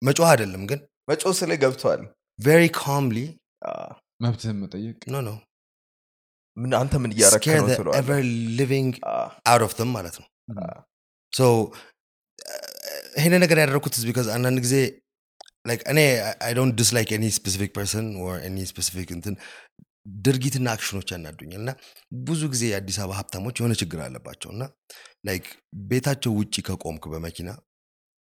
መጮህ 0.02 0.28
አይደለም 0.32 0.64
ግን 0.72 0.80
መጮ 1.10 1.24
ስለ 1.40 1.52
ገብተዋል 1.64 2.02
very 2.40 2.70
calmly 2.80 3.26
መብትህን 4.24 4.58
መጠየቅ? 4.64 4.98
ምን 6.58 6.72
አንተ 6.80 6.94
ምን 7.04 7.12
እያረክ 7.16 7.44
scare 7.44 7.62
ነው 7.62 7.68
the 7.70 7.78
ትለዋለህ። 7.80 8.00
ever 8.02 8.20
living 8.60 8.90
አዎ፣ 9.14 9.28
out 9.52 9.64
of 9.68 9.74
them 9.80 9.90
ማለት 9.98 10.16
ነው። 10.22 10.28
ይሄን 13.18 13.34
ነገር 13.44 13.58
ያደረኩት 13.64 13.96
because 14.08 14.28
አንዳንድ 14.36 14.60
ጊዜ 14.66 14.76
እኔ 15.92 16.00
I 16.46 16.52
don't 16.54 16.74
dislike 16.82 17.10
any 17.16 17.26
specific 17.38 17.72
person 17.78 18.08
or 18.24 18.36
any 18.48 18.58
specific 18.72 19.10
እንትን 19.16 19.36
ድርጊትና 20.06 20.68
action 20.76 20.96
ኦች 20.96 21.10
ያናዱኛል 21.14 21.62
እና 21.62 21.72
ብዙ 22.26 22.42
ጊዜ 22.54 22.64
የአዲስ 22.70 22.98
አበባ 23.02 23.18
ሀብታሞች 23.20 23.56
የሆነ 23.60 23.74
ችግር 23.82 24.00
አለባቸው 24.06 24.50
እና 24.56 24.64
like 25.28 25.46
ቤታቸው 25.88 26.34
ውጭ 26.40 26.56
ከቆምክ 26.68 27.06
በመኪና 27.14 27.50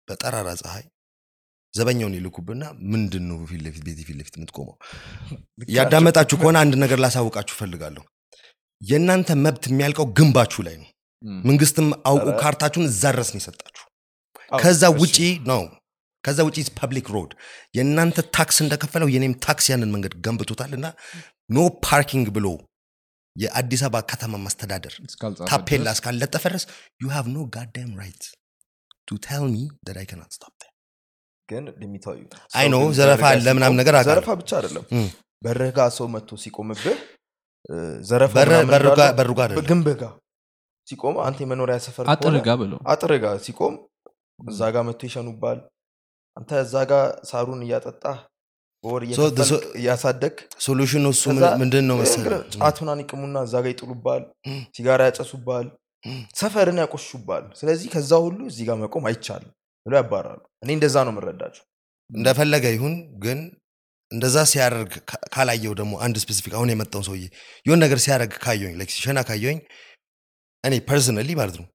በጠራራ 0.07 0.49
ፀሐይ 0.61 0.85
ዘበኛውን 1.73 2.15
ይልኩብና 2.17 2.63
ምንድን 2.91 3.23
ነው 3.29 3.37
ፊት 3.49 3.61
ለፊት 3.65 3.81
ቤት 3.87 3.99
ፊት 4.07 4.17
ለፊት 4.19 4.35
የምትቆመው? 4.37 4.75
ያዳመጣችሁ 5.75 6.35
ከሆነ 6.41 6.57
አንድ 6.63 6.75
ነገር 6.83 6.99
ላሳውቃችሁ 7.03 7.55
ፈልጋለሁ 7.59 8.03
የእናንተ 8.81 9.29
መብት 9.43 9.63
የሚያልቀው 9.69 10.05
ግንባችሁ 10.17 10.61
ላይ 10.67 10.75
ነው። 10.81 10.87
መንግስትም 11.45 11.87
አውቁ 12.09 12.27
ካርታችሁን 12.41 12.87
እዛ 12.89 13.03
ድረስ 13.13 13.29
ነው 13.33 13.39
የሰጣችሁ። 13.41 13.85
ከዛ 14.59 14.83
ውጪ 14.99 15.17
ነው። 15.51 15.61
ከዛ 16.23 16.39
ውጪ 16.47 16.57
public 16.79 17.07
road 17.15 17.31
የእናንተ 17.77 18.23
ታክስ 18.35 18.57
እንደከፈለው 18.63 19.09
የኔም 19.13 19.33
ታክስ 19.45 19.65
ያንን 19.71 19.91
መንገድ 19.95 20.13
ገንብቶታል 20.25 20.71
እና 20.77 20.85
no 21.49 21.57
parking 21.85 22.27
ብሎ 22.35 22.47
የአዲስ 23.35 23.81
አበባ 23.85 23.99
ከተማ 24.11 24.35
ማስተዳደር 24.43 24.93
ታፔላ 25.49 25.87
እስካልለጠፈ 25.95 26.43
ድረስ 26.47 26.63
ዩ 27.01 27.11
ሃቭ 27.13 27.25
ኖ 27.33 27.43
ጋዳም 27.55 27.91
ራይት 27.99 28.23
ቱ 29.07 29.17
ቴል 29.25 29.43
ሚ 29.47 29.57
ዳት 29.87 29.97
አይ 30.01 30.07
ካናት 30.09 30.31
ስቶፕ 30.35 30.53
ግን 31.49 31.65
የሚታዩ 31.83 32.21
I 32.59 32.65
know 32.67 32.77
ዘረፋ 32.97 33.23
አለ 33.29 33.45
ምናምን 33.49 33.75
ሲቆም- 33.75 33.79
ነገር 33.81 33.95
ዘረፋ 34.07 34.29
ብቻ 34.39 34.49
አይደለም። 34.59 34.85
በር 35.41 35.63
ጋ 35.63 35.79
ሰው 35.97 36.07
መጥቶ 36.13 36.29
ሲቆምብህ 36.43 36.97
ዘረፋ 38.03 38.33
በር- 38.37 38.49
ምናምን 38.51 38.71
በሩ 38.73 38.85
ጋር- 38.89 38.93
እንዳለ 38.93 39.15
በሩ 39.19 39.29
ጋር 39.37 39.45
አይደለም። 39.47 39.67
ግንብህ 39.69 39.95
ጋር 40.01 40.11
ሲቆም 40.87 41.15
አንተ 41.23 41.37
የመኖሪያ 41.43 41.75
ሰፈር 41.85 42.05
ከሆነ 42.05 42.13
አጥር 42.15 42.39
ጋ 42.39 42.49
ብለው። 42.59 42.79
አጥር 42.93 43.11
ጋር 43.23 43.35
ሲቆም 43.45 43.73
እዛ 44.47 44.61
ጋር 44.75 44.83
መጥቶ 44.87 45.01
ይሸኑባል 45.09 45.59
አንተ 46.37 46.49
እዛ 46.63 46.75
ጋር 46.91 47.05
ሳሩን 47.29 47.61
እያጠጣህ 47.65 48.17
እየከፈልክ 48.99 49.63
እያሳደግ 49.79 50.35
solution 50.65 50.97
ኑ 50.97 51.05
እሱ 51.15 51.23
ምንድን 51.61 51.85
ነው 51.89 51.95
መሰለህ? 52.01 52.39
ይቅሙና 53.01 53.37
እዛ 53.47 53.53
ጋር 53.63 53.71
ይጥሉባል 53.73 54.23
ሲጋራ 54.75 55.01
ያጨሱባል 55.09 55.67
ሰፈርን 56.39 56.79
ያቆሹባል። 56.83 57.45
ስለዚህ 57.59 57.87
ከዛ 57.93 58.11
ሁሉ 58.25 58.39
እዚህ 58.51 58.63
ጋር 58.67 58.77
መቆም 58.83 59.05
አይቻልም 59.09 59.51
ብሎ 59.85 59.93
ያባራሉ 59.99 60.41
እኔ 60.63 60.69
እንደዛ 60.77 60.95
ነው 61.05 61.13
የምረዳቸው። 61.13 61.63
እንደፈለገ 62.09 62.65
ይሁን 62.75 62.93
ግን 63.23 63.39
እንደዛ 64.11 64.37
ሲያደርግ 64.51 64.91
ካላየው 65.33 65.73
ደግሞ 65.79 65.93
አንድ 66.05 66.15
specific 66.23 66.53
አሁን 66.57 66.69
የመጣው 66.71 67.01
ሰውዬ 67.07 67.23
የሆን 67.65 67.79
ነገር 67.83 67.99
ሲያደርግ 68.05 68.33
ካየኝ 68.43 68.73
like 68.79 68.91
ሲሸና 68.95 69.19
ካየኝ 69.29 69.57
እኔ 70.63 70.73
personally 70.87 71.29
ማለት 71.39 71.57
ነው 71.61 71.67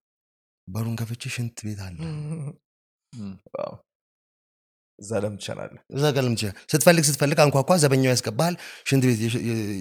በሩን 0.68 0.96
ከፍቼ 1.00 1.22
ሽንት 1.36 1.58
ቤት 1.66 1.80
አለ 1.86 1.96
እዛ 5.03 5.12
ለምን 5.22 5.38
ትሸናለህ 5.40 5.80
እዛ 5.96 6.05
ጋር 6.14 6.22
ለምን 6.24 6.36
ትችላለህ? 6.38 6.59
ስትፈልግ 6.72 7.05
ስትፈልግ 7.09 7.38
አንኳኳ 7.44 7.70
ዘበኛው 7.82 8.12
ያስገባሃል 8.14 8.55
ሽንት 8.88 9.05
ቤት 9.09 9.20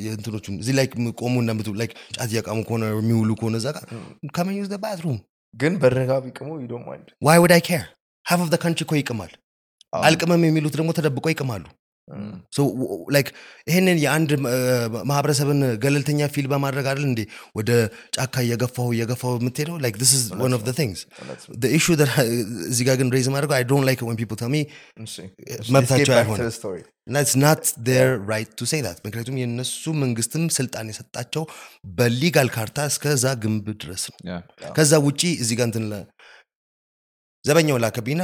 የእንትኖቹን 0.05 0.55
እዚህ 0.63 0.75
ላይ 0.79 0.87
ቆሙ 1.21 1.35
እንደምት 1.43 1.67
like 1.81 1.93
ጫት 2.15 2.29
እያቃሙ 2.31 2.59
ከሆነ 2.67 2.85
የሚውሉ 2.93 3.29
ከሆነ 3.41 3.55
እዛ 3.61 3.67
ጋር 3.77 3.85
come 4.35 4.50
in 4.50 4.57
the 4.65 4.79
bathroom 4.83 5.19
ግን 5.53 5.73
በር 5.81 5.98
ጋ 5.98 6.11
ቢቅሙ 6.25 6.49
mind 6.87 7.07
why 7.27 7.39
would 7.43 7.53
I 7.57 7.63
care 7.69 7.85
half 8.25 8.41
of 8.43 8.49
the 8.51 8.57
country 8.63 8.83
እኮ 8.85 8.93
ይቅማል. 8.99 9.31
አልቅመም 9.99 10.43
የሚሉት 10.47 10.75
ደግሞ 10.75 10.91
ተደብቆ 10.97 11.25
ይቅማሉ 11.31 11.63
Like 13.15 13.29
ይህንን 13.67 13.97
የአንድ 14.03 14.31
ማህበረሰብን 15.09 15.59
ገለልተኛ 15.83 16.27
ፊል 16.35 16.47
በማድረግ 16.53 16.85
አይደል 16.91 17.05
እንዴ 17.09 17.21
ወደ 17.57 17.69
ጫካ 18.15 18.35
እየገፋሁ 18.45 18.87
እየገፋሁ 18.95 19.31
የምትሄደው? 19.41 19.75
like 19.85 19.97
this 20.03 20.13
is 20.17 20.23
one 20.45 20.53
of 20.57 20.63
the 20.69 20.73
things. 20.79 20.97
the 21.65 21.71
issue 21.77 21.95
that 22.01 22.11
እዚህ 22.71 22.83
ጋር 22.89 22.95
ግን 23.01 23.11
ሬዝ 23.15 23.27
ማድረገው 23.35 23.57
I 23.61 23.65
don't 23.71 23.85
like 23.89 24.01
it 24.01 24.07
when 24.09 24.19
people 24.21 24.39
tell 24.43 24.51
me 24.55 24.61
መብታቸው 25.75 26.15
አይሆንም. 26.21 26.49
እና 27.09 27.17
not 27.45 27.61
their 27.89 28.09
right 28.33 28.51
to 28.59 28.65
say 28.71 28.81
that. 28.87 28.97
ምክንያቱም 29.07 29.37
የነሱ 29.43 29.83
መንግስትም 30.03 30.43
ስልጣን 30.57 30.89
የሰጣቸው 30.93 31.45
በሊጋል 31.99 32.49
ካርታ 32.57 32.87
እስከዛ 32.91 33.25
ግንብ 33.45 33.67
ድረስ 33.83 34.03
ነው። 34.11 34.17
ከዛ 34.77 34.93
ውጪ 35.07 35.21
እዚህ 35.43 35.57
ጋር 35.61 35.67
እንትን 35.69 35.87
ዘበኛው 37.45 37.77
ላከብኝና 37.83 38.23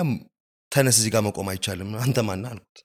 ተነስ 0.72 0.98
እዚህ 1.02 1.12
ጋር 1.16 1.22
መቆም 1.28 1.48
አይቻልም። 1.52 1.92
አንተ 2.06 2.20
ማና 2.30 2.46
አልኩት 2.54 2.78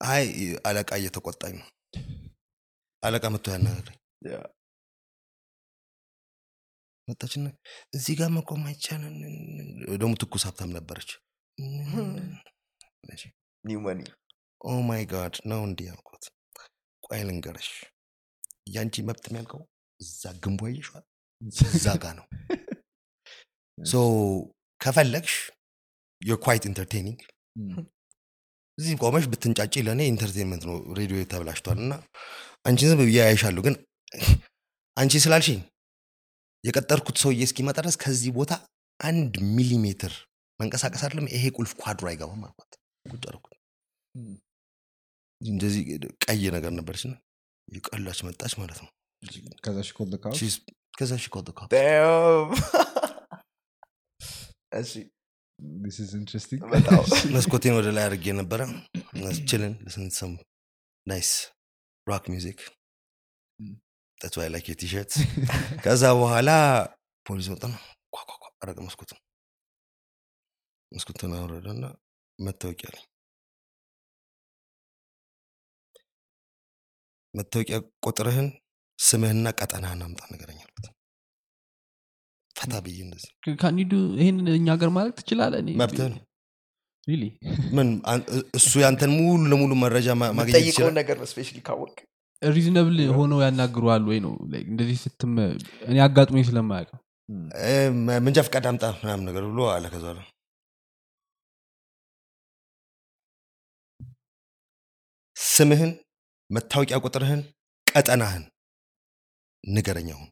አይ 0.00 0.24
አለቃ 0.68 0.90
እየተቆጣኝ 0.98 1.54
ነው። 1.60 1.68
አለቃ 3.02 3.24
መጥቶ 3.34 3.46
ያናገረኝ 3.54 3.98
መጣችና 7.08 7.46
እዚህ 7.92 8.14
ጋር 8.18 8.30
መቆም 8.36 8.62
አይቻልም። 8.68 9.16
ደግሞ 10.00 10.12
ትኩስ 10.22 10.44
ሀብታም 10.48 10.70
ነበረች። 10.76 11.10
new 13.64 13.78
money 13.84 14.00
oh 14.60 14.72
my 14.88 15.02
God 15.12 15.34
ነው 15.50 15.60
እንዲህ 15.68 15.86
ያልኳት 15.90 16.24
ቆይ 17.02 17.22
ልንገርሽ 17.28 17.68
ያንቺ 18.74 19.04
መብት 19.08 19.24
የሚያልቀው 19.28 19.60
እዛ 20.00 20.22
ግንቦ 20.42 20.60
ይሸዋል 20.72 21.04
እዛ 21.70 21.86
ጋ 22.02 22.14
ነው። 22.18 22.26
so 23.78 23.94
ከፈለግሽ 24.80 25.34
you're 26.22 26.45
quite 26.45 26.64
entertaining 26.70 27.20
እዚህ 28.78 28.94
ቆመሽ 29.02 29.24
ብትንጫጭ 29.32 29.74
ለእኔ 29.86 30.00
entertainment 30.06 30.64
ነው 30.68 30.76
ሬዲዮ 30.98 31.18
ተብላሽቷል። 31.30 31.78
እና 31.78 31.94
አንቺን 32.66 32.88
ዝም 32.90 32.98
ብዬ 33.00 33.16
ያይሻለሁ 33.20 33.62
ግን 33.66 33.74
አንቺ 34.96 35.12
ስላልሽኝ 35.24 35.60
የቀጠርኩት 36.64 37.16
ሰውዬ 37.22 37.40
እስኪመጣ 37.48 37.76
ድረስ 37.78 37.96
ከዚህ 38.02 38.30
ቦታ 38.36 38.52
አንድ 39.00 39.32
ሚሊሜትር 39.56 40.12
መንቀሳቀስ 40.60 41.02
አይደለም። 41.04 41.26
ይሄ 41.34 41.44
ቁልፍ 41.56 41.72
ኳድሮ 41.82 42.04
አይገባም 42.10 42.44
አልኳት። 42.46 42.72
ቁጭ 43.06 43.24
እንደዚህ 45.40 45.82
ቀይ 46.24 46.42
ነገር 46.56 46.72
ነበረች 46.72 47.02
ና 47.06 47.14
የቀላች 47.68 48.22
መጣች 48.28 48.52
ማለት 48.60 48.78
ነው። 48.82 48.88
ከዛ 50.98 51.18
ሽኮል 51.18 51.44
መስኮቴን 57.36 57.74
ወደ 57.78 57.88
ላይ 57.96 58.04
አድርጌ 58.08 58.26
ነበረ 58.40 58.60
ችልን 59.50 59.74
ሰም 60.18 60.32
ናይስ 61.06 61.30
ሮክ 62.06 62.26
I 64.44 64.48
like 64.48 64.68
your 64.70 64.78
t-shirts. 64.82 65.14
ከዛ 65.84 66.02
በኋላ 66.20 66.50
ፖሊስ 67.26 67.46
ነው 67.52 67.58
ኳኳኳ 68.16 68.42
አረገ 68.62 68.78
መስኮቱን 68.86 69.18
መስኮቱን 70.92 71.32
አወረደና 71.38 71.84
መታወቂያ 72.38 72.90
መታወቂያ 77.34 77.78
ቁጥርህን 78.06 78.48
ስምህና 78.98 79.46
ቀጠናህን 79.60 80.04
አምጣ 80.06 80.20
ነገረኝ 80.34 80.60
አልኩት 80.64 80.86
ፈታ 82.56 82.72
ብዬ 82.84 82.98
እንደዚህ። 83.04 83.30
can 83.60 83.74
he 83.74 83.83
do 83.83 83.92
ይህን 84.20 84.36
እኛ 84.54 84.66
ሀገር 84.74 84.90
ማለት 84.96 85.14
ትችላለህ? 85.20 85.60
እኔ- 85.64 85.78
መብትህ 85.80 86.08
ነው። 86.12 86.20
Really? 87.06 87.28
ምን? 87.76 87.88
እሱ 88.58 88.70
ያንተን 88.82 89.10
ሙሉ 89.16 89.42
ለሙሉ 89.50 89.72
መረጃ 89.82 90.06
ማ- 90.12 90.30
ማግኘት 90.30 90.48
የምጠይቀውን 90.50 90.70
ይችላል? 90.70 90.94
ነገር 90.98 91.16
especially 91.30 91.58
ካወቅ 91.66 91.94
reasonable 92.42 92.96
ሆነው 93.16 93.38
ያናግረዋል 93.44 94.02
ወይ 94.08 94.18
ነው? 94.24 94.32
Like 94.52 94.66
እንደዚህ 94.72 94.96
ስትም 95.04 95.34
እኔ 95.86 95.96
አጋጥሞኝ 96.06 96.44
ስለማያውቅ። 96.48 96.90
እ፣ 97.64 97.74
መ- 98.00 98.20
መንጃ 98.24 98.38
ፈቃድ 98.46 98.66
አምጣ 98.70 98.84
ምናምን 98.98 99.24
ነገር 99.28 99.44
ብሎ 99.48 99.60
አለ 99.70 99.84
ከዛ 99.94 100.04
ስምህን 105.36 105.90
መታወቂያ 106.50 106.96
ቁጥርህን 107.04 107.40
ቀጠናህን 107.86 108.44
ንገረኝ 109.64 110.08
አሁን 110.14 110.28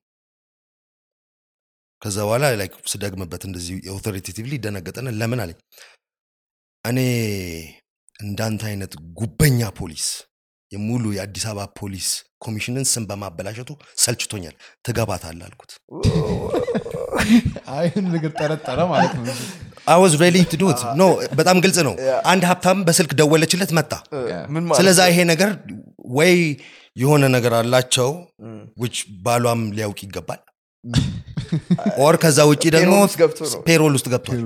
ከዛ 2.04 2.16
በኋላ 2.26 2.44
like 2.60 2.74
ስደግምበት 2.92 3.42
እንደዚህ 3.48 3.76
authoritatively 3.94 4.54
ደነገጠና 4.64 5.08
ለምን 5.20 5.40
አለኝ? 5.44 5.58
እኔ 6.84 6.98
እንዳንተ 8.18 8.62
አይነት 8.70 8.92
ጉቦኛ 9.20 9.60
ፖሊስ 9.78 10.06
የሙሉ 10.72 11.04
የአዲስ 11.16 11.44
አበባ 11.50 11.64
ፖሊስ 11.78 12.08
ኮሚሽንን 12.38 12.84
ስም 12.92 13.04
በማበላሸቱ 13.10 13.70
ሰልችቶኛል። 13.96 14.54
ትገባታለህ 14.86 15.46
አልኩት። 15.48 15.72
አይን 17.74 18.06
ነገር 18.14 18.32
ጠረጠረ 18.40 18.78
ማለት 18.92 19.14
ነው። 19.18 19.34
ready 20.22 20.38
to 20.50 20.60
do 20.60 20.64
no 21.00 21.04
በጣም 21.38 21.56
ግልጽ 21.64 21.78
ነው. 21.88 21.94
አንድ 22.26 22.42
ሀብታም 22.50 22.78
በስልክ 22.86 23.12
ደወለችለት 23.20 23.72
መጣ። 23.78 23.92
ስለዛ 24.78 25.00
ይሄ 25.10 25.18
ነገር 25.32 25.50
ወይ 26.14 26.34
የሆነ 26.96 27.24
ነገር 27.36 27.54
አላቸው 27.60 28.10
ውጭ 28.78 28.96
ባሏም 29.24 29.62
ሊያውቅ 29.76 30.00
ይገባል 30.06 30.40
or 32.04 32.14
ከዛ 32.22 32.38
ውጭ 32.48 32.62
ደግሞ 32.74 32.94
payroll 33.66 33.92
ውስጥ 33.96 34.06
ገብቷል። 34.12 34.40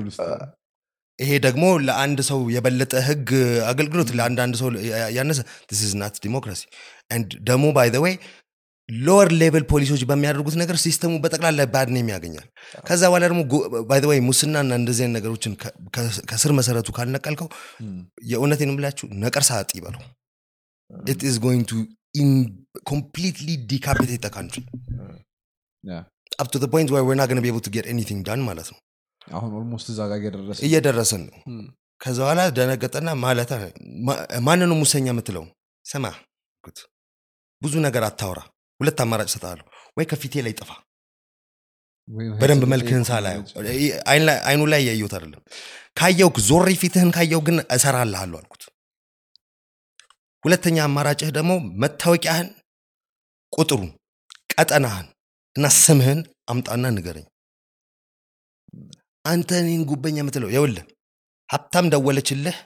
ይሄ 1.18 1.30
ደግሞ 1.47 1.64
ለአንድ 1.86 2.18
ሰው 2.28 2.41
የበለጠ 2.55 2.93
ህግ 3.07 3.28
አገልግሎት 3.70 4.11
ለአንዳንድ 4.18 4.55
ሰው 4.61 4.68
ያነሰ 5.16 5.41
it's 5.81 5.95
not 6.01 6.16
democracy 6.24 6.62
ደግሞ 7.49 7.64
by 7.76 7.91
the 8.05 8.14
way 8.89 9.04
lower 9.04 9.29
level 9.41 9.64
ፖሊሶች 9.70 10.03
በሚያደርጉት 10.11 10.55
ነገር 10.61 10.76
system 10.85 11.06
ኡ 11.06 11.12
በጠቅላላ 11.24 11.64
bad 11.72 11.89
name 11.95 12.11
ያገኛል። 12.12 12.47
ከዛ 12.86 13.03
በኋላ 13.11 13.24
ደግሞ 13.26 13.41
by 13.91 14.01
the 14.11 14.16
way 14.16 14.20
ሙስናና 14.28 14.70
እንደዚህ 14.80 15.09
ነገሮችን 15.16 15.53
ከስር 16.30 16.53
መሰረቱ 16.59 16.89
ካልነቀልከው 16.97 17.49
የእውነቴን 18.30 18.72
ብላችሁ 18.78 19.09
ነቀርሳ 19.24 19.51
አጥ 19.61 19.70
ይበለው 19.78 20.03
it 21.07 21.22
is 21.31 21.37
going 21.45 21.64
to 21.70 21.74
completely 22.91 23.49
decapitate 23.70 24.24
country. 24.35 24.62
up 26.39 26.49
to 26.55 26.66
point 26.74 26.91
we're 26.97 27.16
not 27.20 27.24
gonna 27.31 27.41
be 27.45 27.51
able 27.51 27.62
to 27.64 27.70
get 27.74 27.87
anything 27.93 28.20
done 28.29 28.41
ማለት 28.49 28.68
ነው. 28.72 28.78
አሁን 29.30 29.51
almost 29.59 29.87
እዛ 29.93 30.01
ጋር 30.11 30.18
እየደረሰ 30.20 30.59
እየደረስን 30.66 31.22
ነው። 31.26 31.36
Hmm. 31.49 31.64
ከዛ 32.01 32.18
በኋላ 32.24 32.41
ደነገጠና 32.57 33.09
ማለት 33.24 33.51
ማንኑ 34.47 34.70
ሙሰኛ 34.82 35.07
የምትለው? 35.12 35.45
ስማ 35.84 36.05
አልኩት፣ 36.12 36.78
ብዙ 37.62 37.74
ነገር 37.86 38.03
አታውራ 38.09 38.41
ሁለት 38.80 38.99
አማራጭ 39.05 39.28
ሰጣለሁ 39.34 39.64
ወይ 39.97 40.07
ከፊቴ 40.11 40.34
ላይ 40.47 40.53
ጥፋ. 40.61 40.70
በደንብ 42.41 42.64
መልክህን 42.72 43.05
ሳላየው። 43.05 43.43
አይኑ 44.47 44.62
ላይ 44.72 44.82
ያየሁት 44.89 45.14
አይደለም። 45.16 45.43
ካየው 45.97 46.30
ዞሬ 46.49 46.68
ፊትህን 46.82 47.11
ካየው 47.16 47.41
ግን 47.49 47.57
እሰራልሃለሁ 47.76 48.39
አልኩት። 48.41 48.62
ሁለተኛ 50.45 50.76
አማራጭህ 50.86 51.30
ደግሞ 51.30 51.53
መታወቂያህን 51.82 52.49
ቁጥሩን 53.53 53.91
ቀጠናህን 54.55 55.07
እና 55.59 55.67
ስምህን 55.79 56.21
አምጣና 56.53 56.87
ንገረኝ። 56.95 57.27
አንተ 59.25 59.51
እኔን 59.63 59.83
ጉበኛ 59.89 60.17
የምትለው 60.21 60.51
የውልህ 60.55 60.85
ሀብታም 61.51 61.87
ደወለችልህ። 61.93 62.57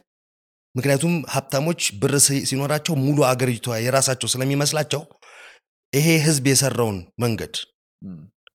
ምክንያቱም 0.74 1.14
ሀብታሞች 1.32 1.80
ብር 2.00 2.12
ሲኖራቸው 2.46 2.94
ሙሉ 3.02 3.18
አገሪቷ 3.30 3.76
የራሳቸው 3.84 4.28
ስለሚመስላቸው 4.32 5.02
ይሄ 5.92 6.06
ህዝብ 6.24 6.44
የሰራውን 6.50 6.98
መንገድ 7.22 7.54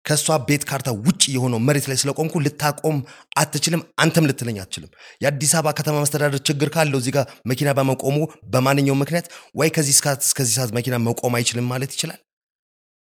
ከእሷ 0.05 0.35
ቤት 0.47 0.63
ካርታ 0.69 0.89
ውጭ 0.99 1.23
የሆነው 1.33 1.59
መሬት 1.67 1.85
ላይ 1.89 1.97
ስለቆምኩ 2.01 2.35
ልታቆም 2.43 2.97
አትችልም 3.39 3.81
አንተም 4.01 4.27
ልትለኝ 4.29 4.57
አትችልም። 4.61 4.91
የአዲስ 5.21 5.51
አበባ 5.57 5.73
ከተማ 5.79 5.95
መስተዳደር 6.03 6.41
ችግር 6.47 6.69
ካለው 6.75 6.99
እዚህ 7.01 7.13
ጋር 7.15 7.25
መኪና 7.51 7.69
በመቆሙ 7.77 8.17
በማንኛውም 8.53 9.01
ምክንያት 9.03 9.27
ወይ 9.55 9.69
ከዚህ 9.75 9.93
እስከ- 9.95 10.17
እስከዚህ 10.23 10.53
ሰዓት 10.57 10.71
መኪና 10.77 10.97
መቆም 11.07 11.35
አይችልም 11.39 11.67
ማለት 11.73 11.91
ይችላል። 11.95 12.19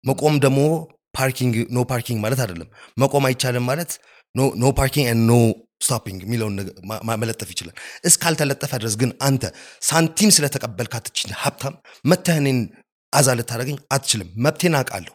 መቆም 0.04 0.36
ደግሞ 0.46 0.60
ፓርኪንግ 1.18 1.56
no 1.72 1.82
parking 1.90 2.20
ማለት 2.24 2.40
አይደለም። 2.44 2.70
መቆም 2.98 3.26
አይቻልም 3.30 3.66
ማለት 3.70 3.92
no 4.60 4.72
parking 4.80 5.08
no 5.24 5.34
stopping 5.84 6.20
የሚለውን 6.26 6.56
መለጠፍ 7.22 7.50
ይችላል። 7.54 7.76
እስካልተለጠፈ 8.08 8.72
ድረስ 8.82 8.96
ግን 9.02 9.12
አንተ 9.28 9.44
ሳንቲም 9.84 10.32
ስለተቀበልካት 10.36 11.06
እችን 11.12 11.32
ሀብታም 11.42 11.76
መተህ 12.06 12.38
አዛ 13.14 13.28
ልታደረገኝ 13.38 13.78
አትችልም። 13.94 14.30
መብቴን 14.46 14.76
አውቃለሁ። 14.80 15.14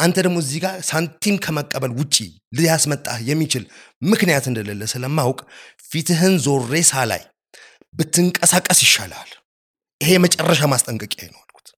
አንተ 0.00 0.16
ደግሞ 0.24 0.36
እዚህ 0.42 0.58
ጋር 0.64 0.74
ሳንቲም 0.88 1.36
ከመቀበል 1.44 1.92
ውጪ 1.98 2.16
ሊያስመጣህ 2.58 3.18
የሚችል 3.28 3.64
ምክንያት 4.02 4.44
እንደሌለ 4.50 4.82
ስለማውቅ 4.92 5.40
ፊትህን 5.90 6.34
ዞሬ 6.44 6.72
ሳላይ 6.90 7.22
ብትንቀሳቀስ 7.94 8.80
ይሻልሃል። 8.86 9.30
ይሄ 10.00 10.10
የመጨረሻ 10.16 10.60
ማስጠንቀቂያ 10.72 11.26
ነው 11.28 11.40
አልኩት 11.42 11.68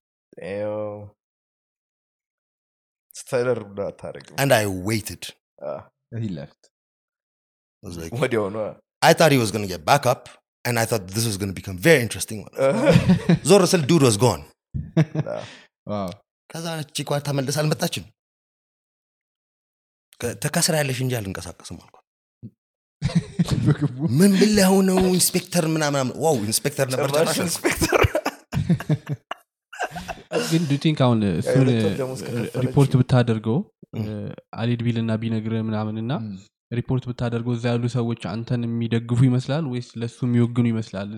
ስተለር 3.15 3.59
አታደርግም 3.89 4.35
and 4.43 4.51
i 4.61 4.65
waited 4.89 5.23
he 6.25 6.31
left 6.39 6.61
I 7.83 7.87
was 7.89 7.97
like, 8.01 8.13
ወዲያውኑ 8.23 8.57
I 9.01 9.13
thought 9.17 9.31
he 9.35 9.41
was 9.43 9.51
going 9.53 9.65
to 9.67 9.71
get 9.73 9.81
back 9.89 10.03
up, 10.11 10.21
and 10.65 10.75
I 10.81 10.85
thought 10.89 11.03
this 11.15 11.25
was 11.29 11.37
going 11.39 11.51
to 11.53 11.57
become 11.61 11.77
very 11.87 12.01
interesting. 12.05 12.39
ዞር 13.49 13.63
ስል 13.71 13.81
dude 13.89 14.05
was 14.07 14.17
gone. 14.25 14.43
wow 15.91 16.09
ከዛ 16.49 16.65
chick 16.97 17.11
ዋ 17.11 17.19
ተመልስ 17.27 17.55
አልመጣችም። 17.61 18.05
ተከስራ 20.45 20.73
ያለሽ 20.81 20.99
እንጂ 21.05 21.13
አልንቀሳቀስም 21.19 21.77
አልኳት። 21.83 21.99
በግቡ 23.65 23.97
ምን 24.19 24.31
ብለው 24.41 24.75
ነው 24.89 24.99
ኢንስፔክተር 25.17 25.65
ምናምን? 25.75 26.07
wow 26.25 26.37
ኢንስፔክተር 26.49 26.87
ነበር 26.93 27.09
ኢንስፔክተር 27.47 28.01
ግን 30.47 30.63
do 30.65 30.77
think 30.83 30.99
አሁን 31.05 31.19
እሱን 31.33 31.67
ደሞዝ 31.99 32.21
ከከፈለችው። 32.23 32.61
ሪፖርት 32.65 32.93
ብታደርገው 32.99 33.57
እም። 33.95 34.05
አልሄድ 34.59 34.81
ቢል 34.85 34.97
እና 35.01 35.11
ቢነግር 35.21 35.53
ምናምን 35.69 35.97
እና 36.03 36.13
ሪፖርት 36.71 37.03
ብታደርገው 37.09 37.53
እዛ 37.55 37.65
ያሉ 37.71 37.83
ሰዎች 37.95 38.21
አንተን 38.29 38.61
የሚደግፉ 38.67 39.19
ይመስላል 39.27 39.65
ወይስ 39.71 39.89
ለሱ 40.01 40.17
የሚወግኑ 40.27 40.65
ይመስላል 40.71 41.09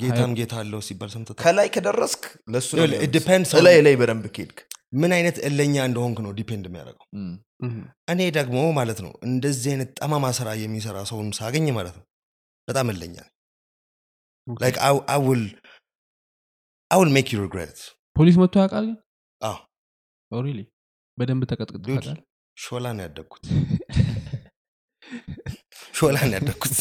ጌታም 0.00 0.32
ጌታ 0.38 0.54
አለው 0.62 0.80
ሲባል 0.88 1.12
ከላይ 1.40 1.68
ከደረስክ 1.76 2.24
ለሱ 2.54 2.68
ነው 2.72 2.80
ይኸውልህ, 2.80 3.00
it 3.06 3.12
depends 3.18 3.52
on- 3.54 3.64
ላይ 3.86 3.94
በደንብ 4.00 4.26
ከሄድክ 4.34 4.58
ምን 4.94 5.12
አይነት 5.16 5.36
እልኸኛ 5.48 5.76
እንደሆንክ 5.88 6.18
ነው 6.24 6.30
depend 6.36 6.66
የሚያደርገው። 6.68 7.06
እኔ 8.12 8.20
ደግሞ 8.36 8.58
ማለት 8.78 9.00
ነው 9.04 9.12
እንደዚህ 9.26 9.70
አይነት 9.72 9.90
ጠማማ 9.98 10.26
ስራ 10.38 10.48
የሚሰራ 10.60 10.98
ሰውን 11.10 11.28
ሳገኝ 11.38 11.66
ማለት 11.78 11.96
ነው 11.98 12.04
በጣም 12.68 12.86
እልኸኛ 12.92 13.16
ነኝ። 13.18 13.32
like 14.46 14.78
I, 14.80 14.92
I 15.08 15.18
will 15.18 15.42
ፖሊስ 18.18 18.36
መጥቶ 18.40 18.54
ያውቃል 18.60 18.84
ግን? 18.88 18.96
አዎ። 19.40 19.56
Really? 20.30 20.60
በደንብ 21.18 21.42
ተቀጥቅጦ 21.50 21.78
Dude. 21.80 21.94
ያውቃል 21.98 22.18
ሾላ 22.56 22.86
ነው 22.96 23.02
ያደግኩት። 23.06 23.44
ሾላ 25.98 26.16
ነው 26.24 26.34
ያደግኩት። 26.38 26.76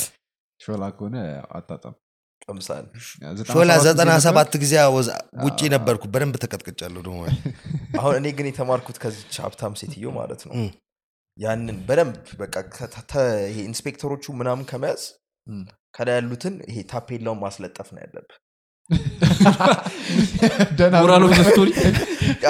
ሾላ 0.60 0.84
ከሆነ 0.96 1.16
አጣጣም 1.58 1.96
ሾላ 3.50 3.72
ዘጠና 3.86 4.12
ጊዜ 4.14 4.24
ሰባት 4.26 4.52
ጊዜ 4.62 4.74
አዎ። 4.82 4.96
ነበርኩ። 5.74 6.04
በደንብ 6.14 6.36
ተቀጥቅጫለሁ 6.44 7.02
ደግሞ 7.08 7.20
አሁን 8.02 8.14
እኔ 8.20 8.28
ግን 8.38 8.48
የተማርኩት 8.50 8.98
ከዚች 9.04 9.36
ሀብታም 9.44 9.74
ሴትዮ 9.82 10.12
ማለት 10.18 10.42
ነው። 10.48 10.54
ያንን 11.38 11.78
በደንብ 11.88 12.14
በቃ 12.42 12.54
ኢንስፔክተሮቹ 13.64 14.26
ምናምን 14.40 14.66
ከመያዝ 14.72 15.04
ከላይ 15.94 16.16
ያሉትን 16.18 16.56
ይሄ 16.70 16.78
ታፔላውን 16.92 17.42
ማስለጠፍ 17.44 17.88
ነው 17.94 18.02
ያለብህ 18.04 18.38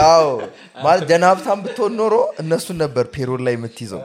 ኦፍ 0.07 1.01
ደህና 1.09 1.25
ሀብታም 1.31 1.59
ብትሆን 1.65 1.93
ኖሮ 2.01 2.15
እነሱን 2.41 2.77
ነበር 2.83 3.05
payroll 3.15 3.41
ላይ 3.47 3.53
የምትይዘው 3.57 4.01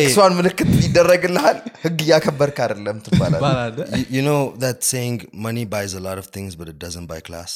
ኤክሷን 0.00 0.34
ምልክት 0.38 0.70
ይደረግልሃል 0.86 1.58
ህግ 1.84 1.98
እያከበርክ 2.06 2.58
አይደለም 2.64 2.98
ትባላል 3.06 3.40
ባላለ 3.44 3.78
you, 3.98 4.06
you 4.16 4.22
know 4.28 4.40
that 4.64 4.78
saying 4.92 5.18
money 5.46 5.64
buys 5.74 5.94
a 6.00 6.02
lot 6.08 6.18
of 6.22 6.26
things 6.36 6.52
but 6.60 6.68
it 6.72 6.78
doesn't 6.86 7.08
buy 7.12 7.20
class 7.28 7.52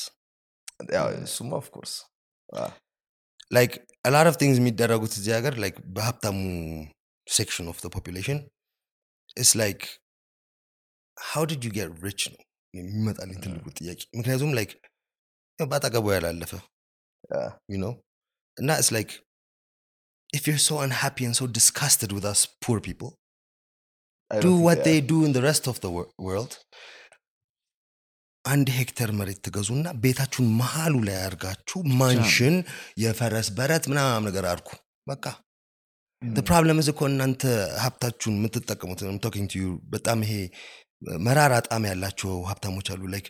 እሱማ 1.29 1.51
of 1.63 1.71
course 1.71 1.95
like 3.57 3.75
a 4.09 4.13
lot 4.17 4.27
of 4.31 4.37
things 4.43 4.57
የሚደረጉት 4.61 5.13
እዚህ 5.21 5.33
ሀገር 5.39 5.57
like 5.65 5.79
በሀብታሙ 5.97 6.39
section 7.27 7.67
of 7.73 7.79
the 7.87 7.91
population 7.97 8.39
it's 9.41 9.55
like 9.63 9.83
how 11.33 11.43
did 11.51 11.61
you 11.67 11.73
get 11.81 11.91
rich 12.09 12.23
ነው 12.35 12.41
የሚመጣልኝ 12.75 13.39
ትልቁ 13.45 13.67
ጥያቄ። 13.79 14.01
ምክንያቱም 14.19 14.53
ያው 15.59 15.67
በአጠገቡ 15.71 16.07
ያላለፈ 16.17 16.53
know 17.81 17.93
እና 18.57 18.69
it's 18.81 18.93
like 18.97 19.11
if 20.31 20.43
you're 20.47 20.65
so 20.69 20.77
unhappy 20.87 21.25
and 21.29 21.37
so 21.41 21.47
disgusted 21.59 22.11
with 22.17 22.27
us 22.33 22.41
poor 22.65 22.79
people 22.81 23.11
do 24.31 24.53
what 24.67 24.79
they 24.87 24.99
do 25.13 25.19
in 25.27 25.33
the 25.37 25.43
rest 25.49 25.65
of 25.67 25.77
the 25.85 25.91
wor- 25.95 26.11
world. 26.27 26.53
አንድ 28.45 28.69
ሄክተር 28.77 29.11
መሬት 29.19 29.39
ትገዙና 29.47 29.87
ቤታችሁን 30.03 30.47
መሀሉ 30.61 30.95
ላይ 31.09 31.17
አድርጋችሁ 31.25 31.79
ማንሽን 32.01 32.55
የፈረስ 33.03 33.49
በረት 33.57 33.85
ምናምን 33.91 34.25
ነገር 34.29 34.45
አድርጉ። 34.53 34.69
በቃ 35.07 35.25
problem 36.49 36.79
እኮ 36.93 37.01
እናንተ 37.11 37.43
ሀብታችሁን 37.85 38.37
የምትጠቀሙት 38.39 39.03
talking 39.27 39.53
በጣም 39.95 40.19
ይሄ 40.27 40.33
መራራ 41.27 41.55
ጣም 41.67 41.85
ያላቸው 41.91 42.33
ሀብታሞች 42.51 42.89
አሉ 42.95 43.03
like 43.15 43.27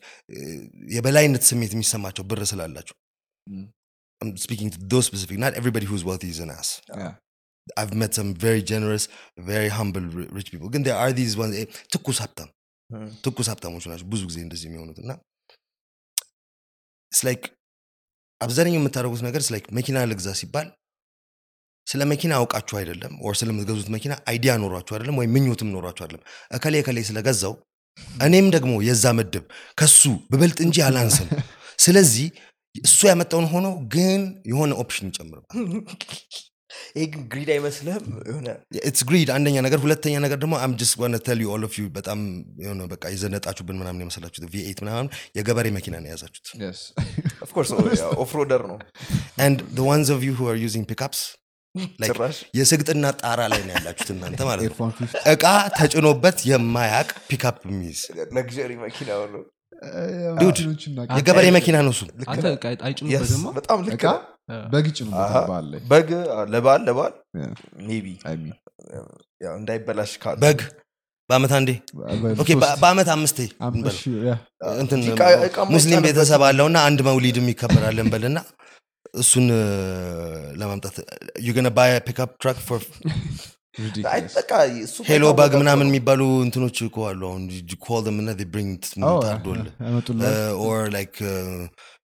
የበላይነት 0.94 1.42
ስሜት 1.50 1.72
የሚሰማቸው 1.76 2.24
ብር 2.30 2.40
ስላላቸው 2.52 2.96
Mm. 6.92 7.12
I've 7.80 7.94
met 7.94 8.12
some 8.18 8.30
very 8.44 8.62
generous 8.70 9.04
very 9.50 9.68
humble 9.78 10.06
rich 10.38 10.48
people 10.52 10.70
ግን 10.74 10.82
there 10.86 10.98
are 11.02 11.12
these 11.20 11.34
ones 11.42 11.54
eh, 11.60 11.66
ትኩስ 11.94 12.18
ሀብታም 12.24 12.48
ትኩስ 13.24 13.48
ሀብታሞች 13.52 13.84
ናቸው 13.90 14.06
ብዙ 14.12 14.22
ጊዜ 14.30 14.38
እንደዚህ 14.46 14.66
የሚሆኑት 14.70 14.98
እና 15.04 15.10
like 17.12 17.42
አብዛኛው 18.40 18.78
የምታደርጉት 18.80 19.22
ነገር 19.28 19.42
like 19.54 19.66
መኪና 19.78 19.98
ልግዛ 20.10 20.28
ሲባል 20.40 20.68
ስለ 21.90 22.02
መኪና 22.12 22.32
አውቃችሁ 22.40 22.76
አይደለም 22.80 23.12
or 23.24 23.34
ስለምትገዙት 23.40 23.88
መኪና 23.94 24.12
idea 24.30 24.52
ኖሯችሁ 24.64 24.94
አይደለም 24.96 25.18
ወይም 25.20 25.32
ምኞትም 25.36 25.70
ኖሯችሁ 25.76 26.04
አይደለም። 26.06 26.22
እከሌ 26.56 26.74
እከሌ 26.82 26.98
ስለገዛው 27.08 27.54
እኔም 28.26 28.46
ደግሞ 28.56 28.72
የዛ 28.88 29.04
ምድብ 29.18 29.44
ከሱ 29.78 30.02
ብበልጥ 30.32 30.58
እንጂ 30.66 30.76
አላንስም። 30.88 31.28
ስለዚህ 31.78 32.28
እሱ 32.74 33.00
ያመጣውን 33.10 33.46
ሆኖ 33.52 33.66
ግን 33.94 34.20
የሆነ 34.50 34.72
option 34.82 35.08
ይጨምርበታል 35.10 35.48
ይሄ 36.96 37.04
ግን 37.12 37.22
greed 37.32 37.48
አይመስልህም? 37.54 38.04
የሆነ 38.28 38.48
It's 38.80 39.02
greed 39.08 39.28
አንደኛ 39.36 39.56
ነገር። 39.66 39.78
ሁለተኛ 39.84 40.14
ነገር 40.24 40.38
ደግሞ 40.38 40.54
I'm 40.64 40.72
just 40.80 40.94
wanna 41.00 41.18
tell 41.26 41.40
you 41.44 41.48
all 41.54 41.62
of 41.68 41.74
you 41.80 41.84
በጣም 41.88 42.20
የሆነ 42.64 42.86
በቃ 42.86 43.04
የዘነጣችሁብን 43.14 43.78
ምናምን 43.80 44.02
የመሰላችሁት 44.04 44.46
V8 44.54 44.78
ምናምን 44.84 45.08
የገበሬ 45.38 45.66
መኪና 45.78 45.94
ነው 46.02 46.08
የያዛችሁት። 46.10 46.48
Off-roader 48.24 48.64
ነው። 48.70 48.78
And 49.38 49.56
the 49.72 49.84
ones 49.84 50.08
of 50.08 50.20
you 50.22 50.34
who 50.34 50.46
are 50.46 50.58
using 50.58 50.84
pickups 50.84 51.20
like 51.22 51.30
ጭራሽ 51.30 51.48
የስግጥና 52.54 53.06
ጣራ 53.20 53.40
ላይ 53.52 53.60
ነው 53.66 53.72
ያላችሁት 53.76 54.08
እናንተ 54.14 54.40
ማለት 54.48 54.62
ነው። 54.62 54.74
F-150. 54.74 55.22
እቃ 55.32 55.44
ተጭኖበት 55.76 56.38
የማያቅ 56.50 57.08
ፒክአፕ 57.30 57.58
የሚይዝ 57.68 58.00
መኪና 58.82 59.08
እናውቅ- 60.32 60.66
የገበሬ 61.16 61.46
መኪና 61.56 61.76
ነው 61.86 61.92
እሱ። 61.94 62.02
በጣም 63.54 63.78
ልክ 63.84 63.94
እቃ 63.96 64.04
ነህ። 64.50 64.64
በግ 64.72 64.86
በግ 65.90 66.08
ለበዓል 66.52 66.82
ለበዓል 66.86 67.14
ያው 69.40 69.54
እንዳይበላሽ 69.58 70.12
በግ? 70.42 70.60
በአመት 71.30 71.52
አንዴ? 71.56 71.70
በአመት 72.82 73.08
አምስቴ 73.14 73.38
ሙስሊም 75.74 76.00
ቤተሰብ 76.06 76.42
አለውና 76.48 76.78
አንድ 76.88 77.00
መውሊድም 77.08 77.46
ይከበራለን 77.52 78.08
በልና 78.12 78.38
እሱን 79.15 79.45
እ፣ 79.55 79.65
ለማምጣት 80.59 80.95
ዩገነ 81.47 81.67
ባይ 81.77 81.91
ፒክአፕ 82.07 82.31
ትራክ 82.41 82.57
ፎር 82.67 82.81
አይ፣ 83.75 83.83
Ridiculous. 83.85 84.33
በቃ 84.35 84.51
እሱ 84.83 84.95
ሄሎ 85.07 85.23
በጣም 85.25 85.37
ባግ 85.39 85.49
በቃ 85.49 85.59
ምናምን 85.61 85.85
ነው። 85.85 85.91
የሚባሉ 85.91 86.21
እንትኖች 86.43 86.77
እኮ 86.85 86.97
አሉ 87.09 87.21
አሁን 87.29 87.41
ኮል 87.85 88.01
ደም 88.05 88.17
እና 88.21 88.29
ብሪንግ 88.51 88.77
Oh, 89.07 89.15
ታርዶል 89.23 89.59
yeah. 89.61 89.73
ያመጡልሃል? 89.87 90.35
ኦር 90.63 90.77
ላይክ 90.95 91.15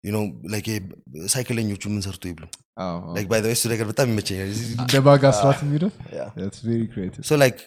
ዩ 0.06 0.12
ኖ 0.16 0.20
ላይክ 0.54 0.68
ሳይክለኞቹ 1.34 1.84
ምን 1.94 2.04
ሰርቶ 2.08 2.24
ይብሉ 2.32 2.44
አዎ፣ 2.78 2.98
አዎ። 2.98 3.14
ላይክ 3.16 3.28
ባይ 3.32 3.40
ዘ 3.40 3.48
ወይ 3.48 3.56
እሱ 3.58 3.64
ነገር 3.74 3.86
በጣም 3.92 4.10
ይመቸኛል 4.12 4.52
እንደ 4.78 4.94
ባግ 5.08 5.24
አስራት 5.32 5.62
የሚለው 5.66 5.92
Yeah. 6.18 6.30
That's 6.38 6.60
very 6.64 6.88
creative. 6.94 7.24
ሶ 7.24 7.40
ላይክ 7.44 7.58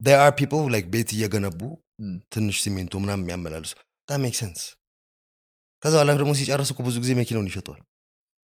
there 0.00 0.20
are 0.20 0.32
people 0.34 0.62
like 0.70 0.88
ቤት 0.94 1.10
እየገነቡ 1.16 1.60
Mm. 2.02 2.14
ትንሽ 2.34 2.56
ሲሜንቶ 2.62 2.94
ምናምን 3.02 3.24
የሚያመላልሱ 3.24 3.72
that 4.08 4.20
makes 4.20 4.38
sense 4.38 4.60
ከዛ 5.82 5.94
በኋላ 5.96 6.10
ደግሞ 6.18 6.32
ሲጨርስ 6.40 6.70
እኮ 6.72 6.80
ብዙ 6.88 6.96
ጊዜ 7.04 7.12
መኪናውን 7.20 7.48
ይሸጠዋል 7.50 7.80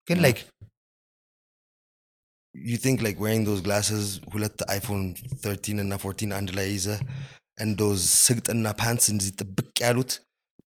ግን 0.07 0.17
Yeah. 0.17 0.23
ላይክ 0.25 0.39
you 2.55 2.77
think 2.77 2.97
like 3.05 3.17
wearing 3.23 3.43
those 3.47 3.61
glasses 3.61 4.03
ሁለት 4.33 4.59
አይፎን 4.73 5.01
13 5.45 5.79
እና 5.85 5.93
14 6.03 6.35
አንድ 6.37 6.51
ላይ 6.59 6.67
ይዘ 6.75 6.87
and 7.57 7.71
those 7.81 8.03
ስግጥና 8.25 8.67
ፓንትስ 8.81 9.07
እንደዚህ 9.13 9.33
ጥብቅ 9.41 9.73
ያሉት 9.85 10.11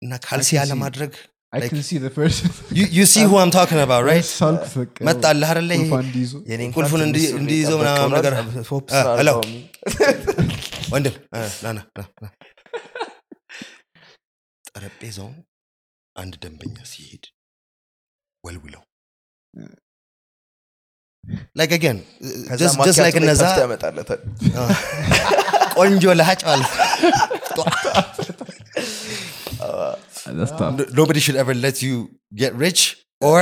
እና 0.02 0.12
ካልሲ 0.26 0.48
I 0.48 0.54
can 0.54 0.60
ያለ 0.60 0.72
see. 0.72 0.80
ማድረግ 0.84 1.12
I 1.52 1.58
Like- 1.60 1.72
can 1.72 1.82
see 1.88 1.98
the 1.98 2.10
person. 2.12 2.48
you, 2.78 2.84
you 2.96 3.04
see 3.10 3.22
who 3.28 3.36
I'm 3.42 3.52
talking 3.56 3.80
about 3.84 4.02
right 4.08 4.26
ሳልፍ 4.30 4.72
በቃ 4.80 4.96
መጣልህ 5.08 5.50
አይደለ 5.52 5.70
ይሄ 5.76 5.82
ቁልፏን 5.84 6.02
እንዲይዙ። 6.06 6.32
የኔ 6.50 6.60
እንኳን 6.68 6.76
ቁልፉን 6.78 7.00
ትንሽ 7.02 7.08
እንዲ- 7.08 7.28
ሱሪ 7.28 7.38
እንዲይዘው 7.42 7.78
ጠበቅ 7.78 7.84
ምናምን 7.84 8.10
ብሏል። 8.12 8.16
ነገር- 8.18 8.66
ቶፕ 8.70 8.86
አ- 8.90 9.02
ስራ 9.02 9.12
ሄሎ። 9.20 9.30
አልተውም። 9.34 9.54
ወንድም 10.94 11.14
አ፣ 11.36 11.42
ና 11.64 11.72
ና 11.76 11.80
ና 11.98 12.24
ና። 12.24 12.32
ጠረጴዛውን 14.70 15.36
አንድ 16.16 16.34
ደንበኛ 16.44 16.76
ሲሄድ 16.92 17.24
ወልውለው 18.44 18.82
ላይክ 21.58 21.70
አገን 21.76 21.98
ከዛ 22.48 22.58
ጀስት 22.62 22.76
ማኪያቶ 22.80 22.98
ላይክ 23.04 23.16
ላይ 23.16 23.24
እነዛ 23.24 23.42
ከፍተህ 23.44 23.64
ያመጣለታል። 23.66 24.20
ቆንጆ 25.78 26.04
ለሀጭ 26.20 26.40
ማለት 26.50 26.72
That's 30.38 30.52
tough. 30.60 30.78
ኖበዲ 30.98 31.18
should 31.24 31.38
ever 31.42 31.54
let 31.66 31.76
you 31.86 31.96
get 32.32 32.52
rich 32.64 32.80
or 33.28 33.40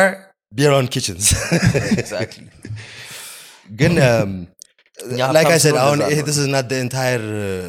be 0.52 0.62
around 0.70 0.88
kitchens 0.94 1.24
Exactly. 2.02 2.44
ግን 3.80 3.92
um, 4.08 4.32
እኛ 4.98 5.20
like 5.36 5.48
I 5.48 5.56
ሀብታም 5.56 5.56
said 5.56 5.64
ስለሆነ 5.66 5.80
አሁን 5.84 5.98
እዛ 6.00 6.10
ይሄ 6.12 6.18
ነው። 6.20 6.26
this 6.28 6.38
is 6.42 6.48
not 6.56 6.66
the 6.72 6.78
entire 6.86 7.24
uh, 7.46 7.68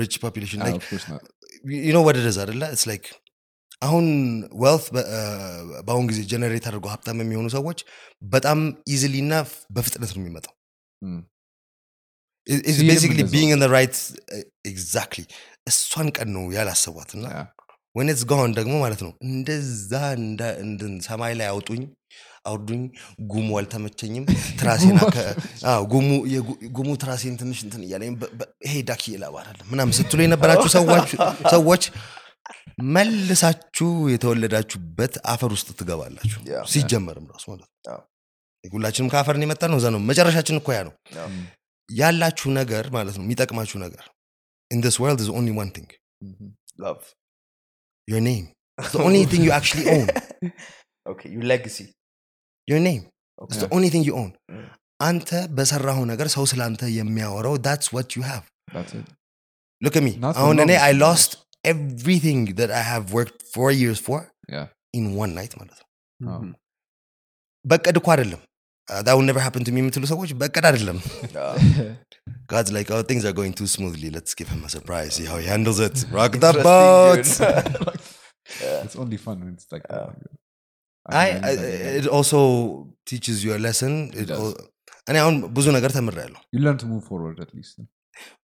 rich 0.00 0.14
population 0.24 0.58
Ah, 0.60 0.66
like 0.66 0.80
of 0.80 0.88
አሁን 3.81 4.05
ዌልት 4.61 4.85
በአሁን 5.85 6.05
ጊዜ 6.09 6.19
ጀነሬት 6.31 6.65
አድርጎ 6.69 6.85
ሀብታም 6.93 7.21
የሚሆኑ 7.23 7.47
ሰዎች 7.55 7.79
በጣም 8.31 8.59
ኢዚሊ 8.89 9.15
እና 9.25 9.35
በፍጥነት 9.75 10.11
ነው 10.15 10.21
የሚመጣው. 10.21 10.53
ኢትስ 12.47 12.75
ሲሄድም 12.77 12.89
ቤሲክሊ 12.89 13.17
እንደዛው። 13.17 13.31
ቢንግ 13.33 13.51
ኢን 13.55 13.63
ራይት 13.73 13.95
ኤግዛክትሊ 14.71 15.23
እሷን 15.67 16.07
ቀን 16.17 16.29
ነው 16.35 16.43
ያላሰቧት 16.57 17.11
እና. 17.17 17.25
ወኔትስ 17.95 18.23
ጋውን 18.29 18.51
ደግሞ 18.57 18.73
ማለት 18.83 19.01
ነው 19.05 19.11
እንደዛ 19.27 19.91
ሰማይ 21.07 21.33
ላይ 21.39 21.47
አውጡኝ 21.53 21.81
አውርዱኝ 22.49 22.81
ጉሙ 23.31 23.47
አልተመቸኝም 23.59 24.25
አዎ፣ 25.71 25.81
ጉሙ 26.77 26.89
ትራሴን 27.01 27.35
ትንሽ 27.41 27.59
እንትን 27.65 27.81
እያለኝ 27.85 28.11
ይሄ 28.67 28.75
ዳኪ 28.89 29.03
አይደለም 29.41 29.67
ምናምን 29.73 29.93
ስትሉ 29.99 30.19
የነበራችሁ 30.25 30.69
ሰዎች 31.51 31.83
መልሳችሁ 32.95 33.89
የተወለዳችሁበት 34.13 35.13
አፈር 35.33 35.51
ውስጥ 35.55 35.69
ትገባላችሁ. 35.79 36.39
ሲጀመርም 36.73 37.25
ራሱ 37.33 37.45
ማለት 37.53 37.67
ነው. 37.89 37.99
ሁላችንም 38.63 39.09
ከአፈርን 39.13 39.43
የመጣ 39.45 39.61
ነው 39.71 39.77
እዛ 39.81 39.87
ነው 39.95 40.01
መጨረሻችን 40.09 40.57
እኮ 40.61 40.69
ያ 40.77 40.81
ነው. 40.87 40.93
ያላችሁ 41.89 42.49
ነገር 42.59 42.85
ማለት 42.95 43.15
ነው 43.19 43.23
የሚጠቅማችሁ 43.25 43.77
ነገር 43.85 44.05
in 44.71 44.79
this 44.85 44.97
world 45.03 45.19
is 45.23 45.29
only 45.39 45.53
one 45.61 45.69
thing 45.75 45.87
Mhm. 46.21 46.49
love 46.85 47.03
your 48.07 48.21
name 48.27 48.45
it's 48.77 48.91
the 48.95 49.01
only 49.07 49.23
thing 49.31 49.41
you 49.47 49.53
actually 49.59 49.85
own 49.95 50.07
okay 51.05 51.29
your 51.35 51.45
legacy 51.53 51.85
your 52.67 52.81
name 52.89 53.03
it's 53.43 53.57
Yeah. 53.57 53.63
the 53.63 53.69
only 53.77 53.89
thing 53.93 54.03
you 54.09 54.15
own 54.21 54.29
Mm. 54.53 54.67
አንተ 54.99 55.29
በሰራሁ 55.57 55.99
ነገር 56.11 56.27
ሰው 56.35 56.43
ስለ 56.51 56.61
አንተ 56.67 56.81
የሚያወራው 56.99 57.55
that's 57.67 57.89
what 57.95 58.07
you 58.17 58.23
have 58.31 58.45
That's 58.75 58.93
it. 58.99 59.07
look 59.81 59.95
at 59.99 60.05
me 60.07 60.13
Not 60.25 60.33
for 60.35 60.41
አሁን 60.43 60.57
እኔ 60.65 60.71
I 60.89 60.93
of 60.95 60.99
lost 61.05 61.31
everything 61.64 62.40
that 62.60 62.70
I 62.80 62.84
have 62.92 63.06
worked 63.18 63.38
four 63.54 63.70
years 63.82 64.00
for 64.08 64.18
Yeah. 64.56 64.66
in 64.98 65.04
one 65.22 65.32
night 65.40 65.52
ማለት 65.60 65.78
ነው 65.82 65.88
አዎ። 66.34 66.42
በቀድ 67.64 67.98
እኮ 68.02 68.08
አይደለም 68.16 68.42
Uh, 68.88 68.98
that 69.04 69.14
will 69.16 69.26
never 69.28 69.42
happen 69.44 69.62
to 69.66 69.72
me 69.74 69.80
የምትሉ 69.82 70.06
ሰዎች 70.10 70.30
በቀድ 70.40 70.64
አይደለም 70.68 70.96
uh, 71.42 71.54
God's 72.52 72.70
like, 72.76 72.88
oh, 72.94 73.00
things 73.10 73.24
are 73.28 73.32
going 73.38 73.54
too 73.60 73.68
smoothly. 73.74 74.08
Let's 74.16 74.32
give 74.40 74.48
him 74.54 74.60
a 74.68 74.70
surprise. 74.74 75.10
See 75.18 75.26
how 75.30 75.36
he 75.42 75.46
handles 75.52 75.78
it. 75.86 75.96
Rock 76.18 76.32
the 76.42 76.50
Interesting, 76.50 76.66
boat. 76.68 77.26
yeah. 78.64 78.78
It's 78.86 78.96
only 79.04 79.18
fun 79.26 79.36
when 79.44 79.52
it's 79.56 79.68
like 79.74 79.86
that. 79.92 80.04
I, 81.22 81.24
mean, 81.24 81.44
I, 81.48 81.52
it's 81.54 81.62
like- 81.62 81.96
it 82.00 82.06
also 82.18 82.40
teaches 83.12 83.38
you 83.44 83.52
a 83.56 83.60
lesson. 83.68 83.94
It 84.22 84.28
does. 84.32 84.42
al- 84.44 84.60
እኔ 85.10 85.16
አሁን 85.22 85.34
ብዙ 85.56 85.66
ነገር 85.76 85.90
ተምሬያለሁ 85.98 86.40
you 86.56 86.60
learn 86.66 86.78
to 86.84 86.88
move 86.92 87.04
forward 87.10 87.38
at 87.46 87.50
least. 87.56 87.74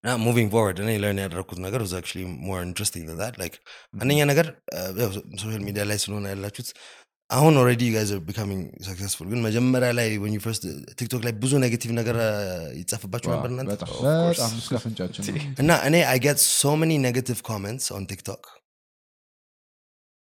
እና 0.02 0.12
ሙቪንግ 0.26 0.48
ፎርወርድ 0.54 0.78
እኔ 0.84 0.90
ለርን 1.02 1.20
ያደረግኩት 1.24 1.58
ነገር 1.66 1.80
was 1.86 1.92
actually 1.98 2.24
more 2.48 2.60
interesting 2.68 3.04
than 3.08 3.18
that 3.24 3.34
like 3.42 3.56
አንደኛ 4.02 4.20
ነገር 4.32 4.46
ሶሻል 5.42 5.62
ሚዲያ 5.68 5.82
ላይ 5.90 5.98
ስለሆነ 6.04 6.26
ያላችሁት 6.34 6.70
አሁን 7.30 7.54
ኦልሬዲ 7.60 7.82
ጋይዝ 7.94 8.10
ቢካሚንግ 8.28 8.62
ሰክሰስፉል 8.86 9.26
ግን 9.32 9.40
መጀመሪያ 9.46 9.90
ላይ 9.98 10.08
when 10.22 10.32
you 10.36 10.40
first 10.46 10.64
ቲክቶክ 11.00 11.22
ላይ 11.26 11.32
ብዙ 11.42 11.52
ኔጌቲቭ 11.64 11.90
ነገር 12.00 12.16
uh, 12.24 12.64
ይጻፍባችሁ 12.80 13.30
ነበር 13.34 13.50
እናንተ 13.54 13.70
በጣም 13.74 13.90
Of 13.90 14.00
course. 14.00 14.40
በጣም 14.40 14.54
እስከ 14.62 14.74
አፍንጫችን 14.80 15.24
ነው። 15.28 15.44
እና 15.62 15.70
እኔ 15.88 15.96
I 16.14 16.18
get 16.26 16.40
so 16.62 16.72
many 16.82 16.96
negative 17.08 17.42
comments 17.50 17.86
on 17.98 18.02
TikTok. 18.12 18.42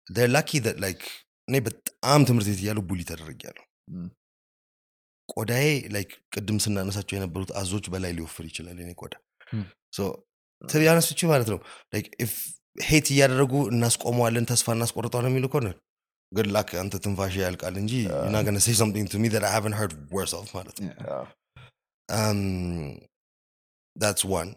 They're 0.07 0.33
lucky 0.39 0.59
that 0.67 0.77
like 0.87 1.05
እኔ 1.47 1.57
በጣም 1.69 2.19
ትምህርት 2.29 2.49
ቤት 2.51 2.61
እያለሁ 2.63 2.83
ቡሊ 2.91 3.01
ተደርጊያለሁ። 3.11 3.63
Mm. 3.95 4.07
ቆዳዬ 5.29 5.65
ላይክ 5.95 6.11
ቅድም 6.35 6.57
ስናነሳቸው 6.63 7.15
የነበሩት 7.17 7.51
አዞች 7.61 7.85
በላይ 7.93 8.11
ሊወፍር 8.17 8.45
ይችላል 8.49 8.77
የኔ 8.83 8.91
ቆዳ 9.01 9.13
Hmm. 9.51 9.65
ትቢያነስች 10.61 11.19
ማለት 11.31 11.49
ነው 11.53 11.59
ሄት 12.89 13.07
እያደረጉ 13.13 13.53
እናስቆመዋለን 13.73 14.45
ተስፋ 14.51 14.67
እናስቆርጠዋለን 14.75 15.31
የሚሉ 15.31 15.45
ከሆነ 15.53 15.69
good 16.31 16.49
luck 16.55 16.69
አንተ 16.81 16.95
ትንፋሽ 17.03 17.33
ያልቃል 17.43 17.75
እንጂ 17.81 17.93
you're 18.07 18.31
not 18.35 18.45
gonna 18.47 18.63
say 18.67 18.73
something 18.81 19.05
to 19.13 19.17
me 19.23 19.27
that 19.33 19.43
I 19.49 19.51
haven't 19.57 19.75
heard 19.79 19.93
worse 20.17 20.33
of 20.39 20.47
ማለት 20.57 20.77
ነው 20.85 20.89
Yeah. 20.89 21.05
Yeah. 21.09 21.25
um, 22.09 22.41
that's 23.95 24.23
one 24.39 24.49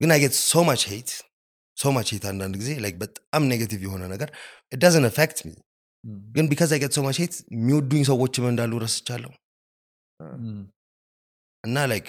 ግን 0.00 0.12
I 0.16 0.20
get 0.24 0.34
so 0.52 0.62
much 0.70 0.84
hate 0.92 1.12
so 1.76 1.90
much 1.96 2.10
hate 2.14 2.26
አንዳንድ 2.32 2.56
ጊዜ 2.62 2.72
like 2.84 2.96
በጣም 3.04 3.42
ኔጌቲቭ 3.52 3.82
የሆነ 3.88 4.04
ነገር 4.14 4.30
it 4.74 4.80
doesn't 4.86 5.08
affect 5.12 5.40
me 5.48 5.54
Mm. 6.04 6.18
ግን 6.36 6.46
because 6.52 6.72
I 6.76 6.80
get 6.84 6.92
so 6.98 7.02
much 7.08 7.18
hate 7.22 7.36
የሚወዱኝ 7.56 8.02
ሰዎችም 8.12 8.44
እንዳሉ 8.52 8.72
ረስቻለሁ 8.86 9.32
Mm. 10.20 10.60
እና 11.64 11.78
like 11.94 12.08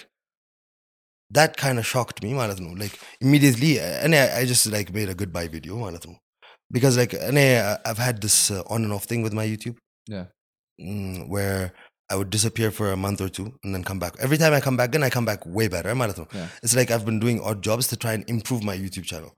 that 1.33 1.57
kind 1.57 1.79
of 1.79 1.87
shocked 1.87 2.23
me 2.23 2.35
like 2.35 2.99
immediately 3.21 3.81
uh, 3.81 4.05
and 4.05 4.15
I, 4.15 4.45
just 4.45 4.67
like 4.67 4.93
made 4.93 5.09
a 5.09 5.15
goodbye 5.15 5.49
video 5.49 5.91
because 6.71 6.97
like 6.97 7.13
and 7.13 7.37
uh, 7.39 7.79
i've 7.85 7.99
had 7.99 8.21
this 8.21 8.51
uh, 8.51 8.63
on 8.67 8.85
and 8.85 8.93
off 8.93 9.05
thing 9.05 9.23
with 9.23 9.33
my 9.33 9.47
youtube 9.47 9.77
yeah 10.07 10.27
mm, 10.81 11.29
where 11.29 11.73
I 12.11 12.17
would 12.17 12.29
disappear 12.29 12.71
for 12.71 12.93
a 12.93 12.97
month 12.97 13.23
or 13.23 13.31
two 13.31 13.55
and 13.65 13.75
then 13.75 13.83
come 13.85 13.99
back. 13.99 14.17
Every 14.21 14.37
time 14.37 14.53
I 14.53 14.61
come 14.61 14.77
back, 14.77 14.93
then 14.93 15.03
I 15.03 15.09
come 15.09 15.25
back 15.25 15.47
way 15.47 15.69
better. 15.69 15.89
Eh, 15.89 16.25
yeah. 16.35 16.49
It's 16.63 16.77
like 16.77 16.91
I've 16.91 17.07
been 17.07 17.19
doing 17.19 17.41
odd 17.41 17.63
jobs 17.63 17.87
to 17.89 17.97
try 17.97 18.13
and 18.13 18.29
improve 18.29 18.63
my 18.63 18.77
YouTube 18.77 19.05
channel. 19.05 19.35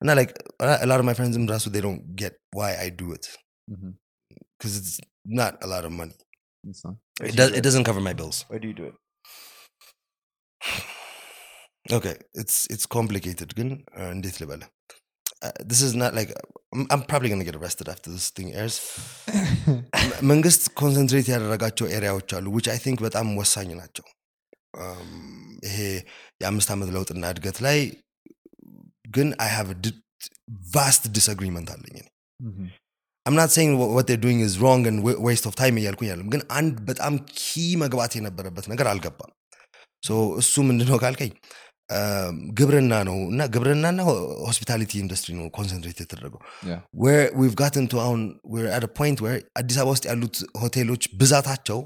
And 0.00 0.10
I 0.10 0.14
like 0.14 0.36
a 0.58 0.84
lot 0.86 0.98
of 0.98 1.06
my 1.06 1.14
friends 1.14 1.36
in 1.36 1.46
Rasu, 1.46 1.66
they 1.66 1.80
don't 1.80 2.16
get 2.16 2.34
why 2.50 2.76
I 2.76 2.88
do 2.88 3.12
it 3.12 3.28
because 3.68 4.72
mm-hmm. 4.72 4.78
it's 4.78 5.00
not 5.24 5.62
a 5.62 5.68
lot 5.68 5.84
of 5.84 5.92
money. 5.92 6.14
It's 6.64 6.84
not. 6.84 6.96
It, 7.22 7.30
do 7.30 7.36
does, 7.36 7.52
it 7.52 7.62
doesn't 7.62 7.84
cover 7.84 8.00
my 8.00 8.14
bills. 8.14 8.44
Why 8.48 8.58
do 8.58 8.66
you 8.66 8.74
do 8.74 8.84
it? 8.86 8.94
Okay, 11.89 12.15
it's 12.41 12.57
it's 12.73 12.85
complicated. 12.97 13.49
ግን 13.59 13.69
uh, 13.99 14.09
እንዴት 14.15 14.37
ልበለ? 14.41 14.61
Uh, 15.45 15.51
this 15.71 15.81
is 15.81 15.93
not 16.01 16.11
like 16.17 16.29
I'm, 16.73 16.83
I'm 16.93 17.01
probably 17.09 17.29
gonna 17.31 17.47
get 17.49 17.57
arrested 17.59 17.87
after 17.93 18.09
this 18.15 18.27
thing 18.37 18.49
airs. 18.59 18.75
ም- 19.69 19.81
መንግስት 20.31 20.63
ኮንሰንትሬት 20.81 21.27
ያደረጋቸው 21.33 21.87
ኤሪያዎች 21.97 22.29
አሉ 22.37 22.45
which 22.57 22.69
I 22.75 22.79
think 22.85 22.99
በጣም 23.07 23.27
ወሳኝ 23.41 23.71
ናቸው። 23.81 24.05
Um, 24.83 25.09
ይሄ 25.67 25.77
የአምስት 26.41 26.69
ዓመት 26.75 26.89
ለውጥና 26.95 27.23
እድገት 27.33 27.57
ላይ 27.65 27.79
ግን 29.15 29.27
I 29.45 29.49
have 29.57 29.69
a 29.75 29.77
di- 29.83 29.99
vast 30.75 31.03
disagreement 31.17 31.67
አለኝ 31.75 31.95
እኔ። 32.01 32.07
Mhm. 32.39 32.65
I'm 33.25 33.37
not 33.41 33.51
saying 33.55 33.73
what, 33.79 33.89
what 33.95 34.05
they're 34.07 34.23
doing 34.27 34.39
is 34.47 34.53
wrong 34.61 34.81
and 34.89 34.97
wa- 35.05 35.19
waste 35.27 35.45
of 35.49 35.55
time 35.61 35.75
እያልኩኝ 35.81 36.07
አይደለም። 36.11 36.31
ግን 36.33 36.41
አንድ 36.59 36.75
በጣም 36.89 37.13
ኪ 37.39 37.51
መግባት 37.83 38.13
የነበረበት 38.17 38.65
ነገር 38.73 38.87
አልገባም። 38.93 39.31
ሶ 40.03 40.11
እሱ 40.41 40.53
ምንድነው 40.69 40.97
ካልከኝ 41.03 41.31
um, 41.33 41.41
ግብርና 42.59 42.93
ነው 43.07 43.17
እና 43.31 43.41
ግብርናና 43.53 43.99
ሆስፒታሊቲ 44.47 44.91
ኢንዱስትሪ 45.03 45.31
ነው 45.39 45.47
ኮንሰንትሬት 45.57 45.97
የተደረገው 46.03 46.41
Yeah. 46.69 46.79
where 47.03 47.25
we've 47.39 47.57
gotten 47.63 47.85
to 47.91 47.97
አሁን 48.05 48.21
we're 48.53 48.71
at 48.77 48.83
a 48.87 48.93
point 48.99 49.17
where 49.25 49.39
አዲስ 49.61 49.77
አበባ 49.81 49.93
ውስጥ 49.95 50.05
ያሉት 50.11 50.37
ሆቴሎች 50.61 51.03
ብዛታቸው 51.21 51.79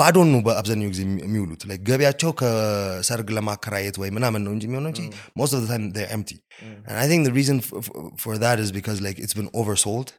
ባዶን 0.00 0.28
ነው 0.34 0.40
በአብዛኛው 0.46 0.88
ጊዜ 0.92 1.00
የሚ- 1.04 1.22
የሚውሉት 1.24 1.62
like 1.70 1.82
ገቢያቸው 1.88 2.30
ከሰርግ 2.40 3.28
ለማከራየት 3.36 3.96
ወይ 4.02 4.10
ምናምን 4.16 4.42
ነው 4.46 4.52
እንጂ 4.56 4.64
የሚሆነው 4.68 4.90
እንጂ 4.92 5.00
most 5.40 5.54
of 5.56 5.62
the 5.62 5.70
time 5.72 5.86
they're 5.96 6.12
empty 6.18 6.38
Mm. 6.64 6.76
and 6.88 6.96
I 7.04 7.08
think 7.10 7.22
the 7.28 7.34
reason 7.38 7.56
f- 7.66 7.74
f- 7.84 7.92
for 8.24 8.34
that 8.44 8.58
is 8.64 8.70
because 8.78 9.00
like 9.06 9.20
it's 9.24 9.36
been 9.40 9.50
oversold 9.62 10.10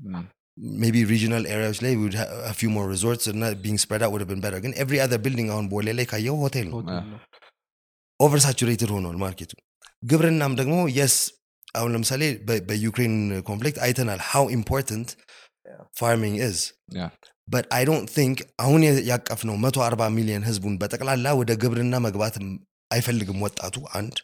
Mm. 0.00 0.24
maybe 0.82 1.00
regional 1.14 1.44
areas 1.56 1.76
ላይ 1.84 1.92
would 2.00 2.16
have 2.20 2.32
a 2.52 2.56
few 2.60 2.70
more 2.76 2.86
resorts 2.94 3.26
and 3.30 3.38
not 3.44 3.54
being 3.66 3.78
spread 3.84 4.02
out 4.04 4.12
would 4.12 4.24
have 4.24 4.32
been 4.34 4.44
better 4.46 4.60
ግን 4.66 4.74
every 4.84 5.00
other 5.06 5.20
building 5.26 5.50
አሁን 5.56 5.68
ቦሌ 5.74 5.88
ላይ 6.00 6.08
ካየው 6.14 6.38
ሆቴል 6.44 6.66
ነው 6.70 6.76
ሆቴል 6.80 6.98
ነው። 7.12 7.18
oversaturated 8.19 8.91
ሆኗል 8.95 9.17
market 9.23 9.44
ኡ 9.44 9.51
ግብርናም 10.03 10.53
ደግሞ 10.59 10.75
yes 10.97 11.15
አሁን 11.75 11.91
ለምሳሌ 11.95 12.23
በዩክሬን 12.67 13.15
conflict 13.47 13.79
አይተናል 13.85 14.19
how 14.31 14.45
important. 14.57 15.09
farming 15.99 16.35
is. 16.47 16.57
but 17.47 17.65
I 17.77 17.83
don't 17.89 18.07
think 18.17 18.37
አሁን 18.63 18.81
ያቀፍ 19.09 19.41
ነው 19.49 19.55
140 19.65 20.07
ሚሊዮን 20.17 20.45
ህዝቡን 20.49 20.75
በጠቅላላ 20.81 21.33
ወደ 21.39 21.51
ግብርና 21.63 21.95
መግባት 22.05 22.35
አይፈልግም 22.91 23.41
ወጣቱ 23.45 23.75
አንድ 23.99 24.15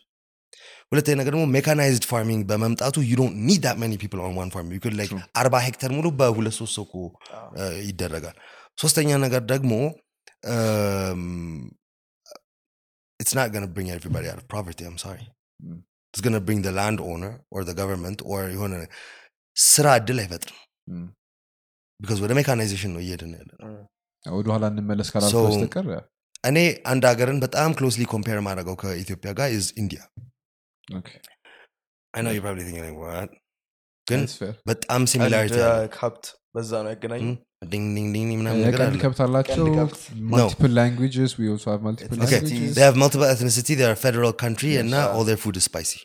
ሁለተኛ 0.91 1.15
ነገር 1.19 1.31
ደግሞ 1.35 1.43
mechanized 1.55 2.05
farming 2.11 2.41
በመምጣቱ 2.49 2.95
you 3.09 3.17
don't 3.19 3.35
need 3.47 3.61
that 3.65 3.77
many 3.83 3.93
people 4.01 4.19
on 4.25 4.33
one 4.39 4.49
farm 4.55 4.71
you 4.75 4.79
like. 4.99 5.11
አርባ 5.41 5.55
ሄክተር 5.67 5.91
ሙሉ 5.97 6.07
በሁለት 6.19 6.55
ሶስት 6.59 6.73
ሰው 6.77 6.85
ይደረጋል 7.89 8.35
ሶስተኛ 8.77 9.09
ነገር 9.25 9.41
ደግሞ 9.53 9.73
it's 13.20 13.34
not 13.34 13.48
going 13.52 13.64
to 13.64 13.72
bring 13.76 13.88
everybody 13.90 14.26
out 14.30 14.38
of 14.38 14.46
poverty 14.48 14.84
i'm 14.88 14.98
sorry 14.98 15.26
Mm. 15.60 15.78
it's 16.14 16.22
going 16.24 16.34
to 16.34 16.44
bring 16.48 16.60
the 16.62 16.72
landowner 16.72 17.30
or 17.54 17.60
the 17.68 17.76
government 17.78 18.18
or 18.32 18.40
የሆነ 18.54 18.74
ስራ 19.56 19.86
እድል 20.00 20.18
አይፈጥርም 20.24 20.58
Mm. 20.88 21.06
ቢካዝ 22.00 22.18
ወደ 22.24 22.32
ሜካናይዜሽን 22.38 22.92
ነው 22.96 23.02
እየሄድን 23.04 23.32
ያለ 23.38 23.50
Mm. 23.64 23.78
ወደኋላ 24.24 24.64
እንመለስ 24.72 25.08
ካላልኩ 25.14 25.34
So- 25.36 25.44
በስተቀር 25.48 25.86
እኔ 26.44 26.58
አንድ 26.92 27.04
ሀገርን 27.10 27.38
በጣም 27.44 27.70
ክሎስሊ 27.78 28.02
ኮምፔር 28.12 28.38
ማድረገው 28.48 28.76
ከኢትዮጵያ 28.82 29.30
ጋር 29.40 29.48
ኢዝ 29.58 29.66
ኢንዲያ 29.82 30.00
Okay. 30.98 31.18
አይ 32.14 32.20
ነው 32.24 32.32
ዩ 32.34 32.40
ፕሮባብሊ 32.42 32.60
ቲንኪንግ 32.66 32.84
like, 32.86 32.98
what? 33.04 33.30
ግን 34.06 34.20
That's 34.22 34.36
fair. 34.42 34.52
በጣም 34.70 35.00
ሲሚላሪቲ 35.12 35.56
ቀንድ 35.56 35.64
አለ 35.70 35.88
ከብት 35.96 36.24
በዛ 36.56 36.70
ነው 36.84 36.90
ያገናኙ 36.94 37.24
Mm. 37.60 37.68
ዲንግ 37.72 37.86
ዲንግ 37.96 38.08
ዲንግ 38.16 38.30
ምናምን 38.40 38.58
ነገር 38.66 38.80
የቀንድ 38.80 38.94
አለ 38.94 39.00
ከብት 39.04 39.20
አላቸው 39.26 39.62
ቀንድ 39.66 39.76
ከብት። 39.78 40.00
multiple 40.34 40.72
languages 40.80 41.30
we 41.40 41.46
also 41.52 41.68
have 41.72 41.82
multiple 41.88 42.16
Okay. 42.16 42.26
Okay, 42.28 42.40
languages 42.42 42.74
they 42.76 42.84
have 42.88 42.96
multiple 43.02 43.28
ethnicity 43.34 43.74
they're 43.78 43.96
a 43.98 44.02
federal 44.06 44.32
country 44.44 44.72
and 44.80 44.88
Yes. 44.88 44.96
now 44.96 45.04
all 45.14 45.24
their 45.30 45.40
food 45.44 45.56
is 45.60 45.66
spicy 45.70 46.00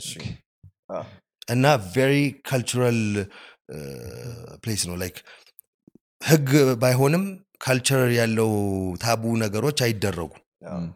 እሺ 0.00 0.10
እና 1.54 1.64
ቬሪ 1.94 2.14
ካልቸራል 2.48 2.98
ፕሌስ 4.64 4.82
ነው 4.90 4.96
ላይክ 5.02 5.16
ህግ 6.30 6.48
ባይሆንም 6.82 7.24
ካልቸር 7.64 8.02
ያለው 8.20 8.52
ታቡ 9.04 9.22
ነገሮች 9.44 9.78
አይደረጉ 9.88 10.30
Yeah. 10.66 10.76
Mm. 10.78 10.86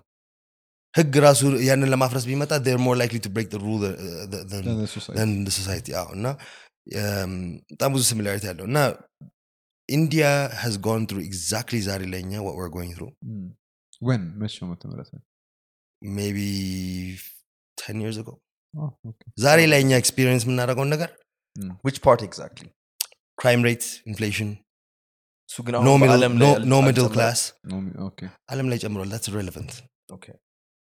ህግ 0.94 1.14
ራሱ 1.24 1.40
ያንን 1.68 1.90
ለማፍረስ 1.92 2.24
ቢመጣ 2.30 2.52
they're 2.64 2.82
more 2.86 2.96
likely 3.02 3.20
to 3.26 3.30
break 3.36 3.48
the 3.54 3.60
rule 3.66 3.78
than, 3.84 3.94
uh, 4.08 4.24
than, 4.50 4.62
Then 4.68 4.80
the 4.84 4.88
society. 4.96 5.16
than 5.18 5.30
the 5.48 5.54
society 5.60 5.92
አዎ 6.00 6.08
እና 6.18 6.26
um, 7.00 7.32
በጣም 7.72 7.90
ብዙ 7.96 8.02
ሲሚላሪቲ 8.10 8.44
ያለው 8.50 8.66
እና 8.70 8.78
ኢንዲያ 9.88 10.26
has 10.62 10.74
gone 10.88 11.04
through 11.08 11.24
exactly 11.30 11.80
ዛሬ 11.88 12.02
ለኛ 12.14 12.32
what 12.46 12.54
we're 12.58 12.72
going 12.78 12.92
through 12.96 13.12
Mm. 13.28 13.46
when 14.08 14.22
መቼ 14.42 14.54
ነው 14.62 14.68
መተመረተ 14.72 15.10
maybe 16.02 16.48
10 17.78 18.00
years 18.04 18.16
ago 18.22 18.34
Oh, 18.74 18.90
okay. 19.10 19.28
ዛሬ 19.44 19.58
ላይ 19.72 19.80
እኛ 19.84 19.92
ኤክስፒሪየንስ 20.02 20.44
የምናደርገውን 20.46 20.90
ነገር 20.94 21.10
which 21.86 21.98
part 22.06 22.20
exactly 22.28 22.68
crime 23.38 23.62
rate 23.68 23.86
inflation 24.12 24.50
እሱ 25.50 25.56
ግን 25.66 25.74
no 25.76 25.78
አሁን 25.80 26.00
middle, 26.02 26.10
በዓለም 26.12 26.34
ላይ 26.42 26.44
no, 26.44 26.52
ያል- 26.52 26.66
no 26.72 26.78
middle 26.88 27.06
አልጨመረም። 27.06 27.14
class 27.16 27.40
No, 27.72 27.78
okay. 28.08 28.28
ዓለም 28.52 28.68
ላይ 28.72 28.78
ጨምሯል 28.84 29.10
that's 29.14 29.30
relevant 29.38 29.72
Okay. 30.16 30.34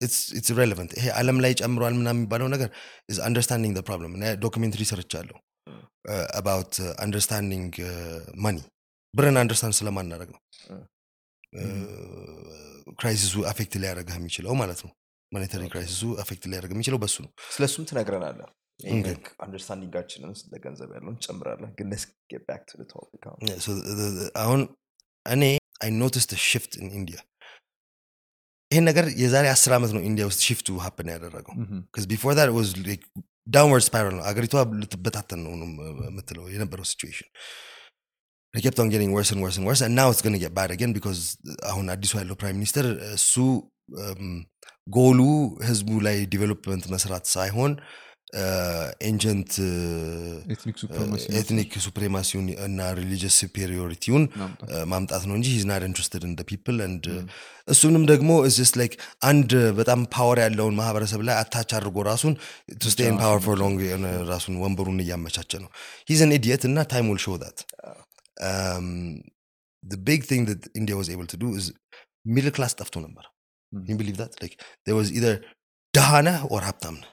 ኢትስ 0.01 0.17
ኢሬሌቨንት 0.53 0.91
ይሄ 0.99 1.05
ዓለም 1.19 1.37
ላይ 1.43 1.51
ጨምሯል 1.61 1.93
ምናምን 1.99 2.19
የሚባለው 2.19 2.47
ነገር 2.53 2.69
ኢዝ 3.11 3.19
አንደርስታንዲንግ 3.27 3.75
ፕሮብለም 3.89 4.13
ዶክሜንተሪ 4.45 4.83
ሰርቻለሁ 4.91 5.37
አባውት 6.39 6.73
አንደርስታንዲንግ 7.03 7.75
ማኒ 8.45 8.57
ብርን 9.14 9.36
አንደርስታንድ 9.42 9.74
ስለማናደረግ 9.78 10.30
ነው። 10.34 10.40
ክራይሲሱ 13.00 13.34
አፌክት 13.50 13.74
ሊያደረግህ 13.82 14.16
የሚችለው 14.18 14.54
ማለት 14.54 14.80
ነው። 14.86 14.92
monetary 15.32 15.62
crisis 15.68 16.04
ኡ 16.22 16.28
affect 16.28 16.44
ሊያደረግ 16.50 16.72
የሚችለው 16.74 16.98
በሱ 16.98 17.16
ነው። 17.24 17.30
ስለ 17.56 17.64
እሱም 17.70 17.84
ትነግረናለህ. 17.84 18.48
understanding 19.44 19.96
ኣችንን 19.96 20.32
ስለ 20.34 20.52
ገንዘብ 20.64 20.90
ያለውን 20.94 21.16
ትጨምራለህ 21.16 21.70
ግን 21.78 21.90
አሁን። 24.36 24.60
እኔ 25.26 25.42
I 25.82 25.90
notice 26.00 26.26
shift 26.50 26.72
in 26.80 26.88
India 26.90 27.18
ይሄን 28.70 28.84
ነገር 28.84 29.06
የዛሬ 29.22 29.46
አስር 29.48 29.72
ዓመት 29.74 29.90
ነው 29.96 30.02
India 30.02 30.24
ውስጥ 30.26 30.40
shift 30.48 30.78
ኡ 30.84 30.90
happen 30.90 31.08
ያደረገው 31.14 31.54
was 32.58 32.70
like 32.88 33.04
downward 33.50 33.84
spiral 33.88 34.14
ነው። 34.16 34.24
አገሪቷ 34.24 34.54
ልትበታተን 34.80 35.40
ነው 35.44 35.52
ነው 35.60 35.68
የምትለው 36.06 36.44
የነበረው 36.54 36.84
situation 36.84 37.28
They 38.53 38.61
kept 38.61 38.79
on 38.79 38.89
getting 38.89 39.11
worse 39.11 39.31
and 39.31 39.41
worse 39.41 39.57
and 39.57 39.65
worse 39.65 39.81
and 39.81 39.93
now 39.93 40.09
it's 40.09 40.21
going 40.21 40.33
to 40.33 40.39
get 40.39 40.53
bad 40.53 40.71
again 40.71 40.91
because 40.93 41.21
አሁን 41.71 41.85
አዲሱ 41.95 42.11
ያለው 42.21 42.35
ፕራይም 42.41 42.57
ሚኒስትር 42.61 42.85
እሱ 43.17 43.33
um, 44.03 44.31
ጎሉ 44.95 45.19
ህዝቡ 45.67 45.89
ላይ 46.07 46.17
ዲቨሎፕመንት 46.33 46.85
መስራት 46.93 47.25
ሳይሆን 47.35 47.71
ኤንጀንት 49.07 49.51
ኤትኒክ 50.53 50.77
ሱፕሪማሲ 50.83 51.25
ኤትኒክ 51.39 51.71
ሱፕሬማሲውን 51.85 52.47
እና 52.67 52.87
ሪሊጂየስ 52.99 53.35
ሱፔሪዮሪቲውን 53.43 54.23
ማምጣት። 54.41 54.69
uh, 54.69 54.85
ማምጣት 54.93 55.23
ነው 55.29 55.35
እንጂ 55.39 55.47
ሂዝ 55.55 55.65
ናት 55.71 55.83
ኢንትረስትድ 55.89 56.23
ኢን 56.29 56.33
ፒፕል 56.51 56.77
ንድ 56.93 57.05
Mm. 57.11 57.27
እሱንም 57.67 58.03
ደግሞ 58.11 58.31
ስ 58.57 58.71
ላይክ 58.81 58.93
አንድ 59.29 59.51
በጣም 59.79 60.01
ፓወር 60.15 60.39
ያለውን 60.45 60.75
ማህበረሰብ 60.81 61.21
ላይ 61.27 61.35
አታች 61.43 61.71
አድርጎ 61.77 61.97
ራሱን 62.11 62.33
ቱ 62.81 62.93
ስቴን 62.93 63.13
ብቻ 63.13 63.21
ፓወር 63.23 63.39
ፎር 63.45 63.55
ማስቀመጥ። 63.55 63.61
ሎንግ 63.63 63.79
የሆነ 63.89 64.07
ራሱን 64.33 64.57
ወንበሩን 64.63 64.99
እያመቻቸ 65.05 65.53
ነው 65.65 65.71
ሂዝ 66.11 66.21
ን 66.29 66.35
ኢዲየት 66.39 66.65
እና 66.71 66.87
ታይም 66.93 67.09
ውል 67.13 67.21
ሾው 67.25 67.37
ት 69.83 69.99
ቢግ 70.07 70.21
ቲንግ 70.31 70.47
ት 70.61 70.71
ኢንዲያ 70.79 70.95
ዋዝ 70.99 71.09
ኤብል 71.15 71.27
ቱ 71.31 71.37
ዱ 71.43 71.47
ሚድል 72.35 72.53
ክላስ 72.57 72.75
ጠፍቶ 72.81 72.95
ነበር 73.07 73.25
Mm. 73.71 73.85
you 73.89 73.95
believe 73.99 74.17
that 74.21 74.33
like 74.41 74.53
there 74.85 74.95
was 74.97 75.07
either 75.17 75.31
ደሃነ 75.93 76.29
ኦር 76.55 76.63
ሀብታም 76.67 76.95
ነህ 77.01 77.09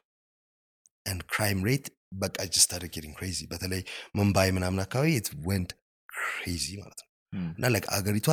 and 1.06 1.20
crime 1.34 1.60
rate 1.68 1.88
በቃ 2.22 2.36
just 2.54 2.64
started 2.68 2.90
getting 2.96 3.14
crazy 3.18 3.44
በተለይ 3.52 3.80
ሙምባይ 4.18 4.48
ምናምን 4.56 4.80
አካባቢ 4.84 5.08
it 5.20 5.28
went 5.48 5.70
crazy 6.08 6.74
ማለት 6.82 6.98
ነው 7.04 7.08
Mm. 7.32 7.48
እና 7.56 7.64
like 7.74 7.88
አገሪቷ 7.96 8.28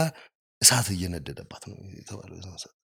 እሳት 0.61 0.87
እየነደደባት 0.95 1.63
ነው 1.71 1.77
የተባለው 1.99 2.35
የዛን 2.39 2.57
ሰዓት 2.63 2.75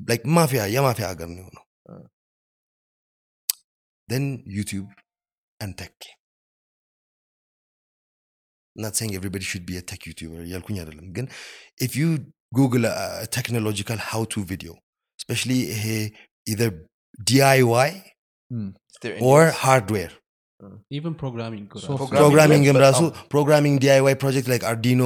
like 0.00 0.24
ማፊያ 0.38 0.62
የማፊያ 0.76 1.06
ሀገር 1.12 1.28
ነው 1.34 1.42
የሆነው 1.42 1.64
Uh. 1.92 2.04
then 4.08 4.24
YouTube 4.56 4.88
and 5.60 5.72
tech 5.80 5.92
came. 6.04 6.18
not 8.84 8.94
saying 8.98 9.12
everybody 9.18 9.46
should 9.50 9.66
be 9.70 9.76
a 9.80 9.84
tech 9.90 10.02
YouTuber 10.08 10.40
እያልኩኝ 10.46 10.76
አይደለም 10.82 11.08
ግን 11.16 11.26
if 11.86 11.92
you 12.00 12.08
google 12.52 12.84
a, 12.92 12.94
a 13.24 13.26
technological 13.36 13.98
how 14.10 14.22
to 14.34 14.40
video 14.52 14.74
especially 15.20 15.60
ይሄ 15.74 15.86
either 16.52 16.70
DIY 17.30 17.90
Mm. 18.50 18.74
They're 19.02 19.18
or 20.62 20.68
Indians. 20.68 20.78
hardware 20.78 20.96
ኢቨን 20.96 21.12
ፕሮግራሚንግ 21.20 21.66
Software. 21.82 22.08
ፕሮግራሚንግ 22.12 22.64
በጣም- 22.68 22.80
ራሱ 22.84 23.00
ፕሮግራሚንግ 23.32 23.74
ዲአይዋይ 23.82 24.14
ፕሮጀክት 24.22 24.48
ላይክ 24.52 24.62
አርዲኖ 24.70 25.02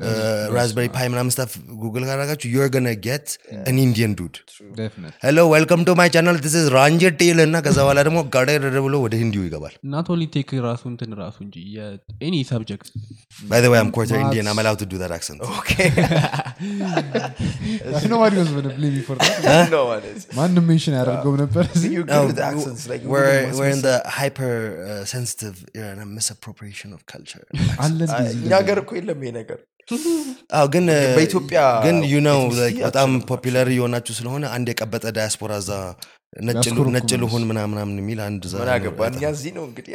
Yes, 0.00 0.18
ራስበሪ 0.56 0.86
yes. 0.86 0.92
ፓይ 0.96 1.06
ምናምን 1.12 1.30
ስታፍ 1.34 1.52
ጉግል 1.82 2.04
ካረጋችሁ 2.08 2.48
ዩር 2.54 2.68
ገነ 2.74 2.88
ጌት 3.06 3.26
Yeah. 3.30 3.62
አን 3.70 3.78
ኢንዲየን 3.84 4.12
ዱድ 4.18 4.34
True. 4.52 4.68
Definitely. 4.80 5.14
ሄሎ 5.24 5.38
ዌልከም 5.52 5.84
ቱ 5.86 5.96
ማይ 6.00 6.10
ቻናል 6.16 6.38
ስ 6.54 6.64
ራንጀር 6.76 7.14
ቴል 7.22 7.40
እና 7.46 7.56
ከዛ 7.66 7.78
በኋላ 7.86 8.02
ደግሞ 8.08 8.18
ጋዳደረ 8.34 8.76
ብሎ 8.88 8.94
ወደ 9.06 9.14
ሂንዲው 9.22 9.44
ይገባል 9.48 9.74
ናት 9.94 10.10
ኦንሊ 10.14 10.26
ቴክ 10.36 10.52
ራሱ 10.68 10.82
እንትን 10.92 11.14
ራሱ 11.22 11.36
እንጂ 11.46 11.56
ኤኒ 12.28 12.36
ሰብጀክት 12.52 12.90
ባይ 13.52 13.62
ዘ 13.64 13.72
ወይ 13.74 13.80
አም 13.82 13.92
ኳርተር 13.96 14.16
Maths. 14.16 14.26
ኢንዲየን 14.26 14.50
አም 14.52 14.60
አላውድ 14.64 14.82
ቱ 14.84 14.90
ዱ 14.92 15.00
ዛት 15.04 15.14
አክሰንት 15.18 15.40
Okay. 15.54 15.88
Nobody 18.08 18.36
was 18.36 18.50
gonna 18.50 18.74
blame 18.74 18.94
you 18.94 19.02
for 19.02 19.16
that. 19.16 19.70
No 19.70 19.82
one 19.86 20.04
is. 20.12 20.22
ማንም 20.38 20.64
ሜንሽን 20.70 20.94
ያደርገው 20.98 21.34
ነበር 21.42 21.64
እዚህ። 21.74 21.90
You're 21.94 22.06
No, 22.06 22.18
good 22.18 22.30
with 22.30 22.42
accents. 22.42 22.82
Like 22.90 23.02
you 23.04 23.10
we're, 23.10 23.26
wouldn't 23.26 23.58
we're 23.58 23.68
in 23.68 23.76
miss- 23.76 23.86
the 23.88 23.96
hyper 24.10 24.52
uh, 24.86 24.93
sensitive 25.05 25.57
era 25.75 25.89
and 25.93 26.01
a 26.01 26.07
misappropriation 26.09 26.89
of 26.93 27.01
culture. 27.05 27.43
አለ 27.79 27.99
አይ፣ 28.09 28.19
እንደዚህ 28.19 28.35
እኛ 28.39 28.51
ሀገር 28.59 28.79
እኮ 28.83 28.91
የለም 28.99 29.21
ይሄ 29.25 29.31
ነገር። 29.39 29.59
አዎ 30.51 30.65
ግን 30.73 30.85
በኢትዮጵያ 31.17 31.59
ግን 31.85 31.97
ዩ 32.11 32.21
ነው 32.27 32.39
በጣም 32.85 33.09
popular 33.29 33.67
የሆናችሁ 33.75 34.13
ስለሆነ 34.19 34.45
አንድ 34.55 34.67
የቀበጠ 34.71 35.05
ዳያስፖራ 35.17 35.51
እዛ 35.63 35.71
ነጭ 36.45 36.65
ልሁን 37.21 37.43
ምናምን 37.49 37.71
ምናምን 37.73 37.97
የሚል 38.01 38.19
አንድ 38.25 38.41
እዛ 38.47 38.55
ምን 38.55 38.65
ነው 38.65 38.73
አገባን 38.75 39.11
እኛ 39.11 39.21
ያጠፋው። 39.21 39.35
እዚህ 39.35 39.51
ነው 39.57 39.63
እንግዲህ 39.67 39.93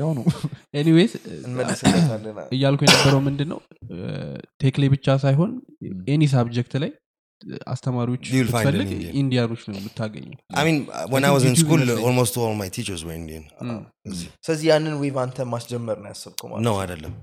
ያው 0.00 0.10
ነው። 0.18 0.24
anyways 0.74 1.12
እያልኩ 2.56 2.80
የነበረው 2.86 3.20
ምንድን 3.28 3.48
ነው 3.52 3.60
tech 4.62 4.76
ላይ 4.82 4.90
ብቻ 4.94 5.16
ሳይሆን 5.24 5.52
any 6.14 6.24
subject 6.34 6.74
ላይ 6.84 6.90
አስተማሪዎች 7.73 8.23
You'll 8.33 8.51
find 8.53 8.65
an 8.65 8.71
ብትፈልግ 8.71 8.89
Indian. 8.95 9.13
ኢንዲያኖች 9.21 9.61
ነው 9.69 9.75
የምታገኘው 9.79 10.37
I 10.59 10.63
mean, 10.67 10.77
uh, 10.89 11.05
when 11.13 11.23
I 11.23 11.27
think 11.27 11.35
was 11.37 11.43
in 11.43 11.51
YouTube 11.51 11.63
school, 11.63 11.81
ይመስለኛል። 11.81 12.05
almost 12.09 12.33
all 12.41 12.55
my 12.61 12.69
teachers 12.77 13.01
were 13.07 13.15
Indian. 13.21 13.43
እዚህ። 14.11 14.27
ስለዚህ 14.45 14.65
ያንን 14.71 14.95
ዌቭ 15.01 15.15
አንተ 15.25 15.45
ማስጀመር 15.53 15.97
ነው 16.03 16.09
ያሰብከው 16.13 16.49
ማለት 16.51 16.65
No, 16.67 16.73
አይደለም. 16.83 17.13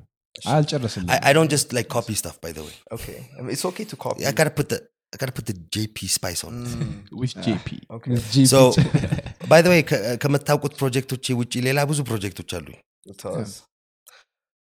አልጨረስልኝ 0.54 1.08
I, 1.14 1.20
I 1.30 1.34
don't 1.36 1.50
just 1.50 1.68
like 1.78 1.88
copy 1.88 2.14
stuff, 2.14 2.36
by 2.46 2.52
the 2.52 2.64
way. 2.66 2.76
Okay. 2.96 3.18
I 3.36 3.42
mean, 3.42 3.52
it's 3.56 3.64
okay 3.70 3.86
to 3.92 3.98
copy. 4.04 4.20
I 4.26 4.34
gotta 4.40 4.54
put 4.60 4.68
the 4.74 4.78
I 5.12 5.18
gotta 5.22 5.34
put 5.38 5.46
the 5.46 5.56
JP 5.74 5.98
spice 6.16 6.42
on 6.48 6.52
it. 6.58 6.74
Mm, 6.76 6.92
ዊዝ 7.22 7.32
ጄፒ 7.46 7.66
okay. 7.96 8.16
So, 8.52 8.60
by 9.52 9.60
the 9.64 9.70
way, 9.72 9.80
ከ- 9.90 10.02
ከምታውቁት 10.24 10.74
ፕሮጀክቶች 10.80 11.24
ውጭ 11.40 11.52
ሌላ 11.66 11.78
ብዙ 11.90 11.98
ፕሮጀክቶች 12.10 12.50
አሉኝ። 12.58 12.78
Tell 13.22 13.34
us. 13.42 13.54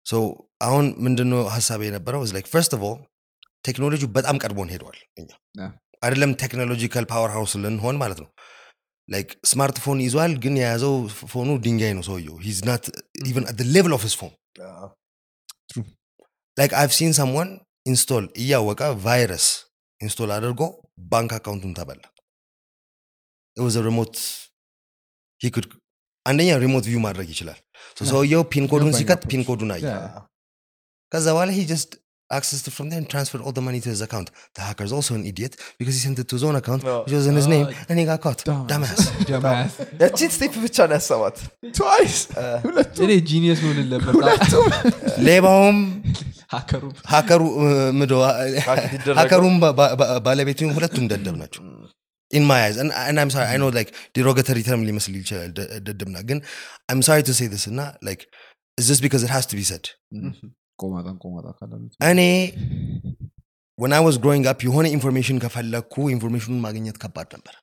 ሶ 0.06 0.14
አሁን 0.66 0.86
ምንድነው 1.04 1.40
ሀሳብ 1.54 1.80
የነበረው 1.86 2.22
ላይክ 2.36 2.46
ፈርስት 2.54 2.72
ኦፍ 2.78 2.82
ኦል 2.90 2.98
ቴክኖሎጂ 3.65 4.03
በጣም 4.15 4.35
ቀድሞን 4.43 4.69
ሄደዋል 4.73 4.97
እኛ. 5.17 5.29
አይደለም 6.03 6.31
technological 6.41 7.05
powerhouse 7.11 7.53
ልንሆን 7.63 7.95
ማለት 8.01 8.19
ነው 8.23 8.29
like 9.09 9.29
smartphone 9.49 9.99
ይዟል 10.05 10.33
ግን 10.43 10.55
የያዘው 10.59 10.93
phone 11.31 11.44
ኡ 11.44 11.49
ድንጋይ 11.65 11.93
ነው 11.97 12.03
ሰውየው 12.07 12.35
ሂዝ 12.45 12.59
ናት 12.69 12.85
ኢቨን 13.23 13.45
አት 13.51 13.59
ሌቭል 13.73 13.93
ኦፍ 13.97 14.03
ሂዝ 14.07 14.15
ፎን. 14.21 14.31
ላይክ 16.57 16.71
አይቭ 16.79 16.91
ሲን 16.97 17.13
ሰምዋን 17.19 17.49
ኢንስቶል 17.85 18.25
እያወቀ 18.41 18.81
ቫይረስ 19.05 19.47
ኢንስቶል 20.01 20.29
አድርጎ 20.35 20.61
ባንክ 21.11 21.31
አካውንቱን 21.37 21.73
ተበላ 21.77 22.03
ወዘ 23.57 23.75
ሪሞት 23.87 24.15
ሂክድ 25.41 25.65
አንደኛ 26.25 26.51
remote 26.63 26.85
view 26.89 27.01
ማድረግ 27.05 27.27
ይችላል 27.33 27.59
ሰውየው 28.11 28.43
pin 28.51 28.65
code 28.71 28.79
ኡን 28.79 28.87
ገባኝ 28.87 28.97
ሲከት 28.99 29.17
approach. 29.17 29.31
pin 29.31 29.41
code 29.49 29.60
ኡን 29.60 29.71
አየ. 29.75 29.83
ከዛ 31.11 31.25
በኋላ 31.35 31.49
he 31.57 31.63
just 31.65 31.91
accessed 32.30 32.66
it 32.68 32.72
from 32.72 32.88
there 32.88 32.98
and 32.98 33.08
transferred 33.08 33.42
all 33.42 33.50
the 33.50 33.60
money 33.60 33.80
to 33.80 33.88
his 33.88 34.00
account. 34.00 34.28
The 34.56 34.62
hacker's 34.62 34.92
also 34.92 35.12
an 35.14 35.24
idiot 35.26 35.52
because 35.78 35.94
he 35.94 36.00
sent 36.00 36.18
it 36.18 36.28
to 36.28 36.36
his 36.36 36.44
own 36.44 36.56
account, 36.56 36.82
Oh. 36.84 36.98
which 37.02 37.14
was 37.14 37.26
in 37.26 37.34
his 37.34 37.48
name, 37.48 37.66
and 37.88 37.98
he 37.98 38.04
got 38.04 38.20
caught. 38.20 38.40
Dumbass. 38.44 39.00
Dumbass. 39.30 39.72
ያቺን 40.02 40.30
ስቴፕ 40.36 40.54
ብቻ 40.64 40.76
ነው 40.90 40.96
ያሰባት 40.98 41.38
ትዋይስ 41.78 42.16
እኔ 43.04 43.10
ጂኒየስ 43.30 43.60
መሆንን 43.64 43.88
ነበር 43.94 44.14
ሌባውም 45.28 45.78
ሀከሩ 46.54 46.84
ሀከሩ 47.12 47.42
ምዶ 48.00 48.12
Hack 48.68 48.80
ሊደረገው? 48.92 49.18
ሀከሩም 49.20 49.56
ባ- 49.64 49.74
ባ- 49.80 50.20
ባለቤቱም 50.28 50.70
ሁለቱም 50.78 51.06
ደደብ 51.14 51.36
ናቸው 51.42 51.64
in 52.38 52.44
my 52.48 52.56
eyes 52.64 52.76
and, 52.82 52.90
and 53.08 53.16
i'm 53.20 53.30
sorry 53.34 53.46
i 53.52 53.56
know 53.60 53.68
like 53.76 53.88
derogatory 54.16 54.62
term 54.66 54.80
ሊመስል 54.88 55.14
ይችላል 55.20 55.48
ደ- 55.56 55.68
ደደብና 55.86 56.18
ግን 56.28 56.38
i'm 56.92 57.02
sorry 57.08 57.24
to 57.28 57.34
say 57.38 57.46
this 57.54 57.64
እና 57.70 57.80
like 58.08 58.20
it's 58.78 58.88
just 58.90 59.02
because 59.06 59.22
it 59.26 59.32
has 59.36 59.46
to 59.52 59.56
be 59.60 59.64
said 59.70 59.86
ቆማጣን 60.12 60.12
ቆማጣ 60.14 60.18
ካላሉት 60.20 60.63
እኔ 62.09 62.21
when 63.77 63.93
i 63.93 64.01
was 64.07 64.15
growing 64.17 64.45
up 64.51 64.59
የሆነ 64.63 64.85
information 64.95 65.37
ከፈለግኩ 65.43 65.93
information 66.11 66.46
ኡን 66.46 66.59
ማግኘት 66.59 66.97
ከባድ 67.03 67.29
ነበር. 67.35 67.55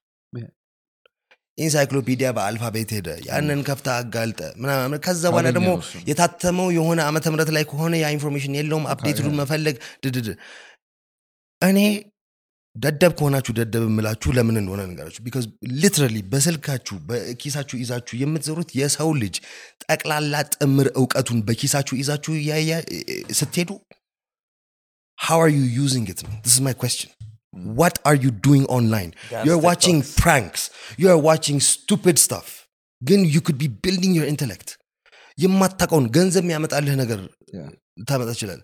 encyclopedia 1.59 2.28
በ 2.37 2.47
alphabet 2.47 2.91
ሄደ። 2.97 3.09
ያንን 3.27 3.61
ከፍታ 3.69 3.89
አጋልጠ 4.01 4.41
ምናምን 4.57 5.01
ከዛ 5.07 5.23
በኋላ 5.33 5.49
ደግሞ 5.57 5.71
የታተመው 6.11 6.69
የሆነ 6.77 7.01
ዓመተ 7.09 7.27
ምህረት 7.33 7.51
ላይ 7.57 7.65
ከሆነ 7.71 7.95
ያ 8.03 8.09
information 8.16 8.57
የለውም። 8.59 8.87
update 8.93 9.19
ኡን 9.19 9.37
መፈለግ 9.41 9.77
ድድድ 10.05 10.29
እኔ 11.63 11.79
ደደብ 12.76 13.12
ከሆናችሁ 13.20 13.51
ደደብ 13.60 13.84
የምላችሁ 13.88 14.30
ለምን 14.38 14.58
እንደሆነ 14.62 14.82
ነገራችሁ 14.89 15.22
ቢካዝ 15.26 15.45
ሊትራሊ 15.82 16.18
በስልካችሁ 16.32 16.95
በኪሳችሁ 17.10 17.76
ይዛችሁ 17.82 18.16
የምትዘሩት 18.20 18.70
የሰው 18.80 19.10
ልጅ 19.22 19.36
ጠቅላላ 19.86 20.34
ጥምር 20.55 20.88
እውቀቱን 21.01 21.39
በኪሳችሁ 21.47 21.95
ይዛችሁ 22.01 22.34
እያያ- 22.41 22.84
ስትሄዱ 23.39 23.70
how 25.18 25.38
are 25.39 25.51
you 25.51 25.66
using 25.84 26.05
it 26.08 26.20
this 26.43 26.53
is 26.53 26.62
my 26.62 26.76
question 26.76 27.10
what 27.82 27.95
are 28.05 28.18
you 28.18 28.32
doing 28.47 28.66
online 28.70 29.12
Dance 29.32 29.45
you're 29.45 29.62
watching 29.62 29.97
TikToks. 29.99 30.22
pranks 30.22 30.62
you're 31.03 31.22
watching 31.30 31.60
stupid 31.72 32.18
stuff 32.20 32.49
ግን 33.01 33.22
you 33.34 33.41
could 33.41 33.60
be 33.60 33.70
building 33.86 34.14
your 34.20 34.28
intellect 34.34 34.70
የማታውቀውን 35.38 36.08
ገንዘብ 36.18 36.43
የሚያመጣልህ 36.45 36.95
ነገር 37.03 37.20
Yeah. 37.58 37.68
ታመጣ 38.08 38.30
ይችላል 38.36 38.62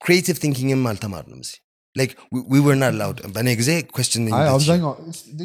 ክሪኤቲቭ 0.00 0.36
ቲንኪንግም 0.44 0.80
አልተማርንም 0.90 1.40
እዚህ 1.44 1.58
like 1.97 2.13
we, 2.33 2.39
we 2.53 2.59
were 2.59 2.77
not 2.77 2.91
allowed 2.93 3.19
በእኔ 3.35 3.49
ጊዜ 3.59 3.71
shit. 3.99 4.25
አብዛኛው 4.49 4.91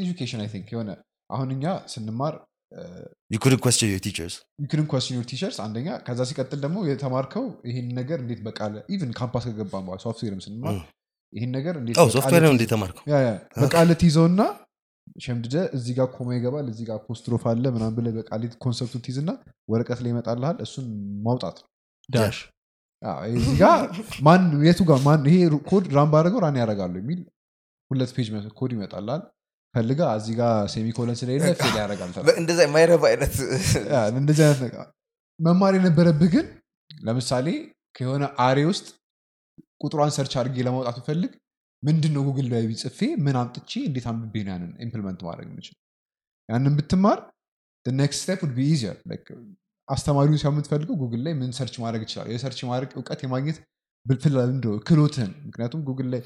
education 0.00 0.40
I 0.44 0.48
think 0.54 0.68
የሆነ 0.74 0.90
አሁን 1.30 1.50
እኛ 1.56 1.64
ስንማር 1.92 2.34
you 3.30 3.38
couldn't 3.38 3.62
question 3.64 3.86
your 3.92 4.02
teachers 4.04 4.34
you 4.62 4.69
couldn't 4.69 4.86
question 4.90 5.16
your 5.16 5.26
teachers 5.30 5.56
አንደኛ 5.64 5.88
ከዛ 6.06 6.20
ሲቀጥል 6.30 6.60
ደግሞ 6.64 6.78
የተማርከው 6.88 7.44
ይህን 7.68 7.88
ነገር 7.98 8.18
እንዴት 8.24 8.40
በቃለ 8.46 8.74
even 8.94 9.12
campus 9.18 9.44
ከገባን 9.48 9.84
በኋላ 9.86 10.00
ሶፍትዌርም 10.04 10.40
ስንማር. 10.46 10.76
ይህን 11.34 11.50
ነገር 11.56 11.74
እንዴት 11.80 11.96
oh 11.96 12.06
software 12.14 12.40
ነው 12.40 12.48
ትይዝ- 12.48 12.54
እንዴ 12.56 12.64
ተማርከው 12.72 13.04
ያ፣ 13.12 13.18
ያ። 13.26 13.32
በቃለ 13.62 13.90
ትይዘውና 14.02 14.40
ሸምድደ 15.24 15.54
እዚህ 15.76 15.92
ጋር 15.98 16.06
comma 16.16 16.28
ይገባል 16.36 16.66
እዚህ 16.72 16.84
ጋር 16.88 16.96
apostrophe 17.00 17.44
አለ 17.50 17.64
ምናምን 17.76 17.94
ብለህ 17.98 18.12
በቃል 18.18 18.42
concept 18.64 18.88
ኡን 18.88 19.02
ትይዝና 19.06 19.30
ወረቀት 19.72 20.00
ላይ 20.04 20.10
ይመጣልሃል 20.12 20.58
እሱን 20.66 20.86
ማውጣት 21.26 21.56
ነው 21.58 21.68
dash 22.08 22.38
ጋር 23.60 23.80
ማን 24.26 24.42
የቱ 24.66 24.80
ጋር 24.90 24.98
ማን 25.06 25.22
ይሄ 25.28 25.36
code 25.70 25.84
run 25.96 26.10
ባደረገው 26.12 26.40
run 26.44 26.58
ያደርጋሉ 26.60 26.94
የሚል 27.00 27.20
ሁለት 27.90 28.10
page 28.16 28.28
code 28.60 28.72
ይመጣልሃል 28.76 29.22
ፈልጋ 29.74 30.00
እዚህ 30.18 30.34
ጋር 30.40 30.54
semicolon 30.72 31.16
ስለሌለ 31.20 31.44
fail 31.60 31.74
ያደርጋል 31.80 32.10
የማይረባ 32.62 33.04
አይነት 33.10 33.34
እንደዚህ 34.20 34.42
አይነት 34.46 34.60
ነገር። 34.66 34.84
መማር 35.40 35.74
የነበረብህ 35.78 36.30
ግን 36.34 36.46
ለምሳሌ 36.90 37.46
ከሆነ 37.94 38.24
array 38.46 38.58
ውስጥ 38.70 38.86
ቁጥሯን 39.82 40.12
search 40.16 40.34
አድርጌ 40.40 40.56
ለማውጣት 40.66 40.96
ብፈልግ 41.00 41.32
ምንድን 41.82 42.12
ነው 42.16 42.22
ጉግል 42.26 42.46
ላይ 42.52 42.64
ጽፌ 42.82 42.98
ምን 43.24 43.36
አምጥቼ 43.40 43.72
እንዴት 43.88 44.06
አንብቤ 44.10 44.34
ነው 44.46 44.52
ያንን 44.54 44.72
implement 44.84 45.20
ማድረግ 45.28 45.48
የምችል 45.50 45.76
ያንን 46.48 46.74
ብትማር 46.78 47.18
next 47.86 48.20
step 48.24 48.40
be 48.56 48.66
easier 48.74 48.96
አስተማሪውን 49.88 50.38
ሲሆን 50.40 50.54
የምትፈልገው 50.54 50.96
ጉግል 51.02 51.20
ላይ 51.26 51.32
ምን 51.40 51.50
search 51.58 51.74
ማድረግ 51.84 52.02
ይችላል? 52.06 52.28
የ 52.34 52.41
search 52.41 52.60
ማድረግ 52.70 52.90
እውቀት 52.98 53.20
የማግኘት 53.24 53.58
ነው 54.64 54.72
ክህሎትህን። 54.86 55.32
ምክንያቱም 55.48 55.80
ጉግል 55.88 56.08
ላይ 56.12 56.20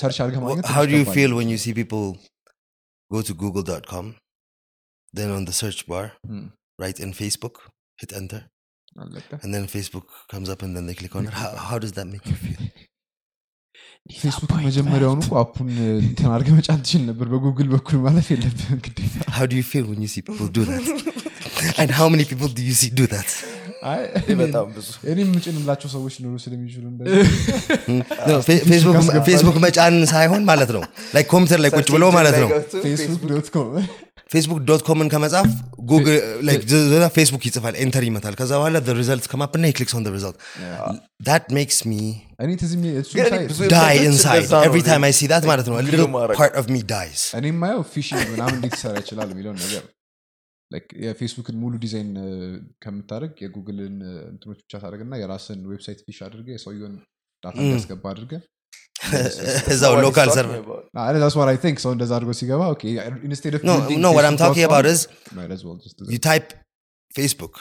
search 0.00 0.16
አድርገህ 0.22 0.40
ማግኘት 0.44 0.64
how 0.76 0.84
do 0.84 0.92
you 0.92 1.00
ትንሽ 1.00 1.10
feel 1.16 1.28
ከባድ 1.28 1.38
when 1.38 1.48
you 1.52 1.58
see 1.64 1.72
people 1.80 2.04
go 3.10 3.20
to 3.28 3.32
google.com 3.42 4.06
then 5.14 5.28
on 5.36 5.42
the 5.48 5.54
search 5.60 5.80
bar 5.90 6.06
Hmm. 6.28 6.46
write 6.78 6.98
in 7.04 7.10
facebook 7.20 7.56
hit 7.98 8.12
enter 8.20 8.42
and 9.42 9.54
then 9.54 9.66
facebook 9.76 10.06
comes 10.28 10.48
up 10.52 10.62
and 10.62 10.76
then 10.76 10.86
they 10.86 10.94
click 10.94 11.14
on 11.14 11.24
it. 11.24 11.32
How, 11.32 11.54
how 11.68 11.78
does 11.78 11.92
that 11.92 12.06
make 12.06 12.26
you 12.26 12.36
feel? 12.36 12.60
ፌስቡክ 14.20 14.52
መጀመሪያውኑ 14.66 15.22
app 15.40 15.52
ኡን 15.52 15.68
እንትን 16.04 16.28
አድርገህ 16.34 16.54
መጫን 16.58 16.80
ትችል 16.84 17.02
ነበር። 17.08 17.26
በጉግል 17.32 17.68
በኩል 17.74 17.96
ማለፍ 18.04 18.28
የለብህም 18.32 18.78
ግዴታ 18.86 19.16
how 21.59 21.59
do 21.59 21.65
you 21.65 21.67
feel 21.67 21.69
when 21.75 21.75
you 21.75 21.75
see 21.75 21.75
people 21.75 21.75
do 21.75 21.75
that 21.75 21.79
and 21.81 21.91
how 21.99 22.07
many 22.09 22.25
people 22.25 22.49
do 22.49 22.63
you 22.69 22.75
see 22.81 22.91
do 23.01 23.07
that 23.13 23.29
አይ፣ 23.89 23.99
በጣም 24.39 24.67
ብዙ 24.75 24.87
እኔ 25.11 25.17
የምጭንላቸው 25.23 25.89
ሰዎች 25.95 26.13
ሊኖሩ 26.19 26.37
ስለሚችሉ 26.43 26.85
እንደዚህ 26.91 27.17
No, 28.29 28.35
fe- 28.47 28.63
ፌስቡክ 28.69 28.95
አስገባለሁ። 28.99 29.23
ፌስቡክ 29.27 29.57
መጫን 29.65 29.95
ሳይሆን 30.13 30.43
ማለት 30.49 30.71
ነው 30.75 30.83
ላይክ 31.15 31.27
ኮምፒውተር 31.33 31.59
ላይ 31.65 31.71
ቁጭ 31.77 31.87
ብሎ 31.95 32.05
ማለት 32.17 32.37
ነው 32.43 32.49
ፌስቡክ 32.85 33.23
ዶት 33.31 33.49
ኮም 33.55 33.67
ፌስቡክ 34.33 34.59
ዶት 34.69 34.81
ኮምን 34.87 35.07
ከመጻፍ 35.13 35.49
ጉግል 35.91 36.17
ፌስቡክ 37.17 37.43
ይጽፋል 37.49 37.75
ኤንተር 37.83 38.03
ይመታል 38.09 38.35
ከዛ 38.39 38.51
በኋላ 38.59 38.79
ሪዘልት 39.01 39.25
ከማፕ 39.33 39.53
እና 39.59 39.71
ክሊክስ 39.77 39.95
ኦን 39.99 40.07
ሪዘልት 40.15 40.37
that 41.29 41.45
makes 41.57 41.79
me 41.91 42.01
እኔ 42.43 42.49
ትዝ 42.61 42.71
የሚል- 42.77 42.97
እሱን 43.01 43.15
ግን 43.17 43.27
እኔ 43.27 43.35
ሳይ- 43.35 43.47
ብዙ 43.51 43.59
die 43.59 43.67
ዌብሳይቶች 43.67 44.07
inside 44.09 44.39
እንደዛ 44.39 44.53
ነው 44.57 44.65
every 44.69 44.83
time 44.89 45.03
I 45.03 45.11
እኔ 45.11 45.17
see 45.19 45.29
that 45.33 45.45
ማለት 45.51 45.67
ነው 45.69 45.75
a 45.75 45.81
Google 45.81 45.93
little 45.95 46.11
ማድረግ። 46.17 46.37
part 46.41 46.55
of 46.61 46.67
me 46.75 46.81
dies 46.95 47.21
እኔ 47.39 47.45
የማየው 47.53 47.83
ፊሽንግ 47.93 48.25
ምናምን 48.33 48.55
እንዴት 48.59 48.75
ይሰራ 48.79 48.95
ይችላል 49.03 49.29
የሚለውን 49.35 49.59
ነገር 49.65 49.83
Like 49.85 49.91
የፌስቡክን 51.04 51.56
ሙሉ 51.56 51.74
ዲዛይን 51.78 52.10
ከምታደርግ 52.84 53.34
የጉግልን 53.44 53.96
እንትኖች 54.30 54.60
ብቻ 54.60 54.72
ታደርግ 54.78 55.02
እና 55.06 55.14
የራስን 55.22 55.60
website 55.70 56.00
phish 56.06 56.18
አድርገ 56.26 56.48
የሰውየውን 56.54 56.94
data. 57.42 57.56
እንዲያስገባ 57.58 58.04
አድርገ 58.12 58.32
እዛው 59.74 59.94
local 60.04 60.28
server 60.30 60.58
ሰው 61.80 61.92
እንደዛ 61.92 62.12
አድርጎ 62.16 62.32
ሲገባ 62.40 62.62
ፌስቡክ 67.10 67.54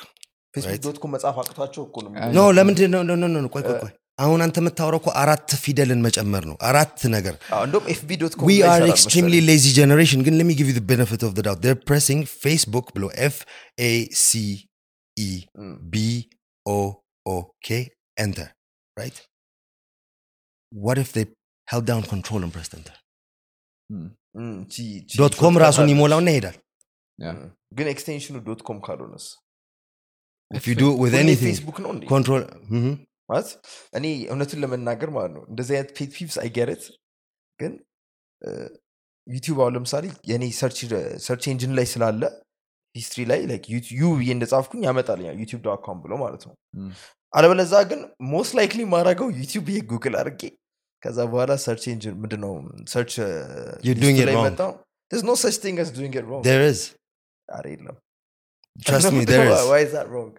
Right. 0.54 0.80
dot 0.84 0.98
com 0.98 1.12
መጻፍ 1.14 1.36
አቅቷቸው 1.42 1.82
እኮ 1.84 1.98
ነው 2.36 2.48
ለምንድን 2.52 2.90
ነው? 2.94 3.02
No 3.04 3.16
no 3.16 3.28
no 3.34 3.50
ቆይ 3.56 3.64
ቆይ 3.64 3.76
ቆይ 3.82 3.92
አሁን 4.20 4.40
አንተ 4.46 4.58
የምታወራው 4.62 5.00
እኮ 5.02 5.10
አራት 5.22 5.50
ፊደልን 5.64 6.00
መጨመር 6.06 6.44
ነው 6.50 6.56
አራት 6.70 7.00
ነገር 7.16 7.36
ይሰራል 8.54 8.92
extremely 8.94 9.40
መሰለኝ። 9.40 9.48
lazy 9.50 9.72
generation 9.80 10.20
ግን 10.28 10.36
let 10.40 10.48
me 10.50 10.56
give 10.60 10.70
you 10.72 10.78
the 10.80 10.88
benefit 10.94 11.22
of 11.24 11.34
the 11.38 11.44
doubt 11.48 11.60
they're 11.64 11.82
pressing 11.90 12.22
facebook 12.44 12.88
below 12.96 13.12
f 13.28 13.38
a 13.82 13.94
c 14.24 14.30
e 15.18 15.32
Mm. 15.62 15.76
b 15.92 16.04
o 16.66 16.80
o 17.26 17.36
k 17.62 17.80
enter 18.18 18.48
right 18.98 19.18
what 20.72 20.98
if 20.98 21.10
they 21.12 21.26
held 21.68 21.86
down 21.86 22.04
control 22.14 22.42
and 22.46 22.54
pressed 22.56 22.76
enter 22.80 22.96
Mm, 23.90 24.10
ቺ- 24.74 25.00
ቺ 25.10 25.20
dot 25.20 25.36
com 25.38 25.54
ራሱን 25.64 25.88
ይሞላውና 25.92 26.30
ይሄዳል. 26.34 26.58
Mm. 27.20 27.40
ግን 27.78 27.88
extension 27.94 28.28
ኑ 28.28 28.36
dot 28.48 28.62
com 28.68 28.78
ካልሆነስ 28.86 29.26
ፌስቡክ 31.46 31.78
ነው 31.86 31.92
mhm. 32.72 32.94
ማለት 33.30 33.50
እኔ 33.94 34.06
እውነቱን 34.32 34.62
ለመናገር 34.64 35.10
ማለት 35.18 35.32
ነው 35.38 35.44
እንደዚህ 35.52 35.74
አይነት 35.78 35.92
pet 35.98 36.12
peeves 36.18 36.38
I 36.44 36.51
get 36.51 36.71
it 36.71 36.84
ግን 37.60 37.74
ዩቲዩብ 39.28 39.58
አሁን 39.64 39.74
ለምሳሌ 39.78 40.06
የኔ 40.32 40.44
search 41.28 41.44
engine 41.54 41.74
ላይ 41.80 41.88
ስላለ 41.94 42.22
history 42.96 43.22
ላይ 43.32 43.40
you 44.00 44.04
ብዬ 44.20 44.30
እንደጻፍኩኝ 44.38 44.82
ያመጣልኛል 44.90 45.36
ዩቲዩብ 45.44 45.62
dot 45.68 45.82
com 45.88 45.98
ብሎ 46.06 46.14
ማለት 46.24 46.44
ነው. 46.48 46.54
አለበለዛ 47.34 47.74
ግን 47.90 48.00
ሞስት 48.34 48.54
ላይክሊ 48.60 48.82
ማድረገው 48.96 49.28
ዩቲዩብ 49.42 49.64
ብዬ 49.70 49.80
ጉግል 49.92 50.16
አድርጌ 50.22 50.42
ከዛ 51.04 51.18
በኋላ 51.32 51.52
ሰርች 51.66 51.84
ኤንጂን 51.94 52.16
ምንድነው 52.24 52.54
ሰርች 52.94 53.14
You're 53.88 54.00
doing 54.04 54.18
it 54.24 54.30
wrong. 54.30 54.46
መጣው። 54.48 54.72
There's 55.12 55.26
no 55.32 55.36
such 55.44 55.58
thing 55.64 55.76
as 55.84 55.90
doing 56.00 56.14
it 56.20 56.26
wrong. 56.30 56.42
There 56.50 56.64
is. 56.72 56.82
የለም። 57.74 57.96
Trust 58.76 59.12
me 59.18 59.24
there 59.32 59.48
is. 59.54 59.62
why 59.72 59.80
is 59.86 59.92
that 59.98 60.08
wrong 60.14 60.32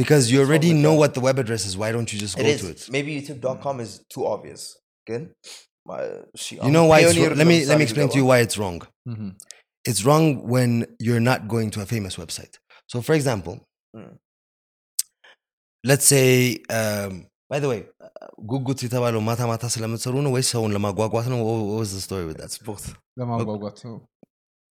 because 0.00 0.24
you 0.30 0.38
What's 0.38 0.48
wrong 0.48 0.50
already 0.50 0.70
with 0.74 0.82
know 0.84 0.92
that? 0.94 0.98
what 1.02 1.12
the 1.16 1.22
web 1.28 1.38
address 1.42 1.64
is 1.70 1.74
why 1.82 1.88
don't 1.94 2.10
you 2.12 2.18
just 2.24 2.34
It 2.38 2.42
go 2.42 2.48
is. 2.54 2.60
to 2.62 2.68
it 2.74 2.80
Maybe 2.96 3.10
YouTube.com 3.20 3.76
is 3.86 3.92
too 4.14 4.24
obvious. 4.34 4.62
Good. 5.10 5.24
My, 5.90 6.00
she, 6.42 6.52
you 6.66 6.72
know 6.76 6.86
why 6.90 6.98
it's 7.04 7.16
wrong? 7.18 7.34
let 7.40 7.46
me 7.52 7.56
let 7.70 7.76
me 7.80 7.84
explain 7.88 8.08
to 8.14 8.18
you 8.20 8.26
why 8.30 8.38
it's 8.46 8.56
wrong 8.62 8.78
Mhm. 9.12 9.30
it's 9.90 10.00
wrong 10.06 10.24
when 10.54 10.70
you're 11.06 11.24
not 11.32 11.40
going 11.54 11.68
to 11.74 11.80
a 11.84 11.86
famous 11.94 12.14
website. 12.22 12.54
So, 12.92 12.96
for 13.08 13.14
example, 13.18 13.56
Mm. 13.98 14.14
let's 15.90 16.06
say, 16.14 16.58
um, 16.78 17.12
by 17.52 17.58
the 17.62 17.68
way, 17.72 17.80
ጉጉት 18.52 18.80
የተባለው 18.84 19.20
ማታ 19.28 19.40
ማታ 19.50 19.64
ስለምትሰሩ 19.74 20.14
ነው 20.26 20.32
ወይስ 20.36 20.48
ሰውን 20.54 20.72
ለማጓጓት 20.76 21.26
ነው? 21.32 21.38
What 21.48 21.60
what 21.68 21.78
was 21.82 21.92
the 21.96 22.02
story 22.08 22.24
with 22.28 22.36
that? 22.40 22.44
That's 22.46 22.60
both. 22.68 22.84
ለማጓጓት 23.20 23.78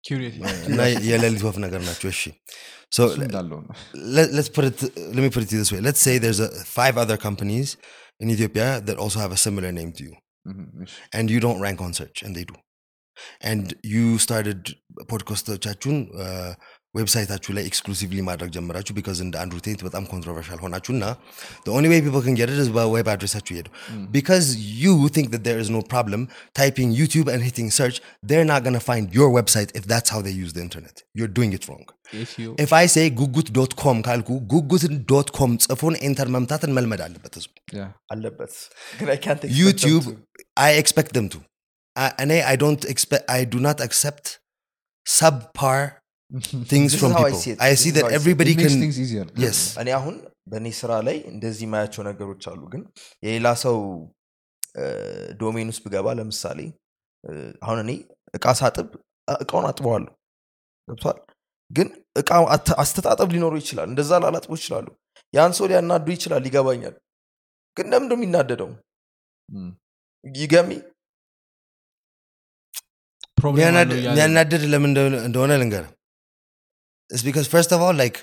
ኪሪየስ 0.08 0.34
እና 0.70 0.80
የሌሊት 1.10 1.42
ወፍ 1.48 1.56
ነገር 1.66 1.80
ናቸው። 1.90 2.08
እሺ 2.14 2.22
so 2.96 3.02
እሱ 3.10 3.16
እንዳለው 3.26 3.58
ነው 3.66 3.72
let, 4.16 4.28
let's 4.36 4.50
put 4.56 4.64
it 4.70 4.76
let 5.14 5.22
me 5.24 5.30
put 5.34 5.42
it 5.44 5.48
to 5.50 5.54
you 5.56 5.62
this 5.62 5.72
way 5.74 5.80
let's 5.86 6.02
say 6.06 6.14
there's 6.24 6.40
a, 6.46 6.50
five 6.78 6.96
other 7.02 7.16
companies 7.24 7.68
in 8.20 8.28
ethiopia 8.34 8.68
that 8.88 8.96
also 9.04 9.18
have 9.24 9.32
a 9.38 9.40
similar 9.46 9.70
name 9.80 9.90
to 9.98 10.04
you 10.08 10.14
Mhm, 10.46 10.66
እሺ። 10.84 10.92
and 11.18 11.24
you 11.32 11.40
don't 11.46 11.60
rank 11.66 11.78
on 11.86 11.92
search 12.00 12.18
and 12.26 12.32
they 12.38 12.44
do 12.52 12.56
and 13.50 13.64
you 13.94 14.04
started 14.26 14.60
ፖድካስቶቻችሁን 15.12 15.98
ዌብሳይታችሁ 16.98 17.50
ላይ 17.56 17.64
ኤክስክሉሲቭሊ 17.68 18.20
ማድረግ 18.28 18.50
ጀመራችሁ 18.56 18.92
ቢካዝ 18.98 19.18
እንደ 19.24 19.34
አንድሩ 19.42 19.58
ቴንት 19.66 19.80
በጣም 19.86 20.04
ኮንትሮቨርሻል 20.12 20.60
ሆናችሁ 20.64 20.92
እና 20.96 21.04
ኦንሊ 21.76 21.86
ዌይ 21.92 22.00
ፒፕል 22.06 22.22
ከን 22.26 22.36
ጌት 22.38 22.50
ኢዝ 22.62 22.68
በዌብ 22.76 23.08
አድሬሳችሁ 23.14 23.52
ሄዱ 23.58 23.66
because 24.16 24.46
you 24.84 24.94
think 25.16 25.26
that 25.34 25.42
there 25.48 25.60
is 25.64 25.68
no 25.76 25.80
problem 25.94 26.22
typing 26.60 26.90
youtube 27.00 27.28
and 27.32 27.40
hitting 27.48 27.68
search 27.78 27.96
they're 28.30 28.48
not 28.52 28.60
going 28.66 28.78
to 28.80 28.84
find 28.90 29.04
your 29.18 29.28
website 29.38 29.70
if 29.80 29.84
that's 29.92 30.10
how 30.14 30.20
they 30.26 30.34
use 30.44 30.52
the 30.58 30.62
internet 30.66 30.96
you're 31.18 31.34
doing 31.40 31.52
it 31.58 31.64
wrong 31.70 31.84
ኤሲዮ 32.22 32.48
if 32.66 32.72
i 32.80 32.84
say 32.96 33.06
ጉጉት 33.20 33.50
ዶት 33.58 33.74
ኮም 33.82 34.00
ካልኩ 34.08 34.30
ጉጉትን 34.54 34.94
ዶት 35.12 35.30
ኮም 35.38 35.52
ጽፎን 35.66 35.96
ኤንተር 36.08 36.30
መምታትን 36.36 36.74
መልመድ 36.78 37.02
አለበት 37.08 37.34
ህዝቡ 37.40 37.52
Yeah. 37.80 37.90
አለበት 38.14 38.54
ግን 39.00 39.08
I 39.16 39.20
can't 39.26 39.42
expect 39.44 39.52
them 39.52 39.60
YouTube, 39.60 40.04
to. 40.08 40.16
I 40.68 40.70
expect 40.82 41.12
them 41.18 41.28
to. 41.34 41.38
I, 41.96 42.08
and 42.22 42.30
I, 42.36 42.40
Subpar 46.31 46.67
things 46.67 46.91
from 46.95 47.11
people. 47.13 47.39
I 47.59 47.73
see 47.75 47.91
that 47.91 48.05
everybody 48.11 48.53
can. 48.55 48.73
things 48.83 48.97
easier. 48.99 49.25
Yes. 49.35 49.57
እኔ 49.77 49.89
አሁን 49.97 50.15
በእኔ 50.47 50.67
ስራ 50.77 50.91
ላይ 51.07 51.17
እንደዚህ 51.31 51.63
የማያቸው 51.67 52.01
ነገሮች 52.09 52.43
አሉ። 52.51 52.61
ግን 52.73 52.81
የሌላ 53.23 53.47
ሰው 53.63 53.77
domain 55.41 55.69
ውስጥ 55.71 55.81
ብገባ 55.85 56.07
ለምሳሌ 56.19 56.59
አሁን 57.63 57.79
እኔ 57.83 57.91
እቃ 58.33 58.45
ሳጥብ 58.59 58.87
እቃውን 59.37 59.65
አጥበዋለሁ። 59.69 60.13
ገብቷል 60.87 61.17
ግን 61.71 61.89
እቃ 62.17 62.29
አስተጣጠብ 62.83 63.29
ሊኖረው 63.35 63.59
ይችላል። 63.63 63.87
እንደዛ 63.91 64.11
ላላጥቦ 64.23 64.53
ይችላሉ። 64.59 64.87
ያን 65.33 65.53
ሰው 65.57 65.65
ሊያናዱ 65.71 66.07
ይችላል 66.15 66.45
ይገባኛል። 66.49 66.95
ግን 67.77 67.85
ለምን 67.93 68.07
ነው 68.11 68.17
የሚናደደው. 68.19 68.69
ይገሚ? 70.25 70.69
የሚያናድድ 73.57 74.63
ለምን 74.73 74.89
እንደሆነ- 74.91 75.21
እንደሆነ 75.27 75.51
ልንገር 77.10 77.14
It's 77.16 77.24
because 77.28 77.46
first 77.56 77.70
of 77.74 77.80
all, 77.86 77.94
like, 78.04 78.16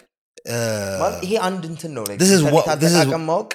uh, 0.53 0.97
ማለት 1.03 1.19
ይሄ 1.25 1.33
አንድ 1.47 1.63
እንትን 1.71 1.91
ነው 1.97 2.03
like 2.09 2.19
this 2.23 2.31
is 2.35 2.41
ኢንተርኔት 2.41 2.55
what- 2.57 2.79
this 2.83 2.93
is 2.95 2.99
አጠቃቀም 3.03 3.23
ማወቅ 3.31 3.51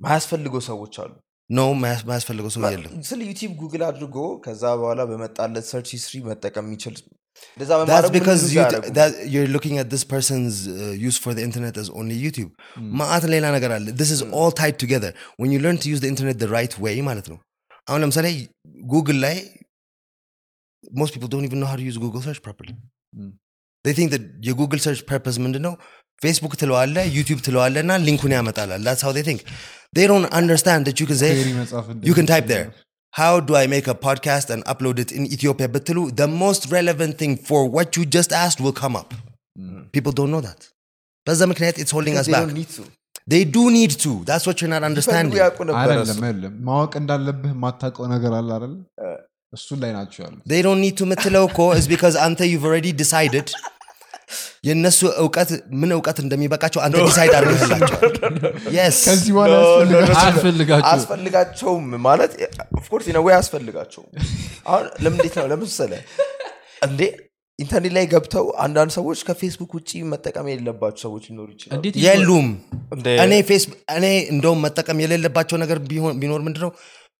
ማያስፈልገው 0.00 0.62
ሰዎች 0.70 0.94
አሉ 1.04 1.10
ነው 1.50 1.68
ማያስፈልገው 2.10 2.50
ሰው 2.56 2.62
የለም 2.74 2.92
ስለ 3.08 3.20
ዩቲብ 3.30 3.52
ጉግል 3.62 3.82
አድርጎ 3.88 4.16
ከዛ 4.44 4.62
በኋላ 4.82 5.00
በመጣለት 5.12 5.64
ሰርች 5.72 5.88
ሂስትሪ 5.96 6.20
መጠቀም 6.30 6.66
የሚችል 6.68 6.94
እንደዛ 7.54 7.70
That's 7.70 7.80
በማድረግ 7.80 8.10
ምንም 8.12 8.16
because 8.18 8.40
use 8.46 8.54
you, 8.56 8.60
አያደርጉም። 8.62 8.94
that 9.00 9.12
you're 9.32 9.50
looking 9.56 9.76
at 9.82 9.88
this 9.94 10.04
person's 10.14 10.56
uh, 10.76 11.08
use 11.08 11.18
for 11.24 11.32
the 11.38 11.42
internet 11.48 11.74
as 11.82 11.88
only 12.00 12.16
YouTube. 12.24 12.50
ማአት 13.00 13.24
ሌላ 13.34 13.46
ነገር 13.56 13.72
አለ 13.76 13.86
this 14.02 14.10
is 14.16 14.22
all 14.38 14.52
tied 14.62 14.78
together 14.84 15.10
when 15.42 15.50
you 15.54 15.60
learn 15.66 15.78
to 15.84 15.88
use 15.94 16.00
the 16.04 16.10
internet 16.14 16.38
the 16.44 16.50
right 16.56 16.74
way 16.86 16.96
ማለት 17.10 17.28
ነው 17.32 17.38
አሁን 17.90 18.00
ለምሳሌ 18.04 18.26
ጉግል 18.94 19.18
ላይ 19.26 19.36
most 21.02 21.12
people 21.14 21.30
don't 21.34 21.46
even 21.50 21.60
know 21.62 21.70
how 21.72 21.78
to 21.82 21.86
use 21.90 21.98
google 22.06 22.24
search 22.28 22.42
properly 22.48 22.74
Mm. 23.20 23.30
they 23.84 23.94
think 23.98 24.10
that 24.14 24.24
የጉግል 24.48 24.80
search 24.86 25.02
purpose 25.12 25.36
ምንድን 25.44 25.64
ነው 25.68 25.74
ፌስቡክ 26.22 26.54
ትለዋለ 26.62 26.96
ዩቲዩብ 27.16 27.40
ትለዋለ 27.46 27.76
እና 27.84 27.92
ሊንኩን 28.06 28.32
ያመጣላል 28.36 28.80
that's 28.88 29.02
how 29.06 29.12
they 29.16 29.24
think 29.28 29.40
they 29.92 30.06
don't 30.06 30.28
understand 30.40 30.80
that 30.88 30.96
you 31.00 31.06
can 31.10 31.18
say 31.22 31.30
ቴሪ 31.36 31.52
መጽሐፍ 31.60 31.86
እንደ- 31.94 32.06
you 32.08 32.14
can 32.18 32.26
type 32.26 32.48
there 32.50 32.66
how 33.14 33.32
do 33.40 33.52
i 33.60 33.66
make 33.72 33.86
a 33.88 33.96
podcast 34.02 34.48
and 34.54 34.60
upload 34.72 34.98
it 35.04 35.10
in 35.18 35.24
ethiopia 35.36 35.68
ብትሉ 35.76 35.98
the 36.20 36.28
most 36.42 36.62
relevant 36.70 37.14
thing 37.22 37.32
for 37.48 37.60
what 37.76 37.96
you 37.96 38.04
just 38.18 38.32
asked 38.44 38.62
will 38.66 38.78
come 38.84 38.96
up 38.96 39.10
Mm. 39.56 39.80
people 39.94 40.12
don't 40.18 40.32
know 40.34 40.42
that 40.44 40.60
በዛ 41.26 41.40
ምክንያት 41.50 41.76
it's 41.82 41.92
holding 41.96 42.16
us 42.20 42.26
They 42.26 42.34
back 42.34 42.44
don't 42.44 42.58
need 42.58 42.70
to. 42.76 42.82
they 43.26 43.40
do 43.56 43.62
need 43.70 43.92
to 44.04 44.12
that's 44.28 44.44
what 44.48 44.56
you're 44.58 44.70
not 44.70 44.78
ቢፈልጉ 44.78 44.90
understanding 44.90 45.40
ያውቁ 45.42 45.58
ነበር 45.70 45.80
አይደለም 45.82 46.14
እሱ። 46.14 46.22
አይደለም 46.28 46.52
ማወቅ 46.68 46.92
እንዳለብህ 47.00 47.50
የማታውቀው 47.56 48.06
ነገር 48.14 48.32
አለ 48.38 48.48
አይደል 48.56 48.74
እ። 49.04 49.10
እሱን 49.52 49.78
ላይ 49.82 49.90
ናቸው 49.98 50.20
ያሉት 50.24 50.42
they 50.52 50.60
don't 50.66 50.82
need 50.86 50.96
to 51.00 51.06
ምትለው 51.12 51.44
እኮ 51.50 51.60
is 51.80 51.88
because 51.94 52.16
አንተ 52.26 52.40
you've 52.52 52.66
already 52.70 52.92
decided 53.02 53.46
የእነሱ 54.63 54.99
እውቀት 55.23 55.49
ምን 55.81 55.91
እውቀት 55.97 56.17
እንደሚበቃቸው 56.23 56.81
አንተ 56.85 57.03
decide 57.07 57.33
ከዚህ 59.05 59.31
በኋላ 59.37 59.53
አያስፈልጋቸውም። 60.83 61.85
ማለት 62.07 62.33
of 62.79 62.86
course 62.86 63.07
ነው 63.17 63.23
ወይ 63.27 63.35
አሁን 64.65 64.85
ለምን 65.03 65.17
እንዴት 65.19 65.35
ነው? 65.39 65.47
ለምሳሌ 65.53 65.93
እንዴ 66.87 67.01
ኢንተርኔት 67.59 67.93
ላይ 67.97 68.05
ገብተው 68.13 68.45
አንዳንድ 68.63 68.91
ሰዎች 68.95 69.19
ከፌስቡክ 69.27 69.71
ውጭ 69.77 69.91
መጠቀም 70.13 70.47
የሌለባቸው 70.51 71.01
ሰዎች 71.05 71.25
ሊኖሩ 71.29 71.49
እንዴት 71.77 71.95
የሉም። 72.05 72.47
እኔ 73.97 74.05
እንደውም 74.33 74.59
መጠቀም 74.65 75.01
የሌለባቸው 75.03 75.57
ነገር 75.63 75.79
ቢኖር 76.21 76.41
ምንድነው? 76.47 76.71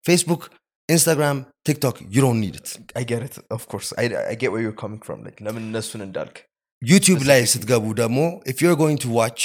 ፌስቡክ 0.03 0.41
ኢንስታግራም 0.89 1.37
ቲክቶክ 1.67 1.95
you 2.15 2.19
don't 2.25 2.39
need 2.43 2.55
it 2.59 2.67
I 2.99 3.03
get 3.11 3.21
it, 3.27 3.35
of 3.49 3.63
course. 3.71 3.87
I, 4.01 4.03
I 4.31 4.35
get 4.41 4.49
where 4.53 4.63
you're 4.65 4.79
coming 4.83 5.01
from. 5.07 5.17
Like, 5.27 5.39
ለምን 5.45 5.63
እነሱን 5.69 6.01
እንዳልክ 6.07 6.35
ዩቲዩብ 6.82 7.20
ላይ 7.30 7.40
ስትገቡ 7.52 7.84
ደግሞ 8.02 8.18
if 8.50 8.56
you're 8.62 8.78
going 8.84 9.00
to 9.04 9.10
watch 9.20 9.40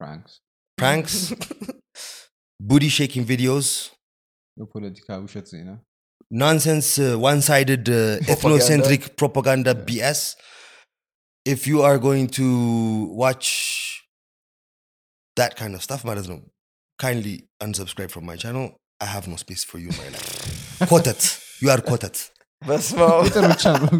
ፍራንክስ 0.00 0.34
pranks 0.78 1.14
booty 2.60 2.90
shaking 2.98 3.24
videos 3.32 3.68
የፖለቲካ 4.56 5.08
ውሸት 5.24 5.46
ዜና 5.54 5.70
nonsense 6.44 6.88
uh, 6.98 7.08
one-sided 7.30 7.84
uh, 7.90 8.32
ethnocentric 8.32 9.02
propaganda 9.20 9.72
bs 9.86 10.20
if 11.46 11.60
you 11.70 11.78
are 11.88 11.98
going 12.08 12.28
to 12.38 12.46
watch 13.22 13.46
that 15.36 15.52
kind 15.60 15.74
of 15.76 15.82
stuff 15.88 16.02
ማለት 16.10 16.26
ነው 16.32 16.38
kindly 16.98 17.36
unsubscribe 17.64 18.12
from 18.16 18.24
my 18.30 18.36
channel 18.42 18.66
i 19.00 19.08
have 19.14 19.26
no 19.32 19.38
space 19.44 19.64
for 19.70 19.78
you 19.82 19.88
in 19.92 19.98
my 20.02 20.10
life 20.16 20.28
quoted 20.92 21.20
you 21.62 21.70
are 21.74 21.82
quoted 21.90 22.16
በስመ 22.62 23.00
አብ። 23.10 23.20
ቁጥር 23.26 23.44
ብቻ 23.52 23.64
ነው 23.82 23.92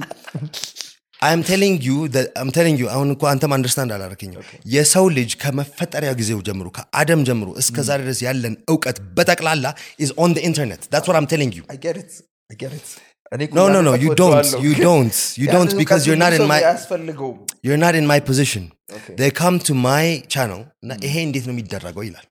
i'm 1.28 1.42
telling 1.50 1.76
you 1.88 1.98
that 2.16 2.28
i'm 2.40 2.52
telling 2.58 2.78
you 2.82 2.88
አሁን 2.96 3.10
እኮ 3.16 3.24
አንተም 3.32 3.54
understand 3.58 3.92
አላረክኝም 3.96 4.42
የሰው 4.76 5.06
ልጅ 5.18 5.32
ከመፈጠሪያ 5.44 6.12
ጊዜው 6.22 6.40
ጀምሮ 6.48 6.68
ከአደም 6.78 7.22
ጀምሮ 7.30 7.50
እስከ 7.64 7.78
ዛሬ 7.90 8.00
ድረስ 8.08 8.22
ያለን 8.28 8.56
እውቀት 8.74 9.00
በጠቅላላ 9.18 9.66
no 13.86 13.94
you 14.04 14.10
እውቀት 14.10 14.20
don't 14.22 14.34
እወደዋለሁ፣ 14.34 14.60
you 14.66 14.74
ግን 14.78 14.86
don't 14.88 15.16
you 15.42 15.48
ያንን 15.48 15.58
don't 15.58 15.74
because 15.82 16.04
እውቀት 16.04 16.08
you're 16.08 16.22
not 16.24 16.34
ብዙ 16.34 16.40
in 16.40 16.44
ሰው 16.44 16.50
my 16.54 16.60
አያስፈልገውም። 16.62 17.38
you're 17.68 17.82
not 17.86 17.96
in 18.02 18.08
my 18.14 18.20
position 18.30 18.66
Okay. 18.98 19.14
they 19.20 19.30
come 19.42 19.56
to 19.68 19.74
my 19.88 20.04
channel 20.34 20.62
እና 20.84 20.92
ይሄ 21.06 21.16
እንዴት 21.28 21.46
ነው 21.50 21.54
የሚደረገው 21.56 22.04
ይላል 22.08 22.26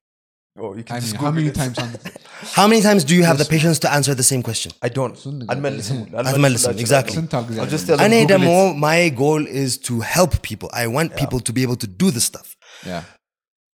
Oh, 0.57 0.77
you 0.77 0.85
can 0.85 0.97
I 0.97 1.01
mean, 1.01 1.15
how 1.17 1.31
many 1.33 1.51
times? 1.51 1.79
On 1.79 1.91
how 2.53 2.69
many 2.69 2.81
times 2.81 3.03
do 3.03 3.17
you 3.17 3.25
have 3.25 3.39
the 3.39 3.45
patience 3.45 3.81
to 3.81 3.93
answer 3.93 4.15
the 4.15 4.23
same 4.23 4.41
question? 4.41 4.71
I 4.83 4.89
don't. 4.89 5.17
Unmalism. 5.17 6.13
Unmalism, 6.13 6.79
exactly. 6.79 7.17
I'll 7.59 7.67
just 7.67 7.89
tell 7.89 7.97
them, 7.97 8.79
my 8.79 9.09
goal 9.09 9.45
is 9.45 9.79
to 9.79 10.01
help 10.01 10.43
people. 10.43 10.71
I 10.73 10.87
want 10.87 11.11
yeah. 11.11 11.19
people 11.19 11.41
to 11.41 11.53
be 11.53 11.63
able 11.63 11.77
to 11.77 11.89
do 11.89 12.13
this 12.13 12.25
stuff. 12.25 12.57
Yeah. 12.87 13.03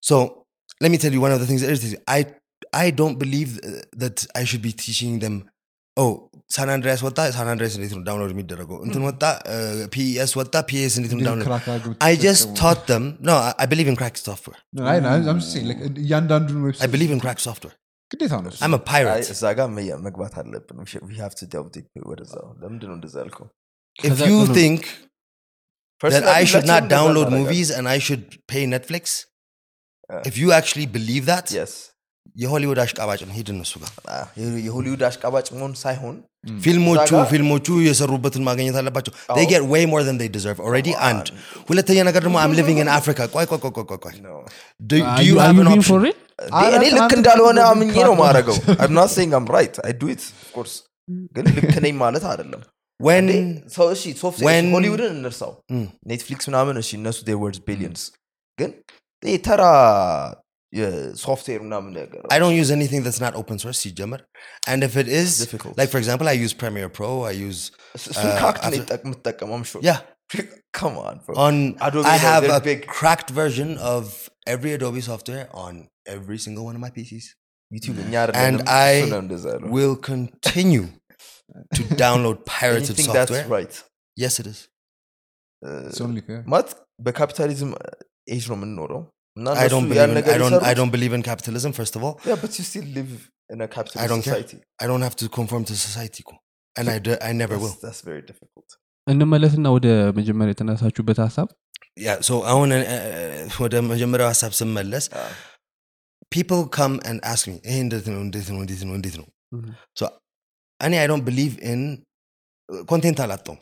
So 0.01 0.47
let 0.81 0.90
me 0.90 0.97
tell 0.97 1.12
you 1.12 1.20
one 1.20 1.32
of 1.32 1.40
the 1.40 1.47
things 1.47 1.61
that. 1.61 2.02
I, 2.09 2.27
I 2.73 2.90
don't 2.90 3.19
believe 3.19 3.59
uh, 3.59 3.82
that 3.97 4.27
I 4.35 4.44
should 4.44 4.62
be 4.62 4.73
teaching 4.73 5.19
them 5.19 5.49
oh 5.99 6.11
ሳን 6.56 6.69
አንድሪያስ 6.73 7.02
ወጣ 7.06 7.19
ሳን 7.35 7.47
አንድሪያስ 7.52 7.73
እንዴት 7.77 7.93
ነው 7.97 8.02
ዳውንሎድ 8.07 8.31
የሚደረገው 8.34 8.77
እንትን 8.85 9.03
ወጣ 9.07 9.22
ፒኤስ 9.93 10.31
ወጣ 10.39 10.53
ፒኤስ 10.69 10.93
እንዴት 10.99 11.14
ነው 11.14 11.18
እንዴት 11.18 11.30
ዳውንሎድ 11.30 11.47
ክራክ 11.47 11.65
አድርገው 11.73 11.93
i 12.10 12.14
just 12.26 12.43
ተጠቀሙ? 12.43 12.57
taught 12.61 12.81
them 12.91 13.03
no 13.30 13.35
I, 13.45 13.53
I 13.64 13.68
believe 13.72 13.89
in 13.91 13.97
cracked 14.02 14.22
software 14.30 14.60
No, 14.77 14.84
I 14.93 14.99
know, 14.99 15.14
I'm 15.31 15.39
just 15.41 15.52
saying, 15.56 15.68
like, 15.72 15.81
እያንዳንዱን 16.03 16.60
i 16.60 16.65
ዌብሳይት 16.68 16.91
believe 16.95 17.14
in 17.15 17.22
cracked 17.26 17.43
software 17.47 17.76
ግዴታ 18.11 18.34
ነው 18.43 18.49
እሱ። 18.53 18.61
i'm 18.65 18.76
a 18.77 18.81
አይ፣ 18.81 18.85
pirate 18.91 19.30
እዛ 19.35 19.43
ጋር 19.60 19.68
መ- 19.77 19.99
መግባት 20.07 20.34
አለብን 20.41 20.77
We 20.84 20.88
should- 20.91 21.06
we 21.11 21.18
have 21.23 21.35
to 21.41 21.47
delve 21.53 21.69
deep 21.77 21.88
ወደዛ 22.11 22.34
ለምንድን 22.64 22.88
ነው 22.91 22.97
እንደዛ 22.99 23.15
ያልከው 23.23 23.47
if 23.95 24.03
ከዛ- 24.06 24.27
you 24.31 24.38
no, 24.38 24.45
no. 24.52 24.57
think 24.60 24.81
that 24.91 26.02
Personally, 26.03 26.34
I 26.39 26.43
should 26.43 26.56
ሁላችንም 26.57 26.72
not 26.73 26.84
እንደዛ 26.84 26.95
download 26.95 27.27
እናደርጋለን። 27.27 27.41
movies 27.41 27.69
and 27.77 27.88
I 27.95 27.99
should 28.07 28.23
pay 28.53 28.64
Netflix. 28.76 29.06
Uh. 30.10 30.22
if 30.30 30.35
you 30.41 30.49
actually 30.57 30.88
believe 30.97 31.26
that, 31.31 31.45
Yes. 31.60 31.73
የሆሊውድ 32.36 32.78
አሽቃባጭ 32.84 33.20
ነው። 33.28 33.34
ሂድ 33.38 33.48
እነሱ 33.55 33.72
ጋር። 33.82 33.92
የሆሊውድ 34.66 35.02
አሽቃባጭ 35.09 35.47
መሆን 35.56 35.72
ሳይሆን 35.84 36.16
ፊልሞቹ 36.64 37.10
ፊልሞቹ 37.32 37.66
የሰሩበትን 37.86 38.42
ማግኘት 38.48 38.76
አለባቸው። 38.80 39.12
አዎ። 39.30 39.36
they 39.38 39.47
get 39.52 39.62
way 39.72 39.82
more 39.92 40.02
than 40.09 40.16
they 40.22 40.28
deserve 40.36 40.59
already 40.66 40.92
and 41.09 41.26
ሁለተኛ 41.70 41.98
ነገር 42.09 42.22
ደግሞ 42.26 42.36
I'm 42.44 42.55
living 42.60 42.78
in 42.84 42.88
Africa. 42.98 43.22
ቆይ 43.34 43.47
ቆይ 43.52 43.59
ቆይ 43.64 43.98
ቆይ? 44.05 44.14
እኔ 44.16 44.26
አረ 46.60 46.82
ልክ 46.98 47.12
እንዳልሆነ 47.18 47.59
አምኜ 47.70 47.94
ነው 48.09 48.14
ማድረገው 48.22 48.56
I'm 48.82 48.94
not 49.01 49.10
saying 49.16 49.32
I'm 49.38 49.48
right. 49.56 49.74
I 49.88 49.92
do 50.02 50.09
it 50.14 50.22
of 50.36 50.48
course. 50.56 50.76
ግን 51.36 51.47
ልክ 51.59 51.74
ነኝ 51.84 51.94
ማለት 52.05 52.24
አይደለም። 52.32 52.62
ሆሊውድን 54.74 55.12
እንርሳው. 55.18 55.52
ኔትፍሊክስ 56.10 56.47
ምናምን 56.51 56.74
እሺ 56.82 56.90
እነሱ 57.01 57.18
ዴር 57.28 57.38
ወርድስ 57.44 57.62
ቢሊየንስ 57.68 58.02
ግን 58.59 58.70
ተራ 59.47 59.62
የሶፍትዌር 60.73 61.60
ምናምን 61.65 61.91
ነገር 62.02 62.22
I 62.35 62.39
don't 62.41 62.57
use 62.61 62.72
anything 62.77 63.02
that's 63.06 63.22
not 63.26 63.34
open 63.41 63.57
source 63.64 63.80
ሲጀመር 63.85 64.22
and 64.72 64.80
if 64.88 64.93
it 65.02 65.10
is 65.22 65.30
difficult 65.45 65.73
like 65.81 65.91
for 65.93 65.99
example 66.03 66.27
I 66.34 66.38
use 66.45 66.53
Premiere 66.64 66.89
Pro 66.97 67.11
I 67.31 67.35
use 67.49 67.61
እሱን 67.97 68.30
uh, 68.31 68.35
ካክት 68.43 68.61
ነው 68.64 68.69
after- 68.69 68.80
ይጠቅ- 68.81 69.06
የምትጠቀመው 69.07 69.56
I'm 69.60 69.68
sure. 69.73 69.84
yeah 69.91 70.02
Come 70.80 70.95
on, 71.07 71.15
bro. 71.26 71.34
on 71.43 71.56
Adobe, 71.88 72.06
I 72.06 72.14
they're- 72.14 72.23
have 72.30 72.41
they're 72.43 72.61
a 72.61 72.68
big. 72.69 72.80
cracked 72.95 73.30
version 73.41 73.69
of 73.91 74.03
every 74.53 74.72
Adobe 74.77 75.02
software 75.10 75.43
on 75.65 75.73
every 76.15 76.38
single 76.45 76.64
one 76.69 76.76
of 76.77 76.81
my 76.85 76.91
PCs 76.95 77.27
YouTube 77.72 77.99
እኛ 78.06 78.14
አይደለንም፣ 78.22 78.41
And 78.45 78.57
እሱ 78.64 78.73
I 78.88 79.11
ነው 79.14 79.19
እንደዛ 79.26 79.45
ያለው። 79.53 79.69
will 79.77 79.95
continue 80.10 80.85
to 81.77 81.84
download 82.03 82.38
And 82.39 82.43
you 82.43 82.49
pirated 82.56 82.95
think 82.99 83.10
that's 83.18 83.31
software. 83.34 83.47
right? 83.57 83.76
Yes, 84.23 84.34
it 84.43 84.47
is. 84.53 84.60
Uh, 85.61 85.85
It's 85.91 86.02
only 86.07 86.23
fair. 86.30 86.41
ማለት 86.53 86.72
በካፒታሊዝም 87.07 87.72
ኤጅ 88.35 88.43
ነው 88.52 88.57
የምንኖረው 88.60 89.02
እና 89.39 89.47
I 89.47 89.56
እነሱ 89.57 89.72
don't 89.73 89.88
ያን 89.89 89.91
believe 89.93 90.10
in 90.10 90.18
ነገር 90.19 90.34
I 90.35 90.39
don't 90.43 90.53
I 90.53 90.57
የሰሩት- 90.57 90.77
don't 90.80 90.93
believe 90.95 91.14
in 91.18 91.23
capitalism. 91.30 91.72
First 91.80 91.95
of 91.97 92.03
all, 92.06 92.15
Yeah, 92.30 92.38
but 92.43 92.52
you 92.57 92.65
still 92.72 92.88
live 92.97 93.11
in 93.49 93.60
a 93.61 93.69
capitalist 93.76 94.03
I 94.03 94.10
don't 94.11 94.23
care. 94.27 94.35
society. 94.35 94.57
I 94.84 94.88
don't 94.91 95.06
have 95.07 95.18
to 95.22 95.27
conform 95.39 95.64
to 95.72 95.76
society, 95.88 96.23
ko. 96.30 96.35
and 96.76 96.88
I 96.93 96.99
d- 96.99 97.19
I 97.27 97.34
never 97.41 97.56
That's, 97.56 97.65
will. 97.65 97.76
that's 97.85 98.02
very 98.10 98.23
difficult. 98.30 98.68
እንመለስና 99.07 99.68
ወደ 99.76 99.88
መጀመሪያ 100.19 100.53
የተነሳችሁበት 100.56 101.19
ሀሳብ 101.26 101.47
Yeah. 102.06 102.18
So 102.27 102.35
አሁን 102.52 102.69
uh, 102.77 102.85
ወደ 103.64 103.76
መጀመሪያው 103.91 104.27
ሀሳብ 104.31 104.53
ስመለስ 104.60 105.06
Ah. 105.19 105.30
people 106.35 106.61
come 106.77 106.95
and 107.10 107.18
ask 107.31 107.43
me, 107.49 107.56
"Hey, 107.69 107.77
እንዴት 107.85 108.07
ነው 108.14 108.19
እንዴት 108.26 108.47
ነው 108.53 108.60
እንዴት 108.64 108.81
ነው 108.88 108.93
እንዴት 108.99 109.15
ነው?" 109.22 109.27
Mhm. 109.56 109.69
So 109.99 110.06
እኔ 110.80 110.93
I 111.03 111.07
don't 111.11 111.26
believe 111.30 111.53
in 111.72 111.80
ኮንቴንት 112.91 113.19
አላጣውም። 113.26 113.60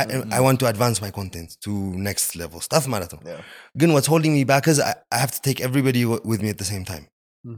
I, 0.00 0.04
Mhm. 0.06 0.30
I 0.36 0.40
want 0.44 0.58
to 0.62 0.66
advance 0.70 0.98
my 1.04 1.10
content 1.18 1.50
to 1.64 1.72
next 2.06 2.28
level 2.40 2.60
stuff 2.68 2.84
ማለት 2.94 3.10
ነው። 3.14 3.20
Yeah. 3.32 3.42
ግን 3.80 3.90
what's 3.94 4.08
holding 4.12 4.32
me 4.38 4.42
back 4.52 4.64
is 4.72 4.78
I, 4.90 4.92
I 5.16 5.20
have 5.24 5.32
to 5.36 5.40
take 5.48 5.60
everybody 5.68 6.02
w- 6.08 6.22
with 6.30 6.40
me 6.44 6.50
at 6.54 6.58
the 6.62 6.68
same 6.72 6.84
time. 6.92 7.04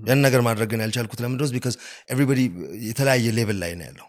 ያን 0.09 0.21
ነገር 0.27 0.41
ማድረግ 0.47 0.69
ግን 0.73 0.81
ያልቻልኩት 0.85 1.21
ለምንድን 1.25 1.47
ነው 1.49 1.55
ቢካዝ 1.57 1.75
ኤቭሪበዲ 2.13 2.41
የተለያየ 2.89 3.27
ሌቭል 3.39 3.59
ላይ 3.63 3.73
ነው 3.81 3.85
ያለው 3.89 4.07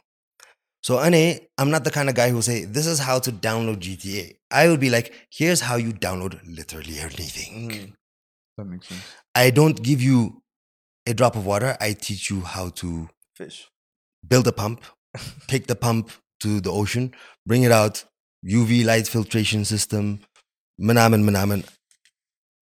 ሶ 0.83 0.97
እኔ 1.07 1.15
አም 1.61 1.69
ናት 1.73 1.87
ካን 1.95 2.09
ጋይ 2.19 2.29
who 2.35 2.41
say 2.47 2.57
this 2.77 2.87
is 2.93 2.99
how 3.07 3.17
to 3.25 3.31
download 3.47 3.77
GTA 3.87 4.23
I 4.61 4.65
would 4.69 4.81
be 4.85 4.91
like 4.95 5.07
here's 5.39 5.61
how 5.69 5.77
you 5.85 5.91
download 6.07 6.33
literally 6.59 6.97
anything 7.07 7.53
Mm. 7.77 7.87
That 8.57 8.67
makes 8.71 8.87
sense. 8.91 9.05
I 9.43 9.47
don't 9.59 9.79
give 9.89 10.01
you 10.09 10.19
a 11.07 11.15
drop 11.19 11.35
of 11.39 11.45
water 11.51 11.71
I 11.87 11.91
teach 12.07 12.23
you 12.31 12.39
how 12.53 12.65
to 12.81 12.89
Fish. 13.39 13.57
build 14.23 14.47
a 14.53 14.55
pump 14.61 14.79
take 15.53 15.65
the 15.73 15.79
pump 15.85 16.05
to 16.43 16.51
the 16.67 16.73
ocean 16.81 17.05
bring 17.51 17.63
it 17.69 17.75
out 17.81 17.97
UV 18.44 18.84
light 18.84 19.06
filtration 19.06 19.64
system, 19.64 20.20
manaman 20.80 21.28
manaman. 21.28 21.66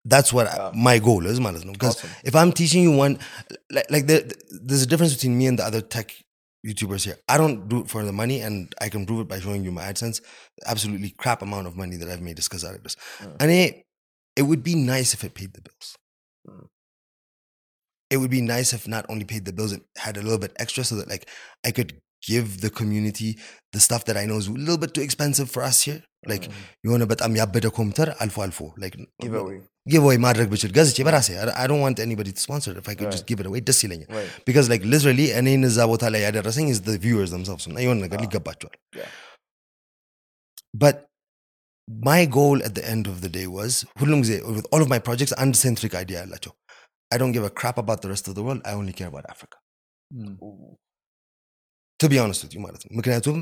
That's 0.05 0.33
what. 0.33 0.47
I, 0.47 0.73
my 0.75 0.99
goal 0.99 1.27
is, 1.27 1.41
Manasno. 1.41 1.73
Because 1.73 1.97
awesome. 1.97 2.11
if 2.25 2.35
I'm 2.35 2.53
teaching 2.53 2.83
you 2.83 2.93
one, 2.93 3.19
like, 3.71 3.91
like 3.91 4.07
there, 4.07 4.23
there's 4.63 4.83
a 4.83 4.87
difference 4.87 5.15
between 5.15 5.37
me 5.37 5.47
and 5.47 5.59
the 5.59 5.65
other 5.65 5.81
tech 5.81 6.15
YouTubers 6.67 7.05
here. 7.05 7.17
I 7.29 7.37
don't 7.39 7.69
do 7.69 7.81
it 7.81 7.89
for 7.89 8.05
the 8.05 8.13
money, 8.13 8.41
and 8.41 8.75
I 8.81 8.89
can 8.89 9.07
prove 9.07 9.21
it 9.21 9.29
by 9.29 9.41
showing 9.41 9.65
you 9.65 9.73
my 9.73 9.83
AdSense. 9.83 10.21
Absolutely 10.67 11.11
crap 11.11 11.43
amount 11.43 11.67
of 11.67 11.77
money 11.77 11.97
that 11.97 12.09
I've 12.09 12.23
made 12.23 12.39
is 12.39 12.49
because 12.49 12.65
of 12.65 12.83
this. 12.83 12.97
Mm. 13.19 13.37
And 13.41 13.51
it, 13.51 13.83
it 14.37 14.43
would 14.43 14.63
be 14.63 14.75
nice 14.75 15.15
if 15.15 15.25
it 15.25 15.35
paid 15.35 15.53
the 15.53 15.63
bills. 15.63 15.97
Mm. 16.49 16.67
It 18.11 18.17
would 18.17 18.31
be 18.31 18.41
nice 18.41 18.73
if 18.73 18.89
not 18.89 19.07
only 19.09 19.25
paid 19.25 19.45
the 19.45 19.53
bills, 19.53 19.73
it 19.73 19.83
had 19.97 20.17
a 20.17 20.23
little 20.23 20.39
bit 20.39 20.53
extra 20.57 20.83
so 20.85 20.97
that 20.97 21.09
like 21.09 21.29
I 21.65 21.71
could 21.71 22.01
give 22.32 22.48
the 22.66 22.72
community 22.80 23.30
the 23.76 23.82
stuff 23.88 24.04
that 24.08 24.18
i 24.22 24.26
know 24.30 24.38
is 24.44 24.48
a 24.52 24.58
little 24.66 24.82
bit 24.84 24.92
too 24.98 25.04
expensive 25.08 25.48
for 25.56 25.62
us 25.70 25.80
here 25.88 26.02
like 26.32 26.46
Mm. 26.50 26.62
የሆነ 26.86 27.04
በጣም 27.12 27.32
ያበደ 27.40 27.66
ኮምፒውተር 27.78 28.10
አልፎ 28.24 28.38
አልፎ 28.46 28.60
like 28.84 28.96
Giveaway. 29.24 29.58
ጊቭ 29.92 30.02
ወይ 30.08 30.18
ማድረግ 30.26 30.48
ብችል 30.54 30.72
ገዝቼ 30.78 30.98
በራሴ 31.08 31.28
I 31.64 31.66
don't 31.72 31.84
want 31.86 31.98
anybody 32.06 32.32
to 32.38 32.42
sponsor 32.46 32.72
it. 32.74 32.78
if 32.84 32.88
I 32.92 32.96
could 33.00 33.12
just 33.16 33.24
Right. 33.24 33.30
give 33.32 33.42
it 33.44 33.48
away 33.50 33.62
ደስ 33.68 33.80
ይለኛል 33.86 34.10
Right. 34.18 34.32
because 34.50 34.68
like 34.74 34.84
literally 34.94 35.28
እኔን 35.42 35.64
እዛ 35.70 35.78
ቦታ 35.92 36.10
ላይ 36.14 36.22
ያደረሰኝ 36.28 36.68
is 36.76 36.80
the 36.90 36.96
viewers 37.06 37.32
themselves 37.36 37.66
እና 37.72 37.78
የሆነ 37.86 38.00
ነገር 38.06 38.20
Ah. 38.20 38.24
ሊገባቸዋል 38.26 38.76
Yeah. 39.02 39.12
but 40.84 40.96
my 42.10 42.22
goal 42.38 42.58
at 42.70 42.74
the 42.80 42.86
end 42.94 43.06
of 43.14 43.18
the 43.26 43.32
day 43.38 43.46
was 43.58 43.74
ሁሉም 44.02 44.20
ጊዜ 44.26 44.34
with 44.58 44.68
all 44.74 44.82
of 44.86 44.90
my 44.96 45.00
projects 45.10 45.36
አንድ 45.44 45.56
centric 45.66 45.96
idea 46.04 46.20
ያላቸው 46.24 46.54
I 47.14 47.20
don't 47.22 47.36
give 47.38 47.46
a 47.52 47.54
crap 47.62 47.78
about 47.84 48.00
the 48.06 48.12
rest 48.14 48.28
of 48.30 48.36
the 48.40 48.46
world 48.48 48.62
I 48.72 48.76
only 48.82 48.96
care 49.02 49.10
about 49.14 49.28
Africa 49.36 49.58
Ooh. 50.48 50.74
to 52.00 52.08
be 52.10 52.18
honest 52.22 52.42
with 52.44 52.54
you 52.56 52.62
ማለት 52.66 52.82
ነው 52.86 52.92
ምክንያቱም 53.00 53.38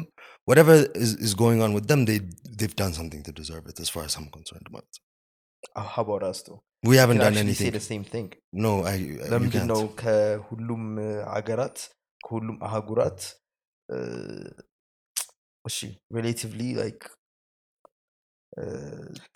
whatever 0.47 0.73
is, 1.03 1.11
is 1.27 1.33
going 1.35 1.59
on 1.65 1.71
with 1.77 1.85
them 1.91 2.01
they, 2.09 2.17
they've 2.57 2.75
done 2.75 2.93
something 2.93 3.21
to 3.23 3.33
deserve 3.33 3.65
it 3.67 3.77
as 3.79 3.89
far 3.89 4.03
as 4.03 4.15
I'm 4.19 4.29
concerned 4.37 4.67
ማለት 4.75 4.93
ነው. 4.93 5.03
Uh, 5.79 5.87
How 5.91 6.01
about 6.01 6.23
us 6.23 6.39
though? 6.45 6.59
we 6.83 6.95
haven't 7.01 7.19
Can 7.19 7.25
done 7.25 7.35
actually 7.35 7.55
say 7.55 7.65
anything 7.65 7.77
the 7.77 7.87
same 7.91 8.05
thing. 8.05 8.27
no 8.65 8.71
I, 8.83 8.93
I 8.93 8.97
you 9.01 9.29
ለምንድን 9.33 9.53
can't. 9.57 9.71
ነው 9.73 9.81
ከሁሉም 10.01 10.83
እ, 10.99 11.09
አገራት 11.37 11.77
ከሁሉም 12.21 12.57
አህጉራት 12.67 13.19
እ፣ 13.89 13.97
እሺ 15.65 15.77
ሪሌቲቭሊ 16.17 16.61
ላይክ 16.81 17.01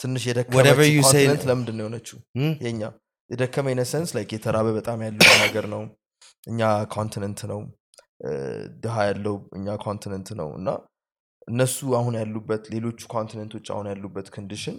ትንሽ 0.02 0.24
Whatever 0.26 0.84
የደከመች 0.84 0.90
you 0.96 1.04
say- 1.04 1.12
ኮንቲነንት 1.14 1.44
ለምንድን 1.50 1.76
ነው 1.80 1.84
የሆነችው 1.86 2.18
Hmm? 2.40 2.52
የኛ 2.66 2.82
የደከመ 3.30 3.68
ኢነሰንስ 3.76 4.10
ላይክ 4.18 4.30
የተራበ 4.36 4.68
በጣም 4.78 5.00
ያለው 5.06 5.32
ነገር 5.46 5.66
ነው 5.74 5.82
እኛ 6.52 6.62
ኮንቲነንት 6.96 7.42
ነው 7.52 7.60
እ፣ 7.64 7.81
ድሃ 8.83 8.97
ያለው 9.07 9.37
እኛ 9.57 9.77
continent 9.85 10.29
ነው 10.41 10.49
እና 10.59 10.69
እነሱ 11.49 11.79
አሁን 11.99 12.15
ያሉበት 12.21 12.65
ሌሎቹ 12.75 13.01
continent 13.15 13.51
ኦች 13.51 13.67
አሁን 13.75 13.87
ያሉበት 13.91 14.27
condition 14.35 14.77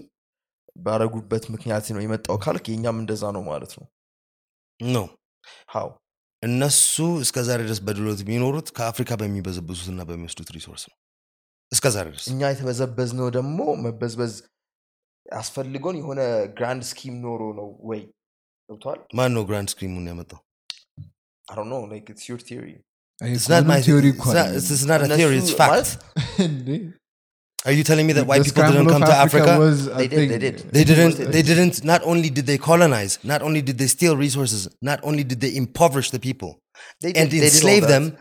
ባረጉበት 0.78 1.44
ምክንያት 1.54 1.88
ነው 1.96 2.02
የመጣው 2.04 2.38
ካልክ 2.44 2.66
የእኛም 2.70 3.00
እንደዛ 3.02 3.24
ነው 3.36 3.44
ማለት 3.50 3.74
ነው። 3.78 3.86
no 4.80 5.04
How? 5.70 5.90
እነሱ 6.44 6.94
እስከ 7.24 7.38
ዛሬ 7.48 7.60
ድረስ 7.68 7.80
በድሎት 7.86 8.22
የሚኖሩት 8.24 8.68
ከአፍሪካ 8.78 9.12
በሚበዘብዙትና 9.22 10.02
በሚወስዱት 10.10 10.50
resource 10.56 10.84
ነው። 10.90 10.98
እስከ 11.72 11.86
ዛሬ 11.96 12.08
ድረስ። 12.10 12.26
እኛ 12.32 12.42
የተበዘበዝ 12.52 13.12
ነው 13.20 13.28
ደግሞ 13.38 13.60
መበዝበዝ 13.86 14.34
አስፈልጎን 15.36 16.00
የሆነ 16.02 16.22
grand 16.58 16.84
scheme 16.90 17.16
ኖሮ 17.26 17.44
ነው 17.60 17.70
ወይ? 17.90 18.02
ገብቷል 18.70 19.00
ማን 19.18 19.32
ነው 19.36 19.44
ግራንድ 19.48 19.70
ስክሪሙን 19.74 20.10
ያመጣው 20.12 20.42
አሮ 21.46 21.60
ነው 21.72 21.82
ላይክ 21.92 22.06
ኢትስ 22.12 22.26
ዩር 22.30 22.42
ቲዮሪ 22.48 22.70
It's 23.22 23.50
not 23.50 23.66
my 23.66 23.82
theory. 23.82 24.10
It's 24.10 24.26
not, 24.26 24.50
it's 24.50 24.86
not 24.86 25.02
a 25.02 25.08
theory. 25.08 25.38
It's 25.38 25.54
fact. 25.54 25.98
Are 27.66 27.72
you 27.72 27.84
telling 27.84 28.06
me 28.08 28.14
that 28.14 28.28
white 28.28 28.44
people 28.44 28.64
didn't 28.64 28.88
come 28.90 29.02
to 29.02 29.14
Africa? 29.14 29.58
They, 29.98 30.08
did, 30.08 30.30
they 30.30 30.38
did. 30.38 30.58
They 30.60 30.84
didn't. 30.84 31.32
They 31.32 31.42
didn't. 31.42 31.84
Not 31.84 32.02
only 32.04 32.30
did 32.30 32.46
they 32.46 32.58
colonize, 32.58 33.20
not 33.24 33.42
only 33.42 33.62
did 33.62 33.78
they 33.78 33.88
steal 33.88 34.18
resources, 34.18 34.68
not 34.82 35.00
only 35.04 35.24
did 35.24 35.40
they 35.40 35.56
impoverish 35.56 36.10
the 36.12 36.20
people 36.20 36.60
they 37.00 37.14
and 37.14 37.30
did, 37.30 37.44
enslave 37.44 37.88
them, 37.88 38.18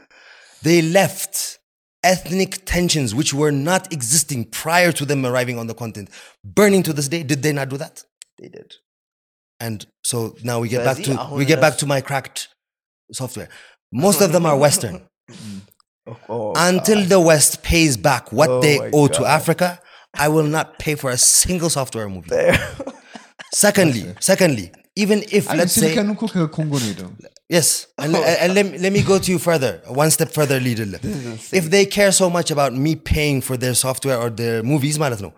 they 0.63 0.81
left 0.81 1.59
ethnic 2.05 2.65
tensions 2.65 3.15
which 3.15 3.35
were 3.35 3.51
not 3.53 3.93
existing 3.93 4.45
prior 4.45 4.93
to 4.93 5.05
them 5.05 5.27
arriving 5.27 5.59
on 5.59 5.67
the 5.67 5.75
continent, 5.75 6.11
burning 6.45 6.85
to 6.85 6.93
this 6.93 7.09
day. 7.09 7.25
Did 7.25 7.43
they 7.43 7.53
not 7.53 7.69
do 7.69 7.77
that? 7.79 8.05
They 8.39 8.49
did. 8.49 8.75
And 9.59 9.85
so 10.05 10.37
now 10.45 10.61
we 10.61 10.69
get 10.69 10.85
back 10.85 10.99
to 10.99 11.29
we 11.33 11.45
get 11.45 11.61
back 11.61 11.79
to 11.79 11.87
my 11.87 12.01
cracked 12.01 12.49
software. 13.13 13.49
Most 13.93 14.21
of 14.21 14.33
them 14.33 14.47
are 14.47 14.57
Western. 14.57 15.03
Oh, 16.05 16.19
oh, 16.29 16.53
Until 16.57 16.99
God. 16.99 17.09
the 17.11 17.21
West 17.21 17.63
pays 17.63 17.97
back 17.97 18.33
what 18.33 18.51
oh, 18.51 18.61
they 18.61 18.81
owe 18.93 19.07
God. 19.07 19.13
to 19.15 19.25
Africa, 19.25 19.81
I 20.13 20.29
will 20.29 20.43
not 20.43 20.81
pay 20.81 20.97
for 20.97 21.11
a 21.11 21.17
single 21.17 21.71
software 21.71 22.09
movie. 22.09 22.29
secondly, 23.55 24.13
secondly, 24.21 24.73
even 24.97 25.23
if 25.31 25.49
let's 25.49 25.75
say 25.75 25.95
yes, 27.49 27.87
oh, 27.99 28.03
and, 28.03 28.17
and 28.17 28.55
let, 28.55 28.81
let 28.81 28.93
me 28.93 29.03
go 29.03 29.21
to 29.21 29.31
you 29.31 29.39
further, 29.39 29.81
one 29.87 30.11
step 30.11 30.31
further, 30.31 30.59
leader. 30.59 30.83
if 31.03 31.71
they 31.71 31.87
care 31.87 32.11
so 32.11 32.29
much 32.29 32.51
about 32.51 32.75
me 32.75 32.97
paying 32.97 33.41
for 33.41 33.57
their 33.57 33.75
software 33.75 34.19
or 34.19 34.29
their 34.29 34.65
movies, 34.65 34.99
know, 34.99 35.35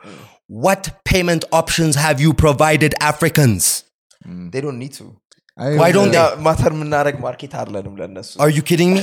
what 0.47 1.01
payment 1.05 1.45
options 1.53 1.95
have 1.95 2.23
you 2.23 2.33
provided 2.33 2.95
Africans? 3.01 3.85
Mm. 4.27 4.51
They 4.51 4.61
don't 4.61 4.79
need 4.79 4.93
to. 4.95 5.17
Why 5.82 5.90
don't 5.96 6.10
እኛ 6.12 6.20
ማተር 6.46 6.72
የምናደረግ 6.76 7.16
ማርኬት 7.24 7.54
አለንም 7.62 7.96
ለእነሱ 8.02 8.30
Are 8.44 8.52
you 8.58 8.62
kidding 8.70 8.92
me? 8.98 9.02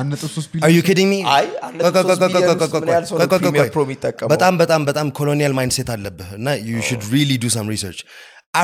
አንድ 0.00 0.08
ነጥብ 0.14 0.30
ሶስት 0.36 0.48
Are 0.66 0.72
you 0.76 0.82
kidding 0.88 1.08
me? 1.12 1.20
አይ 1.36 1.46
አንድ 1.66 1.78
ነጥብ 1.86 1.94
ሶስት 2.10 2.20
ሚሊዮን 2.24 2.58
ውስጥ 2.62 2.74
ምን 2.82 2.90
ያህል 2.94 3.06
ሰው 3.10 3.16
ነው 3.20 3.28
ፕሪሚየር 3.44 3.68
ፕሮ 3.76 3.82
የሚጠቀመው? 3.86 4.30
በጣም 4.34 4.54
በጣም 4.62 4.82
በጣም 4.90 5.06
ኮሎኒያል 5.18 5.54
ማይንድሴት 5.58 5.90
አለብህ 5.94 6.28
እና 6.38 6.48
you 6.70 6.80
should 6.88 7.04
really 7.16 7.38
do 7.44 7.50
some 7.56 7.66
research. 7.74 8.00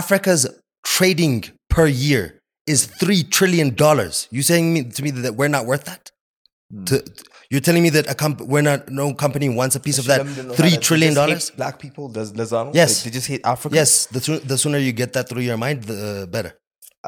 Africa's 0.01 0.43
trading 0.95 1.36
per 1.74 1.86
year 2.07 2.24
is 2.66 2.81
three 3.03 3.20
trillion 3.36 3.69
dollars. 3.85 4.15
You 4.36 4.43
saying 4.51 4.66
me, 4.74 4.81
to 4.97 5.03
me 5.07 5.11
that 5.27 5.35
we're 5.40 5.53
not 5.57 5.65
worth 5.70 5.85
that? 5.90 6.05
To- 6.90 7.03
you're 7.53 7.65
telling 7.69 7.85
me 7.86 7.90
that 7.97 8.07
a 8.15 8.16
comp- 8.23 8.45
we're 8.53 8.66
not 8.70 8.81
no 9.01 9.07
company 9.24 9.49
wants 9.61 9.74
a 9.81 9.82
piece 9.86 9.99
of 10.03 10.07
that 10.11 10.20
ለምንድን 10.23 10.47
ነው 10.49 10.55
three 10.61 10.74
ታዲያ? 10.74 10.86
trillion 10.89 11.12
They 11.12 11.16
just 11.16 11.23
dollars? 11.23 11.45
hate 11.49 11.59
black 11.61 11.77
people 11.85 12.07
ለዝ- 12.16 12.35
ለዛ 12.40 12.53
ነው 12.66 12.73
Yes. 12.81 12.90
Like, 12.93 13.05
they 13.07 13.12
just 13.19 13.28
hate 13.32 13.45
Africa 13.55 13.74
Yes, 13.81 13.93
the, 14.16 14.20
soo- 14.27 14.43
the 14.53 14.59
sooner 14.65 14.81
you 14.86 14.93
get 15.03 15.12
that 15.19 15.27
through 15.31 15.47
your 15.51 15.59
mind, 15.65 15.78
the 15.90 15.97
uh, 16.11 16.24
better. 16.36 16.53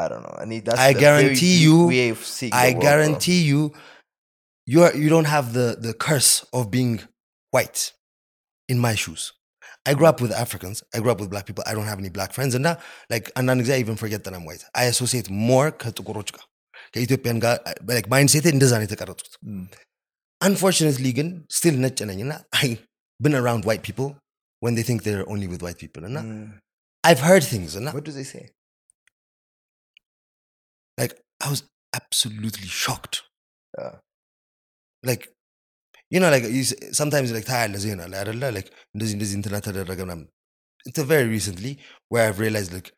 I 0.03 0.05
don't 0.11 0.23
know 0.27 0.37
I 0.43 0.45
mean 0.51 0.63
that's 0.67 0.81
I 0.87 0.91
a 0.91 0.93
very 0.95 1.01
guarantee 1.05 1.55
deep 1.57 1.63
you- 1.67 1.87
way 1.95 2.09
of 2.15 2.21
seeing 2.37 2.53
the 2.53 2.57
I 2.57 2.69
world, 2.69 2.75
bro. 2.77 2.83
guarantee 2.89 3.41
you, 3.51 3.61
you're 4.73 4.93
you 5.03 5.09
don't 5.15 5.31
have 5.37 5.47
the 5.59 5.67
the 5.87 5.93
curse 6.07 6.33
of 6.59 6.71
being 6.77 6.93
white 7.57 7.81
in 8.73 8.79
my 8.87 8.95
shoes. 9.03 9.23
I 9.89 9.93
grew 9.99 10.09
up 10.13 10.19
with 10.25 10.33
Africans. 10.45 10.79
I 10.95 10.99
grew 11.03 11.11
up 11.15 11.21
with 11.23 11.31
black 11.35 11.47
people. 11.49 11.65
I 11.71 11.73
don't 11.77 11.89
have 11.93 12.01
any 12.05 12.11
black 12.17 12.33
friends. 12.37 12.53
And 12.57 12.65
now, 12.69 12.75
like, 13.13 13.27
and 13.37 13.45
then 13.49 13.59
I 13.77 13.79
even 13.85 13.97
forget 14.03 14.21
that 14.25 14.35
I'm 14.37 14.45
white. 14.49 14.63
I 14.81 14.85
associate 14.93 15.29
more 15.51 15.69
ከጥቁሮች 15.83 16.31
ጋር 16.37 16.45
ከኢትዮጵያን 16.95 17.39
ጋር 17.45 17.55
like 17.95 18.09
mindset 18.15 18.47
እንደዛ 18.55 18.73
ነው 18.81 18.85
የተቀረጹት። 18.87 19.33
Unfortunately, 20.49 21.11
ግን 21.19 21.29
still 21.59 21.77
ነጭ 21.85 21.99
ነኝ 22.11 22.21
እና 22.27 22.35
I 22.65 22.67
been 23.25 23.37
around 23.43 23.63
white 23.69 23.83
people 23.89 24.09
when 24.65 24.75
they 24.77 24.85
think 24.89 24.99
they're 25.07 25.27
only 25.35 25.49
with 25.53 25.63
white 25.67 25.81
people. 25.85 26.03
And 26.09 26.17
Mm. 26.21 26.47
I've 27.09 27.23
heard 27.29 27.45
things 27.53 27.71
and 27.79 27.87
what 27.97 28.05
do 28.09 28.13
they 28.19 28.27
say 28.35 28.43
like 30.99 31.15
I 31.45 31.51
was 31.55 31.63
absolutely 31.93 32.69
shocked. 32.83 33.17
Yeah. 33.75 33.95
Like 35.03 35.25
you 36.13 36.21
know, 36.23 36.31
like 36.35 36.45
you, 36.57 36.65
s- 36.69 36.79
sometimes 37.01 37.29
like 37.37 37.47
ታያለህ 37.51 37.81
ዜና 37.85 38.01
ላይ 38.13 38.19
አይደለ 38.23 38.43
like 38.57 38.69
እንደዚህ 38.95 39.15
እንደዚህ 39.19 39.37
እንትና 39.41 39.57
ተደረገ 39.67 40.01
ምናምን 40.07 40.27
it's 40.89 41.01
a 41.05 41.09
very 41.13 41.29
recently 41.37 41.73
where 42.13 42.25
I've 42.29 42.41
realized 42.45 42.73
like 42.79 42.89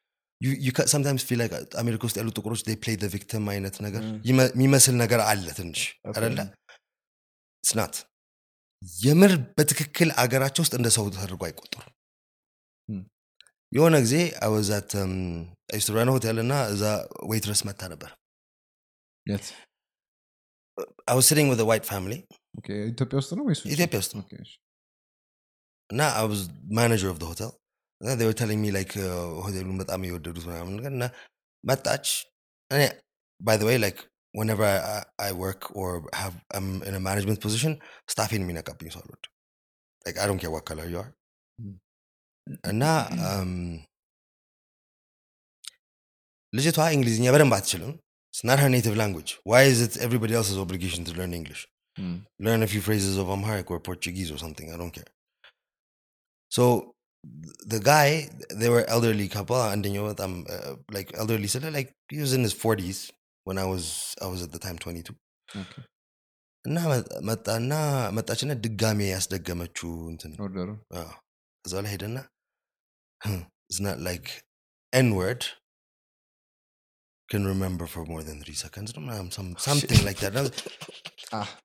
you 0.40 0.52
you 0.66 0.72
ca- 0.76 0.89
sometimes 0.94 1.20
feel 1.28 1.40
like 1.44 1.55
አሜሪካ 1.82 2.02
ውስጥ 2.09 2.18
ያሉ 2.20 2.30
ጥቁሮች 2.39 2.62
they 2.68 2.76
play 2.84 2.97
the 3.05 3.10
victim 3.16 3.43
አይነት 3.55 3.76
ነገር 3.86 4.02
Mm. 4.09 4.16
ይመ- 4.30 4.51
የሚመስል 4.56 4.97
ነገር 5.05 5.20
አለ 5.30 5.47
ትንሽ 5.60 5.82
Okay. 6.09 6.16
አይደለ 6.20 6.40
it's 7.64 7.74
not 7.80 7.94
የምር 9.06 9.32
በትክክል 9.59 10.09
አገራቸው 10.22 10.62
ውስጥ 10.64 10.74
እንደ 10.80 10.89
ሰው 10.97 11.05
ተደርጎ 11.16 11.43
አይቆጠሩም 11.48 11.89
Hmm. 11.89 11.95
የሆነ 13.72 13.97
ጊዜ 14.05 14.16
I 14.47 14.51
was 14.56 14.68
at 14.78 14.90
um, 15.02 15.14
I 15.72 15.76
used 15.78 15.89
to 15.90 15.94
run 15.98 16.09
a 16.10 16.14
hotel 16.16 16.36
እና 16.44 16.55
እዛ 16.72 16.82
ዌይትረስ 17.32 17.60
መታ 17.68 17.82
ነበር 17.93 18.10
የት 19.26 19.47
I 21.10 21.14
was 21.18 21.26
sitting 21.30 21.48
with 21.52 21.60
a 21.64 21.68
white 21.70 21.86
family 21.93 22.18
ኦኬ፣ 22.59 22.68
ኢትዮጵያ 22.93 23.16
ውስጥ 23.20 23.30
ነው 23.39 23.44
ወይስ 23.48 23.60
ውጭ? 23.62 23.70
ኢትዮጵያ 23.76 23.98
ውስጥ 24.02 24.12
ነው። 24.16 24.22
ኦኬ፣ 24.24 24.32
እሺ። 24.44 24.52
እና 25.90 26.01
I 26.20 26.24
was 26.32 26.40
manager 26.80 27.09
of 27.12 27.18
the 27.22 27.28
hotel 27.32 27.51
እና 28.01 28.10
they 28.18 28.26
were 28.28 28.39
telling 28.43 28.60
me 28.64 28.70
like 28.78 28.93
uh, 29.06 29.10
ሆቴሉን 29.44 29.78
በጣም 29.82 30.06
የወደዱት 30.09 30.44
ምናምን 30.51 30.74
ነገር 30.78 30.93
እና 30.98 31.05
መጣች 31.64 32.06
እኔ 32.70 32.82
by 33.40 33.56
the 33.60 33.66
way 33.68 33.76
like 33.86 34.01
whenever 34.39 34.64
I, 34.72 34.76
I, 34.94 35.01
I 35.28 35.32
work 35.44 35.62
or 35.80 35.89
have 36.20 36.34
I'm 36.56 36.68
in 36.89 36.94
a 36.98 37.02
management 37.09 37.40
position 37.47 37.72
ስታፌን 38.12 38.44
የሚነቃብኝ 38.44 38.90
ሰው 38.94 39.02
አልወድም 39.02 39.32
like 40.06 40.18
I 40.22 40.26
don't 40.28 40.40
care 40.44 40.55
what 40.56 40.64
color 40.70 40.86
you 40.93 41.01
are 41.05 41.10
እና 42.70 42.82
um, 43.28 43.52
ልጅቷ 46.52 46.78
እንግሊዝኛ 46.97 47.28
በደንብ 47.36 47.55
አትችልም 47.59 47.93
It's 48.34 48.44
not 48.48 48.60
her 48.62 48.68
native 48.74 48.94
language. 49.01 49.30
Why 49.51 49.59
is 49.72 49.78
it 49.86 49.94
everybody 50.05 50.34
else's 50.39 50.59
obligation 50.62 51.02
to 51.09 51.12
learn 51.18 51.32
English? 51.39 51.62
Mm. 51.97 52.14
learn 52.47 52.60
a 52.62 52.68
few 52.72 52.80
phrases 52.86 53.14
of 53.22 53.26
Amharic 53.34 53.70
or 53.72 53.78
Portuguese 53.89 54.30
or 54.34 54.39
something. 54.44 54.68
I 54.74 54.76
don't 54.80 54.94
care. 54.98 55.10
So 56.52 56.64
the 57.72 57.80
guy 57.90 58.06
they 58.60 58.70
were 58.74 58.84
elderly 58.94 59.26
couple 59.34 59.59
አንደኛው 59.72 60.05
በጣም 60.10 60.32
uh, 60.55 60.72
like 60.97 61.10
elderly 61.22 61.51
ስለ 61.55 61.72
like 61.76 61.90
he 62.14 62.20
was 62.24 62.32
in 62.39 62.43
his 62.48 62.55
40s 62.62 63.01
when 63.47 63.59
I 63.64 63.68
was 63.72 63.84
I 64.26 64.30
was 64.34 64.43
at 64.47 64.52
the 64.56 64.62
time 64.66 64.78
22 64.86 65.16
Okay. 65.62 65.82
እና 66.64 66.76
መ- 66.93 67.06
መጣና 67.30 67.70
መጣችና 68.18 68.52
ድጋሜ 68.66 69.01
ያስደገመችው 69.14 69.93
እንትን 70.12 70.32
ኦርደሩ 70.47 70.70
አዎ። 71.02 71.10
እዛው 71.64 71.82
ላይ 71.86 71.93
ሄደና 71.97 72.18
Hmm, 73.23 73.41
it's 73.69 73.80
not 73.80 73.99
like 73.99 74.44
N 74.94 75.15
word 75.15 75.45
can 77.30 77.45
remember 77.45 77.85
for 77.88 78.06
more 78.06 78.23
than 78.23 78.41
three 78.41 78.53
seconds. 78.53 78.94
Some, 78.94 79.10
oh, 79.10 79.56
something 79.57 80.06
like 80.06 80.18
that. 80.19 80.64
ah. 81.34 81.57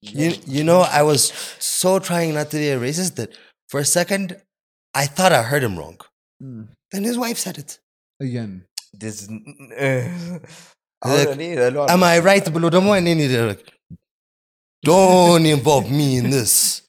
You, 0.00 0.32
you 0.46 0.64
know, 0.64 0.80
I 0.80 1.02
was 1.02 1.32
so 1.58 1.98
trying 1.98 2.34
not 2.34 2.50
to 2.50 2.56
be 2.56 2.70
a 2.70 2.78
racist 2.78 3.16
that 3.16 3.36
for 3.68 3.80
a 3.80 3.84
second 3.84 4.36
I 4.94 5.06
thought 5.06 5.32
I 5.32 5.42
heard 5.42 5.62
him 5.62 5.78
wrong. 5.78 5.98
Mm. 6.42 6.68
Then 6.90 7.04
his 7.04 7.18
wife 7.18 7.38
said 7.38 7.58
it. 7.58 7.78
Again. 8.20 8.66
This. 8.92 9.28
Like, 11.04 11.36
am 11.90 12.04
I 12.04 12.20
right, 12.20 12.44
don't 14.84 15.46
involve 15.46 15.90
me 15.90 16.16
in 16.16 16.30
this. 16.30 16.82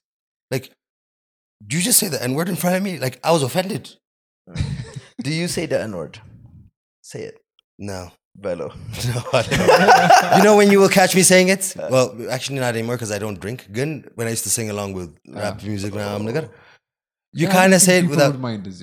Like, 0.52 0.70
do 1.66 1.76
you 1.76 1.82
just 1.82 1.98
say 1.98 2.08
the 2.08 2.22
N 2.22 2.34
word 2.34 2.48
in 2.48 2.56
front 2.56 2.76
of 2.76 2.82
me? 2.82 2.98
Like 2.98 3.18
I 3.24 3.32
was 3.32 3.42
offended. 3.42 3.90
do 5.22 5.30
you 5.30 5.48
say 5.48 5.66
the 5.66 5.80
N 5.80 5.96
word? 5.96 6.20
Say 7.02 7.22
it. 7.22 7.38
No. 7.78 8.12
Bello. 8.36 8.72
No, 9.04 10.36
you 10.36 10.42
know 10.42 10.56
when 10.56 10.70
you 10.70 10.80
will 10.80 10.88
catch 10.88 11.14
me 11.14 11.22
saying 11.22 11.48
it? 11.48 11.74
Uh. 11.78 11.88
Well, 11.90 12.30
actually 12.30 12.58
not 12.58 12.74
anymore 12.74 12.96
because 12.96 13.12
I 13.12 13.18
don't 13.18 13.38
drink. 13.40 13.70
Gun 13.72 14.04
when 14.16 14.26
I 14.26 14.30
used 14.30 14.44
to 14.44 14.50
sing 14.50 14.70
along 14.70 14.94
with 14.94 15.16
ah. 15.34 15.40
rap 15.40 15.62
music 15.62 15.94
now 15.94 16.14
I'm 16.14 16.26
like, 16.26 16.50
you 17.36 17.46
yeah, 17.46 17.52
kind 17.52 17.74
of 17.74 17.80
say 17.80 17.98
it 17.98 18.06
without 18.06 18.38
mind 18.38 18.66
is 18.66 18.80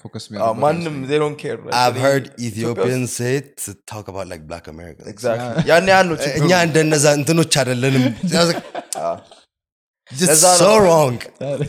focus 0.00 0.30
me. 0.30 0.38
Uh, 0.38 0.54
man, 0.54 1.06
they 1.06 1.18
don't 1.18 1.36
care. 1.36 1.56
Right? 1.56 1.74
I've 1.74 1.96
heard 1.96 2.32
Ethiopians 2.38 3.12
say 3.12 3.36
it 3.36 3.56
to 3.58 3.74
talk 3.86 4.06
about 4.06 4.28
like 4.28 4.46
Black 4.46 4.68
Americans. 4.68 5.08
Exactly. 5.08 5.64
Yeah. 5.66 5.78
I 5.78 6.06
was 8.44 8.54
like, 8.54 8.64
ah. 8.96 9.24
አዎ። 10.09 10.15
It's 10.15 10.23
ለዛ 10.29 10.45
so 10.61 10.69
ነው- 10.69 10.79
wrong. 10.85 11.15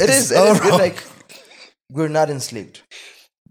It 0.04 0.10
is, 0.10 0.24
it 0.30 0.38
so 0.38 0.44
is 0.46 0.60
good, 0.60 0.70
wrong. 0.70 0.80
like, 0.80 1.00
we're 1.90 2.14
not 2.18 2.28
enslaved. 2.30 2.78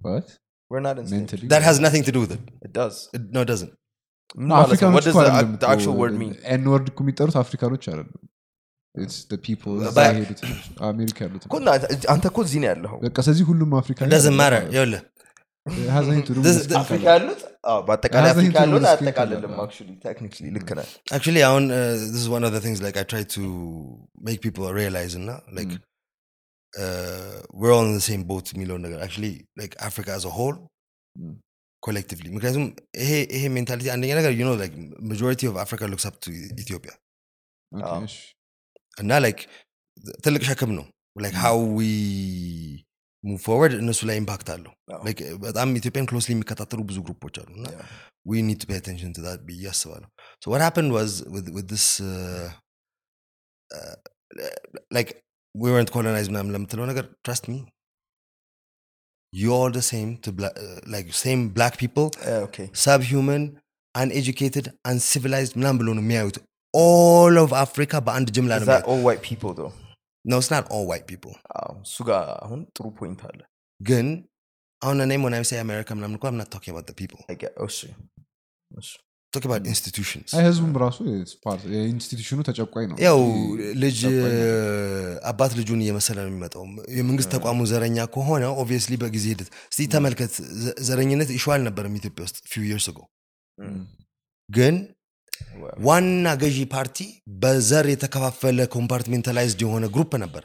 But 0.08 0.26
We're 0.72 0.86
not 0.88 0.98
enslaved. 1.02 1.22
mentally 1.22 1.48
That 1.54 1.64
has 1.64 1.78
nothing 1.86 2.04
to 2.08 2.14
do 2.16 2.22
with 2.24 2.32
it. 2.38 2.44
It 2.68 2.72
does. 2.74 2.96
It- 3.18 3.30
no, 3.36 3.42
it 3.46 3.50
doesn't. 3.54 3.74
ምን 4.38 4.46
ማለት 4.50 4.60
ነው? 4.60 4.64
አፍሪካኖች 4.66 4.96
What 4.98 5.06
does 5.08 5.14
እኮ 5.14 5.22
the, 5.22 5.32
አይደለም 5.32 5.58
the 5.64 5.70
actual 5.74 5.96
word 6.02 6.14
mean? 6.22 6.32
ኤን 6.54 6.64
ወርድ 6.74 6.88
እኮ 6.92 7.00
የሚጠሩት 7.06 7.36
አፍሪካኖች 7.44 7.84
አይደለም 7.92 8.22
It's 8.96 9.18
the 9.34 9.40
people 9.48 9.74
እዛ 9.82 9.94
But- 10.00 10.16
የሄዱት 10.16 10.42
አሜሪካ 10.90 11.18
ያሉት 11.26 11.44
እኮ 11.48 11.54
እና 11.62 11.70
አንተ 12.14 12.26
እኮ 12.32 12.40
እዚህ 12.48 12.60
ነው 12.64 12.70
ያለኸው 12.72 12.98
በቃ 13.06 13.18
ስለዚህ 13.28 13.46
ሁሉም 13.52 13.72
አፍሪካ 13.82 14.00
It 14.08 14.14
doesn't 14.16 14.38
matter. 14.42 14.62
ይኸውልህ፣ 14.76 15.02
ሀዘኝ 15.98 16.20
This- 16.48 16.62
አፍሪካ 16.84 17.06
ያሉት 17.12 17.12
አዎ፣ 17.12 17.12
በአጠቃላይ 17.12 17.12
Has 17.12 17.12
nothing 17.12 17.12
አፍሪካ 17.12 17.12
to 17.12 17.12
do 17.12 17.20
ያለውን 17.20 17.22
with 17.24 17.30
skin 17.30 17.30
አያጠቃልልም 17.30 17.30
color. 17.30 17.40
actually 17.40 17.47
technically 20.08 20.50
ልክ 20.58 20.70
ነህ 20.80 20.88
actually 21.18 21.42
I 21.48 21.54
want, 21.56 21.70
uh, 21.80 21.94
this 22.14 22.22
is 22.24 22.30
one 22.38 22.46
of 22.48 22.54
the 22.56 22.62
things 22.66 22.80
like 22.86 22.98
I 23.02 23.06
try 23.14 23.24
to 23.38 23.44
make 24.30 24.40
people 24.48 24.66
realize 24.82 25.16
and 25.20 25.30
like 25.58 25.74
Mm. 25.74 25.82
uh, 26.74 27.34
we're 27.60 27.74
all 27.76 27.86
in 27.90 27.96
the 28.00 28.06
same 28.12 28.24
boat 28.30 28.46
የሚለውን 28.54 28.84
ነገር 28.88 29.00
actually 29.08 29.34
like 29.62 29.74
Africa 29.90 30.12
as 30.20 30.26
a 30.32 30.34
whole 30.38 30.58
Mm. 31.16 31.34
collectively 31.84 32.30
ምክንያቱም 32.36 32.66
ይሄ 33.04 33.12
ይሄ 33.36 33.44
ሜንታሊቲ 33.56 33.88
አንደኛ 33.96 34.12
ነገር 34.20 34.32
you 34.40 34.46
know 34.48 34.56
like 34.64 34.76
majority 35.12 35.48
of 35.52 35.56
Africa 35.66 35.86
looks 35.94 36.06
up 36.10 36.18
to 36.26 36.32
Ethiopia 36.64 36.96
Okay, 37.72 37.86
አዎ። 37.92 38.00
እሺ። 38.08 38.16
እና 39.04 39.12
like 39.26 39.42
ትልቅ 40.26 40.44
ሸክም 40.50 40.72
ነው 40.80 40.86
like 41.26 41.36
Mm. 41.38 41.44
how 41.46 41.56
we 43.24 43.30
move 43.32 43.44
forward 43.48 43.74
እነሱ 43.84 44.00
ላይ 44.10 44.18
ኢምፓክት 44.24 44.48
አለው 44.56 44.74
አዎ። 44.96 45.02
like 45.08 45.22
በጣም 45.46 45.70
ኢትዮጵያን 45.82 46.08
ክሎስሊ 46.12 46.32
የሚከታተሉ 46.36 46.80
ብዙ 46.90 46.98
ግሩፖች 47.08 47.38
አሉ 47.44 47.52
እና 47.60 47.68
Yeah. 47.76 47.86
we 48.32 48.38
need 48.48 48.60
to 48.64 48.68
pay 48.70 48.78
attention 48.82 49.10
to 49.18 49.22
that 49.28 49.40
ብዬ 49.48 49.64
አስባለሁ 49.74 50.10
so 50.44 50.48
what 50.54 50.62
happened 50.68 50.92
was 50.98 51.12
with, 51.36 51.48
with 51.56 51.68
this 51.74 51.86
uh, 52.14 52.48
uh, 53.72 53.96
like 54.98 55.10
we 55.56 55.68
weren't 55.74 55.92
colonized 55.98 56.32
ምናምን 56.34 56.54
ለምትለው 56.56 56.86
ነገር 56.92 57.06
trust 57.28 57.46
me 57.52 57.58
you're 59.34 59.72
the 59.72 59.82
same 59.92 60.10
to 60.26 60.32
black, 60.32 60.54
uh, 60.66 60.80
like 60.94 61.08
same 61.26 61.42
black 61.58 61.76
people 61.84 62.08
Eh, 62.32 62.40
okay. 62.48 62.68
subhuman 62.86 63.44
uneducated 63.96 64.66
uncivilized 64.92 65.54
ምናምን 65.60 65.80
ብሎ 65.82 65.90
ነው 65.98 66.04
የሚያዩት 66.06 66.38
all 66.74 67.36
of 67.44 67.52
Africa 67.66 67.98
በአንድ 68.08 68.28
ጅምላ 68.38 68.54
Is 68.58 68.62
ነው 68.64 68.68
that 68.72 68.82
የሚያዩት 68.84 68.92
all 68.94 69.02
white 69.08 69.24
people 69.30 69.52
though? 69.60 69.72
No 70.29 70.37
it's 70.41 70.51
not 70.51 70.65
all 70.75 70.85
white 70.91 71.07
people. 71.07 71.35
እሱ 71.87 71.97
ጋር 72.09 72.23
አሁን 72.45 72.61
ጥሩ 72.77 72.87
ፖይንት 73.01 73.21
አለ። 73.29 73.41
ግን 73.81 74.07
አሁን 74.83 74.99
እኔም 75.05 75.23
when 75.27 75.35
I 75.35 75.45
say 75.51 75.59
America 75.59 75.93
ምናምን 75.99 76.17
እኮ 76.19 76.25
I'm 76.31 76.41
not 76.43 76.51
talking 76.55 76.73
about 76.75 76.89
the 76.91 76.97
people. 77.03 77.21
I 77.33 77.37
get- 77.43 77.57
እሺ 77.67 77.79
እሺ። 78.71 78.89
talking 79.33 79.51
about 79.51 79.65
institutions. 79.73 80.29
አይ 80.37 80.43
ህዝቡም 80.49 80.71
ራሱ 80.83 80.99
የ 81.75 81.83
institution 81.83 82.30
ኡ 82.30 82.39
ተጨቋኝ 82.49 82.87
ነው። 82.91 82.97
ያው 83.07 83.19
ልጅ 83.83 83.99
አባት 85.31 85.53
ልጁን 85.59 85.81
እየመሰለ 85.85 86.19
ነው 86.25 86.31
የሚመጣው። 86.33 86.63
የመንግስት 86.99 87.31
ተቋሙ 87.35 87.67
ዘረኛ 87.73 87.99
ከሆነ 88.15 88.45
obviously 88.63 88.97
በጊዜ 89.03 89.25
ሂደት 89.33 89.51
እስቲ 89.73 89.87
ተመልከት 89.95 90.33
ዘረኝነት 90.89 91.31
issue 91.37 91.47
አልነበረም 91.57 91.99
ኢትዮጵያ 92.01 92.25
ውስጥ 92.29 92.39
few 92.53 92.65
years 92.71 92.89
ago. 92.97 93.01
ግን 94.49 94.75
ዋና 95.88 96.28
ገዢ 96.42 96.60
ፓርቲ 96.74 96.98
በዘር 97.42 97.86
የተከፋፈለ 97.92 98.60
ኮምፓርትሜንታላይዝድ 98.76 99.62
የሆነ 99.66 99.86
ግሩፕ 99.96 100.14
ነበረ 100.24 100.44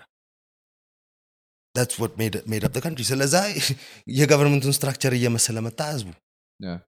that's 1.74 1.96
what 2.00 2.12
made 2.20 2.36
made 2.52 2.64
up 2.66 2.72
the 2.76 2.82
country 2.86 3.04
ስለዛ 3.10 3.34
የገቨርንመንቱን 4.18 4.76
ስትራክቸር 4.78 5.14
እየመሰለ 5.18 5.58
መጣ 5.68 5.80
ህዝቡ 5.94 6.10
Yeah. 6.60 6.78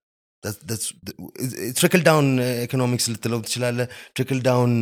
ትሪክል 1.79 2.01
ዳውን 2.07 2.29
ኢኮኖሚክስ 2.65 3.07
ልትለው 3.13 3.41
ትችላለ 3.47 3.79
ትሪክል 4.17 4.39
ዳውን 4.47 4.73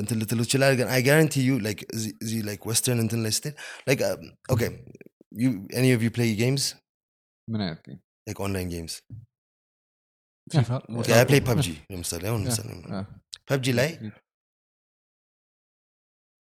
እንትን 0.00 0.18
ልትለው 0.20 0.44
ትችላለ 0.48 0.72
ግን 0.80 0.88
አይ 0.94 1.00
ጋራንቲ 1.06 1.34
ዩ 1.46 1.52
እዚህ 1.94 2.40
ላይክ 2.48 2.62
ወስተርን 2.70 3.00
እንትን 3.04 3.20
ላይ 3.24 3.32
ስትሄድ 3.36 3.54
ላይክ 3.88 4.00
ኦኬ 4.54 4.62
ኤኒ 5.78 5.86
ኦፍ 5.96 6.02
ዩ 6.06 6.10
ፕሌይ 6.16 6.30
ጌምስ 6.42 6.66
ምን 7.48 7.60
አይነት 7.66 7.80
ግን? 7.86 7.96
ላይክ 8.26 8.40
ኦንላይን 8.46 8.68
ጌምስ 8.74 8.94
FIFA 10.54 10.76
አይ 11.18 11.24
ፕሌይ 11.30 11.40
ፐብጂ 11.48 11.66
ለምሳሌ 11.92 12.22
አሁን 12.30 12.42
ምሳሌ 12.48 12.68
Ah, 12.98 13.04
ፐብጂ 13.50 13.66
ላይ 13.80 13.90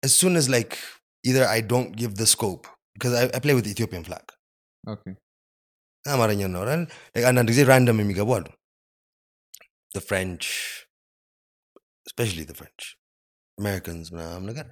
as 0.03 0.13
soon 0.21 0.33
as 0.39 0.47
like 0.55 0.73
either 1.29 1.45
I 1.57 1.59
don't 1.71 1.91
give 2.01 2.13
the 2.21 2.27
scope 2.33 2.65
because 2.95 3.13
I, 3.19 3.23
I 3.35 3.39
play 3.43 3.53
with 3.57 3.65
the 3.67 3.73
Ethiopian 3.75 4.03
flag 4.07 4.25
okay. 4.93 5.13
አማርኛ 6.13 6.41
እናወራለን 6.49 6.81
Like 7.15 7.25
አንዳንድ 7.29 7.49
ጊዜ 7.53 7.61
ራንደም 7.71 7.99
የሚገቡ 8.03 8.29
አሉ 8.37 8.45
the 9.95 10.03
French 10.09 10.45
especially 12.09 12.45
the 12.51 12.57
French 12.61 12.83
Americans 13.61 14.05
ምናምን 14.15 14.47
ነገር 14.51 14.67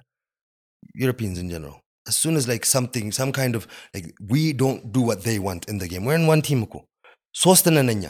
Europeans 1.04 1.38
in 1.44 1.48
general 1.54 1.76
as 2.10 2.16
soon 2.22 2.34
as 2.40 2.44
like 2.52 2.64
something 2.76 3.06
some 3.20 3.32
kind 3.40 3.54
of 3.58 3.62
like 3.94 4.06
we 4.34 4.42
don't 4.62 4.82
do 4.96 5.02
what 5.08 5.20
they 5.28 5.38
want 5.48 5.62
in 5.72 5.76
the 5.82 5.88
game 5.92 6.04
we're 6.08 6.18
in 6.22 6.28
one 6.34 6.42
team 6.48 6.60
እኮ 6.66 6.76
ሶስት 7.44 7.66
ነን 7.76 7.90
እኛ 7.96 8.04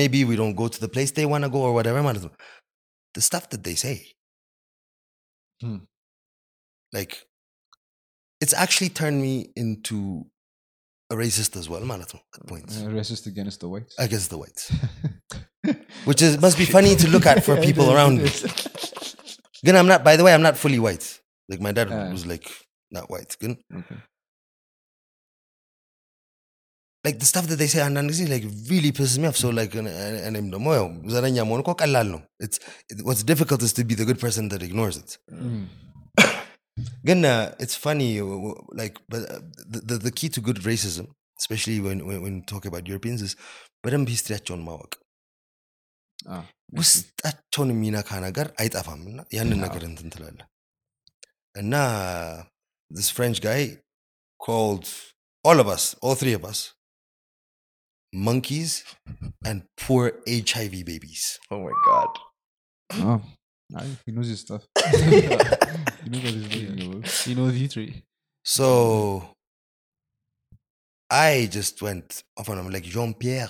maybe 0.00 0.18
we 0.30 0.34
don't 0.40 0.56
go 0.62 0.66
to 0.74 0.80
the 0.84 0.90
place 0.94 1.10
they 1.18 1.26
want 1.32 1.44
to 1.46 1.50
go 1.56 1.60
or 1.68 1.72
whatever 1.78 2.00
ማለት 2.08 2.24
ነው 2.26 2.32
the 3.18 3.24
stuff 3.30 3.46
that 3.52 3.62
they 3.68 3.76
say 3.86 3.96
Hmm. 5.64 5.80
like 6.96 7.12
it's 8.44 8.54
actually 8.64 8.88
turned 9.00 9.18
me 9.26 9.34
into 9.62 9.96
a 11.12 11.16
racist 11.22 11.52
as 11.60 11.66
well 11.72 11.84
ማለት 11.92 12.10
ነው 12.14 12.20
at 12.36 12.42
points 12.52 12.74
Uh, 12.82 12.88
racist 12.98 13.24
against 13.32 13.58
the 13.64 13.68
whites 13.72 13.94
against 14.06 14.28
the 14.32 14.38
whites 14.42 14.64
which 16.08 16.22
is 16.26 16.32
must 16.46 16.58
be 16.62 16.66
funny 16.76 16.92
to 17.02 17.06
look 17.14 17.26
at 17.32 17.38
for 17.48 17.56
people 17.68 17.88
around 17.94 18.16
me 18.24 18.30
Again, 19.64 19.76
I'm 19.80 19.90
not 19.92 20.00
by 20.08 20.14
the 20.18 20.24
way 20.26 20.32
I'm 20.36 20.46
not 20.48 20.56
fully 20.62 20.80
white 20.86 21.06
like 21.50 21.60
my 21.66 21.72
dad 21.78 21.88
Ah. 21.96 22.00
was 22.14 22.24
like 22.32 22.46
not 22.96 23.04
white 23.12 23.30
Again, 23.38 23.54
Okay. 23.80 23.98
like 27.06 27.16
the 27.22 27.28
stuff 27.30 27.46
that 27.50 27.58
they 27.60 27.68
say 27.72 27.80
አንዳንድ 27.86 28.10
ጊዜ 28.12 28.22
like 28.32 28.44
really 28.70 28.90
pisses 28.98 29.16
me 29.22 29.26
off 29.30 29.38
so 29.42 29.48
like 29.58 29.72
እኔ- 29.80 29.94
እኔም 30.28 30.48
ደግሞ 30.54 30.66
ያው 30.78 30.86
ዘረኛ 31.14 31.38
መሆን 31.48 31.62
እኮ 31.64 31.72
ቀላል 31.82 32.08
ነው 32.14 32.20
it's 32.46 32.58
it, 32.92 32.98
what's 33.08 33.24
difficult 33.32 33.62
is 33.68 33.72
to 33.78 33.84
be 33.90 33.96
the 34.00 34.06
good 34.10 34.20
person 34.26 34.46
that 34.54 34.62
ignores 34.70 34.98
it 35.04 35.12
Mm. 35.46 35.62
Again, 37.04 37.22
uh, 37.30 37.54
it's 37.64 37.76
funny, 37.84 38.06
uh, 38.18 38.26
w- 38.26 38.42
w- 38.44 38.60
like, 38.80 38.94
but 39.12 39.22
uh, 39.32 39.40
the, 39.72 39.80
the, 39.88 39.96
the 40.06 40.12
key 40.18 40.28
to 40.34 40.40
good 40.46 40.58
racism, 40.68 41.06
especially 41.40 41.74
when, 41.86 41.98
when, 42.08 42.18
when 42.24 42.34
talking 42.52 42.70
about 42.72 42.86
Europeans, 42.90 43.20
is 43.26 43.32
በደንብ 43.84 44.08
ሂስትሪያቸውን 44.14 44.62
ማወቅ 44.68 44.92
Ah, 46.34 46.42
ውስጣቸውን 46.78 47.70
የሚነካ 47.74 48.10
ነገር 48.26 48.46
አይጠፋም 48.62 49.00
እና 49.10 49.18
ያንን 49.36 49.58
አዎ። 49.58 49.62
ነገር 49.66 49.82
እንትን 49.90 50.08
ትላለ 50.14 50.38
እና 51.54 51.74
this 52.90 53.10
French 53.18 53.40
guy 53.48 53.60
called 54.40 54.86
all 55.44 55.60
of 55.64 55.68
us, 55.76 55.84
all 56.04 56.16
three 56.22 56.36
of 56.40 56.44
us, 56.52 56.60
monkeys 58.13 58.83
and 59.45 59.63
poor 59.77 60.13
HIV 60.27 60.85
babies. 60.85 61.39
Oh 61.51 61.59
my 61.59 61.71
god. 61.85 62.07
oh. 62.93 63.21
He 64.05 64.13
knows 64.13 64.29
his 64.29 64.39
stuff. 64.39 64.63
he 65.01 65.21
knows 66.09 66.23
what 66.23 66.33
he's 66.33 66.69
doing. 66.69 67.03
he 67.25 67.35
knows 67.35 67.53
history 67.53 68.01
So 68.45 69.35
I 71.09 71.49
just 71.51 71.81
went 71.81 72.23
off 72.37 72.49
on 72.49 72.59
him 72.59 72.69
like 72.69 72.83
Jean 72.83 73.13
Pierre, 73.13 73.49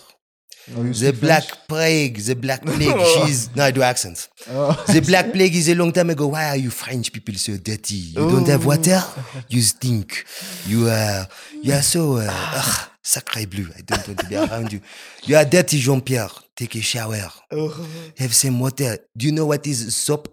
Oh, 0.75 0.83
the 0.83 1.11
Black 1.13 1.43
French? 1.43 1.67
Plague, 1.67 2.17
the 2.17 2.35
Black 2.35 2.61
Plague. 2.61 2.99
She's 3.25 3.55
no, 3.55 3.63
I 3.63 3.71
do 3.71 3.81
accents. 3.81 4.27
Oh. 4.49 4.73
The 4.87 4.99
Black 5.01 5.31
Plague 5.31 5.55
is 5.55 5.69
a 5.69 5.75
long 5.75 5.93
time 5.93 6.09
ago. 6.09 6.27
Why 6.27 6.49
are 6.49 6.57
you 6.57 6.69
French 6.71 7.13
people 7.13 7.35
so 7.35 7.55
dirty? 7.57 7.95
You 7.95 8.29
don't 8.29 8.47
have 8.47 8.65
water. 8.65 9.01
You 9.47 9.61
stink. 9.61 10.25
You 10.65 10.89
are 10.89 11.25
you 11.61 11.71
are 11.73 11.81
so 11.81 12.17
uh, 12.21 12.63
ugh, 13.07 13.23
sacré 13.23 13.45
bleu. 13.45 13.67
I 13.77 13.81
don't 13.81 14.07
want 14.07 14.19
to 14.19 14.25
be 14.27 14.35
around 14.35 14.73
you. 14.73 14.81
You 15.25 15.35
are 15.37 15.45
dirty, 15.45 15.79
Jean 15.79 16.01
Pierre. 16.01 16.29
Take 16.55 16.75
a 16.75 16.81
shower. 16.81 17.31
Have 18.17 18.33
some 18.33 18.59
water. 18.59 18.97
Do 19.15 19.25
you 19.25 19.31
know 19.31 19.45
what 19.45 19.65
is 19.67 19.95
soap? 19.95 20.27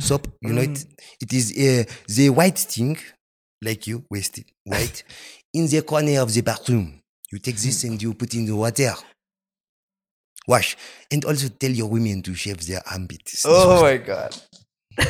Soap. 0.00 0.26
You 0.40 0.52
know 0.52 0.62
it. 0.62 0.84
It 1.20 1.32
is 1.32 1.52
uh, 1.52 1.84
the 2.08 2.30
white 2.30 2.58
thing, 2.58 2.98
like 3.62 3.86
you, 3.86 4.04
wasted 4.10 4.44
white, 4.64 5.04
in 5.54 5.66
the 5.66 5.82
corner 5.82 6.20
of 6.20 6.32
the 6.32 6.42
bathroom. 6.42 7.00
You 7.30 7.38
take 7.38 7.56
this 7.56 7.84
and 7.84 8.00
you 8.02 8.14
put 8.14 8.34
in 8.34 8.46
the 8.46 8.54
water. 8.56 8.92
Wash. 10.46 10.76
And 11.10 11.24
also 11.24 11.48
tell 11.48 11.70
your 11.70 11.88
women 11.88 12.22
to 12.22 12.34
shave 12.34 12.66
their 12.66 12.82
armpits. 12.90 13.44
oh 13.46 13.82
my 13.82 13.96
god 13.96 14.36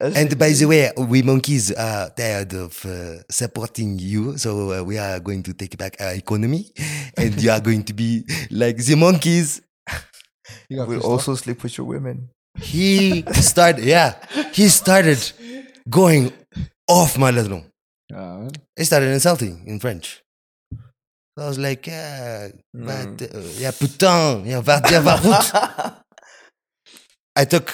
And 0.00 0.38
by 0.38 0.50
the 0.50 0.64
way, 0.66 0.90
we 0.96 1.22
monkeys 1.22 1.70
are 1.72 2.08
tired 2.10 2.54
of 2.54 2.84
uh, 2.86 3.22
supporting 3.30 3.98
you, 3.98 4.38
so 4.38 4.72
uh, 4.72 4.82
we 4.82 4.96
are 4.98 5.20
going 5.20 5.42
to 5.42 5.52
take 5.52 5.76
back 5.76 5.96
our 6.00 6.14
economy, 6.14 6.72
and 7.18 7.40
you 7.42 7.50
are 7.50 7.60
going 7.60 7.84
to 7.84 7.92
be 7.92 8.24
like 8.50 8.76
the 8.78 8.94
monkeys. 8.96 9.60
You 10.68 10.78
got 10.78 10.88
we 10.88 10.96
pissed 10.96 11.04
off? 11.06 11.12
also 11.12 11.34
sleep 11.36 11.62
with 11.62 11.76
your 11.78 11.86
women 11.86 12.30
He 12.58 13.22
started, 13.34 13.84
yeah, 13.84 14.16
he 14.52 14.68
started 14.68 15.18
going 15.88 16.32
off 16.88 17.16
my 17.18 17.30
little. 17.30 17.64
Yeah, 18.10 18.36
man. 18.38 18.50
He 18.76 18.84
started 18.84 19.10
insulting 19.12 19.62
in 19.66 19.78
French. 19.78 20.22
So 21.38 21.44
I 21.44 21.48
was 21.48 21.58
like, 21.58 21.86
yeah, 21.86 22.48
va 22.74 23.06
Mm. 23.06 23.16
te- 23.16 23.28
uh, 23.30 23.40
yeah, 23.58 23.70
putain, 23.70 24.44
yeah, 24.46 24.60
va 24.60 24.80
te 24.80 24.98
va 24.98 25.14
route. 25.22 25.94
I 27.36 27.44
took 27.44 27.70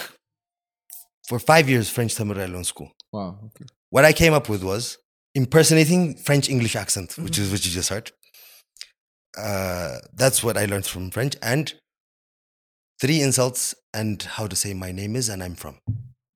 for 1.26 1.38
five 1.38 1.68
years 1.68 1.88
French 1.90 2.12
Samurai 2.12 2.46
Loan 2.46 2.64
School. 2.64 2.92
Wow. 3.12 3.38
Okay. 3.46 3.66
What 3.90 4.04
I 4.04 4.12
came 4.12 4.32
up 4.32 4.48
with 4.48 4.62
was 4.62 4.98
impersonating 5.34 6.16
French 6.16 6.48
English 6.48 6.76
accent, 6.76 7.10
mm-hmm. 7.10 7.24
which 7.24 7.38
is 7.38 7.50
what 7.50 7.64
you 7.64 7.70
just 7.70 7.88
heard. 7.88 8.10
Uh, 9.36 9.98
that's 10.14 10.42
what 10.42 10.56
I 10.56 10.64
learned 10.64 10.86
from 10.86 11.10
French 11.10 11.36
and 11.42 11.74
three 13.00 13.20
insults 13.20 13.74
and 13.92 14.22
how 14.22 14.46
to 14.46 14.56
say 14.56 14.72
my 14.72 14.92
name 14.92 15.14
is 15.14 15.28
and 15.28 15.42
I'm 15.42 15.54
from. 15.54 15.78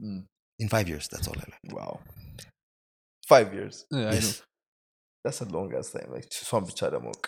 Mm. 0.02 0.26
In 0.58 0.68
five 0.68 0.88
years, 0.88 1.08
that's 1.10 1.26
all 1.26 1.34
I 1.34 1.40
learned. 1.40 1.72
Wow. 1.72 2.00
Five 3.26 3.54
years. 3.54 3.86
Yeah, 3.90 4.12
yes. 4.12 4.42
That's 5.24 5.40
a 5.40 5.44
long 5.46 5.74
ass 5.74 5.90
time. 5.90 6.08
Like 6.12 6.26
Swamp 6.30 6.68
Charamok. 6.68 7.26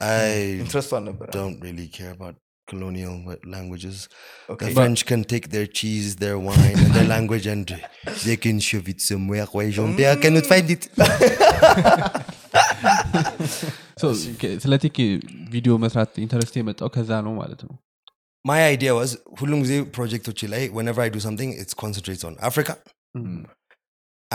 I. 0.00 0.60
Mm. 0.62 1.30
Don't 1.30 1.60
really 1.60 1.88
care 1.88 2.12
about 2.12 2.36
colonial 2.67 3.15
wa- 3.27 3.41
languages. 3.45 3.97
Okay. 4.49 4.67
The 4.67 4.73
French 4.73 5.05
can 5.05 5.23
take 5.33 5.49
their 5.49 5.67
cheese, 5.79 6.15
their 6.23 6.37
wine, 6.39 6.77
and 6.83 6.91
their 6.97 7.07
language, 7.07 7.45
and 7.45 7.65
they 8.25 8.37
can 8.37 8.59
shove 8.59 8.87
it 8.87 8.99
somewhere 9.01 9.45
where 9.55 9.69
Jean-Pierre 9.77 10.17
cannot 10.17 10.45
find 10.45 10.69
it. 10.75 10.83
So, 14.01 14.07
ከ- 14.41 14.55
ስለ 14.63 14.73
ቴክ 14.83 14.97
ቪዲዮ 15.53 15.73
መስራት 15.83 16.13
ኢንተረስት 16.23 16.53
የመጣው 16.59 16.89
ከዛ 16.95 17.11
ነው 17.27 17.33
ማለት 17.41 17.61
ነው 17.67 17.73
My 18.45 18.59
idea 18.73 18.93
was 18.99 19.11
ሁሉም 19.41 19.59
ጊዜ 19.65 19.73
ፕሮጀክቶች 19.97 20.39
ላይ 20.53 20.63
whenever 20.77 21.01
I 21.05 21.09
do 21.15 21.19
something, 21.25 21.51
it 21.61 21.69
concentrates 21.83 22.23
on 22.29 22.35
Africa. 22.49 22.73
Mm. 23.19 23.41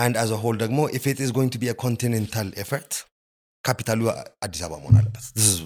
and 0.03 0.15
as 0.23 0.31
a 0.35 0.39
whole 0.43 0.57
ደግሞ 0.63 0.81
if 0.99 1.05
it 1.13 1.19
is 1.25 1.31
going 1.39 1.51
to 1.55 1.59
be 1.63 1.69
a 1.73 1.77
continental 1.85 2.49
effort 2.63 2.91
ካፒታሉ 3.65 4.01
አዲስ 4.47 4.61
አበባ 4.67 4.79
መሆን 4.85 4.97
አለበት 5.01 5.25
This 5.39 5.49
is 5.55 5.59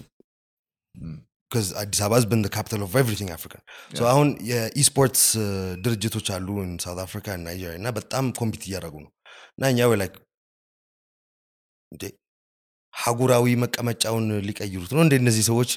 because 1.49 1.69
አዲስ 1.81 1.99
አበባ 2.05 2.17
has 2.19 2.25
been 2.31 2.43
the 2.47 2.53
capital 2.57 2.81
of 2.87 2.93
everything 3.01 3.29
African 3.37 3.61
so 3.97 4.01
Yeah. 4.01 4.09
አሁን 4.11 4.29
የኢስፖርትስ 4.51 5.25
ድርጅቶች 5.85 6.27
አሉ 6.37 6.47
ሳውት 6.85 6.99
አፍሪካ 7.07 7.35
ናይጄሪያ 7.45 7.77
እና 7.81 7.89
በጣም 7.99 8.25
ኮምፒት 8.41 8.63
እያደረጉ 8.69 8.95
ነው 9.05 9.11
እና 9.57 9.63
እኛ 9.73 9.89
ላይ 10.01 10.09
እንዴ 11.91 12.03
ሀጉራዊ 12.93 13.45
መቀመጫውን 13.63 14.25
ሊቀይሩት 14.47 14.91
ነው 14.95 15.01
እንደ 15.05 15.13
እነዚህ 15.21 15.43
ሰዎች 15.51 15.71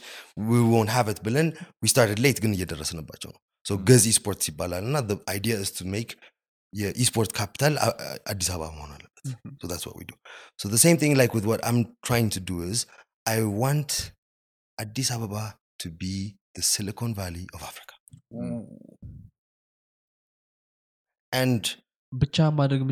ዎን 0.73 0.89
ሀበት 0.95 1.19
ብለን 1.27 1.49
ዊስታርድ 1.85 2.19
ሌት 2.25 2.39
ግን 2.45 2.55
እየደረስንባቸው 2.57 3.31
ነው 3.35 3.41
so 3.67 3.75
ገዝ 3.89 4.03
ኢስፖርትስ 4.15 4.49
ይባላል 4.51 4.83
እና 4.89 4.97
አይዲያ 5.33 5.55
ስ 5.69 5.73
ቱ 5.79 5.87
ሜክ 5.95 6.11
የኢስፖርት 6.73 7.31
ካፒታል 7.39 7.75
አዲስ 8.33 8.49
አበባ 8.55 8.69
መሆን 8.77 8.91
አለበት 8.97 9.13
so 9.61 9.67
that's 9.71 9.85
what 9.89 9.97
we 10.01 10.05
do 10.11 10.17
so 10.61 10.67
the 10.75 10.81
same 10.87 10.99
thing 11.03 11.13
like 11.21 11.33
with 11.37 11.47
what 11.51 11.61
i'm 11.69 11.81
trying 12.09 12.29
to 12.37 12.41
do 12.51 12.57
is 12.71 12.79
i 13.35 13.39
want 13.63 13.91
addis 14.83 15.09
ababa 15.17 15.45
to 15.82 15.90
be 15.90 16.36
the 16.56 16.62
Silicon 16.62 17.14
Valley 17.16 17.48
of 17.54 17.64
Africa. 17.64 17.94
Mm. 18.34 18.66
And 21.34 21.76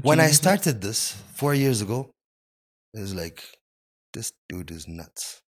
when 0.04 0.20
I 0.20 0.32
started 0.32 0.82
this 0.82 1.12
four 1.34 1.54
years 1.54 1.82
ago, 1.82 2.10
it 2.94 3.02
was 3.02 3.14
like, 3.14 3.44
this 4.14 4.32
dude 4.48 4.72
is 4.72 4.88
nuts. 4.88 5.42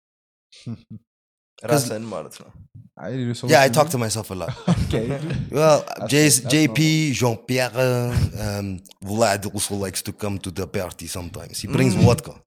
yeah, 3.47 3.61
I 3.61 3.69
talk 3.69 3.89
to 3.89 3.97
myself 3.97 4.31
a 4.31 4.35
lot. 4.35 4.53
okay. 4.85 5.19
Well, 5.51 5.83
JP, 5.83 7.13
Jean 7.13 7.37
Pierre, 7.37 7.71
um, 7.73 8.79
Vlad 9.03 9.53
also 9.53 9.75
likes 9.75 10.01
to 10.03 10.11
come 10.11 10.39
to 10.39 10.51
the 10.51 10.67
party 10.67 11.07
sometimes. 11.07 11.61
He 11.61 11.67
brings 11.67 11.95
mm. 11.95 12.03
vodka. 12.03 12.41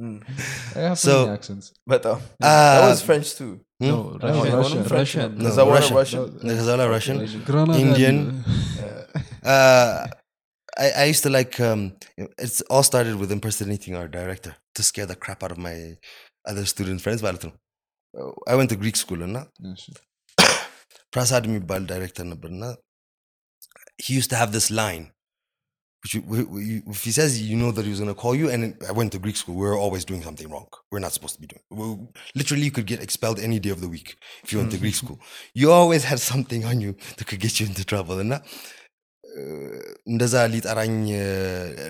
Mm. 0.00 0.96
so 0.96 1.28
accents. 1.30 1.72
But 1.86 2.06
uh, 2.06 2.12
uh, 2.12 2.18
that 2.40 2.88
was 2.88 3.02
French 3.02 3.34
too. 3.34 3.60
No, 3.78 4.02
hmm? 4.02 4.26
Russian. 4.26 4.52
Russian. 4.52 4.82
Russian. 4.84 5.38
No, 5.38 5.70
Russian. 5.70 5.96
Russian. 5.96 6.20
Russian. 6.22 6.76
No, 6.76 6.88
Russian. 6.88 7.18
Russian. 7.18 7.44
Russian. 7.44 7.74
Indian. 7.74 8.44
uh, 9.44 10.06
I, 10.78 10.90
I 10.96 11.04
used 11.04 11.22
to 11.24 11.30
like 11.30 11.60
um, 11.60 11.92
it's 12.16 12.62
all 12.62 12.82
started 12.82 13.16
with 13.16 13.30
impersonating 13.30 13.94
our 13.94 14.08
director 14.08 14.56
to 14.74 14.82
scare 14.82 15.06
the 15.06 15.16
crap 15.16 15.42
out 15.42 15.52
of 15.52 15.58
my 15.58 15.96
other 16.46 16.64
student 16.64 17.02
friends. 17.02 17.22
Uh, 17.22 17.36
I 18.48 18.54
went 18.54 18.70
to 18.70 18.76
Greek 18.76 18.96
school 18.96 19.22
and 19.22 19.36
uh, 19.36 19.44
Prasad 21.12 21.44
Mibal 21.44 21.86
director. 21.86 22.24
He 23.98 24.14
used 24.14 24.30
to 24.30 24.36
have 24.36 24.52
this 24.52 24.70
line 24.70 25.12
which 26.03 26.13
you- 26.15 26.25
we- 26.31 26.43
we- 26.55 26.83
if 26.95 27.03
he 27.07 27.11
says 27.11 27.31
you 27.49 27.57
know 27.61 27.71
that 27.75 27.83
he 27.87 27.91
was 27.95 27.99
going 28.03 28.13
to 28.15 28.19
call 28.23 28.33
you 28.41 28.47
and 28.53 28.61
i 28.89 28.93
went 28.99 29.11
to 29.13 29.19
greek 29.25 29.37
school 29.41 29.55
we 29.61 29.65
were 29.69 29.79
always 29.85 30.03
doing 30.11 30.21
something 30.27 30.47
wrong 30.53 30.67
we're 30.91 30.99
not 31.05 31.13
supposed 31.17 31.35
to 31.37 31.41
be 31.45 31.49
doing 31.53 31.63
we 31.79 31.85
literally 32.39 32.65
you 32.67 32.73
could 32.77 32.85
get 32.93 33.01
expelled 33.07 33.39
any 33.47 33.59
day 33.65 33.71
of 33.77 33.81
the 33.85 33.89
week 33.95 34.09
if 34.43 34.51
you 34.51 34.57
went 34.59 34.71
to 34.75 34.77
greek 34.85 34.97
school 35.01 35.17
you 35.61 35.67
always 35.79 36.03
had 36.11 36.19
something 36.31 36.61
on 36.71 36.79
you 36.85 36.91
that 37.17 37.25
could 37.29 37.41
get 37.47 37.53
you 37.59 37.65
into 37.71 37.83
trouble 37.93 38.17
እና 38.25 38.35
እንደዛ 40.11 40.35
ሊጠራኝ 40.53 40.93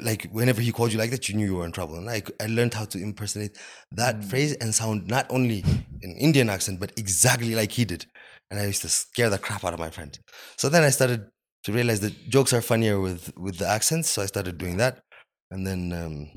like 0.08 0.24
whenever 0.38 0.62
he 0.68 0.72
called 0.78 0.92
you 0.94 1.00
like 1.02 1.12
that 1.16 1.26
you 1.28 1.34
knew 1.38 1.48
you 1.52 1.58
were 1.60 1.68
in 1.70 1.74
trouble 1.78 1.96
and 2.00 2.10
I, 2.16 2.20
I 2.46 2.48
learned 2.58 2.74
how 2.80 2.86
to 2.94 2.98
impersonate 3.08 3.54
that 4.02 4.16
phrase 4.30 4.52
and 4.62 4.70
sound 4.80 5.00
not 5.16 5.26
only 5.38 5.60
an 6.08 6.14
indian 6.28 6.50
accent 6.56 6.78
but 6.84 6.92
exactly 7.04 7.54
like 7.60 7.72
he 7.80 7.86
did 7.94 8.04
and 8.50 8.56
i 8.62 8.66
used 8.74 8.84
to 8.88 8.92
scare 9.02 9.30
the 9.36 9.42
crap 9.46 9.64
out 9.68 9.76
of 9.78 9.82
my 9.86 9.92
friends 9.98 10.16
so 10.62 10.66
then 10.74 10.84
i 10.90 10.92
started 10.98 11.22
to 11.65 11.73
realize 11.73 12.01
that 12.01 12.29
jokes 12.29 12.53
are 12.53 12.61
funnier 12.61 13.01
with 13.01 13.33
with 13.37 13.59
the 13.59 13.69
accents. 13.69 14.11
So 14.11 14.23
I 14.23 14.27
started 14.27 14.59
doing 14.59 14.77
that, 14.79 15.03
and 15.51 15.67
then 15.67 15.93
um, 15.93 16.31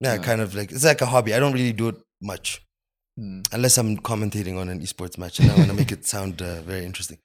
yeah, 0.00 0.14
yeah. 0.14 0.18
kind 0.18 0.40
of 0.40 0.54
like 0.54 0.72
it's 0.72 0.84
like 0.84 1.00
a 1.00 1.06
hobby. 1.06 1.34
I 1.34 1.40
don't 1.40 1.52
really 1.52 1.72
do 1.72 1.88
it 1.88 1.96
much, 2.20 2.62
mm. 3.18 3.46
unless 3.52 3.78
I'm 3.78 3.96
commentating 3.98 4.58
on 4.58 4.68
an 4.68 4.80
esports 4.80 5.18
match, 5.18 5.40
and 5.40 5.50
I 5.50 5.56
want 5.56 5.68
to 5.68 5.74
make 5.74 5.92
it 5.92 6.04
sound 6.06 6.40
uh, 6.42 6.62
very 6.62 6.84
interesting. 6.84 7.18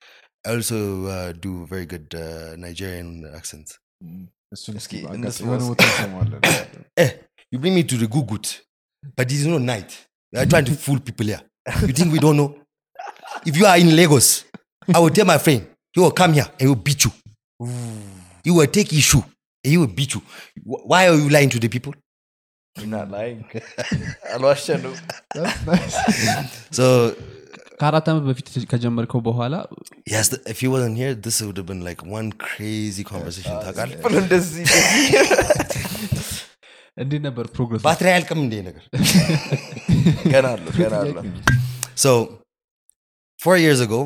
I 0.46 0.54
also 0.54 1.06
uh, 1.06 1.32
do 1.34 1.66
very 1.66 1.86
good 1.86 2.14
uh, 2.16 2.56
Nigerian 2.56 3.30
accents. 3.36 3.78
Eh, 6.96 7.12
you 7.52 7.60
bring 7.60 7.76
me 7.76 7.84
to 7.84 7.98
the 7.98 8.08
gugut, 8.08 8.62
but 9.16 9.32
it's 9.32 9.44
no 9.46 9.58
night. 9.58 10.08
You 10.32 10.40
are 10.40 10.46
trying 10.46 10.66
to 10.66 10.74
fool 10.74 11.00
people 11.00 11.26
here. 11.26 11.42
You 11.82 11.94
think 11.94 12.14
we 12.14 12.20
don't 12.20 12.38
know? 12.38 12.56
If 13.46 13.58
you 13.58 13.66
are 13.66 13.78
in 13.78 13.96
Lagos, 13.96 14.46
I 14.94 15.00
will 15.00 15.10
tell 15.10 15.26
my 15.26 15.38
friend, 15.38 15.68
he 15.94 16.00
will 16.00 16.12
come 16.12 16.34
here 16.34 16.46
and 16.46 16.62
he 16.62 16.68
will 16.68 16.76
beat 16.76 17.04
you. 17.04 17.12
he 18.47 18.53
will 18.57 18.71
take 18.77 18.91
his 18.97 19.05
shoe 19.11 19.25
and 19.65 19.71
he 19.73 19.79
will 19.81 19.93
beat 19.99 20.13
you 20.17 20.23
Wh- 20.71 20.85
why 20.91 21.01
are 21.09 21.17
you 21.17 21.29
lying 21.31 21.53
to 21.57 21.61
the 21.65 21.71
people 21.77 21.95
You're 22.77 22.93
not 22.93 23.09
lying. 23.15 23.41
አልዋሸንም። 24.35 24.95
That's 25.37 25.59
nice. 25.71 25.97
so 26.79 26.87
ከአራት 27.81 28.07
ዓመት 28.11 28.25
በፊት 28.29 28.49
ከጀመርከው 28.73 29.21
በኋላ 29.29 29.55
yes 30.13 30.27
th- 30.33 30.43
if 30.53 30.59
he 30.63 30.69
wasn't 30.75 30.97
here 31.01 31.13
this 31.27 31.37
would 31.47 31.59
have 31.61 31.69
been 31.71 31.83
like 31.89 32.01
one 32.19 32.29
crazy 32.47 33.05
conversation 33.13 33.55
ታውቃለህ? 33.65 33.97
ብሎ 34.05 34.15
እንደዚህ 34.25 34.65
እንደዚህ 34.65 36.29
እንዴት 37.03 37.23
ነበር 37.29 37.45
ፕሮግረስ 37.57 37.83
ባትሪ 37.89 38.07
አያልቅም 38.13 38.41
እንዴ 38.45 38.55
ነገር 38.69 38.85
ገና 40.35 40.47
አለው 40.57 40.73
ገና 40.81 40.95
አለው። 41.03 41.23
so 42.05 42.11
four 43.39 43.57
years 43.65 43.81
ago 43.87 44.01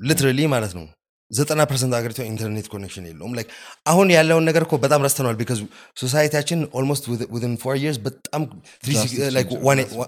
literally 0.00 0.46
ማለት 0.54 0.72
ነው 0.78 0.86
ዘጠና 1.30 1.60
ፐርሰንት 1.70 1.94
ሀገሪቷ 1.98 2.20
ኢንተርኔት 2.30 2.66
ኮኔክሽን 2.74 3.06
የለውም 3.08 3.32
ላይክ 3.38 3.48
አሁን 3.92 4.08
ያለውን 4.16 4.44
ነገር 4.48 4.62
እኮ 4.66 4.74
በጣም 4.84 5.00
ረስተነዋል 5.06 5.36
ቢካዝ 5.40 5.60
ሶሳይቲያችን 6.02 6.60
ኦልሞስት 6.80 7.04
ዊን 7.36 7.54
ፎር 7.62 7.76
ይርስ 7.84 7.98
በጣም 8.06 8.42
Drastic 8.86 9.16
change 9.16 9.90
ነው። 9.90 10.04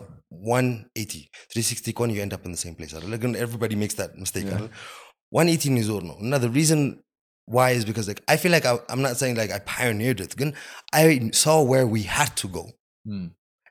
ዋን 0.48 0.66
ኤቲ 1.02 1.12
ትሪ 1.50 1.58
ሲክስቲ 1.68 1.94
ኮን 1.98 2.10
ዩ 2.14 2.20
ኤንድ 2.24 2.34
አፕ 2.36 2.44
ኢን 2.50 2.54
ሴም 2.62 2.72
ፕሌስ 2.78 2.92
አይደለ 2.98 3.14
ግን 3.22 3.32
ኤቭሪባዲ 3.44 3.74
ሜክስ 3.82 3.96
ዳት 4.00 4.12
ሚስቴክ 4.22 4.46
አይደለ 4.54 4.68
ዋን 5.36 5.48
ኤቲን 5.54 5.76
ይዞር 5.82 6.02
ነው 6.10 6.16
እና 6.24 6.32
ሪዝን 6.58 6.82
why 7.48 7.70
is 7.70 7.84
because 7.84 8.06
like 8.10 8.22
I 8.32 8.36
feel 8.36 8.52
like 8.52 8.66
I, 8.70 8.72
I'm 8.92 9.02
not 9.06 9.16
saying 9.20 9.36
like 9.36 9.50
I 9.50 9.60
pioneered 9.74 10.20
it. 10.20 10.34
Again, 10.36 10.50
I 10.92 11.04
saw 11.32 11.62
where 11.62 11.86
we 11.86 12.02
had 12.16 12.32
to 12.42 12.48
go. 12.48 12.64
Mm. 13.04 13.28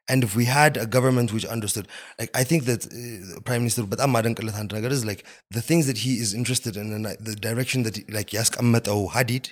And 0.09 0.23
if 0.23 0.35
we 0.39 0.45
had 0.45 0.77
a 0.77 0.87
government 0.95 1.33
which 1.35 1.45
understood, 1.45 1.87
like 2.19 2.31
I 2.33 2.43
think 2.49 2.61
that 2.69 2.81
uh, 2.85 3.39
Prime 3.47 3.61
Minister, 3.63 3.83
but 3.83 3.99
I'm 3.99 4.15
is 4.97 5.05
like 5.05 5.25
the 5.51 5.61
things 5.61 5.85
that 5.87 5.97
he 5.97 6.13
is 6.23 6.33
interested 6.33 6.77
in 6.77 6.93
and 6.93 7.03
like, 7.03 7.19
the 7.19 7.35
direction 7.35 7.83
that 7.83 7.95
he, 7.97 8.03
like 8.17 8.29
ያስቀመጠው 8.37 8.99
ሀዲድ 9.15 9.45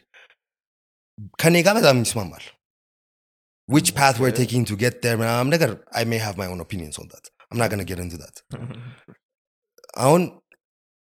ከኔ 1.42 1.56
ጋር 1.68 1.76
በጣም 1.80 2.00
ይስማማል 2.06 2.46
which 3.74 3.90
path 4.00 4.18
we're 4.22 4.32
Okay. 4.34 4.42
taking 4.44 4.64
to 4.70 4.76
get 4.84 4.96
there 5.04 5.18
ምናምን 5.22 5.52
ነገር 5.56 5.72
I 6.02 6.06
may 6.12 6.20
have 6.26 6.36
my 6.42 6.48
own 6.54 6.62
opinions 6.66 6.98
on 7.02 7.08
that 7.14 7.26
I'm 7.52 7.60
not 7.64 7.70
going 7.74 7.84
to 7.86 7.90
get 7.92 8.00
into 8.06 8.18
that 8.24 8.36
አሁን 10.06 10.24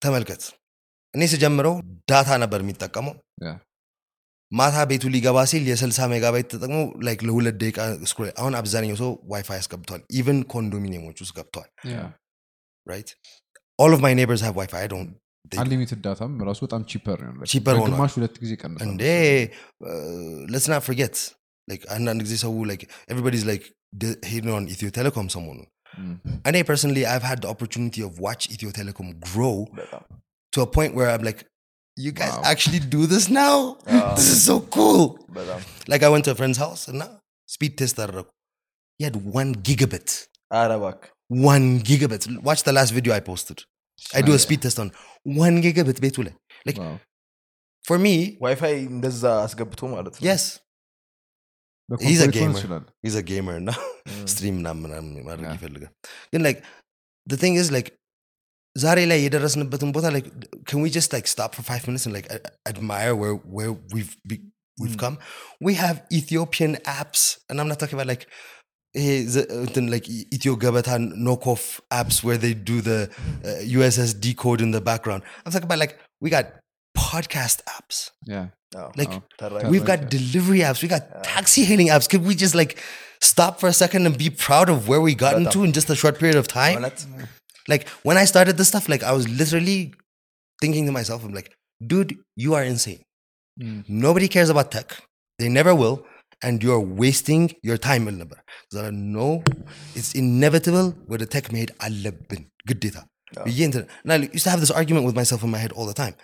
ተመልከት 0.05 0.43
እኔ 1.15 1.23
ስጀምረው 1.33 1.75
ዳታ 2.11 2.29
ነበር 2.45 2.61
የሚጠቀመው 2.65 3.15
Yeah. 3.47 3.57
ማታ 4.51 4.75
ቤቱ 4.89 5.03
ሊገባ 5.13 5.37
ሲል 5.51 5.63
የ60 5.69 6.05
ሜጋባይት 6.13 6.47
ተጠቅሞ 6.53 6.77
ላይክ 7.07 7.21
ለሁለት 7.27 7.55
ደቂቃ 7.63 7.79
ስክሮል 8.11 8.29
አሁን 8.41 8.53
አብዛኛው 8.59 8.97
ሰው 9.01 9.09
ዋይፋይ 9.31 9.57
ያስገብቷል 9.61 10.01
ኢቨን 10.19 10.39
ኮንዶሚኒየሞች 10.55 11.17
ውስጥ 11.23 11.33
ገብተዋል 11.39 11.69
Yeah. 11.93 12.07
right 12.87 13.09
all 13.83 13.91
of 13.95 14.01
my 14.05 14.11
neighbors 14.19 14.41
have 14.47 14.55
wi-fi 14.59 14.79
i 14.85 14.89
don't 14.93 15.09
they- 15.51 15.59
አንሊሚትድ 15.63 15.99
ዳታም 16.05 16.31
ራሱ 16.49 16.59
በጣም 16.65 16.81
ቺፐር 16.91 17.19
ነው 17.25 17.43
Cheaper 17.53 17.75
ሆኗል። 17.81 17.91
ግማሽ 17.95 18.13
ሁለት 18.17 18.35
ጊዜ 18.43 18.53
ቀንሷል 18.61 18.85
እንዴ 18.87 19.03
let's 20.53 20.67
not 20.73 20.83
forget 20.89 21.15
like 21.67 21.83
አንዳንድ 21.95 22.21
ጊዜ 22.27 22.35
ሰው 22.45 22.53
like 22.71 22.83
everybody's 23.11 23.45
like 23.51 23.65
the- 24.01 24.17
hating 24.29 24.53
on 24.59 24.65
ኢትዮ 24.75 24.89
ቴሌኮም 24.99 25.29
ሰሞኑን 25.37 25.67
Mm. 25.99 26.15
እኔ 26.49 26.55
personally 26.69 27.03
i've 27.11 27.25
had 27.27 27.39
the 27.43 27.49
opportunity 27.51 28.01
of 28.07 28.13
watch 28.25 28.43
ኢትዮ 28.55 28.69
ቴሌኮም 28.77 29.07
grow 29.27 29.53
በጣም 29.77 30.01
to 30.53 30.59
a 30.65 30.69
point 30.75 30.91
where 30.97 31.09
i'm 31.13 31.23
like 31.27 31.39
you 31.97 32.11
guys 32.19 32.33
Wow. 32.35 32.43
actually 32.51 32.81
do 32.95 33.01
this 33.13 33.25
now 33.37 33.55
አዎ፣ 33.97 34.09
this 34.17 34.27
is 34.33 34.41
so 34.49 34.55
cool 34.75 35.03
በጣም 35.37 35.61
like 35.91 36.03
i 36.07 36.11
went 36.13 36.25
to 36.27 36.33
a 36.35 36.39
friend's 36.39 36.59
house 36.65 36.83
እና 36.93 37.03
speed 37.49 37.73
test 37.81 37.97
አደረጉ 38.03 38.27
he 38.99 39.05
had 39.07 39.17
one 39.39 39.51
gigabit 39.67 40.09
ኧረ 40.51 40.71
እባክህ 40.79 41.09
one 41.53 41.67
gigabit 41.89 42.23
watch 42.49 42.61
the 42.67 42.75
last 42.79 42.91
video 42.97 43.13
i 43.19 43.23
posted 43.31 43.59
i 44.17 44.23
do 44.27 44.33
a 44.37 44.41
speed 44.45 44.61
test 44.65 44.79
on 44.83 44.89
one 45.45 45.57
gigabit 45.65 45.99
ቤቱ 46.05 46.17
ላይ 46.27 46.35
like 46.69 46.79
Wow. 46.83 46.95
for 47.85 47.97
me 48.05 48.15
ዋይፋይ 48.45 48.75
እንደዛ 48.93 49.23
አስገብቶ 49.45 49.81
ማለት 49.95 50.15
ነው 50.17 50.23
yes 50.29 50.45
በኮምፒውተር 51.89 52.09
He's 52.09 52.21
a 52.23 52.29
ሊሆን 52.29 52.37
gamer. 52.47 52.59
ይችላል። 52.59 52.83
he's 53.03 53.15
a 53.15 53.25
gamer 53.31 53.55
እና 53.61 53.69
Mm. 54.09 54.23
ስትሪም 54.31 54.55
ምናምን 54.59 54.81
ምናምን 54.85 55.11
ማድረግ 55.27 55.45
Yeah. 55.47 55.55
ይፈልጋል 55.57 55.91
ግን 56.33 56.41
like 56.47 56.59
the 57.27 57.37
thing 57.43 57.55
is 57.61 57.67
like 57.75 57.89
ዛሬ 58.75 58.99
ላይ 59.11 59.19
የደረስንበትን 59.23 59.91
ቦታ 59.95 60.07
like 60.15 60.27
can 60.69 60.79
we 60.83 60.89
just 60.97 61.11
like 61.15 61.27
stop 61.35 61.51
for 61.57 61.63
five 61.69 61.83
minutes 61.87 62.05
and 62.07 62.13
like 62.17 62.27
a- 62.35 62.43
admire 62.71 63.13
where 63.21 63.35
where 63.57 63.71
we've 63.93 64.11
be, 64.31 64.35
we've 64.81 64.97
Mm. 64.97 65.01
come 65.03 65.15
we 65.67 65.73
have 65.83 65.97
ethiopian 66.19 66.73
apps 66.99 67.21
and 67.49 67.55
i'm 67.61 67.69
not 67.71 67.79
talking 67.83 67.97
about 67.99 68.09
like 68.13 68.25
ይሄ 68.95 69.07
ዘ- 69.35 69.47
እንትን 69.63 69.85
like 69.93 70.05
ኢትዮ 70.35 70.51
ገበታ 70.63 70.91
knockoff 71.25 71.63
apps 71.99 72.17
where 72.25 72.39
they 72.45 72.53
do 72.71 72.77
the 72.89 72.99
uh, 73.49 73.57
ussd 73.77 74.25
code 74.43 74.61
in 74.65 74.71
the 74.77 74.83
background 74.89 75.23
i'm 75.43 75.51
talking 75.55 75.69
about 75.71 75.81
like 75.85 75.95
we 76.25 76.29
got 76.37 76.45
podcast 76.95 77.59
apps 77.77 77.97
Yeah. 78.35 78.45
አዎ፣ 78.81 78.87
like 79.01 79.13
አዎ። 79.17 79.21
ተራይ- 79.41 79.67
We've 79.73 79.87
got 79.91 79.99
Yeah. 80.03 80.11
delivery 80.15 80.61
apps. 80.67 80.79
We 80.85 80.89
got 80.95 81.03
taxi 81.33 81.61
hailing 81.69 81.89
apps. 81.95 82.07
Could 82.13 82.23
we 82.29 82.33
just 82.43 82.55
like 82.61 82.73
stop 83.31 83.53
for 83.61 83.67
a 83.73 83.77
second 83.83 84.01
and 84.07 84.15
be 84.23 84.29
proud 84.45 84.69
of 84.73 84.79
where 84.91 85.03
we 85.07 85.13
got 85.25 85.33
Better. 85.35 85.43
into 85.43 85.59
in 85.67 85.71
just 85.77 85.89
a 85.95 85.99
short 86.01 86.15
period 86.23 86.39
of 86.41 86.47
time? 86.61 86.75
Like 87.68 87.88
when 88.02 88.16
I 88.16 88.24
started 88.24 88.56
this 88.56 88.68
stuff, 88.68 88.88
like 88.88 89.02
I 89.02 89.12
was 89.12 89.28
literally 89.28 89.94
thinking 90.60 90.86
to 90.86 90.92
myself, 90.92 91.24
I'm 91.24 91.34
like, 91.34 91.52
dude, 91.84 92.18
you 92.36 92.54
are 92.54 92.62
insane. 92.62 93.02
Mm. 93.60 93.88
Nobody 93.88 94.28
cares 94.28 94.50
about 94.50 94.70
tech. 94.70 94.96
They 95.38 95.48
never 95.48 95.74
will. 95.74 96.06
And 96.44 96.62
you're 96.62 96.80
wasting 96.80 97.54
your 97.62 97.76
time, 97.76 98.04
number. 98.04 98.42
There 98.72 98.84
are 98.84 98.92
no, 98.92 99.44
it's 99.94 100.12
inevitable 100.12 100.90
where 101.06 101.18
the 101.18 101.26
tech 101.26 101.52
made 101.52 101.70
alabin. 101.80 102.50
Good 102.66 102.80
data. 102.80 103.04
Yeah. 103.46 103.70
And 104.02 104.12
I 104.12 104.16
used 104.16 104.44
to 104.44 104.50
have 104.50 104.60
this 104.60 104.70
argument 104.70 105.06
with 105.06 105.14
myself 105.14 105.42
in 105.42 105.50
my 105.50 105.58
head 105.58 105.72
all 105.72 105.86
the 105.86 105.94
time. 105.94 106.14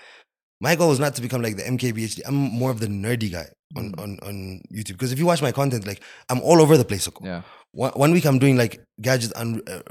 My 0.60 0.74
goal 0.74 0.90
is 0.90 0.98
not 0.98 1.14
to 1.14 1.22
become 1.22 1.40
like 1.40 1.56
the 1.56 1.62
MKBHD. 1.62 2.22
I'm 2.26 2.34
more 2.34 2.72
of 2.72 2.80
the 2.80 2.88
nerdy 2.88 3.30
guy 3.30 3.46
on, 3.76 3.92
mm. 3.92 4.02
on, 4.02 4.18
on 4.22 4.60
YouTube. 4.74 4.92
Because 4.92 5.12
if 5.12 5.18
you 5.18 5.26
watch 5.26 5.40
my 5.40 5.52
content, 5.52 5.86
like 5.86 6.02
I'm 6.28 6.40
all 6.40 6.60
over 6.60 6.76
the 6.76 6.84
place. 6.84 7.08
Yeah 7.22 7.42
One, 7.83 7.93
one 8.03 8.11
week 8.15 8.25
I'm 8.29 8.39
doing 8.43 8.57
like 8.63 8.73
gadget 9.07 9.31
un, 9.41 9.49
uh, 9.73 9.81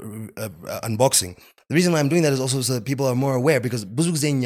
uh, 0.43 0.49
uh, 0.73 0.81
unboxing. 0.89 1.31
The 1.69 1.75
reason 1.77 1.91
why 1.93 1.99
I'm 2.01 2.11
doing 2.13 2.23
that 2.25 2.33
is 2.37 2.41
also 2.45 2.61
so 2.61 2.73
that 2.75 2.85
people 2.91 3.05
are 3.11 3.17
more 3.25 3.35
aware 3.41 3.59
because 3.65 3.83
ብዙ 3.99 4.07
ጊዜ 4.17 4.25
እኛ 4.35 4.45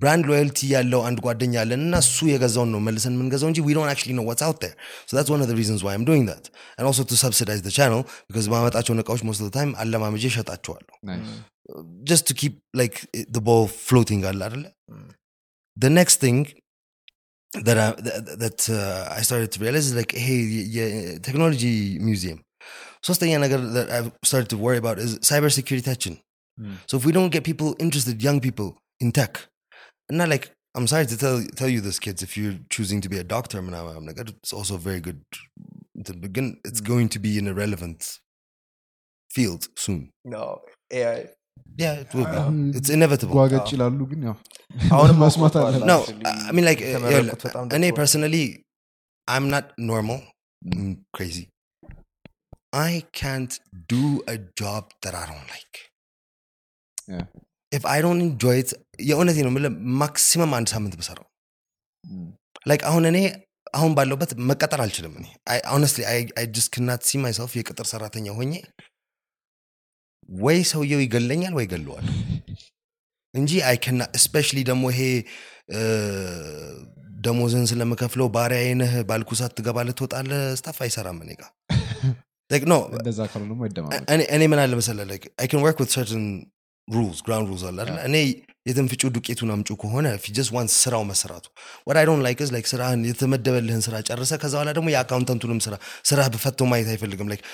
ብራንድ 0.00 0.24
ሎያልቲ 0.30 0.58
ያለው 0.74 1.00
አንድ 1.08 1.18
ጓደኛ 1.26 1.54
አለን 1.62 1.80
እና 1.86 1.94
እሱ 2.04 2.16
የገዛውን 2.30 2.70
ነው 2.74 2.80
መልሰን 2.86 3.14
የምንገዛው 3.16 3.48
እንጂ 3.50 3.60
we 3.68 3.74
don't 3.76 3.90
actually 3.92 4.14
know 4.16 4.26
what's 4.28 4.44
out 4.48 4.58
there. 4.64 4.74
So 5.08 5.12
that's 5.16 5.30
one 5.34 5.42
of 5.44 5.48
the 5.50 5.56
reasons 5.60 5.80
why 5.84 5.92
I'm 5.96 6.06
doing 6.10 6.24
that. 6.32 6.44
And 6.76 6.84
also 6.90 7.04
to 7.12 7.16
subsidize 7.24 7.62
the 7.68 7.74
channel 7.78 8.02
because 8.28 8.46
ማመጣቸውን 8.54 9.00
እቃዎች 9.04 9.22
most 9.28 9.40
of 9.42 9.46
the 9.48 9.54
time 9.58 9.72
አለማመጄ 9.84 10.24
እሸጣቸዋለሁ. 10.32 10.94
Nice. 11.10 11.32
just 12.10 12.24
to 12.28 12.34
keep 12.40 12.54
like 12.80 12.96
it- 13.20 13.30
the 13.36 13.42
ball 13.48 13.64
floating 13.86 14.20
አለ 14.30 14.40
አይደለ? 14.48 14.66
Mm. 14.94 15.08
The 15.76 15.90
next 15.98 16.16
thing 16.24 16.38
that 17.53 17.77
I, 17.77 17.91
that 18.35 18.69
uh, 18.69 19.13
I 19.13 19.21
started 19.21 19.51
to 19.53 19.59
realize 19.59 19.87
is 19.87 19.95
like, 19.95 20.13
hey, 20.13 20.39
yeah, 20.39 21.17
technology 21.19 21.99
museum. 21.99 22.43
So 23.03 23.13
the 23.13 23.19
thing 23.19 23.35
I 23.35 23.47
got 23.47 23.73
that 23.73 23.89
I've 23.89 24.11
started 24.23 24.49
to 24.49 24.57
worry 24.57 24.77
about 24.77 24.99
is 24.99 25.19
cybersecurity 25.19 25.87
action. 25.87 26.19
Mm. 26.59 26.77
So 26.87 26.97
if 26.97 27.05
we 27.05 27.11
don't 27.11 27.29
get 27.29 27.43
people 27.43 27.75
interested, 27.79 28.21
young 28.21 28.39
people 28.39 28.77
in 28.99 29.11
tech, 29.11 29.47
and 30.07 30.17
not 30.17 30.29
like 30.29 30.51
I'm 30.75 30.87
sorry 30.87 31.05
to 31.07 31.17
tell 31.17 31.43
tell 31.55 31.67
you 31.67 31.81
this, 31.81 31.99
kids, 31.99 32.21
if 32.21 32.37
you're 32.37 32.57
choosing 32.69 33.01
to 33.01 33.09
be 33.09 33.17
a 33.17 33.23
doctor, 33.23 33.57
I'm 33.57 33.69
like 34.05 34.19
it's 34.19 34.53
also 34.53 34.77
very 34.77 35.01
good 35.01 35.21
to 36.05 36.13
begin. 36.13 36.59
It's 36.63 36.79
hmm. 36.79 36.85
going 36.85 37.09
to 37.09 37.19
be 37.19 37.37
an 37.39 37.47
irrelevant 37.47 38.19
field 39.29 39.67
soon. 39.75 40.11
No, 40.23 40.61
AI 40.91 41.29
Yeah, 41.83 41.95
it 42.03 42.11
will 42.15 42.27
be. 42.31 42.37
አሁን 42.41 42.55
It's 42.79 42.91
inevitable. 42.97 43.35
ጓገጭ 43.39 43.67
ይላሉ 43.75 43.99
ግን 44.11 44.21
የተመረቁት 46.85 47.43
በጣም 47.47 47.65
እኔ 47.77 47.83
ደስ 47.91 47.97
personally, 47.99 48.45
I'm 49.27 49.45
not 49.55 49.65
normal. 49.91 50.19
Mm. 50.61 50.73
I'm 50.79 50.89
crazy. 51.17 51.45
I 52.87 52.91
can't 53.21 53.53
do 53.93 54.03
a 54.33 54.37
job 54.61 54.83
that 55.03 55.13
I 55.21 55.25
don't 55.31 55.47
like. 55.55 55.75
Yeah. 57.13 57.25
If 57.71 57.83
I 57.95 57.97
don't 58.05 58.21
enjoy 58.29 58.55
it, 58.63 58.71
የእውነቴ 59.09 59.37
ነው 59.45 59.51
የምልህ 59.53 59.71
ማክሲመም 60.01 60.53
አንድ 60.59 60.69
ሳምንት 60.75 60.95
ብሰራው 61.01 61.27
Mm. 62.05 62.27
Like 62.69 62.81
አሁን 62.89 63.03
እኔ 63.11 63.17
አሁን 63.77 63.91
ባለውበት 63.97 64.31
መቀጠር 64.49 64.79
አልችልም 64.85 65.13
እኔ 65.19 65.25
ሆነስትሊ 65.73 66.03
አይ 66.11 66.45
ጀስት 66.55 66.69
ክናት 66.75 67.01
ሲ 67.09 67.19
ማይሰልፍ 67.23 67.53
የቅጥር 67.59 67.87
ሰራተኛ 67.91 68.27
ሆኜ 68.39 68.53
ወይ 70.31 70.59
ሰውየው 70.71 71.01
ይገለኛል 71.05 71.53
ወይ 71.59 71.67
ገለዋል 71.73 72.07
እንጂ 73.33 73.51
አይ 73.69 73.77
ከና 73.83 74.01
ስፔሻሊ 74.25 74.59
ደግሞ 74.69 74.83
ይሄ 74.93 75.01
ደሞዝን 77.25 77.65
ስለምከፍለው 77.71 78.27
ባሪያዬ 78.35 78.69
ነህ 78.81 78.93
ባልኩ 79.09 79.31
ሰዓት 79.39 79.53
ትገባለህ 79.57 79.95
ትወጣለህ 79.99 80.41
stuff 80.59 80.79
አይሰራም 80.85 81.19
እኔ 81.25 81.31
ጋር። 81.41 81.51
Like, 82.51 82.65
no, 82.65 82.77
እኔ 84.35 84.41
ምን 84.51 84.59
አለ 84.63 84.71
መሰለህ 84.79 85.05
like 85.11 85.25
I 85.43 85.47
can 85.51 85.61
work 85.65 85.77
with 85.81 85.91
certain 85.97 86.23
rules 86.87 87.19
ground 87.27 87.45
rules 87.51 87.63
አለ? 87.69 87.77
እኔ 88.07 88.15
የትንፍጩ 88.69 89.01
ዱቄቱን 89.15 89.51
አምጩ 89.53 89.69
ከሆነ 89.83 90.07
just 90.37 90.51
want 90.55 90.69
ስራው 90.81 91.03
መሰራቱ። 91.11 91.45
What 91.87 91.97
I 92.01 92.05
don't 92.09 92.23
like 92.27 92.41
is 92.45 92.51
like 92.55 92.67
ስራህን 92.73 93.01
የተመደበልህን 93.09 93.83
ስራ 93.87 93.95
ጨርሰ 94.09 94.31
ከዛ 94.43 94.53
በኋላ 94.57 94.71
ደግሞ 94.77 94.87
የአካውንተንቱንም 94.95 95.59
ስራ 95.65 95.75
ስራ 96.09 96.19
በፈቶ 96.33 96.67
ማየት 96.71 96.89
አይፈልግም። 96.93 97.29
Like 97.33 97.45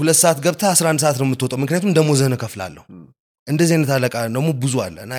ሁለት 0.00 0.18
ሰዓት 0.22 0.38
ገብተህ 0.46 0.70
11 0.74 1.02
ሰዓት 1.04 1.16
ነው 1.20 1.26
የምትወጣው 1.28 1.58
ምክንያቱም 1.62 1.94
ደሞዝህን 1.98 2.34
እከፍላለሁ 2.38 2.84
እንደዚህ 3.46 3.74
አይነት 3.76 3.90
አለቃ 3.96 4.16
ደግሞ 4.36 4.48
ብዙ 4.64 4.74
አለ 4.86 4.96
እና 5.06 5.14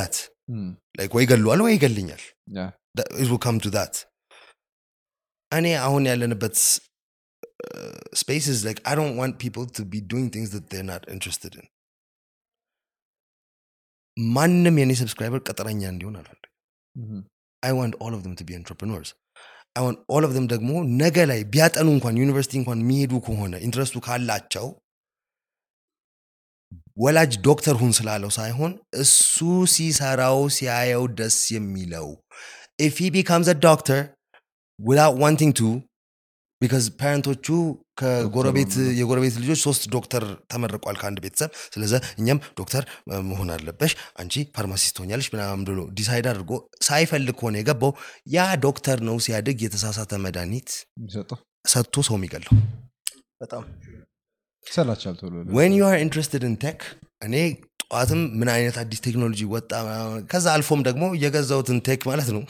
that 0.00 0.16
Mm. 0.50 0.68
like 0.98 1.12
ወይ 1.16 1.22
ይገለዋል 1.24 1.60
ወይ 1.64 1.72
ይገልኛል 1.76 2.22
come 3.46 3.58
to 3.64 3.70
that 3.74 3.94
እኔ 5.52 5.66
አሁን 5.86 6.02
ያለንበት 6.10 6.54
space 8.20 8.46
is 8.52 8.60
like 8.68 8.80
I 8.90 8.94
don't 8.98 9.16
want 9.20 9.34
people 9.44 9.66
to 9.78 9.82
be 9.94 10.00
doing 10.12 10.28
things 10.34 10.50
that 10.54 10.64
they're 10.70 10.88
not 10.92 11.04
interested 11.14 11.52
in 11.60 11.66
ማንም 14.16 14.78
የኔ 14.82 14.92
subscriber 15.02 15.40
ቅጥረኛ 15.48 15.82
እንዲሆን 15.94 16.16
አልፈልግም 16.20 16.54
Mhm. 16.96 17.20
I 17.62 17.72
want 17.80 17.94
all 18.02 18.14
of 18.18 18.22
them 18.24 18.34
to 18.40 18.44
be 18.48 18.54
entrepreneurs 19.77 19.77
I 19.77 19.81
want 19.81 19.97
all 20.07 20.23
of 20.27 20.33
them 20.35 20.45
ደግሞ 20.53 20.69
ነገ 21.01 21.17
ላይ 21.31 21.39
ቢያጠኑ 21.53 21.87
እንኳን 21.95 22.17
ዩኒቨርሲቲ 22.23 22.53
እንኳን 22.59 22.79
የሚሄዱ 22.83 23.13
ከሆነ 23.27 23.53
ኢንትረስቱ 23.67 23.95
ካላቸው 24.07 24.65
ወላጅ 27.03 27.31
ዶክተር 27.47 27.75
ሁን 27.81 27.91
ስላለው 27.99 28.31
ሳይሆን 28.37 28.71
እሱ 29.03 29.37
ሲሰራው 29.73 30.39
ሲያየው 30.57 31.05
ደስ 31.19 31.37
የሚለው 31.55 32.07
ኢፍ 32.87 32.97
ሂ 33.03 33.09
ቢካምስ 33.15 33.49
ዶክተር 33.67 34.01
ዊዛውት 34.79 35.17
ዋንቲንግ 35.23 35.53
ቱ 35.59 35.63
ቢካዝ 36.61 36.85
ፓረንቶቹ 37.01 37.47
ከጎረቤት 37.98 38.72
የጎረቤት 38.98 39.36
ልጆች 39.42 39.60
ሶስት 39.64 39.82
ዶክተር 39.94 40.24
ተመርቋል 40.52 40.96
ከአንድ 41.00 41.18
ቤተሰብ። 41.24 41.50
ስለዚህ 41.74 42.00
እኛም 42.20 42.40
ዶክተር 42.60 42.84
መሆን 43.30 43.50
አለብሽ 43.54 43.92
አንቺ 44.20 44.44
pharmacist 44.56 44.98
ትሆኛለሽ 45.02 45.28
ምናምን 45.34 45.62
ብሎ 45.68 45.80
decide 45.98 46.28
አድርጎ 46.32 46.52
ሳይፈልግ 46.88 47.36
ከሆነ 47.40 47.56
የገባው 47.60 47.92
ያ 48.34 48.48
ዶክተር 48.66 49.00
ነው 49.08 49.16
ሲያድግ 49.26 49.58
የተሳሳተ 49.66 50.12
መድኃኒት 50.24 50.68
የሚሰጠው? 50.98 51.38
ሰጥቶ 51.64 51.96
ሰው 52.08 52.16
የሚገለው። 52.18 52.52
በጣም 53.40 53.64
ይሰላቻል 54.66 55.16
when 55.56 55.72
you 55.76 55.82
are 55.88 55.96
interested 56.04 56.42
in 56.46 56.56
tech 56.62 56.80
እኔ 57.26 57.34
ጠዋትም 57.84 58.22
ምን 58.38 58.48
አይነት 58.54 58.76
አዲስ 58.80 59.00
ቴክኖሎጂ 59.06 59.42
ወጣ 59.52 59.70
ከዛ 60.30 60.46
አልፎም 60.54 60.80
ደግሞ 60.88 61.04
የገዛውትን 61.22 61.78
tech 61.86 62.02
ማለት 62.10 62.28
ነው 62.34 62.42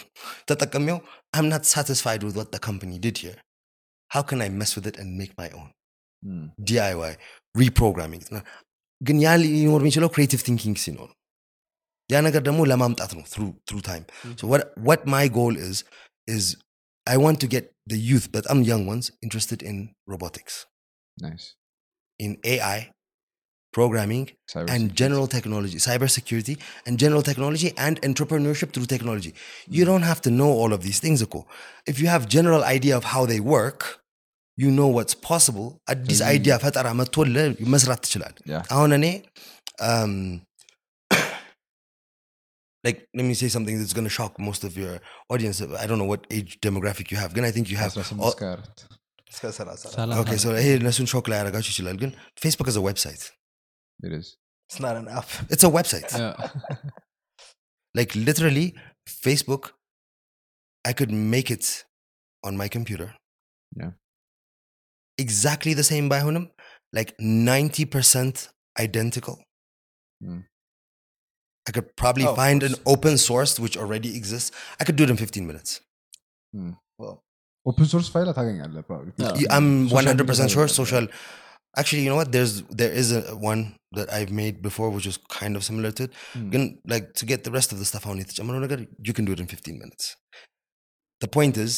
ተጠቅሜው 0.49 0.99
I'm 1.35 1.47
not 1.51 1.67
satisfied 1.73 2.23
what 2.31 2.57
company 2.67 2.93
did 3.05 3.19
here 3.23 3.37
ሃው 4.12 4.24
ካን 4.24 4.42
አይ 4.46 4.50
መስ 4.60 4.72
ዊዝ 4.78 4.86
ኢት 4.86 4.98
ኤንድ 5.02 5.14
ሜክ 5.20 5.32
ማይ 5.40 5.50
ኦን 5.54 5.70
ም፣ 6.24 6.44
ዲአይዋይ 6.68 7.14
ሪፕሮግራሚንግ 7.56 8.24
ግን 9.02 9.18
ያ 9.24 9.30
ሊኖር 9.42 9.82
የሚችለው 9.82 10.10
ክሬቲቭ 10.16 10.42
ቲንኪንግ 10.48 10.78
ሲኖር 10.84 11.10
ያ 12.10 12.20
ነገር 12.22 12.42
ደግሞ 12.48 12.62
ለማምጣት 12.70 13.12
ነው 13.18 13.24
ትሩ 13.68 13.78
ታይም 13.86 14.04
ወት 14.88 15.04
ማይ 15.14 15.28
ጎል 15.38 15.56
ኢዝ 15.66 15.78
ኢዝ 16.28 16.46
አይ 17.08 17.18
ዋንት 17.18 17.40
ቱ 17.42 17.50
ጌት 17.54 17.66
ዩት 18.08 18.26
በጣም 18.36 18.60
ያንግ 18.70 18.86
ዋንስ 18.92 19.08
ኢንትረስትድ 19.26 19.62
ኢን 19.70 19.80
ሮቦቲክስ 20.12 20.56
ናይስ 21.18 21.46
ኢን 22.20 22.34
ኤአይ 22.52 22.82
ፕሮግራሚንግ 23.78 24.26
Cyber 24.54 24.68
and 24.74 24.82
security. 24.82 24.98
general 25.02 25.28
technology, 25.36 25.78
cybersecurity 25.88 26.56
and 26.86 26.94
general 27.04 27.24
technology 27.30 27.70
and 27.86 27.96
entrepreneurship 28.10 28.70
through 28.74 28.90
technology. 28.96 29.32
You 29.78 29.84
don't 29.90 30.06
have 30.12 30.22
to 30.28 30.32
know 30.40 30.52
all 30.62 30.72
of 30.78 30.82
these 30.88 31.00
things. 31.06 31.22
Ako. 31.28 31.40
If 31.92 31.96
you 32.02 32.08
have 32.14 32.24
general 32.38 32.64
idea 32.78 32.96
of 33.00 33.06
how 33.14 33.24
they 33.32 33.40
work, 33.58 33.80
you 34.58 34.70
know 34.80 34.90
what's 34.98 35.16
possible. 35.32 35.68
አዲስ 35.92 36.08
ስለዚህ- 36.10 36.28
አይዲያ 36.30 36.56
ፈጠራ 36.64 36.88
መጥቶልህ 37.02 37.46
መስራት 37.76 38.02
ትችላል። 38.06 38.36
Yeah. 38.54 38.64
አሁን 38.76 38.92
እኔ 39.00 39.06
um, 39.90 40.14
like 42.84 43.00
let 43.18 43.26
me 43.30 43.36
say 43.42 43.50
something 43.56 43.76
that's 43.80 43.94
going 43.94 44.08
to 44.12 44.16
shock 44.20 44.34
most 44.50 44.64
of 44.64 44.74
your 44.82 44.94
audience. 45.34 45.58
I 45.84 45.86
don't 45.90 46.00
know 46.04 46.12
what 46.14 46.24
age 46.38 46.52
demographic 46.68 47.08
you 47.14 47.18
have. 47.24 47.32
ግን 47.38 47.46
I 47.50 47.54
think 47.56 47.70
you 47.74 47.78
have 47.84 47.94
18 48.02 48.20
all- 48.24 48.34
እስከ 48.34 48.44
አራት 48.56 48.80
እስከ 49.34 49.46
ሰላሳ 49.60 49.82
ሰላሳ 49.98 50.18
okay, 50.24 50.38
so 50.44 50.50
ይሄ 50.62 50.68
እነሱን 50.82 51.08
ሾክ 51.14 51.28
ላይ 51.32 51.38
ያደርጋችሁ 51.42 51.72
ይችላል። 51.74 51.98
ግን 52.04 52.12
Facebook 52.44 52.70
is 52.74 52.78
a 52.82 52.86
website. 52.90 53.24
It 54.03 54.13
is. 54.13 54.37
It's 54.69 54.81
not 54.81 54.97
an 54.97 55.09
app. 55.09 55.29
It's 55.51 55.65
a 55.65 55.69
website. 55.69 56.17
Yeah. 56.17 56.51
like 57.95 58.15
literally, 58.15 58.75
Facebook, 59.09 59.71
I 60.85 60.93
could 60.93 61.11
make 61.11 61.51
it 61.51 61.85
on 62.45 62.57
my 62.57 62.69
computer. 62.69 63.15
Yeah. 63.75 63.93
Exactly 65.17 65.75
the 65.75 65.83
same 65.83 66.09
by 66.09 66.21
Hunam, 66.21 66.51
like 66.93 67.17
90% 67.19 68.49
identical. 68.79 69.43
Mm. 70.23 70.45
I 71.67 71.71
could 71.71 71.97
probably 71.97 72.25
oh, 72.25 72.35
find 72.35 72.63
an 72.63 72.75
open 72.87 73.19
source 73.19 73.59
which 73.59 73.77
already 73.77 74.17
exists. 74.17 74.53
I 74.81 74.85
could 74.85 74.97
do 74.97 75.05
it 75.05 75.11
in 75.11 75.17
15 75.17 75.47
minutes. 75.47 75.81
Mm. 76.55 76.77
Well, 76.99 77.23
open 77.67 77.85
source 77.85 78.09
file, 78.09 78.31
I 78.31 78.33
think, 78.33 78.87
probably. 78.87 79.13
Yeah. 79.17 79.33
I'm 79.51 79.89
100% 79.89 80.51
sure 80.51 80.69
social. 80.69 81.09
actually 81.80 82.02
you 82.06 82.10
know 82.12 82.20
what 82.22 82.32
there's 82.36 82.54
there 82.82 82.94
is 83.02 83.08
a 83.20 83.22
one 83.52 83.62
that 83.98 84.08
i've 84.18 84.32
made 84.42 84.56
before 84.68 84.90
which 84.96 85.08
is 85.12 85.18
kind 85.40 85.54
of 85.58 85.64
similar 85.70 85.92
to 85.98 86.04
it 86.08 86.12
Mm. 86.40 86.48
ግን 86.54 86.64
like 86.94 87.08
to 87.20 87.26
get 87.32 87.40
the 87.48 87.54
rest 87.58 87.70
of 87.74 87.80
the 87.82 87.88
stuff 87.92 88.04
አሁን 88.08 88.20
የተጨመረው 88.24 88.62
ነገር 88.66 88.80
you 89.08 89.14
can 89.18 89.26
do 89.30 89.34
it 89.36 89.42
in 89.44 89.50
15 89.56 89.82
minutes 89.84 90.06
the 91.22 91.30
point 91.38 91.58
is 91.66 91.74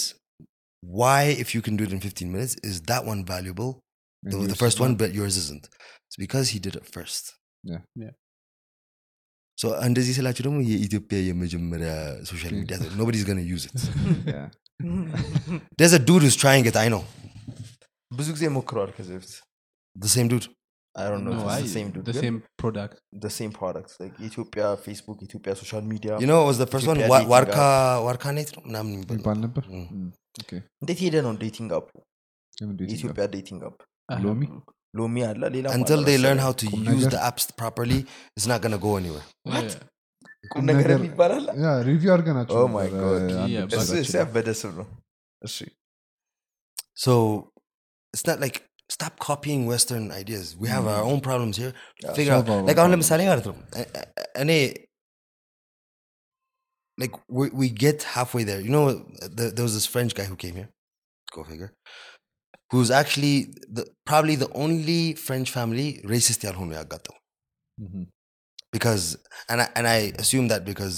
why 1.01 1.21
if 1.43 1.49
you 1.55 1.61
can 1.67 1.75
do 1.79 1.85
it 1.87 1.93
in 1.97 2.01
15 2.09 2.33
minutes 2.35 2.53
is 2.71 2.75
that 2.91 3.03
one 3.13 3.21
valuable 3.33 3.71
And 4.23 4.31
the, 4.33 4.37
yours 4.39 4.49
the 4.51 4.57
is 4.57 4.61
first 4.65 4.79
one 4.85 4.93
not. 4.93 4.99
but 5.03 5.09
yours 5.19 5.35
isn't 5.43 5.65
it's 6.07 6.19
because 6.25 6.47
he 6.55 6.59
did 6.67 6.75
it 6.81 6.85
first 6.97 7.23
Yeah. 7.71 7.81
Yeah. 8.03 8.13
so 9.61 9.67
እንደዚህ 9.87 10.13
ስላችሁ 10.19 10.43
ደግሞ 10.47 10.57
የኢትዮጵያ 10.71 11.17
የመጀመሪያ 11.29 11.91
ሶሻል 12.29 12.53
ሚዲያ 12.61 12.77
nobody's 13.01 13.25
gonna 13.29 13.47
use 13.55 13.65
it 13.69 13.77
Yeah. 14.35 14.47
there's 15.79 15.95
a 15.99 16.03
dude 16.09 16.23
who's 16.25 16.39
trying 16.45 16.65
it 16.71 16.77
i 16.85 16.89
know 16.93 17.03
ብዙ 18.11 18.27
ጊዜ 18.37 18.45
ሞክረዋል 18.57 18.91
ከዚህ 18.97 19.13
በፊት 19.17 19.33
the 19.99 20.11
same 20.15 20.29
dude 20.33 20.47
I 20.95 21.05
don't 21.11 21.23
know 21.25 21.33
No, 21.33 21.39
if 21.39 21.45
it's 21.45 21.55
I- 21.55 21.63
the 21.63 21.73
same 21.77 21.89
dude 21.93 22.05
the 22.09 22.13
ግን 22.17 22.23
same 22.25 22.37
product. 22.61 22.93
the 23.25 23.31
same 23.37 23.51
product 23.59 23.89
like 24.01 24.15
የኢትዮጵያ 24.23 24.63
ፌስቡክ 24.85 25.17
የኢትዮጵያ 25.23 25.53
ሶሻል 25.61 25.83
ሚዲያ 25.93 26.11
you 26.23 26.29
know 26.31 26.39
it 26.43 26.47
was 26.51 26.59
the 26.63 26.69
first 26.73 26.87
one 26.91 26.99
ኢትዮጵያ 26.99 27.11
Wa- 27.13 27.19
dating 27.21 27.33
ዋርካ 27.35 27.57
ዋርካ 28.07 28.25
ኔት 28.37 28.51
ነው 28.57 28.63
ምናምን 28.69 28.91
የሚባል 28.95 29.19
ይባል 29.21 29.39
ነበር 29.45 29.65
Mm. 29.73 29.87
Mm. 29.97 30.07
Okay. 30.43 30.61
እንዴት 30.83 30.99
ሄደ 31.05 31.15
ነው 31.27 31.33
ዴቲንግ 31.43 31.71
አፕ 31.79 31.87
ለምን 32.59 32.73
dating 32.79 32.87
app? 32.87 32.93
የኢትዮጵያ 32.93 33.25
ዴቲንግ 33.35 33.61
አፕ 33.69 33.77
I 34.15 34.19
Lomi? 34.25 34.47
have- 34.53 34.63
ሎሚ 34.99 35.15
አለ 35.29 35.41
ሌላ 35.55 35.67
until 35.77 36.01
they 36.09 36.17
learn 36.25 36.39
how 36.45 36.51
to 36.61 36.65
ቁም 36.73 36.81
use 36.93 37.03
ነገር? 37.05 37.13
the 37.15 37.21
apps 37.29 37.45
properly 37.61 37.99
it's 38.37 38.47
not 38.51 38.59
gonna 38.65 38.81
go 38.87 38.91
anywhere 39.01 39.25
Yeah. 39.55 39.75
ቁም 40.53 40.63
ነገር 40.69 40.89
ይባላል 41.09 41.45
ያ 41.63 41.69
ሪቪው 41.89 42.11
አድርገናቸው 42.15 42.57
Oh 42.61 42.67
my 42.77 42.85
ነበር, 42.87 43.01
God. 43.05 43.23
አንድ 43.43 43.51
Yeah, 43.55 43.65
episode 43.67 43.81
እሱ 43.85 43.93
ላይ። 43.95 44.03
እሱ 44.05 44.13
ያበደ 44.21 44.49
ስም 44.61 44.73
ነው 44.81 44.87
እሺ 45.41 45.55
So 47.05 47.13
it's 48.13 48.25
not 48.29 48.39
like 48.45 48.57
stop 48.89 49.13
copying 49.27 49.61
Western 49.71 50.03
ideas. 50.21 50.47
We 50.63 50.67
have 50.69 50.85
our 50.87 51.03
own 51.11 51.19
problems 51.27 51.55
here. 51.57 51.73
Yeah, 52.03 52.13
Figure 52.19 52.33
out. 52.33 52.41
solve 52.41 52.51
our 52.51 52.59
own 52.59 52.67
Like 52.69 52.79
አሁን 52.81 52.91
problems. 52.91 52.95
ለምሳሌ 52.95 53.21
ማለት 53.31 53.45
ነው 53.49 53.55
እ- 53.81 53.89
እ- 54.01 54.09
እኔ 54.43 54.51
like 56.97 57.15
we, 57.37 57.45
we 57.61 57.67
get 57.85 58.03
halfway 58.15 58.43
there. 58.43 58.61
You 58.61 58.69
know, 58.69 58.85
the, 59.37 59.45
there 59.55 59.63
was 59.63 59.73
this 59.73 59.85
French 59.85 60.13
guy 60.19 60.25
who 60.25 60.37
came 60.43 60.55
here. 60.55 60.69
Go 61.33 61.43
figure. 61.43 61.71
Who's 62.71 62.89
actually 63.01 63.35
the, 63.77 63.83
probably 64.05 64.35
the 64.43 64.51
only 64.65 65.01
French 65.27 65.49
family 65.57 65.87
racist 66.13 66.41
ያልሆኑ 66.47 66.69
ያጋጠሙ 66.79 67.15
Mhm. 67.77 68.03
because 68.75 69.05
and 69.51 69.59
I, 69.63 69.67
and 69.77 69.85
I 69.95 69.99
assume 70.23 70.45
that 70.51 70.61
because 70.71 70.97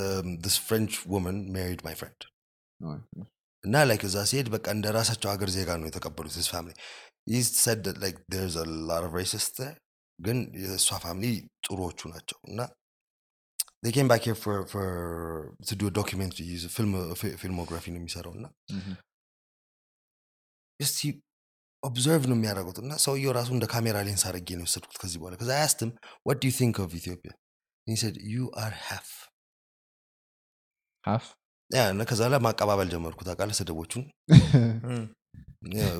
um, 0.00 0.26
this 0.44 0.56
French 0.68 0.94
woman 1.14 1.36
married 1.56 1.82
my 1.88 1.94
friend. 2.00 2.18
Oh, 2.84 2.94
okay. 2.96 3.26
እና 3.64 3.76
ላይክ 3.90 4.02
እዛ 4.08 4.16
ሲሄድ 4.30 4.48
በቃ 4.54 4.66
እንደ 4.76 4.86
ራሳቸው 4.96 5.28
ሀገር 5.34 5.48
ዜጋ 5.54 5.70
ነው 5.80 5.86
የተቀበሉት 5.90 6.34
ስ 6.44 6.50
ፋሚሊ 6.54 6.74
ይህ 7.26 7.42
ሰድ 7.62 7.84
ላይክ 8.02 8.16
ርስ 8.36 8.56
ላር 8.90 9.04
ኦፍ 9.08 9.14
ሬሲስት 9.20 9.56
ግን 10.18 10.38
የእሷ 10.62 10.88
ፋሚሊ 11.04 11.32
ጥሩዎቹ 11.66 12.00
ናቸው 12.14 12.38
እና 12.50 12.60
they 13.84 13.92
came 13.96 14.08
back 14.12 14.22
here 14.26 14.38
for 14.44 14.54
for 14.70 14.86
to 15.68 15.74
do 15.80 15.86
a 15.86 15.94
documentary 15.98 16.46
he's 16.48 16.64
a 16.64 16.72
film 16.76 16.92
fi- 17.20 17.36
filmography 17.42 17.90
ነው 17.94 18.00
የሚሰራው 18.00 18.32
እና 18.38 18.46
Mhm. 18.78 18.94
እስቲ 20.80 21.00
ኦብዘርቭ 21.82 22.24
ነው 22.30 22.36
የሚያደርጉት 22.38 22.78
እና 22.82 22.92
ሰውየው 23.04 23.32
ራሱ 23.38 23.48
እንደ 23.56 23.66
ካሜራ 23.72 23.96
ሌንስ 24.08 24.22
አድርጌ 24.28 24.48
ነው 24.58 24.64
የወሰድኩት 24.64 24.96
ከዚህ 25.02 25.18
በኋላ 25.20 25.36
ከዛ 25.42 25.50
አያስትም 25.58 25.90
what 26.26 26.38
do 26.40 26.46
you 26.48 26.56
think 26.60 26.76
of 26.84 26.96
Ethiopia 27.00 27.34
And 27.86 27.92
he 27.94 27.98
said 28.02 28.16
you 28.32 28.44
are 28.62 28.74
half 28.88 29.10
Half? 31.04 31.26
ያ 31.70 31.80
እና 31.92 32.02
ከዛ 32.10 32.20
ላይ 32.32 32.40
ማቀባበል 32.46 32.88
ጀመርኩ 32.94 33.20
ታውቃለህ 33.28 33.56
ስድቦቹን 33.60 34.02
እም፣ 34.88 35.02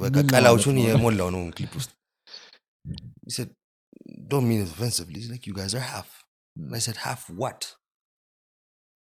በቃ 0.05 0.15
ምን 0.17 0.29
ቀላዎቹን 0.33 0.77
ማለት 0.79 0.89
ነው? 0.89 0.99
የሞላው 0.99 1.29
ነው 1.37 1.43
ክሊፕ 1.59 1.73
ውስጥ 1.81 1.93
He 3.27 3.33
said, 3.37 3.51
don't 4.33 4.47
mean 4.51 4.61
it 4.65 4.71
offensively. 4.75 5.17
He's 5.21 5.31
like, 5.33 5.47
you 5.49 5.55
guys 5.59 5.73
are 5.79 5.87
half. 5.95 6.11
And 6.57 6.75
I 6.79 6.83
said, 6.85 6.99
half 7.07 7.23
what? 7.41 7.61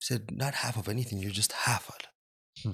He 0.00 0.04
said, 0.08 0.22
not 0.42 0.54
half 0.62 0.76
of 0.80 0.86
anything. 0.94 1.18
You're 1.22 1.36
just 1.40 1.54
half. 1.66 1.84
አለ። 1.94 2.04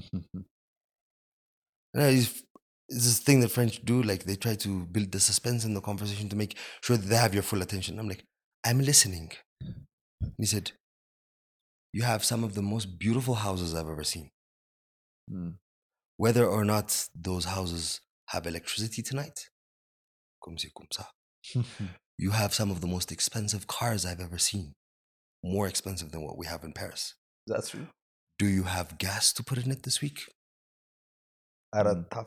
And 1.95 2.03
I 2.07 2.13
just- 2.21 2.41
it's 2.89 3.05
this 3.09 3.19
thing 3.27 3.41
that 3.43 3.53
French 3.57 3.75
do. 3.91 3.97
Like 4.11 4.23
they 4.29 4.37
try 4.47 4.55
to 4.65 4.71
build 4.95 5.11
the 5.17 5.21
suspense 5.29 5.63
in 5.69 5.75
the 5.79 5.85
conversation 5.89 6.29
to 6.33 6.37
make 6.43 6.55
sure 6.87 6.97
that 6.99 7.09
they 7.13 7.21
have 7.25 7.37
your 7.39 7.47
full 7.51 7.63
attention. 7.67 7.99
I'm 8.01 8.11
like, 8.13 8.25
I'm 8.65 8.81
listening. 8.91 9.29
And 10.25 10.43
he 10.45 10.49
said, 10.55 10.67
you 11.99 12.03
have 12.13 12.25
some 12.33 12.43
of 12.49 12.55
the 12.59 12.65
most 12.75 12.99
beautiful 13.05 13.37
houses 13.47 13.73
I've 13.75 13.93
ever 13.97 14.07
seen. 14.15 14.27
Mm. 15.31 15.53
whether 16.20 16.46
or 16.46 16.66
not 16.66 17.08
those 17.16 17.46
houses 17.46 18.02
have 18.28 18.46
electricity 18.46 19.02
tonight. 19.02 19.48
you 22.18 22.32
have 22.32 22.54
some 22.54 22.70
of 22.70 22.82
the 22.82 22.88
most 22.88 23.10
expensive 23.10 23.68
cars 23.68 24.06
I've 24.06 24.20
ever 24.20 24.38
seen, 24.38 24.74
more 25.42 25.66
expensive 25.66 26.12
than 26.12 26.22
what 26.26 26.38
we 26.38 26.46
have 26.46 26.66
in 26.66 26.74
Paris. 26.74 27.16
That's 27.48 27.70
true. 27.70 27.88
Do 28.38 28.48
you 28.48 28.64
have 28.64 28.98
gas 28.98 29.32
to 29.32 29.44
put 29.44 29.60
in 29.60 29.72
it 29.72 29.84
this 29.84 30.02
week? 30.02 30.26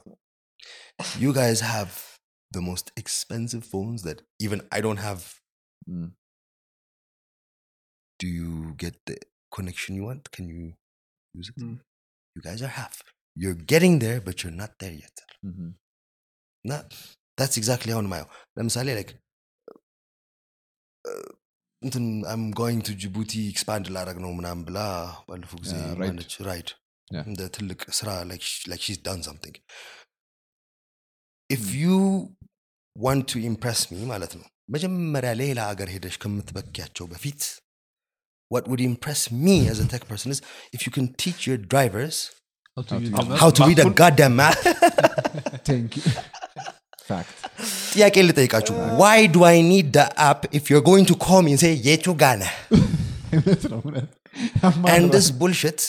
Mm. 0.08 1.18
you 1.18 1.34
guys 1.42 1.60
have 1.60 2.16
the 2.50 2.62
most 2.62 2.92
expensive 2.96 3.64
phones 3.64 4.04
that 4.04 4.22
even 4.40 4.62
I 4.72 4.80
don't 4.80 5.00
have. 5.08 5.34
Mm. 5.86 6.12
Do 8.18 8.26
you 8.26 8.72
get 8.78 8.96
the 9.04 9.18
connection 9.52 9.96
you 9.96 10.04
want? 10.04 10.30
Can 10.30 10.48
you 10.48 10.72
use 11.34 11.50
it? 11.54 11.62
Mm. 11.62 11.80
You 12.34 12.40
guys 12.40 12.62
are 12.62 12.68
half. 12.68 13.02
You're 13.37 13.59
getting 13.73 13.95
there, 14.03 14.19
but 14.27 14.35
you're 14.41 14.57
not 14.61 14.73
there 14.81 14.95
yet. 15.03 15.17
Mhm. 15.49 15.67
እና 16.65 16.73
that's 17.37 17.57
exactly 17.61 17.91
አሁን 17.95 18.07
ማየው 18.13 18.27
ለምሳሌ 18.59 18.87
like 18.99 19.11
እንትን 21.81 22.05
አም 22.33 22.43
ጎይንግ 22.59 22.81
ቱ 22.87 22.93
ጅቡቲ 23.03 23.31
ኤክስፓንድ 23.51 23.87
ላረግ 23.95 24.17
ነው 24.25 24.31
ምናምን 24.39 24.61
ብላ 24.69 24.79
ባለፈው 25.27 25.59
ጊዜ 25.63 25.73
Yeah, 25.79 25.91
right. 26.01 26.09
ማነች 26.11 26.33
ራይድ 26.49 26.69
Yeah. 27.07 27.25
እንደ 27.29 27.41
ትልቅ 27.55 27.81
ስራ 27.97 28.09
ላይክ 28.29 28.41
ሺዝ 28.85 28.97
ዳን 29.07 29.19
ሳምቲንግ 29.27 29.55
ኢፍ 31.49 31.61
Hmm. 31.65 31.77
ዩ 31.83 31.91
ዋንት 32.95 33.25
ቱ 33.31 33.39
ኢምፕረስ 33.49 33.81
ሚ 33.91 33.99
ማለት 34.13 34.33
ነው 34.39 34.45
መጀመሪያ 34.75 35.31
ሌላ 35.41 35.59
ሀገር 35.71 35.89
ሄደሽ 35.95 36.15
ከምትበኪያቸው 36.23 37.05
በፊት 37.13 37.41
what 38.51 38.65
would 38.71 38.81
impress 38.89 39.21
me 39.45 39.55
as 39.71 39.79
a 39.83 39.87
tech 39.93 40.03
person 40.11 40.29
is 40.35 40.39
if 40.75 40.81
you 40.85 40.91
can 40.97 41.07
teach 41.23 41.41
your 41.49 41.59
drivers 41.73 42.17
How 42.77 42.83
to 42.83 42.93
How 42.93 42.99
use 42.99 43.09
to 43.09 43.15
the 43.15 43.21
use- 43.21 43.29
map. 43.29 43.39
how 43.43 43.49
to 43.57 43.61
read 43.69 43.79
a 43.79 43.85
Mapful? 43.85 43.97
goddamn 44.01 44.35
map 44.41 44.55
Thank 45.69 45.89
you. 45.97 46.03
Fact. 47.09 47.31
ጥያቄ 47.93 48.15
ልጠይቃችሁ 48.29 48.73
why 49.01 49.15
do 49.35 49.39
i 49.53 49.57
need 49.71 49.87
the 49.97 50.05
app 50.29 50.41
if 50.59 50.63
you're 50.69 50.85
going 50.89 51.05
to 51.11 51.15
call 51.25 51.41
me 51.45 51.51
and 51.55 51.61
say 51.65 51.71
የቱ 51.87 52.07
ጋ 52.21 52.25
ነህ 52.41 52.51
እውነት 53.37 53.63
ነው 53.71 53.79
እውነት 53.85 54.09
and 54.09 54.59
ያማርራል። 54.63 55.07
this 55.15 55.27
bullshit 55.41 55.79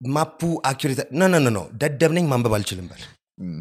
ማፑ 0.00 0.40
አኪሬት 0.70 1.00
ኖ 1.20 1.30
ኖ 1.32 1.38
ኖ 1.46 1.50
ኖ 1.56 1.60
ደደብ 1.80 2.12
ነኝ 2.18 2.26
ማንበብ 2.34 2.54
አልችልም 2.58 2.86
በል 2.92 3.02
Mm, 3.44 3.60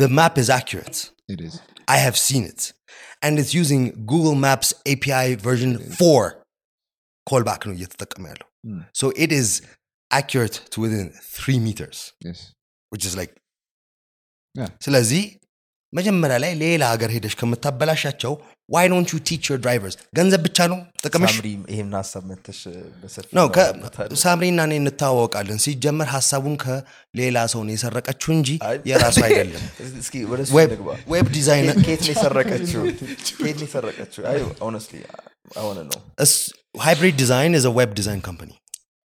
the 0.00 0.06
map 0.18 0.34
is 0.40 0.48
accurate 0.56 0.98
it 1.34 1.40
is. 1.46 1.52
i 1.94 1.98
have 2.06 2.16
seen 2.24 2.42
it 2.50 2.60
and 3.24 3.32
it's 3.42 3.52
using 3.60 3.82
google 4.10 4.34
maps 4.44 4.68
api 4.92 5.20
version 5.46 5.70
4 6.00 6.26
callback 7.27 7.61
ነው 7.67 7.73
እየተጠቀመ 7.77 8.23
ያለው. 8.33 8.47
Accurate 10.11 10.57
to 10.71 10.77
within 10.83 11.07
3 11.37 11.59
meters. 11.59 11.97
Yes. 12.27 12.39
which 12.91 13.05
is 13.05 13.15
like 13.21 13.33
Yeah. 14.55 14.69
ስለዚህ 14.85 15.23
መጀመሪያ 15.93 16.37
ላይ 16.43 16.51
ሌላ 16.61 16.83
ሀገር 16.93 17.09
ሄደሽ 17.15 17.33
ከምታበላሻቸው 17.39 18.31
why 18.69 18.83
don't 18.91 19.09
you 19.13 19.19
teach 19.29 19.45
your 19.49 19.59
drivers? 19.65 19.93
ገንዘብ 20.17 20.41
ብቻ 20.47 20.57
ነው 20.71 20.79
ጥቅምሽ 21.03 21.33
ይሄን 21.73 21.91
ሀሳብ 21.99 22.23
መተሽ 22.31 22.59
ሳምሪና 24.23 24.59
እኔ 24.67 24.73
እንታዋወቃለን 24.81 25.59
ሲጀመር 25.65 26.09
ሀሳቡን 26.15 26.55
ከሌላ 26.63 27.37
ሰው 27.53 27.61
ነው 27.67 27.73
የሰረቀችው 27.75 28.31
እንጂ 28.37 28.49
የራሱ 28.91 29.17
አይደለም። 29.27 29.63
web- 31.13 31.31
designer 31.37 31.77
ኬት- 31.77 31.87
ኬት 31.87 32.03
ነው 32.07 32.13
የሰረቀችው? 32.15 32.81
ኬት 33.41 33.57
ነው 33.61 33.67
የሰረቀችው? 33.69 34.21
አይ 34.31 34.39
honestly 34.65 35.01
አሁን 35.61 35.77
ነው 35.89 35.99
Hybrid 36.85 37.15
Design 37.21 37.53
is 37.59 37.65
a 37.65 37.73
web 37.77 37.91
design 37.99 38.21
company 38.27 38.51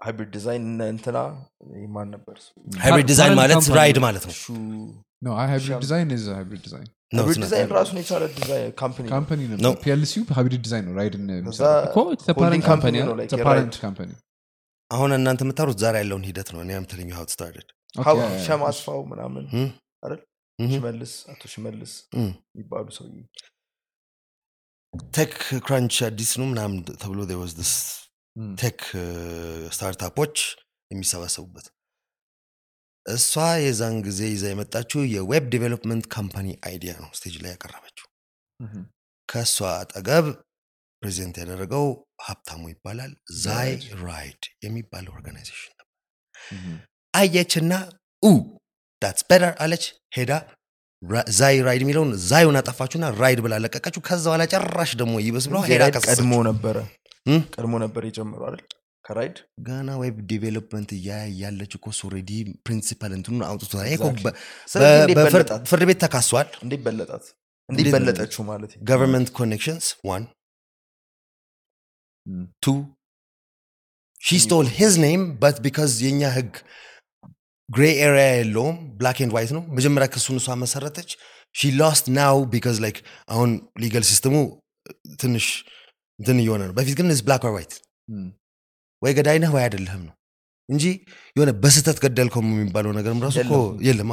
Hybrid 0.00 0.30
Design 0.36 0.62
እነ 0.70 0.82
እንትና 0.94 1.16
ማን 1.94 2.08
ነበር? 2.14 2.36
ሃይብሪድ 2.84 3.06
ዲዛይን 3.12 3.34
ማለት. 3.40 3.68
ራይድ 3.80 3.98
ማለት 4.06 4.24
ነው 4.30 4.36
ሹ 4.42 4.46
No, 5.22 5.32
I 5.34 5.44
hybrid 5.50 5.66
Sham- 5.66 5.82
design 5.84 6.08
is 6.10 6.22
a 6.28 6.34
hybrid 6.38 6.62
design. 6.64 6.86
No, 7.12 7.18
ሃይብሪድ. 7.18 7.42
ዲዛይን 7.44 7.68
ራሱን 7.76 7.98
የቻለ 8.00 8.24
ካምፓኒ 8.80 9.04
ነው። 9.44 9.58
ነው 10.80 10.94
ራይድን 10.98 11.28
company. 13.84 14.14
አሁን 14.90 15.10
እናንተ 15.18 15.40
የምታሩት 15.44 15.78
ዛሬ 15.84 15.94
ያለውን 16.02 16.24
ሂደት 16.28 16.48
ነው 16.54 16.60
እኔ 16.64 16.70
am 16.80 16.86
telling 16.92 17.08
you 17.10 17.16
how 17.18 17.24
it 17.28 17.32
started 17.36 17.66
Okay, 17.94 18.04
ሀው- 18.08 18.18
yeah, 18.18 18.32
yeah. 18.32 18.42
ሸማ 18.46 18.62
አስፋው 18.72 19.00
ምናምን 19.12 19.44
Hmm? 19.54 19.68
አይደል? 20.02 20.20
Mhm. 20.58 20.72
ሽመልስ 20.74 21.12
አቶ 21.32 21.42
ሽመልስ 21.54 21.92
Hmm. 22.16 22.30
የሚባሉ 22.54 22.86
ሰውዬ 22.98 23.14
ቴክ 25.14 25.34
ክራንች 25.66 25.96
አዲስ 26.06 26.30
ነው 26.40 26.46
ምናምን 26.52 26.78
ተብሎ 27.02 27.20
this 27.52 27.74
Mm. 28.36 28.52
tech 28.60 28.78
startup 29.74 30.14
ኦች 30.14 30.36
የሚሰባሰቡበት 30.90 31.66
እሷ 33.06 33.32
የዛን 33.62 33.96
ጊዜ 34.06 34.20
ይዛ 34.30 34.44
የመጣችው 34.50 35.00
የ 35.14 35.26
web 35.26 35.44
development 35.54 36.04
company 36.14 36.48
idea 36.68 36.92
ነው 37.02 37.10
stage 37.18 37.34
ላይ 37.42 37.50
ያቀረበችው. 37.54 38.06
ከእሷ 39.28 39.56
አጠገብ 39.80 40.26
present 41.02 41.36
ያደረገው 41.42 41.84
ሀብታሙ 42.26 42.62
ይባላል 42.72 43.12
ZayRide 43.44 44.42
የሚባል 44.66 45.04
organization 45.14 45.74
ነበር. 45.74 45.92
አየችና 47.14 47.72
ooh 48.22 48.32
that's 49.02 49.24
better 49.30 49.54
አለች 49.64 49.84
ሄዳ 50.18 50.32
ZayRide 51.38 51.82
የሚለውን 51.84 52.10
Zay 52.28 52.40
ኡን 52.40 52.56
አጠፋችሁና 52.60 53.06
Ride 53.20 53.40
ብላ 53.44 53.54
ለቀቀችው። 53.64 54.02
ከዛ 54.08 54.24
በኋላ 54.28 54.42
ጨራሽ 54.52 54.90
ደግሞ 55.00 55.14
ይበስ 55.26 55.46
ብሎ 55.50 55.58
ሄዳ 55.68 55.82
ቀድሞ 56.04 56.32
ነበረ? 56.50 56.76
ቀድሞ 57.54 57.74
ነበር 57.84 58.02
የጀመሩ 58.08 58.40
አይደል? 58.48 58.62
ከ 59.04 59.13
Ride? 59.13 59.36
ገና 59.68 59.88
web 60.02 60.16
development 60.30 60.90
እያ 60.98 61.08
ያለች 61.42 61.72
እኮ 61.78 61.86
already 62.06 62.30
principle 62.66 63.12
እንትኑን 63.16 63.42
አውጥቶታል።? 63.48 63.88
ፍርድ 65.70 65.82
ቤት 65.90 65.98
ተካሷል። 66.04 66.48
እንዴት 66.64 66.82
በለጣት? 66.86 67.24
እንዴት 67.68 67.84
እንዴት 67.84 67.94
በለጠችው 67.96 68.42
ማለት 68.50 68.70
government 68.88 69.28
connections 69.38 69.86
one. 70.08 70.22
two 72.62 72.74
she 74.20 74.38
stole 74.42 74.66
his 74.78 74.94
name 75.04 75.22
but 75.42 75.56
because 75.64 75.92
የእኛ 76.04 76.22
ህግ 76.36 76.52
gray 77.72 77.84
area 78.02 78.24
የለውም 78.32 78.76
black 78.98 79.18
and 79.24 79.32
white 79.36 79.50
ነው። 79.56 79.62
መጀመሪያ 79.76 80.06
ክሱን 80.14 80.36
እሷ 80.40 80.56
መሰረተች። 80.62 81.10
she 81.54 81.70
lost 81.78 82.06
now 82.16 82.36
because 82.52 82.76
like 82.84 82.98
አሁን 83.28 83.50
legal 83.82 84.04
system 84.10 84.28
ኡ 84.28 84.34
ትንሽ 85.20 85.46
እንትን 86.18 86.38
እየሆነ 86.42 86.62
ነው። 86.68 86.74
በፊት 86.78 86.94
ግን 86.98 87.08
it's 87.12 87.24
black 87.26 87.44
or 87.44 87.54
white. 87.56 87.72
ወይ 89.02 89.12
ገዳይ 89.18 89.38
ነህ 89.42 89.50
ወይ 89.56 89.62
አይደለህም 89.62 90.02
ነው 90.08 90.14
እንጂ 90.68 90.84
የሆነ 91.36 91.50
በስህተት 91.62 91.98
ገደልከው 92.04 92.42
የሚባለው 92.46 92.92
ነገርም 92.92 93.22
ራሱ 93.24 93.36
እኮ 93.44 93.54
የለም። 93.82 94.10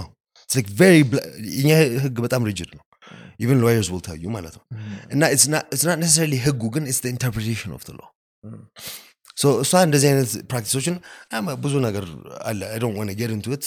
bla- 1.05 1.25
የኛ 1.57 1.71
ህግ 2.03 2.17
በጣም 2.25 2.45
rigid 2.49 2.69
ነው 2.77 2.83
even 3.39 3.59
lawyers 3.63 3.89
you 4.17 4.29
ማለት 4.29 4.53
ነው 4.57 4.63
እና 5.11 5.21
it's 5.33 5.45
not 5.47 5.63
it's 5.75 5.85
not 5.89 5.97
necessarily 5.99 6.39
ህጉ 6.45 6.61
ግን 6.75 6.83
it's 6.91 7.01
the 7.05 7.11
interpretation 7.15 7.71
of 7.71 7.81
እሷ 9.63 9.71
እንደዚህ 9.87 10.07
አይነት 10.11 10.31
practice 10.51 10.76
ኦችን 10.76 10.95
ብዙ 11.63 11.73
ነገር 11.87 12.05
አለ. 12.49 12.61
Get 13.21 13.31
into 13.35 13.51
it 13.57 13.65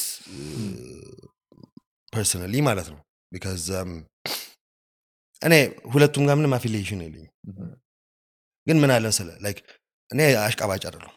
personally 2.14 2.54
ማለት 2.68 2.88
ነው. 2.94 2.98
Because 3.32 3.64
um, 3.78 3.90
እኔ 5.42 5.54
ሁለቱም 5.92 6.24
ጋር 6.28 6.36
ምንም 6.38 6.54
affiliation 6.56 7.00
የለኝም. 7.04 7.30
ግን 8.66 8.76
ምን 8.82 8.90
አለ 8.96 9.06
ስለ 9.18 9.28
like 9.44 9.58
እኔ 10.10 10.20
አሽቃባጭ 10.46 10.82
አይደለሁም። 10.88 11.16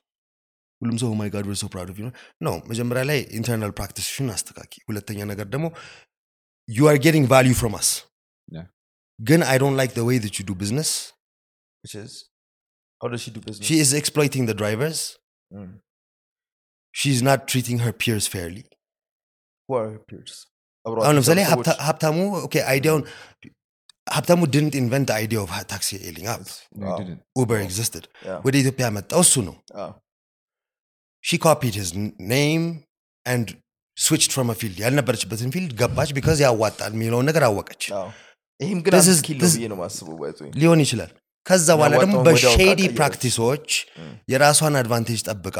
ሁሉም 0.82 0.98
ሰው 1.02 1.11
my 1.19 1.30
God 1.34 1.45
so 1.61 1.65
proud 1.73 1.99
ነው 2.45 2.56
መጀመሪያ 2.72 3.03
ላይ 3.10 3.19
internal 3.40 3.72
practice 3.80 4.10
ሽን 4.10 4.30
አስተካክዪ 4.36 4.73
ሁለተኛ 4.90 5.19
ነገር 5.32 5.48
ደግሞ 5.53 5.65
you 6.69 6.88
are 6.91 6.98
getting 7.06 7.27
value 7.34 7.53
from 7.61 7.76
us. 7.82 7.90
ግን 9.19 9.41
I 9.52 9.57
don't 9.64 9.77
like 9.80 9.91
the 9.98 10.02
way 10.07 10.18
you 10.40 10.45
do 10.49 10.53
business 10.61 10.91
how 13.01 13.09
does 13.09 13.23
she 13.23 13.31
do 13.31 13.40
business 13.40 13.66
ሺ 13.69 13.78
ኢዝ 13.82 13.90
ኤክስፕሎይቲንግ 14.01 14.44
ደ 14.51 14.57
ድራይቨርስ 14.61 15.02
Mm. 15.51 15.70
ሺ 16.94 17.11
ኢዝ 17.12 17.20
ናት 17.27 17.40
ትሪቲንግ 17.51 17.78
ሄር 17.85 17.94
ፒርስ 18.02 18.27
ፌርሊ 18.32 18.57
who 19.69 19.74
are 19.78 19.89
her 19.89 20.01
peers 20.09 20.35
አብሯት 20.86 21.02
አሁን 21.05 21.15
ለምሳሌ 21.16 21.39
የሚሰሩ 21.39 21.52
ሀብታ- 21.52 21.73
ሰዎች? 21.73 21.86
ሀብታሙ 21.89 22.16
ኦኬ 22.47 22.55
አይዲያውን 22.73 23.02
ሀብታሙ 24.07 24.40
ድንት 24.55 24.74
ኢንቨንት 24.81 25.09
አይዲያ 25.16 25.39
ኦፍ 25.43 25.51
ታክሲ 25.73 25.89
ኤሊንግ 26.09 26.28
አፕ 26.32 26.43
No, 26.43 26.85
Wow. 26.85 26.93
I 26.93 26.98
didn't. 27.01 27.20
ኡበር 27.36 27.59
Wow. 27.59 27.66
ኤግዚስትድ 27.66 28.05
Yeah. 28.27 28.39
ወደ 28.47 28.55
ኢትዮጵያ 28.62 28.86
መጣው 28.97 29.20
እሱ 29.27 29.35
ነው 29.48 29.57
አዎ። 29.82 29.90
ሺ 31.24 31.39
ኮፒድ 31.44 31.74
ሂዝ 31.81 31.90
ኔም 32.32 32.62
አንድ 33.27 33.48
ስዊችድ 33.97 34.31
ፍሮም 34.35 34.51
ፊልድ 34.61 34.78
ያልነበረችበትን 34.85 35.51
ፊልድ 35.55 35.73
ገባች 35.81 36.11
ቢካዝ 36.16 36.39
ያዋጣል 36.44 36.93
የሚለውን 36.97 37.27
ነገር 37.31 37.43
አወቀች 37.48 37.82
አዎ። 37.98 38.07
ይህም 38.61 38.78
ግን 38.85 38.93
This 38.93 39.02
አንድ 39.02 39.12
is- 39.12 39.20
ስኪል 39.20 39.36
ነው 39.36 39.44
this- 39.44 39.57
ብዬ 39.59 39.66
ነው 39.73 39.78
ማስበው 39.82 40.16
ባይዞ 40.23 40.39
ሊሆን 40.62 40.81
ይችላል 40.85 41.12
ከዛ 41.45 41.67
በኋላ 41.77 41.93
ደግሞ 42.03 42.15
በሼዲ 42.27 42.81
ፕራክቲሶች. 42.97 43.67
የራሷን 44.31 44.76
advantage 44.82 45.22
ጠብቃ 45.27 45.57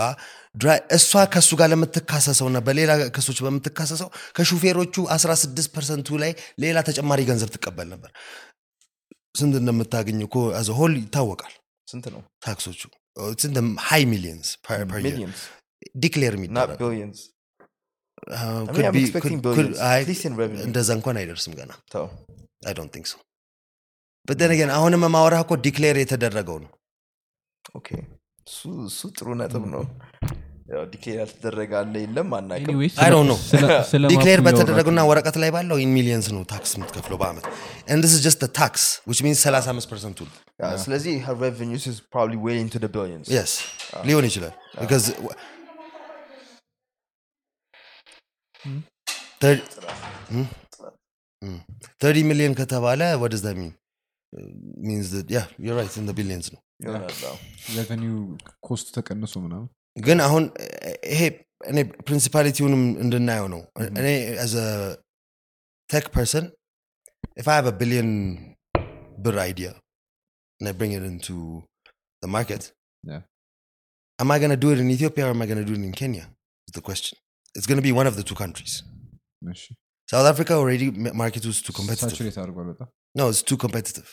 እሷ 0.98 1.12
ከእሱ 1.34 1.52
ጋር 1.60 1.68
ለምትካሰሰው 1.74 2.48
እና 2.52 2.58
በሌላ 2.68 2.92
ክሶች 3.16 3.40
በምትካሰሰው 3.46 4.10
ከሹፌሮቹ 4.38 4.96
16 5.16 5.72
percent 5.76 6.09
ኡ 6.09 6.18
ላይ 6.24 6.32
ሌላ 6.64 6.78
ተጨማሪ 6.90 7.22
ገንዘብ 7.30 7.50
ትቀበል 7.56 7.88
ነበር። 7.94 8.12
ስንት 9.38 9.56
እንደምታገኝ 9.62 10.20
እኮ 10.28 10.38
as 10.60 10.70
a 10.80 10.82
whole 10.82 10.94
ይታወቃል። 11.02 11.54
ስንት 11.88 12.06
ነው? 12.14 12.22
ታክሶቹ 12.46 12.82
ስንት 13.42 13.58
high 13.90 14.04
millions 14.14 14.50
declare 15.98 16.34
not 16.34 16.40
የሚደረግ 16.40 16.78
billions. 16.80 17.20
Uh. 18.28 18.62
እንደዛ 20.68 20.90
እንኳን 20.98 21.18
አይደርስም 21.22 21.54
ገና. 21.60 21.72
I 22.68 22.74
don't 22.74 22.92
think 22.96 23.08
so 23.08 23.16
በደነገን 24.28 24.72
አሁንም 24.76 25.04
ማወራ 25.16 25.36
እኮ 25.44 25.54
ዲክሌር 25.66 25.98
የተደረገው 26.02 26.58
ነው። 26.64 26.72
ኦኬ። 27.76 27.88
እሱ 28.48 28.60
እሱ 28.90 29.00
ጥሩ 29.18 29.28
ነጥብ 29.40 29.64
ነው። 29.74 29.84
ያው 30.70 30.84
ዲክሌር 30.94 31.18
ያልተደረገ 31.22 31.72
አለ 31.80 31.94
የለም 32.04 32.30
አናውቅም። 32.38 32.68
Anyways, 32.68 32.94
I 32.98 33.10
don't 33.14 33.28
know. 33.32 33.38
ስለ- 33.50 33.76
ስለ 33.92 34.04
ዲክሌር 34.14 34.40
ማፑ 34.40 34.46
በተደረገውና 34.48 34.98
እያወራችሁ 34.98 35.10
ወረቀት 35.12 35.36
ላይ 35.44 35.50
ባለው 35.56 35.78
ኢን 35.84 35.92
ሚሊየንስ 35.98 36.28
ነው 36.36 36.44
ታክስ 36.54 36.72
የምትከፍለው 36.76 37.18
በአመት። 37.22 37.46
And 37.88 37.98
this 38.04 38.14
is 38.18 38.22
just 38.28 38.40
the 38.40 38.52
tax 38.62 38.74
which 39.10 39.22
means 39.26 39.40
35 39.46 39.90
ፐርሰንቱ 39.92 40.20
ስለዚህ 40.84 41.14
her 41.28 41.36
revenues 41.40 41.86
is 41.86 41.98
probably 42.16 42.40
way 42.48 42.56
into 42.64 42.80
the 42.80 42.92
billions. 42.98 43.28
Yes. 43.38 43.52
ሊሆን 44.10 44.26
ይችላል 44.30 44.54
because 44.82 45.06
third- 49.42 49.66
30 52.02 52.24
ሚሊዮን 52.24 52.54
ከተባለ 52.62 53.02
what 53.22 53.32
does 53.32 53.44
that 54.35 54.43
mean 54.43 54.49
Uh, 54.49 54.51
means 54.89 55.07
that 55.13 55.29
yeah 55.35 55.47
you're 55.65 55.77
right 55.79 55.95
in 56.01 56.07
the 56.09 56.15
billions 56.19 56.47
ነው 56.55 56.61
ይሆናል 56.85 57.15
አዎ። 57.31 57.37
ሬቨኒው 57.77 58.17
ኮስት 58.67 58.87
ተቀንሶ 58.97 59.33
ምናምን 59.47 59.69
ግን 59.97 60.19
አሁን 60.27 60.45
እ- 60.65 60.99
ይሄ 61.15 61.23
እኔ 61.71 61.79
ፕሪንሲፓሊቲውንም 62.07 62.83
እንድናየው 63.05 63.47
ነው 63.55 63.63
እኔ 64.01 64.07
as 64.45 64.53
a 64.65 64.69
tech 65.91 66.07
person 66.19 66.45
if 67.41 67.49
I 67.53 67.57
have 67.59 67.69
a 67.73 67.77
billion 67.83 68.09
ብር 69.25 69.37
idea 69.51 69.73
and 70.61 70.69
I 70.71 70.77
bring 70.81 70.95
it 70.99 71.05
into 71.13 71.37
the 72.23 72.31
market 72.37 72.63
Yeah. 73.05 73.23
am 74.19 74.31
I 74.31 74.39
going 74.43 74.55
to 74.57 74.63
do 74.65 74.71
it 74.75 74.81
in 74.83 74.89
Ethiopia 74.97 75.25
or 75.27 75.33
am 75.35 75.43
I 75.43 75.51
going 75.51 75.63
to 75.63 75.69
do 75.69 75.77
it 75.79 75.85
in 75.89 75.95
Kenya 76.01 76.25
is 76.69 76.75
the 76.79 76.85
question 76.89 77.17
it's 77.55 77.69
going 77.69 77.81
to 77.83 77.87
be 77.89 77.95
one 78.01 78.09
of 78.11 78.17
the 78.19 78.27
two 78.31 78.39
countries 78.43 78.73
እሺ 79.43 79.63
South 80.09 80.29
Africa 80.33 80.53
already 80.63 80.87
ma- 81.05 81.15
market 81.23 81.45
was 81.51 81.59
too 81.67 81.75
competitive 81.79 82.15
ሳቹሬት 82.15 82.39
አድርጓል 82.43 82.67
በጣም 82.73 82.89
no 83.15 83.25
it's 83.33 83.43
too 83.51 83.59
competitive 83.63 84.09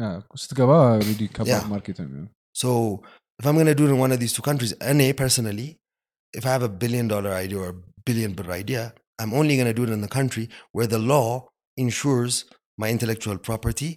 ያ፣ 0.00 0.08
ስትገባ 0.42 0.72
ሬዲ 1.08 1.22
ከባድ 1.36 1.52
Yeah. 1.52 1.64
ማርኬት 1.74 1.96
ነው 2.00 2.06
የሚሆነው 2.08 2.30
So 2.62 2.70
if 3.40 3.44
I'm 3.48 3.56
going 3.58 3.70
to 3.72 3.78
do 3.80 3.86
it 3.86 3.92
in 3.94 4.00
one 4.04 4.12
of 4.14 4.20
these 4.22 4.34
two 4.36 4.44
countries, 4.48 4.72
and 4.80 5.00
personally, 5.22 5.68
if 6.34 6.44
I 6.48 6.52
have 6.56 6.64
a 6.64 6.74
billion 6.82 7.06
dollar 7.14 7.32
idea 7.44 7.58
or 7.62 7.70
a 7.70 7.78
billion 8.08 8.32
birr 8.38 8.50
idea, 8.62 8.82
I'm 9.18 9.32
only 9.40 9.54
going 9.58 9.70
to 9.72 9.76
do 9.80 9.84
it 9.86 9.92
in 9.96 10.00
the 10.00 10.12
country 10.18 10.44
where 10.76 10.88
the 10.94 11.00
law 11.12 11.26
ensures 11.78 12.34
my 12.78 12.88
intellectual 12.96 13.38
property 13.48 13.90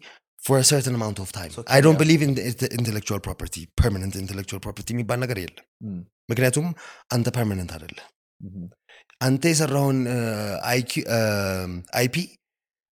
for 0.44 0.56
a 0.58 0.66
certain 0.72 0.96
amount 1.00 1.18
of 1.20 1.30
time. 1.32 1.52
So 1.52 1.62
I 1.68 1.80
don't 1.80 1.94
Kenya- 1.94 2.02
believe 2.04 2.22
in 2.22 2.32
the, 2.38 2.44
the 2.64 2.70
intellectual 2.80 3.20
property, 3.20 3.62
permanent 3.84 4.16
intellectual 4.16 4.60
property 4.60 4.92
የሚባል 4.96 5.20
ነገር 5.26 5.40
የለም። 5.44 5.66
Mm. 5.88 6.02
ምክንያቱም 6.32 6.68
አንተ 7.16 7.28
ፐርማነንት 7.38 7.72
አይደለ 7.76 8.00
Mhm. 8.42 8.66
አንተ 9.22 9.44
የሰራውን 9.52 10.00
አይፒ 11.96 12.16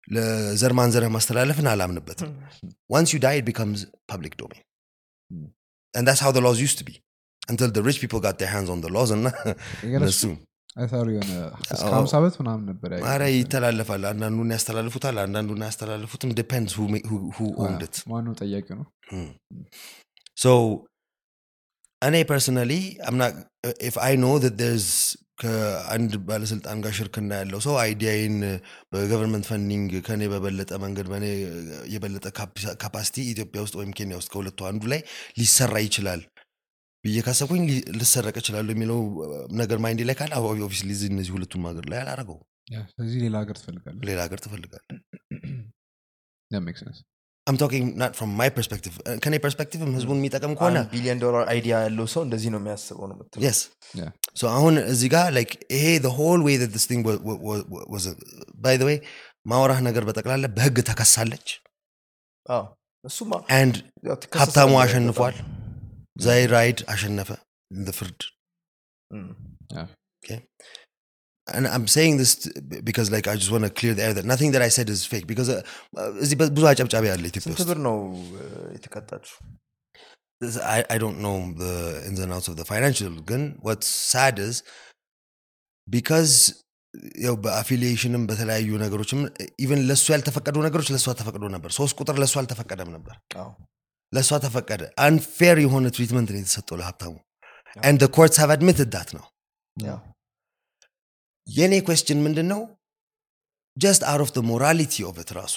ለዘር 0.09 0.73
ማንዘርህ 0.73 1.11
ማስተላለፍን 1.17 1.67
አላምንበትም 1.73 2.31
once 2.97 3.09
you 3.15 3.21
die, 3.27 3.37
it 3.41 3.47
becomes 3.51 3.79
public 4.13 4.33
domain. 4.43 4.63
Hmm. 5.31 5.49
And 5.95 6.03
that's 6.09 6.23
how 6.25 6.33
the 6.33 6.43
laws 6.47 6.59
used 6.67 6.79
to 6.81 6.87
be 6.91 6.95
until 7.49 7.71
the 7.77 7.83
rich 7.89 7.99
people 8.03 8.21
got 8.21 8.37
their 8.41 8.53
hands 8.55 8.71
on 8.75 8.81
the 8.81 8.91
laws. 8.97 9.11
And 9.11 9.25
የገረሱ 9.85 10.23
እነሱ 10.23 10.25
አይታሩ 10.81 11.07
የሆነ 11.15 11.33
እስከ 11.75 11.87
አዎ። 11.87 11.95
ሀምሳ 11.97 12.13
ዓመት 12.21 12.35
ምናምን 12.41 12.65
ነበር 12.71 12.91
ያየሁት። 12.95 13.09
ኧረ 13.13 13.23
ይተላለፋል። 13.37 14.03
አንዳንዱን 14.11 14.53
ያስተላልፉታል፣ 14.57 15.17
አንዳንዱን 15.25 15.63
አያስተላልፉትም። 15.67 16.35
ዲፔንድስ 16.41 16.75
who 17.39 17.47
owned 17.65 17.83
it. 17.89 17.97
ማነው 18.13 18.35
ጠያቂ 18.43 18.69
ነው 18.81 18.87
Hmm. 19.13 19.31
So, 20.43 20.53
እኔ 22.03 22.17
ፐርሰናሊ 22.31 22.73
if 23.89 23.97
I 24.11 24.13
know 24.23 24.35
that 24.45 24.55
there's 24.63 24.87
ከአንድ 25.38 26.14
ባለስልጣን 26.28 26.82
ጋር 26.84 26.94
ሽርክና 26.98 27.32
ያለው 27.42 27.60
ሰው 27.66 27.76
idea 27.82 28.07
ዬን 28.07 28.38
በ 28.92 29.01
government 29.01 29.48
funding 29.50 29.92
ከኔ 30.08 30.24
በበለጠ 30.34 30.72
መንገድ 30.84 31.08
በእኔ 31.12 31.26
የበለጠ 31.94 32.26
capacity 32.84 33.26
ኢትዮጵያ 33.34 33.62
ውስጥ 33.66 33.76
ወይም 33.82 33.92
ኬንያ 34.00 34.18
ውስጥ 34.22 34.32
ከሁለቱ 34.34 34.68
አንዱ 34.72 34.84
ላይ 34.94 35.02
ሊሰራ 35.40 35.76
ይችላል 35.88 36.24
ብዬ 37.04 37.18
ካሰብኩኝ 37.26 37.64
ልሰረቅ 38.00 38.36
እችላለሁ 38.42 38.74
የሚለው 38.76 39.02
ነገር 39.56 39.80
mind 39.86 39.96
ኤ 39.96 40.04
ላይ 40.10 40.16
ካለ 40.22 40.34
obviously 40.68 40.92
እነዚህ 41.12 41.34
ሁለቱም 41.38 41.68
ሀገር 41.72 41.88
ላይ 41.94 42.00
አላረገው 42.04 42.40
ስለዚህ 42.92 43.18
ሌላ 43.24 43.36
ሀገር 43.44 43.58
ትፈልጋለህ? 43.60 44.04
ሌላ 44.10 44.20
ሀገር 44.26 44.40
sense. 46.78 47.00
አም 47.47 47.57
ቶኪንግ 47.61 47.87
ናት 48.01 48.13
ፍሮም 48.19 48.33
ማይ 48.39 48.51
ፐርስፔክቲቭ 48.57 48.95
ከኔ 49.23 49.35
ፐርስፔክቲቭም 49.45 49.93
ህዝቡን 49.97 50.19
የሚጠቅም 50.21 50.53
ከሆነ 50.59 50.79
ቢሊዮን 50.93 51.21
ዶላር 51.23 51.45
አይዲያ 51.53 51.75
ያለው 51.85 52.07
ሰው 52.15 52.23
እንደዚህ 52.27 52.51
ነው 52.55 52.61
የሚያስበው 52.61 53.07
ነው 53.11 53.17
የምትለው። 53.17 53.43
yes 53.47 53.61
Yeah. 53.95 54.11
so 54.39 54.45
አሁን 54.49 54.75
እዚህ 54.91 55.09
ጋር 55.15 55.27
like 55.37 55.53
ይሄ 55.75 55.85
the 56.05 56.13
whole 56.19 56.43
way 56.43 56.55
that 56.59 56.71
this 56.71 56.85
thing 56.87 57.01
was, 57.03 57.17
was, 57.45 57.61
was 57.93 58.05
by 58.59 58.75
the 58.77 58.87
way 58.89 58.97
ማውራህ 59.47 59.81
ነገር 59.87 60.03
በጠቅላላ 60.09 60.47
በህግ 60.57 60.77
ተከሳለች 60.91 61.47
አዎ፣ 62.47 62.63
እሱማ 63.05 63.33
and 63.59 63.75
ያው 64.09 64.17
ትከሰሳለህ 64.17 64.43
ሀብታሙ 64.43 64.71
በጣም። 64.71 64.83
አሸንፏል 64.83 65.37
ዛይ 66.23 66.43
ራይድ 66.55 66.81
አሸነፈ 66.95 67.31
in 67.71 67.83
the 67.89 67.95
ፍርድ 67.99 68.21
እም። 69.11 69.27
and 71.47 71.65
I'm 71.69 71.87
saying 71.89 72.15
this 72.17 72.33
t- 72.37 72.51
because 72.89 73.09
like 73.11 73.27
I 73.27 73.37
just 73.37 73.51
want 73.51 73.65
to 73.65 73.73
clear 73.81 73.95
the 73.95 74.05
air 74.07 74.15
that 74.15 74.27
nothing 74.33 74.51
that 74.55 74.63
I 74.63 74.71
said 74.71 74.89
is 74.89 75.01
fake 75.05 75.27
because 75.27 75.49
uh, 75.49 75.61
uh, 75.97 76.11
እዚህ 76.25 76.37
በ- 76.41 76.51
ብዙ 76.57 76.65
አጨብጫቢ 76.73 77.05
አለ 77.15 77.25
ኢትዮጵያ 77.31 77.47
ስንት 77.47 77.57
ውስጥ 77.57 77.69
ብር 77.71 77.79
ነው 77.89 77.97
እ፣ 78.39 78.45
የተቀጣችው? 78.77 79.37
This- 80.41 80.61
I, 80.75 80.81
I 80.95 80.99
don't 81.03 81.19
know 81.21 81.35
the 81.63 81.73
ins 82.09 82.21
and 82.21 82.33
outs 82.37 82.49
of 82.49 82.57
the 82.61 82.67
financial 82.73 83.15
ግን 83.31 83.43
what's 83.67 83.89
sad 84.13 84.37
is 84.49 84.57
because 85.89 86.35
ያው 87.25 87.35
በአፊሊዬሽንም 87.43 88.23
በተለያዩ 88.29 88.71
ነገሮችም 88.83 89.21
ኢቨን 89.65 89.81
ለእሱ 89.89 90.07
ያልተፈቀዱ 90.15 90.57
ነገሮች 90.67 90.89
ለእሷ 90.93 91.09
ተፈቅዶ 91.21 91.45
ነበር 91.55 91.71
ሶስት 91.77 91.95
ቁጥር 92.01 92.17
ለእሱ 92.23 92.35
አልተፈቀደም 92.41 92.89
ነበር 92.97 93.15
አዎ። 93.43 93.51
ለእሷ 94.13 94.31
ተፈቀደ 94.45 94.83
አንፌር 95.07 95.59
የሆነ 95.65 95.85
ትሪትመንት 95.97 96.31
ነው 96.35 96.41
የተሰጠው 96.43 96.79
ለሀብታሙ 96.81 97.15
and 97.89 97.97
the 98.03 98.09
courts 98.17 98.39
have 98.43 98.53
admitted 98.57 98.89
that 98.97 99.11
ነው 99.19 99.25
ያው። 99.77 99.99
የእኔ 101.47 101.75
question 101.89 102.19
ምንድን 102.27 102.47
ነው 102.53 102.61
ጀስት 103.77 104.03
አውት 104.13 104.37
ኦፍ 104.41 104.47
ሞራሊቲ 104.53 104.95
ኦፍ 105.11 105.17
it 105.25 105.31
ራሱ 105.41 105.57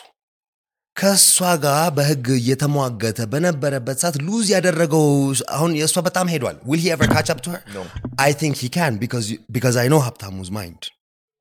ከእሷ 0.96 1.38
ጋር 1.64 1.86
በህግ 1.98 2.28
እየተሟገተ 2.40 3.20
በነበረበት 3.32 3.98
ሰዓት 4.04 4.16
ሉዝ 4.26 4.48
ያደረገው 4.56 5.08
አሁን 5.56 5.72
የእሷ 5.80 5.98
በጣም 6.08 6.28
ሄዷል 6.34 6.58
will 6.70 6.82
he 6.84 6.90
ever 6.96 7.08
catch 7.16 7.30
up 7.34 7.40
to 7.46 7.52
her 7.54 7.62
ነው። 7.78 7.86
I 8.28 8.32
think 8.42 8.54
he 8.64 8.70
can 8.78 8.94
because 9.04 9.28
because 9.58 9.78
I 9.84 9.88
know 9.94 10.02
ሀብታሙ's 10.08 10.52
mind 10.60 10.82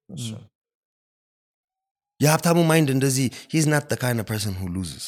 እሱ። 0.08 0.28
የሀብታሙ 2.20 2.58
ማይንድ 2.70 2.88
እንደዚህ 2.96 3.26
he's 3.54 3.68
not 3.74 3.84
the 3.92 3.98
kind 4.04 4.18
of 4.22 4.26
person 4.32 4.54
who 4.60 4.68
loses 4.78 5.04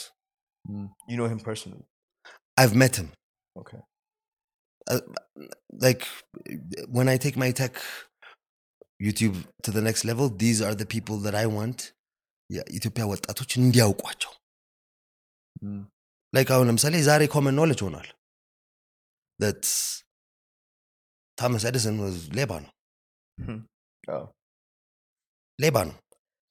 You 1.10 1.16
know 1.18 1.28
him 1.32 1.40
personally. 1.50 1.84
I've 2.60 2.74
met 2.84 2.94
him 3.00 3.08
Okay. 3.56 3.80
Uh, 4.86 5.00
like 5.84 6.02
when 6.96 7.08
I 7.08 7.16
take 7.24 7.36
my 7.44 7.50
tech 7.60 7.74
YouTube 9.00 9.36
to 9.64 9.70
the 9.72 9.82
next 9.82 10.02
level 10.04 10.26
these 10.42 10.60
are 10.60 10.74
the 10.74 10.88
people 10.94 11.16
that 11.24 11.36
I 11.36 11.46
want 11.56 11.78
የኢትዮጵያ 12.50 13.04
ወጣቶች 13.12 13.50
እንዲያውቋቸው 13.60 14.32
ላይክ 16.32 16.48
አሁን 16.54 16.68
ለምሳሌ 16.70 16.94
ዛሬ 17.08 17.22
ኮመን 17.34 17.54
ኖሌጅ 17.60 17.80
ሆኗል 17.86 18.08
that 19.40 19.62
ታመስ 21.38 21.62
ኤዲሰን 21.70 21.96
ሌባ 22.38 22.52
ነው 22.64 22.72
አዎ። 24.04 24.24
ሌባ 25.58 25.76
ነው 25.88 25.96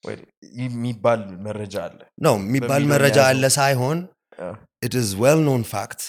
ወይ 0.04 0.16
የሚባል 0.62 1.22
መረጃ 1.46 1.76
አለ። 1.86 2.00
ነው 2.26 2.36
የሚባል 2.40 2.70
በሚሊዮን 2.72 2.92
መረጃ 2.94 3.18
የያዘው። 3.20 3.30
አለ 3.34 3.44
ሳይሆን 3.58 4.00
አዎ። 4.46 4.54
it 4.88 4.94
is 5.02 5.10
well 5.24 5.40
known 5.48 5.64
fact 5.74 6.02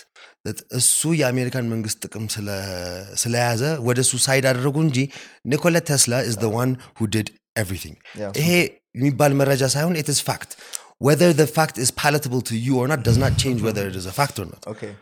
that 0.47 0.59
እሱ 0.79 1.01
የአሜሪካን 1.21 1.67
መንግስት 1.73 1.99
ጥቅም 2.05 2.25
ስለ- 2.35 2.61
ስለያዘ 3.23 3.63
ወደ 3.89 3.99
እሱ 4.07 4.13
ሳይድ 4.27 4.45
አደረጉ 4.51 4.77
እንጂ 4.87 4.99
ኒኮላ 5.53 5.77
ቴስላ 5.91 6.15
is 6.31 6.37
the 6.45 6.51
one 6.63 6.73
who 6.99 7.07
did 7.17 7.29
everything 7.63 7.97
ያው። 8.23 8.33
ይሄ 8.41 8.51
የሚባል 8.99 9.33
መረጃ 9.41 9.63
ሳይሆን 9.75 9.95
it 10.03 10.09
is 10.15 10.21
fact 10.31 10.51
whether 11.07 11.29
the 11.41 11.47
fact 11.57 11.77
is 11.85 11.91
palatable 12.03 12.43
to 12.51 12.55
you 12.67 12.75
or 12.81 12.87
not 12.93 13.01
does 13.09 13.19
not 13.25 13.33
change 13.43 13.61
whether 13.67 13.85
it 13.91 13.97
is 14.01 14.07
a 14.13 14.17
fact 14.21 14.37
or 14.43 14.47
not 14.53 14.63
Okay. 14.75 14.93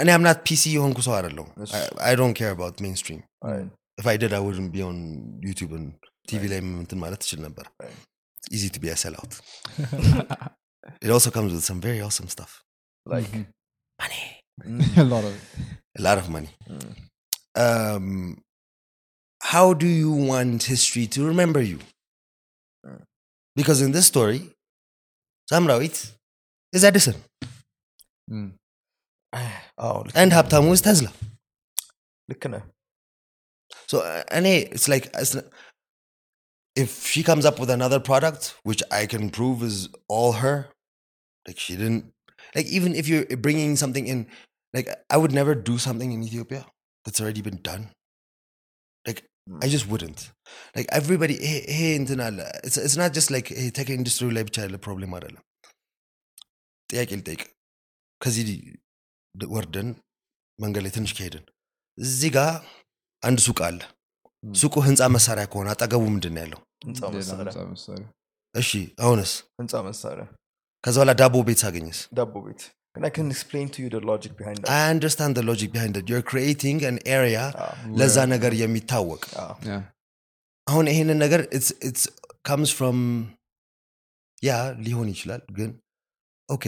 እኔ 0.00 0.08
አምናት 0.16 0.38
ፒሲ 0.48 0.62
የሆንኩ 0.74 0.98
ሰው 1.06 1.14
አይደለሁ 1.18 1.44
እሺ። 1.64 1.70
I, 1.78 1.80
I 2.10 2.18
don't 2.20 2.36
care 2.40 2.52
about 2.56 2.74
mainstream 2.84 3.20
Alright. 3.46 3.70
if 4.00 4.06
I 4.12 4.16
did 4.22 4.32
I 4.38 4.42
wouldn't 4.46 4.70
be 4.76 4.82
on 4.90 4.98
YouTube 5.46 5.72
and 5.78 5.88
TV 6.30 6.42
ላይ 6.52 6.60
እንትን 6.82 7.00
ማለት 7.04 7.20
ትችል 7.24 7.40
ነበር 7.46 7.66
Right. 7.84 7.98
It's 8.38 8.50
easy 8.56 8.70
to 8.76 8.80
be 8.84 8.90
a 8.94 8.98
sellout 9.04 9.32
it 11.01 11.09
also 11.09 11.31
comes 11.31 11.53
with 11.53 11.63
some 11.63 11.81
very 11.81 12.01
awesome 12.01 12.27
stuff, 12.27 12.63
like 13.05 13.25
mm-hmm. 13.25 13.43
money, 14.01 14.81
mm. 14.81 14.97
a 15.03 15.03
lot 15.03 15.23
of 15.23 15.35
a 15.97 16.01
lot 16.01 16.17
of 16.17 16.29
money. 16.29 16.49
Mm. 16.69 16.95
Um, 17.55 18.41
how 19.41 19.73
do 19.73 19.87
you 19.87 20.11
want 20.11 20.63
history 20.63 21.07
to 21.07 21.25
remember 21.25 21.61
you? 21.61 21.79
Mm. 22.85 23.01
Because 23.55 23.81
in 23.81 23.91
this 23.91 24.07
story, 24.07 24.49
Sam 25.49 25.67
Rawit 25.67 26.11
is 26.71 26.83
Edison. 26.83 27.15
Mm. 28.29 28.53
Oh, 29.75 30.05
and 30.13 30.31
Haptamu 30.31 30.71
is 30.71 30.81
Tesla. 30.81 31.11
Look 32.29 32.45
at 32.45 32.61
So, 33.87 34.01
uh, 34.01 34.23
and 34.29 34.45
it's 34.45 34.87
like, 34.87 35.09
it's, 35.15 35.35
if 36.75 37.07
she 37.07 37.23
comes 37.23 37.43
up 37.43 37.59
with 37.59 37.71
another 37.71 37.99
product, 37.99 38.55
which 38.61 38.83
I 38.91 39.07
can 39.07 39.31
prove 39.31 39.63
is 39.63 39.89
all 40.07 40.33
her, 40.33 40.69
like 41.46 41.58
she 41.58 41.76
didn't, 41.76 42.02
like 42.54 42.68
even 42.68 42.94
if 42.94 43.06
you're 43.06 43.26
bringing 43.38 43.72
something 43.76 44.06
in, 44.06 44.18
like 44.74 44.88
I 45.10 45.16
would 45.16 45.32
never 45.32 45.54
do 45.70 45.76
something 45.78 46.10
in 46.12 46.22
Ethiopia 46.22 46.62
that's 47.04 47.20
already 47.20 47.42
been 47.42 47.60
done. 47.62 47.84
Like 49.04 49.20
I 49.60 49.68
just 49.68 49.86
wouldn't. 49.88 50.20
Like 50.76 50.88
everybody, 50.92 51.36
hey, 51.42 51.60
hey, 51.72 51.92
እንትን 51.98 52.20
አለ። 52.20 52.38
it's, 52.64 52.78
it's 52.78 52.96
not 52.96 53.12
just 53.12 53.30
like 53.30 53.48
hey, 53.58 53.68
ቴክ 53.78 53.90
ኢንዱስትሪ 53.96 54.28
ላይ 54.36 54.44
ብቻ 54.48 54.56
ያለ 54.66 54.78
ፕሮብሌም 54.86 55.14
አይደለም። 55.18 55.44
ጥያቄ 56.88 57.10
ልጠይቅ። 57.20 57.42
ከዚህ 58.20 58.44
ድ- 59.34 59.48
ወርደን 59.54 59.88
መንገድ 60.58 60.82
ላይ 60.84 60.92
ትንሽ 60.96 61.12
ከሄድን 61.18 61.44
እዚህ 61.98 62.30
ጋር 62.36 62.50
አንድ 63.22 63.38
ሱቅ 63.46 63.60
አለ። 63.68 63.80
Mm. 64.42 64.50
ሱቁ 64.60 64.74
ህንፃ 64.86 65.00
መሳሪያ 65.14 65.44
ከሆነ 65.52 65.68
አጠገቡ 65.74 66.02
ምንድን 66.14 66.32
ነው 66.34 66.42
ያለው? 66.44 66.60
ህንፃ 66.86 66.98
ሌላ 67.04 67.16
መሳሪያ። 67.16 67.52
ህንፃ 67.52 67.64
መሳሪያ 67.72 68.04
እሺ 68.54 68.70
አሁንስ 69.04 69.32
ህንፃ 69.60 69.72
መሳሪያ 69.88 70.26
ከዛ 70.84 70.96
በኋላ 71.00 71.12
ዳቦ 71.20 71.36
ቤት 71.48 71.60
ሳገኝስ 71.64 72.00
ዳቦ 72.18 72.34
ቤት 72.46 72.62
ግን 72.94 73.04
I 73.08 73.12
can 73.16 73.28
explain 73.36 73.66
to 73.74 73.78
you 73.82 73.88
the 73.94 74.02
logic 74.10 74.32
behind 74.40 74.58
that. 74.60 74.70
I 74.78 74.84
understand 74.94 75.32
the 75.38 75.44
logic 75.50 75.70
behind 75.76 75.94
it. 76.00 76.04
You're 76.10 76.26
creating 76.32 76.78
an 76.90 76.98
area 77.18 77.44
አዎ፣ 77.64 77.96
ለዛ 78.00 78.16
ነገር 78.34 78.52
የሚታወቅ 78.62 79.22
አዎ። 79.44 79.54
Yeah. 79.70 79.82
አሁን 80.66 80.86
ይሄንን 80.92 81.18
ነገር 81.24 81.40
it's 81.58 81.70
it's 81.88 82.04
comes 82.50 82.70
from 82.78 82.96
ያ 84.48 84.52
ሊሆን 84.86 85.08
ይችላል 85.14 85.42
ግን 85.58 85.70
ኦኬ 86.48 86.64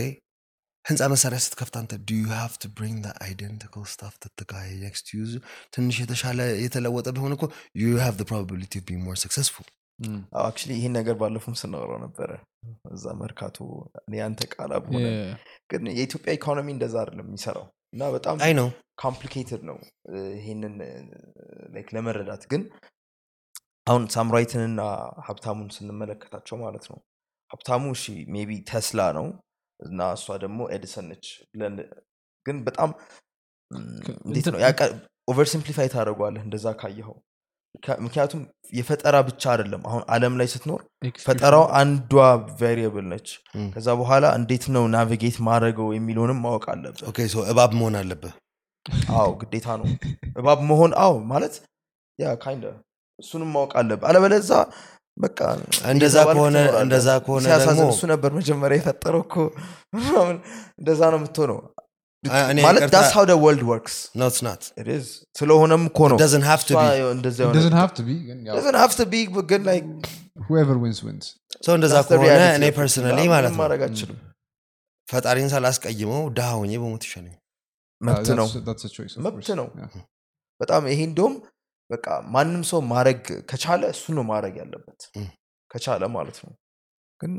ህንፃ 0.84 1.02
መሳሪያ 1.12 1.38
ስትከፍት 1.44 1.74
አንተ 1.80 1.92
do 2.10 2.14
you 2.22 2.30
have 2.42 2.54
to 2.62 2.68
bring 2.78 2.94
the 3.06 3.12
identical 3.32 3.82
stuff 3.94 4.14
that 4.22 4.32
the 4.40 4.46
guy 4.54 4.66
next 4.86 5.02
to 5.08 5.12
you 5.18 5.40
ትንሽ 5.74 5.96
የተሻለ 6.02 6.38
የተለወጠ 6.64 7.06
ቢሆን 7.16 7.34
እኮ 7.36 7.44
you 7.82 7.92
have 8.04 8.16
the 8.22 8.26
probability 8.32 8.78
of 8.82 8.86
being 8.90 9.04
more 9.10 9.20
successful 9.26 9.66
Mm. 9.68 9.83
አክቹሊ 10.41 10.71
ይህን 10.77 10.93
ነገር 10.97 11.15
ባለፉም 11.19 11.55
ስናወራው 11.59 11.99
ነበረ። 12.03 12.31
እዛ 12.91 13.05
መርካቶ 13.19 13.57
እኔ 14.01 14.15
አንተ 14.25 14.41
ቃላብ 14.53 14.83
ሆነ 14.89 15.05
የ- 15.07 15.35
ግን 15.71 15.83
የኢትዮጵያ 15.91 16.31
ኢኮኖሚ 16.37 16.67
እንደዛ 16.73 16.95
አይደለም 17.01 17.27
የሚሰራው 17.27 17.65
እና 17.93 18.03
በጣም 18.15 18.37
አይ 18.45 18.53
ነው። 18.59 18.67
ኮምፕሊኬትድ 19.01 19.61
ነው። 19.69 19.77
like 21.73 21.89
ለመረዳት 21.95 22.43
ግን 22.51 22.61
አሁን 23.87 24.03
ሳምራዊትንና 24.13 24.81
ሀብታሙን 25.25 25.69
ስንመለከታቸው 25.75 26.57
ማለት 26.61 26.85
ነው። 26.91 26.99
ሀብታሙ 27.51 27.83
እሺ 27.95 28.03
maybe 28.33 28.51
Tesla 28.69 29.01
ነው 29.17 29.27
እና 29.79 29.99
እሷ 30.15 30.27
ደግሞ 30.43 30.59
Edison 30.73 31.05
ነች 31.09 31.25
ብለን 31.51 31.75
ግን 32.45 32.57
በጣም 32.67 32.89
እንዴት 34.25 34.47
ነው 34.49 34.59
over 35.27 35.47
simplify 35.51 35.87
ታደርገዋለህ 35.91 36.43
እንደዛ 36.45 36.65
ካየኸው 36.79 37.15
ምክንያቱም 37.99 38.41
የፈጠራ 38.73 39.15
ብቻ 39.27 39.43
አይደለም። 39.51 39.81
አሁን 39.89 40.01
አለም 40.13 40.33
ላይ 40.39 40.47
ስትኖር 40.53 40.81
ፈጠራው 41.25 41.65
አንዷ 41.79 42.13
variable 42.59 43.05
ነች። 43.11 43.27
ከዛ 43.75 43.87
በኋላ 43.99 44.25
እንዴት 44.39 44.65
ነው 44.75 44.83
navigate 44.93 45.37
ማድረገው 45.47 45.89
የሚለውንም 45.95 46.41
ማወቅ 46.45 46.65
አለብህ። 46.73 47.03
እባብ 47.51 47.71
መሆን 47.79 47.95
አለብህ። 48.01 48.33
አዎ 49.15 49.29
ግዴታ 49.41 49.67
ነው። 49.81 49.87
እባብ 50.37 50.59
መሆን 50.69 50.91
አዎ 51.03 51.13
ማለት 51.31 51.55
yeah 52.19 52.33
kinda 52.43 52.65
እሱንም 53.19 53.49
ማወቅ 53.55 53.71
አለብህ። 53.79 54.05
አለበለዛ 54.09 54.51
በቃ 55.17 55.39
እንደዛ 55.91 56.15
ከሆነ 56.29 56.57
እንደዛ 56.81 57.09
ከሆነ 57.25 57.45
እሱ 57.87 58.01
ነበር 58.11 58.31
መጀመሪያ 58.31 58.77
የፈጠረው 58.79 59.21
እኮ። 59.25 59.35
ምናምን 59.97 60.37
እንደዛ 60.79 61.01
ነው 61.11 61.19
የምትሆነው 61.19 61.59
ማለት 62.65 62.83
that's 62.95 63.09
how 63.15 63.25
world 63.45 63.63
works 63.71 63.95
no 64.21 64.27
it's 64.31 64.41
not. 64.47 64.61
ስለሆነም 65.39 65.83
እኮ 65.89 65.99
ነው 66.11 66.17
it 66.17 66.23
doesn't 66.25 66.47
have 66.51 66.63
to 66.69 66.73
እሷ 66.73 66.83
be 66.83 67.09
እንደዛ 67.15 67.37
It 67.37 67.43
የሆነች- 67.43 67.57
doesn't 67.59 67.77
have 67.81 67.93
to 67.99 68.03
be 68.09 68.15
ግን 68.27 68.37
ያው 68.47 68.55
doesn't 68.59 68.79
have 68.83 68.95
to 69.01 69.05
be 69.13 69.21
ግን 69.51 69.61
like 69.71 69.87
whoever 70.47 70.75
wins 70.83 70.99
wins. 71.07 71.25
ሰው 71.67 71.73
እንደዛ 71.77 71.93
that's 71.95 72.09
the 72.09 72.19
ከሆነ 72.21 72.41
እኔ. 72.57 72.65
personally 72.79 73.19
ማለት 73.33 73.51
ነው 73.53 73.59
ማድረግ 73.63 73.81
ፈጣሪን 75.07 75.49
ሳላስቀይመው 75.53 76.21
ድሃ 76.37 76.47
ሆኜ 76.59 76.71
በሞት 76.83 77.03
ይሻለኝ 77.07 77.35
መብት 78.01 78.29
ነው። 78.39 78.47
that's- 78.47 78.65
that's 78.67 78.85
a 78.87 78.93
choice, 78.95 79.13
of 79.17 79.21
መብት. 79.25 79.49
ነው።. 79.59 79.67
በጣም 80.61 80.83
ይሄ 80.91 80.99
እንደውም 81.09 81.35
በቃ 81.89 82.05
ማንም 82.35 82.61
ሰው 82.69 82.79
ማድረግ 82.93 83.19
ከቻለ 83.49 83.81
እሱ 83.95 84.05
ነው 84.17 84.23
ማድረግ 84.31 84.53
ያለበት። 84.61 84.99
ከቻለ 85.71 86.03
ማለት 86.15 86.37
ነው። 86.45 86.53
ግን 87.21 87.31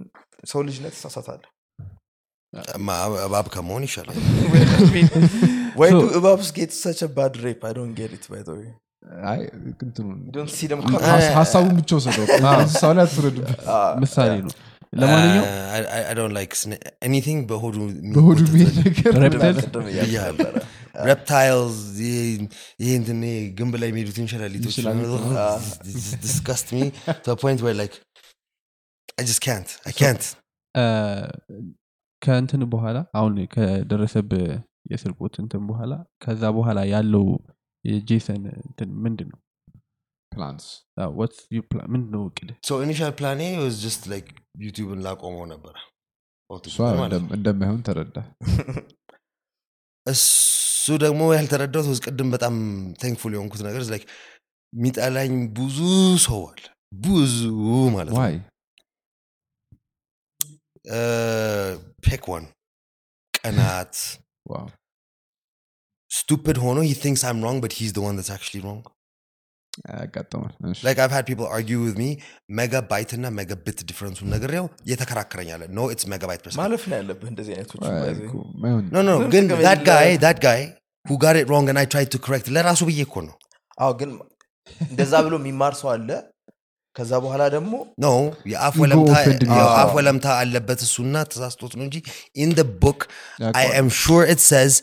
ሰው 0.50 0.60
ልጅነት 0.68 0.94
ይሳሳታል 0.98 1.40
ማ- 2.87 2.95
እባብ 3.25 3.45
ከመሆን 3.53 3.83
ይሻላል 3.87 4.17
ወይ 5.81 5.89
So- 5.91 5.99
ዱ 5.99 6.07
እባብስ 6.19 6.49
ጌት 6.57 6.71
ሰች 6.81 6.99
ባድ 7.17 7.33
ሬፕ 7.45 7.61
አይ 7.67 7.73
ዶንት 7.77 7.93
ጌት 7.99 8.13
ኢት 8.17 8.25
ባይ 8.31 8.41
ዘ 8.47 8.55
ዌይ 8.57 8.69
አይ 9.31 9.39
እንትኑን 9.83 10.17
ዶንት 10.35 10.51
ሲ 10.57 10.67
ደም 10.71 10.81
ሀስ- 11.05 11.31
ሀሳቡን 11.37 11.71
ብቻ 11.79 11.89
ወሰደው 11.99 12.25
እንስሳው 12.57 12.91
ላይ 12.97 13.03
አትፍረድበት 13.05 13.61
ምሳሌ 14.03 14.33
ነው 14.47 14.53
ለማንኛውም 14.93 15.45
Uh, 15.47 15.75
I- 15.75 15.89
I- 15.97 16.05
I 16.09 16.15
don't 16.17 16.33
like 16.37 16.53
sna- 16.61 16.79
anything 17.07 17.37
በሆዱ 17.49 17.75
በሆዱ 18.15 18.39
የሚጎተት 18.45 18.49
የሚሄድ 18.49 18.75
ነገር። 18.87 19.13
ነገር 19.25 19.53
reptile 19.59 19.83
ብያለሁ። 19.87 20.49
reptiles 21.09 21.77
ይሄ- 22.01 22.47
ይሄ 22.83 22.89
እንትን 22.99 23.19
ይሄ 23.27 23.37
ግንብ 23.59 23.75
ላይ 23.81 23.89
የሚሄዱትን 23.91 24.27
ሸለሊቶች 24.33 24.75
ይችላል። 24.75 24.99
disgust 26.25 26.67
me 26.75 26.81
to 27.23 27.31
a 27.31 27.39
point 27.43 27.61
where 27.65 27.77
like 27.81 27.95
I 29.17 29.23
just 29.23 29.41
ከእንትን 32.26 32.62
በኋላ 32.72 32.98
አሁን 33.14 33.34
ከደረሰብ 33.54 34.30
የስርቆት 34.92 35.34
እንትን 35.42 35.62
በኋላ 35.66 35.92
ከዛ 36.24 36.42
በኋላ 36.58 36.78
ያለው 36.92 37.26
የጄሰን 37.84 38.44
እንትን 38.64 38.90
ምንድን 39.04 39.28
ነው 39.32 39.40
ፕላንስ? 40.32 40.64
ምንድን 41.88 42.14
እቅድ? 42.22 42.48
Plan 43.20 43.40
was 43.58 43.76
just 43.86 44.02
like 44.12 44.28
ዩቲዩብን 44.60 45.00
ላቆመው 45.06 45.44
ነበረ 45.52 45.74
እንደማይሆን 47.36 47.80
ተረዳ። 47.86 48.16
እሱ 50.06 50.96
ደግሞ 51.04 51.22
ያልተረዳሁት 51.36 51.88
ውስጥ 51.92 52.02
ቅድም 52.06 52.28
በጣም 52.34 52.54
ቴንክፉል 53.00 53.32
የሆንኩት 53.34 53.62
ነገር 53.68 53.82
like 53.86 54.04
የሚጠላኝ 54.72 55.32
ብዙ 55.58 55.78
አለ። 56.44 56.62
ብዙ 57.06 57.40
ማለት 57.96 58.12
ነው 58.14 58.22
ዋይ 60.85 61.75
ፔክ 62.07 62.23
ዋን 62.33 62.45
ቅናት 63.33 63.95
ዋው 64.53 64.67
stupid 66.11 66.57
ሆኖ 66.63 66.77
he 66.89 66.95
thinks 67.03 67.21
I'm 67.27 67.39
wrong 67.43 67.59
but 67.65 67.73
he's 67.79 67.93
the 67.97 68.03
one 68.07 68.15
that's 68.19 68.33
actually 68.37 68.61
wrong 68.65 68.81
ያጋጠማል 69.91 70.53
እሺ። 70.69 70.79
like 70.87 70.97
I've 71.03 71.13
had 71.17 71.25
people 71.29 71.47
argue 71.57 71.77
with 71.85 71.95
me 72.01 72.07
megabyte 72.59 73.11
እና 73.17 73.27
megabit 73.37 73.77
difference 73.91 74.19
ነግሬው 74.33 74.65
እየተከራከረኛለ 74.87 75.61
no 75.77 75.83
it's 75.93 76.05
megabyte 76.13 76.41
per 76.45 76.51
second 76.51 76.61
ማለፍ 76.63 76.83
ነው 76.91 76.97
ያለብህ 76.99 77.29
እንደዚህ 77.33 77.53
አይነቶች 77.55 77.83
ዋይ 77.93 78.11
እኮ 78.25 78.33
ማይሆን 78.63 78.83
no 78.95 79.01
no 79.09 79.13
ምንም 79.19 79.31
ግን 79.35 79.45
ጥቅም 79.51 79.63
that 79.67 79.79
የሌለው- 79.79 79.89
guy 79.93 80.09
that 80.25 80.39
guy 80.47 80.59
who 81.05 81.15
got 81.25 81.37
it 81.41 81.47
wrong 81.51 81.67
and 81.73 81.79
I 81.83 81.87
tried 81.95 82.11
to 82.15 82.21
correct 82.27 82.49
ለራሱ 82.57 82.81
ብዬ 82.89 82.99
እኮ 83.09 83.15
ነው 83.29 83.37
አዎ 83.85 83.91
ግን 84.01 84.11
እንደዛ 84.91 85.13
ብሎ 85.27 85.35
የሚማር 85.41 85.73
ሰው 85.81 85.89
አለ 85.95 86.09
ከዛ 86.95 87.11
በኋላ 87.23 87.43
ደግሞ 87.53 87.73
no 88.03 88.13
የአፍ 88.51 88.73
You 88.73 88.79
go 88.79 88.83
ወለምታ 88.83 89.11
offended 89.15 89.47
የአፍ 89.49 89.59
yourself. 89.61 89.91
ወለምታ 89.97 90.27
አለበት 90.41 90.79
እሱና 90.87 91.15
ተሳስቶት 91.31 91.73
ነው 91.79 91.85
እንጂ 91.87 91.97
in 92.43 92.51
the 92.59 92.67
book 92.83 92.99
I 93.03 93.43
ያውቀዋል። 93.43 93.71
am 93.79 93.89
sure 94.01 94.23
it 94.33 94.41
says 94.43 94.73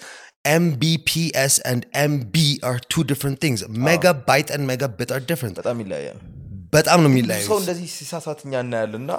mbps 0.58 1.54
and 1.64 1.80
mb 2.04 2.36
are 2.62 2.78
two 2.92 3.04
different 3.04 3.38
things 3.38 3.58
megabyte 3.86 4.50
and 4.50 4.62
megabit 4.70 5.10
are 5.10 5.22
different 5.30 5.56
በጣም 5.60 5.78
ይለያያል 5.84 6.18
በጣም 6.72 6.98
ነው 7.04 7.08
ብዙ 7.08 7.14
የሚለያዩ 7.14 7.44
ሰው 7.50 7.58
እንደዚህ 7.62 7.86
ሲሳሳት 7.98 8.40
እኛ 8.46 8.54
እናያለን 8.64 9.02
እና 9.02 9.12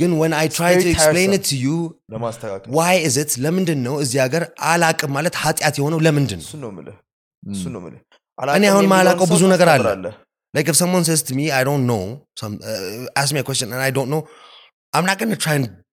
ግን 0.00 0.10
when 0.20 0.32
I 0.34 0.46
try 0.50 0.70
very 0.70 0.84
to 0.84 0.90
explain 0.94 1.28
tiresome. 1.28 1.36
it 1.38 1.44
to 1.50 1.56
you 1.64 1.76
ለማስተካከል 2.14 2.70
why 2.78 2.92
is 3.08 3.16
it 3.22 3.30
ለምንድን 3.44 3.80
ነው 3.88 3.94
እዚህ 4.04 4.18
ሀገር 4.24 4.42
አላቅም 4.70 5.12
ማለት 5.18 5.36
ኃጢአት 5.44 5.76
የሆነው 5.80 6.00
ለምንድን 6.06 6.40
ነው 6.40 6.46
እሱን 6.48 6.62
ነው 6.64 6.72
ምልህ 6.78 6.96
ም። 7.42 7.52
እሱን 7.56 7.72
ነው 7.76 7.82
ምልህ 7.86 8.00
እኔ 8.38 8.64
አሁን 8.72 8.86
ማላውቀው 8.92 9.28
ብዙ 9.34 9.42
ነገር 9.54 9.68
አለ። 9.68 9.84
ታስተምራለህ። 9.84 10.16
like 10.53 10.67
if 10.67 10.75
someone 10.75 11.03
says 11.03 11.23
to 11.23 11.35
me, 11.35 11.51
I 11.51 11.63
don't 11.63 11.87
know, 11.87 12.27
some 12.37 12.59
uh, 12.63 13.05
ask 13.15 13.33
me 13.33 13.39
a 13.39 13.43
question 13.43 13.71
and 13.73 13.81
I 13.81 13.91
don't 13.91 14.09
know, 14.09 14.27
I'm 14.93 15.05
not 15.05 15.17
going 15.17 15.31
to 15.31 15.37
try 15.37 15.55
and 15.55 15.83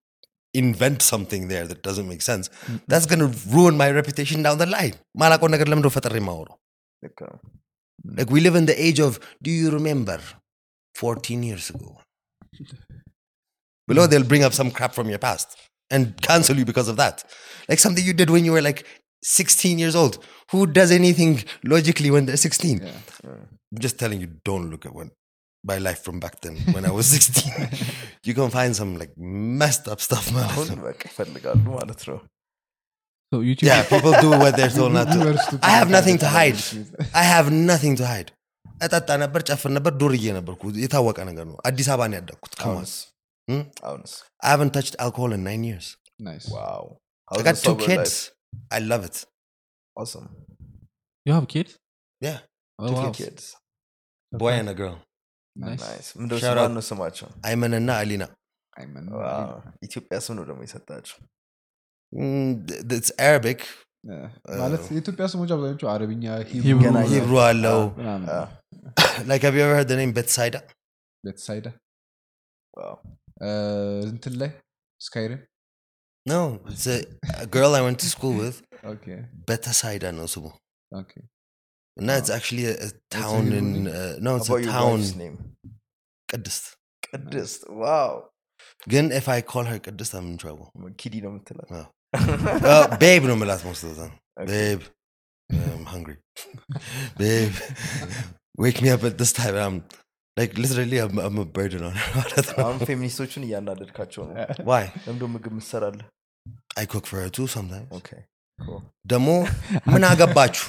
invent 0.53 1.03
something 1.03 1.49
there 1.49 1.67
that 1.67 1.83
doesn't 1.83 2.09
make 2.09 2.23
sense. 2.23 2.49
Mm-hmm. 2.49 2.77
That's 2.89 3.07
going 3.07 3.21
to 3.21 3.39
ruin 3.49 3.77
my 3.77 3.91
reputation 3.91 4.43
down 4.43 4.59
the 4.59 4.67
line. 4.67 4.95
Okay. 7.05 7.25
Uh, 7.25 7.37
mm. 8.07 8.19
Like 8.19 8.31
we 8.31 8.41
live 8.41 8.55
in 8.55 8.67
the 8.67 8.83
age 8.83 9.01
of, 9.01 9.19
do 9.43 9.51
you 9.51 9.71
remember 9.71 10.21
14 10.97 11.43
years 11.43 11.71
ago? 11.71 11.99
Below, 13.87 14.07
they'll 14.07 14.25
bring 14.25 14.45
up 14.45 14.53
some 14.53 14.71
crap 14.71 14.95
from 14.95 15.09
your 15.09 15.19
past 15.19 15.57
and 15.91 16.21
cancel 16.21 16.57
you 16.57 16.65
because 16.65 16.89
of 16.89 16.97
that. 16.97 17.25
Like 17.69 17.79
something 17.79 18.05
you 18.05 18.13
did 18.13 18.31
when 18.31 18.45
you 18.45 18.53
were 18.53 18.63
like 18.63 18.87
16 19.23 19.79
years 19.79 19.97
old. 19.97 20.25
Who 20.51 20.67
does 20.67 20.91
anything 20.91 21.45
logically 21.65 22.11
when 22.11 22.27
they're 22.27 22.37
16? 22.37 22.83
Yeah. 22.83 23.31
I'm 23.72 23.82
just 23.86 23.98
telling 24.02 24.20
you, 24.24 24.30
don't 24.50 24.68
look 24.72 24.86
at 24.90 24.94
when 25.00 25.10
my 25.64 25.78
life 25.88 26.02
from 26.06 26.18
back 26.24 26.36
then 26.44 26.56
when 26.76 26.84
I 26.90 26.94
was 26.98 27.08
16. 27.08 27.70
you 28.28 28.34
can 28.40 28.50
find 28.58 28.72
some 28.80 28.92
like 29.02 29.14
messed 29.62 29.88
up 29.94 30.00
stuff, 30.08 30.26
አሁን 30.46 30.68
man. 30.72 30.82
በቃ 30.88 31.02
ይፈልጋሉ 31.12 31.66
ማለት 31.80 32.02
ነው 32.12 32.20
So 33.32 33.38
YouTube 33.48 33.68
Yeah, 33.70 33.82
people 33.92 34.14
do 34.26 34.30
what 34.42 34.54
they're 34.58 34.74
told 34.80 34.94
not 34.98 35.08
You 35.14 35.20
to. 35.22 35.28
were 35.28 35.38
stupid. 35.46 35.64
I 35.70 35.76
have 35.80 35.90
nothing 35.98 36.18
to 36.24 36.28
hide. 36.38 36.60
I 37.22 37.26
have 37.34 37.48
nothing 37.72 37.96
to 38.02 38.06
hide. 38.14 38.30
እጠጣ 38.86 39.10
ነበር 39.24 39.42
ጨፍር 39.50 39.70
ነበር 39.78 39.92
ዱርዬ 40.02 40.26
ነበርኩ 40.38 40.62
የታወቀ 40.84 41.18
ነገር 41.30 41.46
ነው 41.52 41.58
አዲስ 41.70 41.88
አበባ 41.94 42.08
ነው 42.12 42.18
ያደግኩት 42.20 42.54
Come 42.62 42.72
on. 42.72 42.76
አሁንስ 42.78 42.94
Hmm? 43.48 43.64
አሁንስ 43.88 44.12
I 44.46 44.52
haven't 44.54 44.74
touched 44.78 44.96
alcohol 45.06 45.32
in 45.38 45.42
nine 45.50 45.64
years 45.70 45.88
Nice. 46.30 46.48
ዋው 46.56 46.86
I 47.38 47.44
got 47.48 47.58
two 47.68 47.76
kids 47.88 48.14
I 48.78 48.82
love 48.92 49.04
it 49.10 49.18
you 51.26 51.34
have 51.38 51.48
kids 51.56 51.72
yeah 52.22 52.40
oh, 52.80 52.92
wow. 52.98 53.12
boy 54.32 54.54
and 54.54 54.70
a 54.70 54.78
girl 54.82 54.96
Nice. 55.56 56.08
ምንድነው 56.20 56.40
Shout 56.44 56.58
out. 56.58 56.66
ስማነው 56.66 56.84
ስማቸው 56.90 57.28
አይመን 57.48 57.74
እና 57.80 57.90
አሊና 58.02 58.24
አይመን 58.74 59.06
ዋው፣ 59.18 59.52
ኢትዮጵያ 59.88 60.18
ስም 60.26 60.36
ነው 60.40 60.46
ደግሞ 60.52 60.62
የሰጣቸው 60.68 61.18
Mm, 62.14 62.50
th- 62.68 62.82
it's 62.98 63.12
Arabic 63.30 63.62
Yeah. 64.10 64.26
ማለት 64.60 64.84
የኢትዮጵያ 64.94 65.26
ስሞች 65.32 65.52
አብዛኞቹ 65.54 65.84
አረብኛ 65.94 66.26
ሂብሩ 66.52 66.76
ገና 66.84 66.98
ሂብሩ 67.12 67.34
አለው 67.46 67.80
ምናምን 67.98 68.28
አ፣ 68.34 68.42
like 69.30 69.44
have 69.48 69.56
you 69.58 69.64
ever 69.66 69.76
heard 69.78 69.90
the 69.92 69.98
name 70.02 70.12
Bethsaida 70.18 70.60
ቤተሳይዳ 71.24 71.68
ዋው። 72.74 72.96
እንትን 74.12 74.36
ላይ 74.44 74.52
ስካይሪም 75.02 75.42
No, 76.26 76.38
it's 76.72 76.86
a, 76.88 77.00
a 77.44 77.48
girl 77.56 77.74
I 77.80 77.84
went 77.88 78.00
to 78.04 78.08
school 78.14 78.36
with. 78.44 78.56
ኦኬ 78.94 79.06
Bethsaida 79.50 80.12
ነው 80.20 80.28
ስሙ 80.36 80.46
ኦኬ 82.00 82.02
እና 82.02 82.10
it's 82.22 82.32
actually 82.38 82.66
a, 82.72 82.78
a 82.88 82.90
town 83.18 83.44
a 83.52 83.60
in 83.62 83.68
Hebrew 83.76 83.98
uh, 84.00 84.14
no 84.26 84.32
it's 84.40 84.50
How 84.52 84.56
a 84.56 84.58
about 84.58 84.66
your 84.68 84.74
town 84.78 84.96
wife's 84.98 85.14
name? 85.24 85.38
ቅድስት 86.30 86.66
ቅድስት 87.08 87.62
ዋው 87.84 88.14
ግን 88.94 89.06
if 89.20 89.28
I 89.36 89.42
call 89.52 89.66
her 89.72 89.78
ቅድስት 89.88 90.14
I'm 90.20 90.28
in 90.32 90.38
trouble 90.44 90.68
ኪዲ 91.02 91.16
ነው 91.26 91.32
የምትላት 91.34 91.70
አዎ። 91.80 91.86
uh, 92.74 92.86
babe 93.04 93.26
ነው 93.32 93.38
ምላት 93.44 93.64
most 93.70 93.84
of 93.86 93.92
the 93.94 93.98
time 94.04 94.16
Okay. 94.42 94.48
babe 94.54 94.84
I'm 95.74 95.86
hungry 95.94 96.16
babe 97.22 97.56
wake 98.64 98.80
me 98.86 98.90
up 98.96 99.04
at 99.10 99.16
this 99.22 99.32
time 99.40 99.56
I'm 99.66 99.78
like 100.38 100.54
literally 100.64 100.98
I'm, 101.04 101.18
I'm 101.26 101.38
a 101.44 101.48
burden 101.58 101.82
on 101.90 101.94
her 102.00 102.08
ማለት 102.18 102.48
ነው 102.52 102.58
አሁን 102.66 102.78
ፌሚኒስቶቹን 102.90 103.44
እያናደድካቸው 103.48 104.24
ነው 104.30 104.36
why 104.70 104.84
ለምዶ 105.06 105.24
ምግብ 105.36 105.54
ምሰራለህ 105.60 106.08
I 106.82 106.86
cook 106.94 107.06
for 107.12 107.20
her 107.24 107.30
too 107.38 107.48
sometimes 107.56 107.90
ኦኬ 108.00 108.10
cool. 108.60 108.82
ደግሞ 109.14 109.30
ምን 109.94 110.04
አገባችሁ 110.12 110.66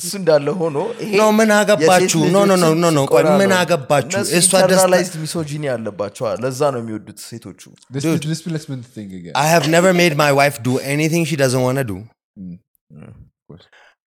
እሱ 0.00 0.10
እንዳለ 0.20 0.46
ሆኖ 0.60 0.76
ይሄ 1.02 1.10
ኖ 1.20 1.24
ምን 1.38 1.50
አገባችሁ 1.58 2.20
ኖ 2.34 2.38
ኖ 2.50 2.54
ኖ 2.62 2.68
ኖ 2.82 2.86
ኖ 2.96 3.00
ቆይ 3.12 3.22
ጭቆና 3.24 3.34
ምን 3.40 3.50
ነው። 3.52 3.58
አገባችሁ 3.62 4.18
እነሱ 4.20 4.32
እሷ 4.38 4.50
ደስታ 4.52 4.62
ኢንተርናላይዝድ 4.64 5.16
ሚሶጂኒ 5.24 5.64
አለባቸዋል 5.74 6.36
ለዛ 6.44 6.60
ነው 6.74 6.80
የሚወዱት 6.84 7.18
ሴቶቹ 7.28 7.60
Dude. 7.96 8.24
ዲስፕሌስመንት 8.32 8.86
ቲንግ 8.96 9.10
again 9.20 9.34
I 9.44 9.48
have 9.54 9.66
never 9.76 9.92
made 10.02 10.16
my 10.24 10.30
wife 10.40 10.58
do 10.68 10.74
anything 10.94 11.24
she 11.30 11.38
doesn't 11.44 11.64
want 11.68 11.78
to 11.82 11.86
do. 11.92 11.98
Mm. 12.42 12.56
Mm. 13.00 13.12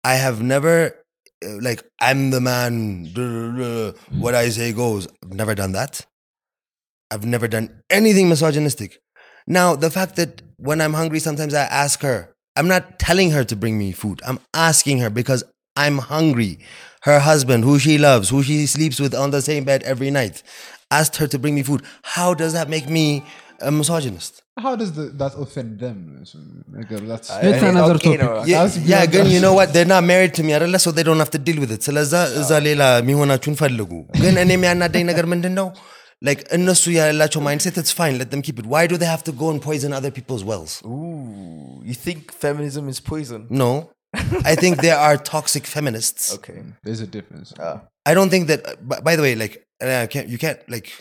I 0.04 0.14
have 0.24 0.38
never, 0.42 0.74
uh, 1.46 1.56
like, 1.66 1.80
I'm 2.08 2.20
the 2.34 2.40
man, 2.40 2.74
duh, 3.16 3.26
duh, 3.34 3.50
duh, 3.58 3.86
what 4.24 4.34
I 4.34 4.48
say 4.58 4.68
goes. 4.72 5.02
I've 5.22 5.34
never 5.42 5.54
done 5.54 5.72
that. 5.72 5.94
I've 7.10 7.26
never 7.34 7.48
done 7.48 7.66
anything 7.90 8.28
misogynistic. 8.28 8.90
Now, 9.46 9.74
the 9.84 9.90
fact 9.90 10.16
that 10.16 10.32
when 10.58 10.80
I'm 10.80 10.94
hungry, 10.94 11.20
sometimes 11.20 11.54
I 11.54 11.66
ask 11.84 12.02
her, 12.02 12.18
I'm 12.56 12.68
not 12.68 12.98
telling 12.98 13.30
her 13.30 13.44
to 13.44 13.56
bring 13.56 13.78
me 13.78 13.92
food. 13.92 14.20
I'm 14.24 14.38
asking 14.54 14.98
her 14.98 15.10
because 15.10 15.42
I'm 15.76 15.98
hungry. 16.12 16.52
Her 17.08 17.18
husband, 17.20 17.64
who 17.64 17.78
she 17.78 17.94
loves, 17.98 18.28
who 18.30 18.42
she 18.42 18.66
sleeps 18.66 18.98
with 19.04 19.14
on 19.14 19.30
the 19.30 19.42
same 19.48 19.64
bed 19.70 19.82
every 19.84 20.10
night, 20.10 20.36
asked 20.90 21.16
her 21.20 21.28
to 21.28 21.38
bring 21.38 21.54
me 21.54 21.62
food. 21.62 21.82
How 22.16 22.34
does 22.42 22.52
that 22.58 22.68
make 22.68 22.88
me 22.98 23.06
a 23.60 23.72
misogynist? 23.80 24.34
how 24.64 24.74
does 24.78 24.90
the, 24.96 25.04
that 25.20 25.34
offend 25.42 25.72
them 25.82 25.98
ነገሩ 26.76 27.00
that's 27.10 27.28
አይ፣ 27.34 27.42
It's 27.48 27.60
እኔ 27.62 27.68
another 27.72 27.94
አውቄ 27.96 28.06
ነው። 28.22 28.30
topic. 28.30 28.48
Yeah, 28.52 28.62
That's 28.62 28.76
yeah, 28.92 29.02
beyond 29.02 29.12
ግን 29.14 29.26
us. 29.28 29.32
you 29.34 29.40
know 29.44 29.52
what 29.58 29.68
they're 29.74 29.90
not 29.92 30.04
married 30.12 30.32
to 30.38 30.42
me 30.46 30.52
አይደለ 30.56 30.78
so 30.84 30.90
they 30.96 31.04
don't 31.08 31.22
have 31.24 31.30
to 31.36 31.40
deal 31.48 31.58
with 31.64 31.72
it 31.76 31.82
ስለዛ 31.88 32.12
እዛ 32.40 32.50
ሌላ 32.66 32.82
የሚሆናችሁን 33.00 33.56
ፈልጉ 33.62 33.90
ግን 34.22 34.34
እኔ 34.44 34.50
የሚያናደኝ 34.56 35.04
ነገር 35.10 35.26
ምንድን 35.34 35.54
ነው 35.60 35.68
like 36.28 36.42
እነሱ 36.58 36.84
ያላቸው 36.98 37.42
mindset 37.48 37.76
it's 37.82 37.94
fine 38.00 38.16
let 38.22 38.30
them 38.34 38.42
keep 38.48 38.58
it 38.62 38.66
why 38.74 38.82
do 38.92 38.96
they 39.02 39.10
have 39.14 39.24
to 39.28 39.34
go 39.42 39.48
and 39.54 39.60
poison 39.68 39.92
other 40.00 40.12
people's 40.18 40.44
wells 40.50 40.72
Ooh, 40.94 41.78
you 41.90 41.96
think 42.06 42.20
feminism 42.46 42.86
is 42.94 43.00
poison 43.12 43.42
no 43.62 43.70
I 44.45 44.55
think 44.55 44.81
there 44.81 44.97
are 44.97 45.17
toxic 45.17 45.65
feminists. 45.65 46.33
Okay, 46.35 46.63
there's 46.83 47.01
a 47.01 47.07
difference. 47.07 47.53
Uh, 47.53 47.79
I 48.05 48.13
don't 48.13 48.29
think 48.29 48.47
that. 48.47 48.87
By, 48.87 48.99
by 48.99 49.15
the 49.15 49.21
way, 49.21 49.35
like 49.35 49.65
can't, 49.79 50.27
you 50.27 50.37
can't 50.37 50.59
like 50.69 50.91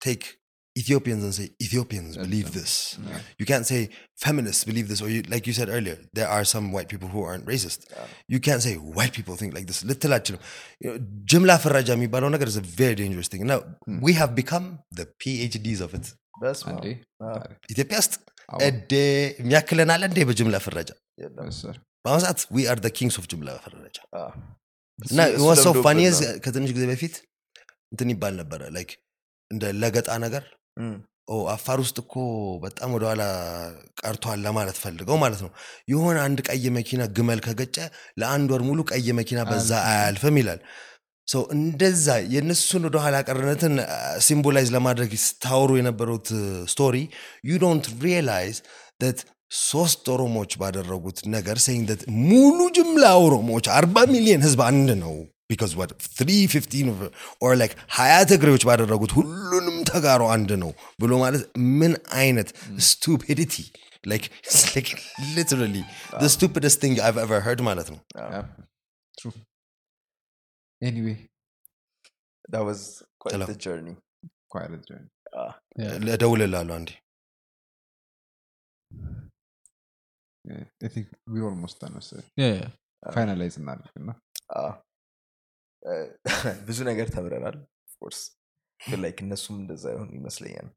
take 0.00 0.38
Ethiopians 0.78 1.24
and 1.24 1.34
say 1.34 1.50
Ethiopians 1.60 2.16
believe 2.16 2.52
this. 2.52 2.98
Yeah. 3.04 3.18
You 3.38 3.46
can't 3.46 3.66
say 3.66 3.88
feminists 4.16 4.64
believe 4.64 4.88
this, 4.88 5.02
or 5.02 5.08
you, 5.08 5.22
like 5.22 5.46
you 5.46 5.52
said 5.52 5.68
earlier, 5.68 5.98
there 6.12 6.28
are 6.28 6.44
some 6.44 6.70
white 6.70 6.88
people 6.88 7.08
who 7.08 7.22
aren't 7.22 7.46
racist. 7.46 7.90
Yeah. 7.90 8.04
You 8.28 8.40
can't 8.40 8.62
say 8.62 8.74
white 8.74 9.12
people 9.12 9.34
think 9.34 9.54
like 9.54 9.66
this. 9.66 9.84
Little 9.84 10.12
you 10.80 10.92
know, 10.92 10.98
Jimla 11.24 11.58
Farajami 11.58 12.08
Baronagar 12.08 12.46
is 12.46 12.56
a 12.56 12.60
very 12.60 12.94
dangerous 12.94 13.28
thing. 13.28 13.46
Now 13.46 13.60
hmm. 13.86 14.00
we 14.00 14.12
have 14.12 14.34
become 14.34 14.80
the 14.92 15.06
PhDs 15.20 15.80
of 15.80 15.94
it. 15.94 16.12
That's 16.40 16.64
wow. 16.64 16.80
Ethiopiast. 17.70 18.18
እዴ 18.48 18.92
የሚያክለናል 19.40 20.02
እንዴ 20.08 20.18
በጅምላ 20.28 20.56
ፍረጃ. 20.66 20.90
በአሁኑ 22.04 22.20
ሰዓት 22.24 22.38
are 22.72 22.80
the 22.86 22.92
kings 22.98 23.16
of 23.20 23.24
ጅምላ 23.32 23.48
ፍረጃ. 23.64 23.98
እና 24.98 25.18
ወሰው 25.48 25.72
ለምዶብን 25.72 25.84
ፋኒ 25.86 26.00
ነው። 26.06 26.20
ከትንሽ 26.44 26.70
ጊዜ 26.76 26.84
በፊት 26.92 27.14
እንትን 27.92 28.08
ይባል 28.14 28.34
ነበረ 28.40 28.62
ላይክ 28.76 28.90
እንደ 29.50 29.64
ለገጣ 29.82 30.08
ነገር 30.24 30.44
አፋር 31.54 31.78
ውስጥ 31.84 31.96
እኮ 32.02 32.14
በጣም 32.62 32.90
ወደኋላ 32.96 33.22
ቀርቷል 34.00 34.38
ለማለት 34.46 34.76
ፈልገው 34.82 35.16
ማለት 35.24 35.40
ነው 35.44 35.50
የሆነ 35.92 36.16
አንድ 36.26 36.38
ቀይ 36.48 36.64
መኪና 36.78 37.02
ግመል 37.16 37.40
ከገጨ 37.46 37.76
ለአንድ 38.20 38.48
ወር 38.54 38.62
ሙሉ 38.68 38.78
ቀይ 38.90 39.08
መኪና 39.20 39.40
በዛ 39.50 39.70
አያልፍም 39.90 40.38
ይላል 40.40 40.60
ሰው 41.28 41.42
እንደዛ 41.56 42.06
የእነሱን 42.34 42.84
ወደኋላ 42.88 43.16
ቀርነትን 43.28 43.74
symbolize 44.26 44.68
ለማድረግ 44.76 45.10
ስታወሩ 45.24 45.70
የነበሩት 45.78 46.28
story 46.74 46.96
you 47.50 47.58
don't 47.64 47.86
realize 48.04 48.58
that 49.02 49.18
ሶስት 49.70 50.06
ኦሮሞዎች 50.14 50.52
ባደረጉት 50.60 51.18
ነገር 51.34 51.58
saying 51.66 51.90
that 52.00 52.04
ሙሉ 52.30 52.58
ጅምላ 52.78 53.04
ኦሮሞዎች 53.26 53.66
አርባ 53.78 53.98
ሚሊዮን 54.14 54.42
ህዝብ 54.46 54.62
አንድ 54.70 54.90
ነው 55.04 55.14
ቢካዝ 55.50 55.72
what 55.80 55.92
315 56.20 57.04
or 57.44 57.52
like 57.60 57.74
ሀያ 57.98 58.14
ትግሬዎች 58.32 58.64
ባደረጉት 58.68 59.12
ሁሉንም 59.18 59.76
ተጋሩ 59.90 60.22
አንድ 60.34 60.50
ነው 60.62 60.70
ብሎ 61.02 61.12
ማለት 61.24 61.44
ምን 61.80 61.92
አይነት 62.20 62.48
ስቱፒዲቲ 62.88 63.54
like 64.06 64.26
it's 64.44 64.60
like 64.74 64.90
literally 65.36 65.84
the 66.22 66.28
stupidest 66.28 66.76
thing 66.82 66.94
I've 67.06 67.20
ever 67.24 67.38
heard 67.46 67.60
ማለት 67.68 67.88
ነው. 67.94 68.00
True. 69.20 69.34
Anyway, 70.81 71.17
That 72.53 72.63
was 72.69 72.79
quite 73.21 73.33
Hello. 73.33 73.45
the 73.45 73.57
journey. 73.65 73.95
quite 74.53 74.71
a 74.77 74.81
journey. 74.89 75.09
Ah. 75.41 75.51
እደውልልሃለሁ 76.15 76.73
አንዴ 76.79 76.89
Yeah, 80.45 80.63
I 80.83 80.89
think 80.93 81.07
we 81.33 81.41
almost 81.49 81.79
done 81.83 81.95
us. 82.01 82.07
Yeah, 82.41 82.53
yeah. 82.59 82.69
ፋይናላይዝ 83.15 83.55
እናደርግና 83.61 84.09
Ah. 84.61 84.71
Eh, 85.91 86.05
ብዙ 86.67 86.77
ነገር 86.89 87.07
ተምረናል 87.15 87.55
ኦፍኮርስ 87.87 88.19
ግን 88.79 88.99
ላይክ 89.05 89.17
እነሱም 89.25 89.55
እንደዛ 89.61 89.83
ይሆን 89.95 90.09
ይመስለኛል 90.19 90.67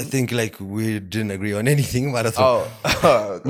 I 0.00 0.04
think 0.14 0.28
like 0.40 0.56
we 0.76 0.86
didn't 1.12 1.32
agree 1.36 1.54
on 1.60 1.66
anything 1.74 2.06
ማለት 2.16 2.36
ነው 2.42 2.48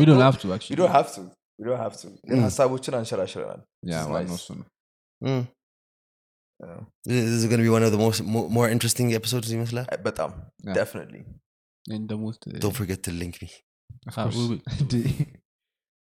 We 0.01 0.05
don't 0.11 0.25
have 0.29 0.39
to 0.43 0.47
We 0.51 0.55
actually. 0.57 0.79
don't 0.83 0.95
have 0.99 1.11
to. 1.17 1.23
We 1.59 1.65
don't 1.69 1.83
have 1.87 1.97
to. 2.03 2.09
ግን 2.31 2.37
Mm. 2.39 2.45
ሀሳቦችን 2.49 2.97
አንሸራሽረናል 3.01 3.63
ያ 3.93 3.95
This 3.95 4.05
is 4.05 4.13
ዋናው 4.15 4.35
nice. 4.37 4.41
እሱ 4.41 4.49
ነው 4.61 4.67
Mm. 5.23 5.45
Uh, 6.61 6.81
This 7.11 7.25
is 7.37 7.45
going 7.51 7.61
to 7.63 7.67
be 7.69 7.75
one 7.77 7.85
of 7.87 7.93
the 7.95 8.01
most 8.05 8.21
mo- 8.35 8.49
more 8.57 8.69
interesting 8.75 9.09
episodes 9.19 9.49
ይመስላል 9.57 9.87
eh, 9.95 10.01
በጣም 10.09 10.31
Yeah. 10.67 10.77
definitely 10.81 11.23
And 11.87 12.05
the 12.13 12.19
most. 12.23 12.41
Uh, 12.49 12.59
don't 12.65 12.79
forget 12.81 13.01
to 13.07 13.13
link 13.23 13.35
me 13.45 13.51
Of 14.09 14.15
Ah, 14.19 14.25
course. 14.25 14.37
we 14.39 14.45
will. 14.51 14.63
እንዴ፣ 14.83 14.95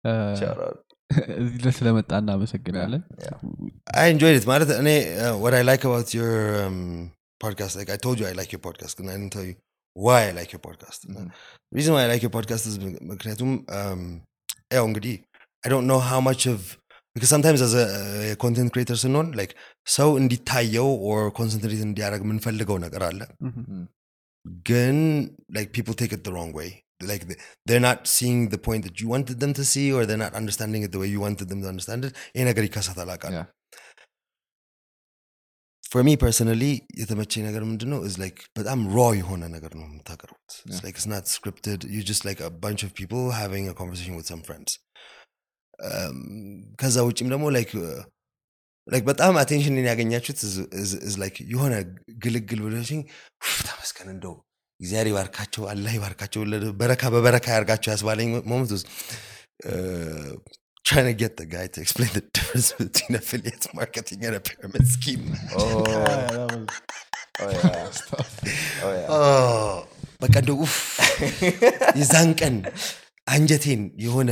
uh, 0.09 0.31
shout 0.41 0.59
out. 0.67 0.79
እዚህ 1.41 1.57
ድረስ 1.63 1.75
ስለመጣ 1.79 2.09
እናመሰግናለን 2.21 3.01
Yeah. 3.25 3.35
I 4.03 4.13
enjoyed 4.13 4.37
it 4.39 4.45
ማለት 4.53 4.69
እኔ 4.81 4.89
uh, 5.25 5.35
what 5.43 5.53
I 5.59 5.63
like 5.71 5.83
about 5.89 6.09
your 6.17 6.31
um, 6.63 6.79
podcast 7.43 7.73
like 7.79 7.91
I 7.95 7.99
told 8.05 8.17
you 8.21 8.25
I 8.31 8.35
like 8.41 8.51
your 8.55 8.63
podcast 8.67 8.95
and 9.01 9.09
I 9.11 9.17
didn't 9.17 9.33
tell 9.37 9.47
you 9.51 9.57
why 10.05 10.19
I 10.29 10.33
like 10.39 10.51
your 10.55 10.63
podcast 10.69 11.01
Mhm. 11.09 11.27
the 11.69 11.75
reason 11.79 11.91
why 11.95 12.03
I 12.05 12.09
like 12.13 12.23
your 12.27 12.33
podcast 12.37 12.63
is 12.71 12.75
ምክንያቱም 13.11 13.51
um, 13.79 14.01
ያው 14.77 14.83
እንግዲህ 14.89 15.15
I 15.65 15.69
don't 15.73 15.87
know 15.91 16.01
how 16.11 16.19
much 16.29 16.43
of 16.53 16.59
because 17.15 17.29
sometimes 17.33 17.59
as 17.65 17.73
a, 17.81 17.85
a 18.31 18.35
content 18.43 18.69
creator 18.73 18.97
ስንሆን 19.03 19.27
like 19.39 19.53
ሰው 19.97 20.09
እንዲታየው 20.21 20.89
or 21.11 21.19
concentrate 21.39 21.83
እንዲያደርግ 21.89 22.23
የምንፈልገው 22.27 22.79
ነገር 22.85 23.03
አለ 23.09 23.21
Mhm. 23.49 23.83
ግን 24.69 24.97
like 25.57 25.69
people 25.77 25.95
take 26.01 26.15
it 26.17 26.23
the 26.27 26.33
wrong 26.35 26.51
way 26.59 26.69
like 27.11 27.23
they- 27.29 27.39
they're 27.67 27.85
not 27.89 28.01
seeing 28.17 28.39
the 28.53 28.59
point 28.67 28.83
that 28.87 28.97
you 29.01 29.07
wanted 29.15 29.37
them 29.43 29.53
to 29.59 29.63
see 29.73 29.87
or 29.95 30.01
they're 30.07 30.23
not 30.25 30.35
understanding 30.41 30.83
it 30.87 30.91
the 30.95 31.01
way 31.03 31.09
you 31.15 31.21
wanted 31.27 31.47
them 31.51 31.61
to 31.65 31.69
understand 31.73 32.01
it 32.09 32.13
ይሄ 32.35 32.43
ነገር 32.51 32.63
ይከሰታል 32.69 33.09
አውቃለሁ 33.15 33.41
Yeah. 33.41 33.49
for 35.91 36.01
me 36.07 36.13
personally 36.25 36.71
የተመቸኝ 37.01 37.41
ነገር 37.49 37.63
ምንድን 37.71 37.89
ነው 37.93 37.99
is 38.09 38.15
like 38.23 38.39
በጣም 38.59 38.79
raw 38.97 39.09
የሆነ 39.19 39.43
ነገር 39.55 39.71
ነው 39.79 39.85
የምታቀርቡት 39.89 40.49
it's 40.53 40.71
Yeah. 40.71 40.83
like 40.85 40.95
it's 40.99 41.09
not 41.15 41.25
scripted 41.35 41.79
you 41.95 42.01
just 42.11 42.23
like 42.29 42.41
a 42.49 42.53
bunch 42.65 42.83
of 42.87 42.91
people 43.01 43.23
having 43.43 43.65
a 43.73 43.75
conversation 43.81 44.15
with 44.19 44.27
some 44.33 44.43
friends 44.49 44.71
um, 44.75 44.81
ከዛ 46.80 46.96
ውጭም 47.08 47.28
ደግሞ 47.34 47.44
uh, 47.52 48.00
like 48.86 49.04
በጣም 49.10 49.34
አቴንሽንን 49.42 49.88
ያገኛችሁት 49.92 50.40
like 51.22 51.38
የሆነ 51.54 51.74
ግልግል 52.24 52.60
ብለሽኝ 52.66 53.00
"ኡፍ፣ 53.42 53.56
ተመስገን 53.68 54.08
እንደው 54.14 54.34
እግዚአብሔር 54.80 55.08
ይባርካቸው 55.12 55.62
አላህ 55.72 55.92
ይባርካቸው 55.98 56.42
በረካ 56.80 57.02
በበረካ 57.14 57.46
ያርጋቸው 57.56 57.90
ያስባለኝ 57.94 58.28
moment 58.52 58.72
ውስጥ 58.76 58.86
trying 60.84 61.08
to 61.10 61.16
get 61.22 61.32
the 61.40 61.46
guy 61.54 61.66
to 61.74 61.78
explain 61.84 62.10
the 62.18 62.22
difference 62.36 62.68
between 62.78 63.12
affiliate 63.18 63.66
marketing 63.80 64.20
and 64.26 64.34
a 64.38 64.42
pyramid 64.48 64.84
scheme. 64.94 65.24
Oh, 65.54 65.66
oh 67.42 67.50
yeah. 67.56 67.90
Oh 68.84 68.92
yeah. 68.96 69.08
Oh, 69.16 69.74
በቃ 70.22 70.34
እንደው 70.42 70.56
ኡፍ 70.64 70.74
የዛን 72.00 72.30
ቀን 72.40 72.56
አንጀቴን 73.35 73.81
የሆነ 74.05 74.31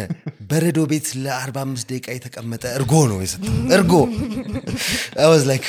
በረዶ 0.50 0.80
ቤት 0.92 1.08
ለ45 1.26 1.86
ደቂቃ 1.92 2.08
የተቀመጠ 2.18 2.64
እርጎ 2.80 2.94
ነው 3.12 3.20
የሰጠው 3.24 3.56
እርጎ 3.78 3.94
I 5.26 5.30
was 5.34 5.46
like 5.52 5.68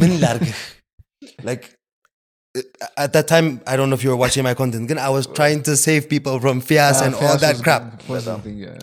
ምን 0.00 0.14
ላርግህ 0.22 0.60
like 1.48 1.64
at 3.02 3.10
that 3.16 3.26
time 3.32 3.48
I 3.72 3.76
don't 3.78 3.88
know 3.90 3.98
if 4.00 4.04
you 4.04 4.10
were 4.12 4.20
watching 4.22 4.44
my 4.48 4.54
content 4.60 4.84
ግን 4.90 4.98
I 5.08 5.10
was 5.16 5.26
trying 5.38 5.60
to 5.68 5.74
save 5.86 6.02
people 6.14 6.36
from 6.44 6.56
Fias 6.68 6.98
and 7.04 7.14
all 7.24 7.36
that 7.44 7.58
crap 7.66 7.84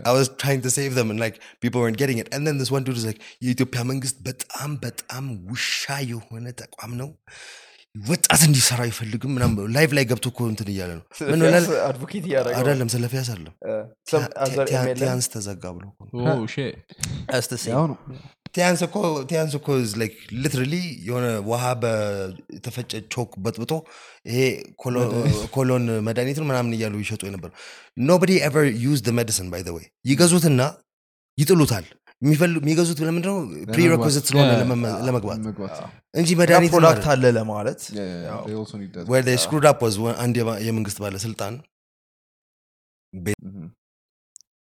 I 0.10 0.14
was 0.19 0.27
trying 0.44 0.61
to 0.65 0.72
save 0.77 0.94
them 0.99 1.10
and 1.14 1.19
like 1.26 1.35
people 1.64 1.81
weren't 1.84 1.99
getting 2.03 2.19
it 2.23 2.30
and 2.34 2.41
then 2.48 2.57
this 2.61 2.72
one 2.76 2.85
dude 2.88 2.99
was 3.02 3.07
like 3.11 3.22
የኢትዮጵያ 3.45 3.84
መንግስት 3.91 4.18
በጣም 4.30 4.72
በጣም 4.85 5.26
ውሻ 5.52 5.98
የሆነ 6.14 6.45
ተቋም 6.61 6.94
ነው 7.02 7.11
ወጣት 7.94 8.43
እንዲሰራ 8.47 8.81
አይፈልግም 8.85 9.32
ምናምን 9.36 9.56
ላይቭ 9.74 9.90
ላይ 9.97 10.05
ገብቶ 10.10 10.27
እኮ 10.31 10.40
እንትን 10.51 10.69
እያለ 10.73 10.90
ነው። 10.98 11.02
ምን 11.31 11.40
ሆነ 11.44 11.56
አድቮኬት 11.86 12.24
እያደረገ 12.28 12.55
አይደለም 12.60 12.89
ስለ 12.93 13.05
ፊያስ 13.12 13.28
አይደለም። 13.31 13.55
ቲያንስ 15.01 15.27
ተዘጋ 15.35 15.64
ብሎ 15.74 15.85
ቲያንስ 18.55 18.81
እኮ 18.86 18.97
ቲያንስ 19.28 19.52
እኮ 19.59 19.69
ላይክ 20.01 20.14
ሊትራሊ 20.40 20.74
የሆነ 21.06 21.27
ውሃ 21.47 21.64
በተፈጨ 21.82 22.93
ቾክ 23.14 23.31
በጥብጦ 23.44 23.73
ይሄ 24.28 24.40
ኮሎ- 24.82 25.06
ኮሎን 25.55 25.85
መድኃኒትን 26.09 26.47
ምናምን 26.51 26.74
እያሉ 26.77 26.97
ይሸጡ 27.02 27.23
የነበሩ 27.28 27.51
ኖበዲ 28.05 28.32
ኤቨር 28.48 28.66
ዩዝ 28.85 29.02
ሜዲሲን 29.19 29.48
ባይ 29.52 29.64
ወይ 29.77 29.86
ይገዙትና 30.05 30.60
ይጥሉታል 31.39 31.86
የሚፈል- 32.22 32.57
የሚገዙት 32.61 32.99
ለምንድነው 33.07 33.35
ፕሪሬኮዚት 33.76 34.26
ስለሆነ 34.30 34.49
Yeah. 34.52 34.60
ለመመ- 34.61 34.94
ለመግባት 35.07 35.39
መግባት 35.48 35.76
እንጂ 36.19 36.30
መድኃኒት 36.39 36.72
ፕሮዳክት 36.76 37.06
አለ 37.14 37.23
ለማለት 37.38 37.81
ያው፣ 38.30 38.39
where 39.11 39.26
they 39.30 39.38
screwed 39.45 39.68
up 39.72 39.80
was 39.85 39.98
one- 40.07 40.18
አንድ 40.26 40.38
የባ- 40.41 40.60
የመንግስት 40.68 40.99
ባለስልጣን 41.06 41.56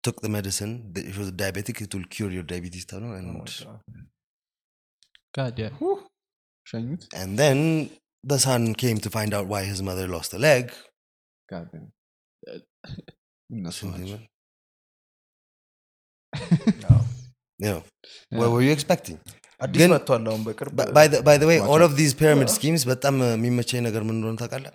took 0.03 0.19
the 0.25 0.29
medicine 0.29 0.71
it 1.01 1.17
was 1.17 1.27
diabetic 1.41 1.77
it 1.85 1.91
will 1.95 2.07
cure 2.15 2.31
your 2.37 2.45
diabetes 2.51 2.85
ተብሎ 2.91 3.11
and, 3.17 3.27
God, 5.33 5.59
yeah. 5.63 5.73
ሸኙት 6.67 7.03
and 7.21 7.31
then 7.41 7.59
the 8.23 8.39
son 8.47 8.63
came 8.83 8.97
to 9.05 9.11
find 9.17 9.33
out 9.37 9.47
why 9.53 9.61
his 9.71 9.81
mother 9.89 10.07
lost 10.15 10.33
a 10.39 10.41
leg 10.47 10.65
God 11.49 11.67
damn. 11.73 11.87
እነሱ 13.49 13.79
ናቸው 13.91 14.19
you 17.63 17.69
know 17.71 17.81
what 18.39 18.49
were 18.53 18.63
you 18.67 18.73
expecting 18.77 19.17
አዲስ 19.65 19.79
ግን- 19.81 19.91
መጥቷል 19.95 20.23
አሁን 20.31 20.41
በቅርብ 20.47 20.75
By- 20.79 20.91
by 20.97 21.05
the, 21.13 21.17
by 21.29 21.35
the 21.41 21.47
way 21.49 21.57
Watch 21.59 21.71
all 21.71 21.81
out. 21.81 21.87
of 21.87 21.93
these 21.99 22.13
pyramid 22.21 22.49
schemes 22.57 22.83
በጣም 22.91 23.15
የሚመቸኝ 23.33 23.81
ነገር 23.87 24.01
ምን 24.07 24.15
እንደሆነ 24.17 24.37
ታውቃለህ 24.43 24.73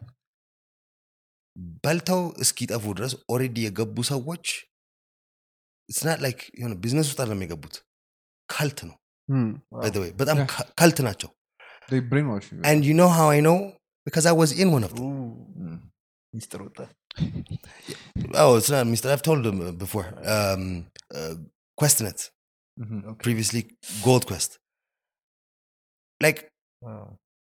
በልተው 1.85 2.21
እስኪጠፉ 2.45 2.85
ድረስ 2.99 3.13
ኦሬዲ 3.35 3.57
የገቡ 3.67 3.97
ሰዎች 4.13 4.47
ስናት 5.89 6.21
ላይክ 6.25 6.41
የሆነ 6.61 6.75
ቢዝነስ 6.83 7.09
ውስጥ 7.11 7.21
አይደለም 7.23 7.43
የገቡት 7.47 7.77
ካልት 8.49 8.81
ነው 8.91 8.97
Hmm. 9.29 9.47
by 9.83 9.89
the 9.95 10.01
way 10.03 10.11
በጣም 10.21 10.37
Yeah. 10.41 10.49
ካ- 10.53 10.67
ካልት 10.81 10.99
ናቸው 11.07 11.31
They 11.91 12.01
brainwash 12.11 12.47
you. 12.53 12.59
and 12.71 12.79
you 12.89 12.95
know 12.99 13.09
how 13.17 13.27
I 13.37 13.41
know 13.47 13.57
because 14.07 14.27
I 14.31 14.37
was 14.41 14.51
in 14.63 14.69
one 14.77 14.85
of 14.89 14.93
them 14.99 15.09
Mm. 15.65 15.79
ሚስጥር 16.33 16.61
ወጣ 16.67 16.79
oh 18.43 18.53
it's 18.59 18.71
not 18.75 18.85
Mr. 18.93 19.09
I've 19.15 19.25
told 19.29 19.43
them 19.47 19.59
uh, 19.67 19.73
before 19.83 20.07
um, 20.35 20.63
uh, 21.19 21.35
Questnet 21.79 22.21
Mhm. 22.77 22.99
previously 23.25 23.63
Gold 24.07 24.25
Quest 24.31 24.53
like 26.21 26.41
አዎ። 26.83 27.05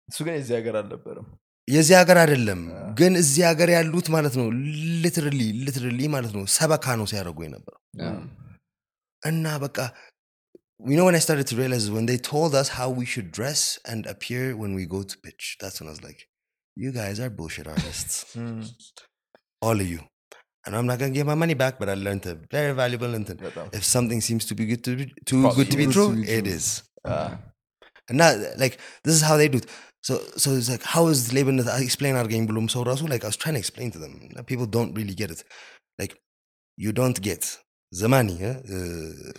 እሱ 0.10 0.18
ግን 0.28 0.34
የዚህ 0.38 0.54
ሀገር 0.60 0.76
አልነበረም 0.82 1.28
የዚህ 1.68 1.96
ሀገር 2.02 2.18
አይደለም 2.22 2.62
Yeah. 2.70 2.88
ግን 3.00 3.14
እዚህ 3.24 3.44
ሀገር 3.50 3.70
ያሉት 3.76 4.08
ማለት 4.16 4.34
ነው 4.40 4.48
ሊትራሊ 5.04 5.42
ሊትራሊ 5.66 6.02
ማለት 6.16 6.32
ነው 6.38 6.44
ሰበካ 6.58 6.96
ነው 7.02 7.08
ሲያደርጉ 7.12 7.40
የነበረው 7.48 7.82
Yeah. 8.02 8.18
እና 9.24 9.46
በቃ 9.66 9.78
you 10.90 10.96
know 10.98 11.06
when 11.08 11.18
I 11.18 11.24
started 11.26 11.48
to 11.50 11.56
realize 11.60 11.84
is 11.88 11.92
when 11.96 12.08
they 12.10 12.20
told 12.34 12.54
us 12.62 12.70
how 12.78 12.88
we 13.00 13.06
should 13.12 13.28
dress 13.38 13.62
and 13.92 14.02
appear 14.14 14.46
when 14.62 14.72
we 14.78 14.84
go 14.96 15.02
to 15.12 15.16
pitch 15.26 15.44
that's 15.62 15.78
when 15.80 15.90
I 15.90 15.94
was 15.96 16.04
like 16.08 16.22
you 16.78 16.92
guys 17.00 17.18
are 17.24 17.30
bullshit 17.40 17.68
artists 17.76 18.16
all 19.66 19.80
of 19.84 19.90
you 19.94 20.02
and 20.67 20.77
I'm 20.77 20.87
not 20.87 20.99
gonna 20.99 21.13
get 21.13 21.27
my 21.27 21.35
money 21.35 21.55
back, 21.55 21.79
but 21.79 21.89
I 21.89 21.95
learned 21.95 22.27
a 22.27 22.35
very 22.35 22.73
valuable 22.75 23.09
lesson. 23.09 23.39
If 23.73 23.85
something 23.85 24.21
seems 24.21 24.45
to 24.47 24.55
be 24.55 24.67
good 24.67 24.85
to 24.85 24.97
be 24.97 25.13
too 25.25 25.51
good 25.55 25.71
to 25.71 25.77
be 25.77 25.87
true, 25.87 26.11
to 26.11 26.17
be 26.17 26.27
true. 26.27 26.35
it 26.35 26.47
is. 26.47 26.83
Uh. 27.05 27.37
And 28.09 28.19
now, 28.19 28.35
like 28.59 28.79
this 29.05 29.15
is 29.15 29.23
how 29.23 29.37
they 29.37 29.49
do 29.49 29.59
it. 29.59 29.67
So, 30.03 30.19
so 30.37 30.53
it's 30.53 30.71
like, 30.71 30.85
how 30.85 31.09
is 31.09 31.33
Laban? 31.33 31.69
I 31.69 31.81
explain 31.81 32.15
our 32.15 32.29
game 32.29 32.47
bloom. 32.47 32.69
So, 32.69 32.85
also, 32.85 33.07
like 33.07 33.25
I 33.25 33.27
was 33.27 33.37
trying 33.37 33.55
to 33.55 33.59
explain 33.59 33.91
to 33.91 33.99
them, 33.99 34.31
people 34.47 34.67
don't 34.67 34.95
really 34.95 35.15
get 35.15 35.33
it. 35.33 35.43
Like, 35.99 36.17
you 36.77 36.93
don't 36.93 37.21
get 37.21 37.59
the 37.91 38.09
money. 38.09 38.39
Uh, 38.45 38.51
uh, 38.51 39.33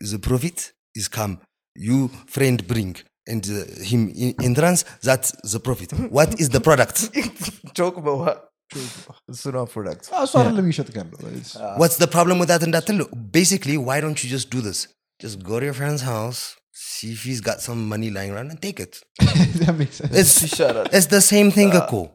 the 0.00 0.18
profit 0.20 0.72
is 0.96 1.06
come. 1.06 1.40
You 1.76 2.08
friend 2.26 2.66
bring 2.66 2.96
and 3.28 3.44
uh, 3.48 3.82
him 3.84 4.12
in 4.16 4.34
entrance. 4.42 4.84
That's 5.02 5.30
the 5.52 5.60
profit. 5.60 5.92
What 6.10 6.40
is 6.40 6.48
the 6.48 6.60
product? 6.60 7.10
Talk 7.74 7.96
about 7.96 8.18
what. 8.18 8.48
it's 9.28 9.46
not 9.46 9.70
products. 9.70 10.08
Oh, 10.12 10.26
yeah. 10.34 11.78
What's 11.78 11.96
the 11.96 12.06
problem 12.06 12.38
with 12.38 12.48
that? 12.48 12.62
And 12.62 12.74
that 12.74 12.86
basically, 13.30 13.76
why 13.78 14.00
don't 14.00 14.22
you 14.22 14.30
just 14.30 14.50
do 14.50 14.60
this? 14.60 14.88
Just 15.20 15.42
go 15.42 15.60
to 15.60 15.64
your 15.64 15.74
friend's 15.74 16.02
house, 16.02 16.56
see 16.72 17.12
if 17.12 17.22
he's 17.22 17.40
got 17.40 17.60
some 17.60 17.88
money 17.88 18.10
lying 18.10 18.32
around, 18.32 18.50
and 18.50 18.60
take 18.60 18.80
it. 18.80 19.00
that 19.20 19.74
makes 19.78 19.96
sense. 19.96 20.12
It's, 20.42 20.60
it's 20.60 21.06
the 21.06 21.20
same 21.20 21.50
thing, 21.50 21.70
uh, 21.72 21.86
Akko. 21.86 22.10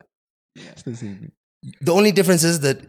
It's 0.56 0.84
the 0.84 0.96
same 0.96 1.16
thing. 1.18 1.32
The 1.82 1.94
only 1.94 2.12
difference 2.12 2.44
is 2.44 2.60
that 2.62 2.82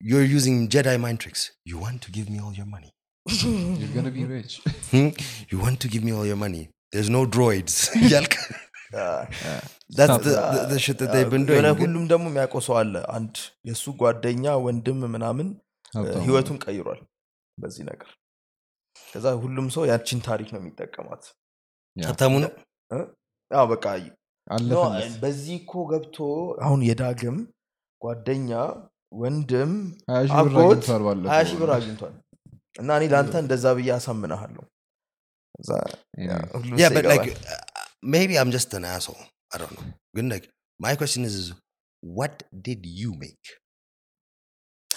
you're 0.00 0.24
using 0.24 0.68
Jedi 0.68 1.00
mind 1.00 1.20
tricks. 1.20 1.52
You 1.64 1.78
want 1.78 2.02
to 2.02 2.10
give 2.10 2.28
me 2.30 2.40
all 2.40 2.52
your 2.52 2.66
money. 2.66 2.90
you're 3.28 3.88
gonna 3.94 4.10
be 4.10 4.24
rich. 4.24 4.60
Hmm? 4.90 5.08
You 5.48 5.58
want 5.58 5.80
to 5.80 5.88
give 5.88 6.04
me 6.04 6.12
all 6.12 6.24
your 6.24 6.36
money. 6.36 6.70
There's 6.92 7.10
no 7.10 7.26
droids. 7.26 7.90
Yalk. 8.92 9.30
አዎ። 9.46 9.60
That's 9.90 10.10
Stop 10.10 10.22
the, 10.26 10.34
the, 10.54 10.62
the 10.72 10.78
shit 10.78 10.98
that 11.00 11.10
they've 11.14 11.32
been 11.34 11.44
doing. 11.48 11.58
የሆነ 11.58 11.68
ሁሉም 11.80 12.04
ደግሞ 12.12 12.24
የሚያውቀው 12.30 12.62
ሰው 12.66 12.74
አለ 12.80 12.94
አንድ 13.16 13.34
የእሱ 13.68 13.84
ጓደኛ 14.02 14.44
ወንድም 14.66 15.00
ምናምን 15.14 15.48
ህይወቱን 16.26 16.58
ቀይሯል 16.64 17.00
በዚህ 17.58 17.84
ነገር 17.90 18.10
ከዛ 18.96 19.26
ሁሉም 19.44 19.66
ሰው 19.76 19.82
ያችን 19.92 20.18
ታሪክ 20.28 20.48
ነው 20.54 20.60
የሚጠቀማት. 20.62 21.22
ሀብታሙ 21.96 22.32
ነው? 22.44 22.50
አዎ 23.50 23.64
በቃ 23.72 23.84
በዚህ 25.22 25.54
እኮ 25.62 25.72
ገብቶ 25.92 26.16
አሁን 26.66 26.80
የዳግም 26.88 27.38
ጓደኛ 28.02 28.50
ወንድም 29.22 29.72
አጎት 30.38 30.84
ሀያ 31.32 31.42
ሺህ 31.48 31.58
ብር 31.60 31.70
አግኝቷል 31.76 32.14
እና 32.80 32.88
እኔ 32.98 33.04
ለአንተ 33.12 33.34
እንደዛ 33.44 33.66
ብዬ 33.78 33.90
አሳምናሃለሁ 33.96 34.64
ከዛ 38.05 38.13
Anyway. 38.13 38.33
ሁሉም 38.33 38.33
Yeah, 38.33 38.37
ሰው 38.37 38.37
but 38.37 38.37
like, 38.37 38.37
ይገባል። 38.37 38.37
uh, 38.37 38.37
maybe 38.37 38.37
I'm 38.37 38.51
just 38.51 38.73
an 38.73 38.85
asshole. 38.85 39.23
I 39.53 39.57
don't 39.57 39.73
know. 39.77 39.85
Good. 40.15 40.29
Like, 40.33 40.47
my 40.79 40.95
question 40.95 41.25
is, 41.25 41.33
is 41.35 41.53
what 42.03 42.43
did 42.61 42.85
you 42.85 43.13
make? 43.25 43.47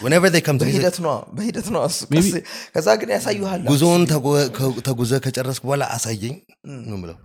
Whenever 0.01 0.29
they 0.31 0.41
come 0.41 0.59
to 0.59 0.65
me, 0.65 0.73
በሂደት 0.73 0.97
ነው 1.07 1.17
በሂደት 1.37 1.67
ነው 1.75 1.83
እሱ። 1.89 1.99
Maybe- 2.15 2.33
ቀስ- 2.33 2.71
ከዛ 2.75 2.89
ግን 3.01 3.11
ያሳዩሃል 3.17 3.61
ጉዞውን 3.73 4.05
ተጉ- 4.13 4.49
ከ- 4.59 4.81
ተጉዘህ 4.89 5.21
ከጨረስክ 5.27 5.63
በኋላ 5.69 5.85
አሳየኝ 5.97 6.37
Mm. 6.69 6.81
ነው 6.91 6.97
የምለው። 6.99 7.19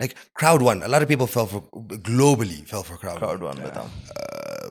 Like 0.00 0.14
crowd 0.40 0.60
one, 0.70 0.82
a 0.82 0.90
lot 0.92 1.02
of 1.04 1.08
people 1.08 1.26
fell 1.26 1.46
for 1.46 1.60
globally 2.10 2.60
fell 2.72 2.82
for 2.82 2.96
crowd, 3.02 3.16
one. 3.16 3.22
ክራውድዋን 3.22 3.58
በጣም 3.68 3.88
Uh, 4.16 4.66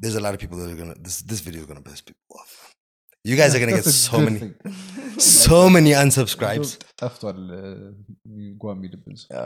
there's 0.00 0.14
a 0.14 0.24
lot 0.26 0.34
of 0.34 0.40
people 0.40 0.58
that 0.58 0.70
are 0.74 0.80
gonna 0.82 0.96
this 1.06 1.22
this 1.30 1.40
video 1.40 1.60
is 1.62 1.68
gonna 1.70 1.84
piss 1.88 2.00
people 2.00 2.36
off. 2.42 2.61
You 3.25 3.37
guys 3.37 3.55
are 3.55 3.59
gonna 3.59 3.71
get 3.71 3.85
so 3.85 4.19
many 4.19 4.39
so 5.17 5.57
many 5.69 5.91
unsubscribes. 5.93 6.69
ጠፍቷል 7.01 7.37
ጓ 8.57 8.65
የሚልብን 8.73 9.15
ሰው 9.21 9.29
yeah። 9.33 9.43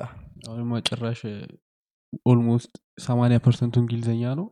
አሁንማ 0.48 0.80
ጭራሽ 0.88 1.22
almost 2.32 2.72
ሰማንያ 3.06 3.38
percent 3.46 3.69
ኡ 3.69 3.76
እንግሊዝኛ 3.84 4.24
ነው። 4.40 4.48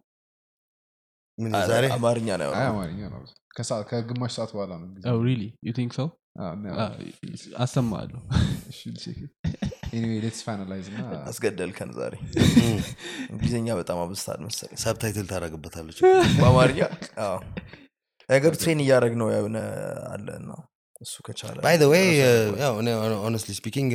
ምን 1.38 1.52
ዛሬ? 1.72 1.86
አማርኛ 1.96 2.30
ነው 2.38 2.52
ከግማሽ 3.90 4.32
ሰዓት 4.38 4.52
በኋላ 4.56 4.72
ነው 4.82 5.18
really 5.26 5.42
you 5.68 5.74
think 5.80 5.92
ሰው 6.00 6.08
አሰማለሁ። 7.66 8.22
አስገደልከን 11.30 11.92
ዛሬ. 11.98 12.14
እንግሊዝኛ 13.32 13.68
በጣም 13.82 13.98
አብዝታል 14.04 14.40
መሰለኝ። 14.48 14.78
subtitle 14.84 15.28
ታደርግበታለች። 15.32 16.00
በአማርኛ 16.40 16.80
አዎ። 18.29 18.29
ነገሩ 18.29 18.53
ትሬን 18.63 18.81
እያደረግ 18.85 19.15
ነው 19.21 19.29
የሆነ 19.35 19.57
አለ 20.15 20.27
እና 20.41 20.51
እሱ 21.05 21.15
ከቻለ 21.27 21.57
ባይ 21.67 21.77
ዘ 21.81 21.87
ዌይ 21.93 22.09
ራሱ 22.23 22.57
ያው 22.63 22.75
ሆነስትሊ 23.27 23.53
ስፒኪንግ 23.61 23.93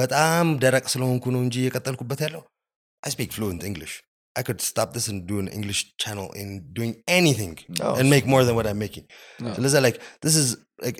በጣም 0.00 0.46
ደረቅ 0.64 0.84
ስለሆንኩ 0.94 1.24
ነው 1.36 1.40
እንጂ 1.46 1.56
የቀጠልኩበት 1.66 2.20
ያለው 2.26 2.42
አይ 3.02 3.12
ስፒክ 3.16 3.32
ፍሉንት 3.38 3.64
እንግሊሽ 3.70 3.94
I 4.36 4.42
could 4.46 4.60
stop 4.62 4.88
this 4.96 5.06
and 5.10 5.20
do 5.30 5.36
an 5.42 5.48
English 5.58 5.80
channel 6.02 6.26
in 6.40 6.48
doing 6.76 6.90
anything 7.14 7.54
አዎ፣ 7.86 7.94
and 8.00 8.06
make 8.12 8.26
more 8.32 8.42
than 8.46 8.54
what 8.58 8.66
I'm 8.70 8.80
making. 8.84 9.06
Yeah. 9.40 9.54
ስለዚ 9.56 9.74
like 9.86 9.96
this 10.24 10.34
is 10.42 10.48
like 10.84 10.98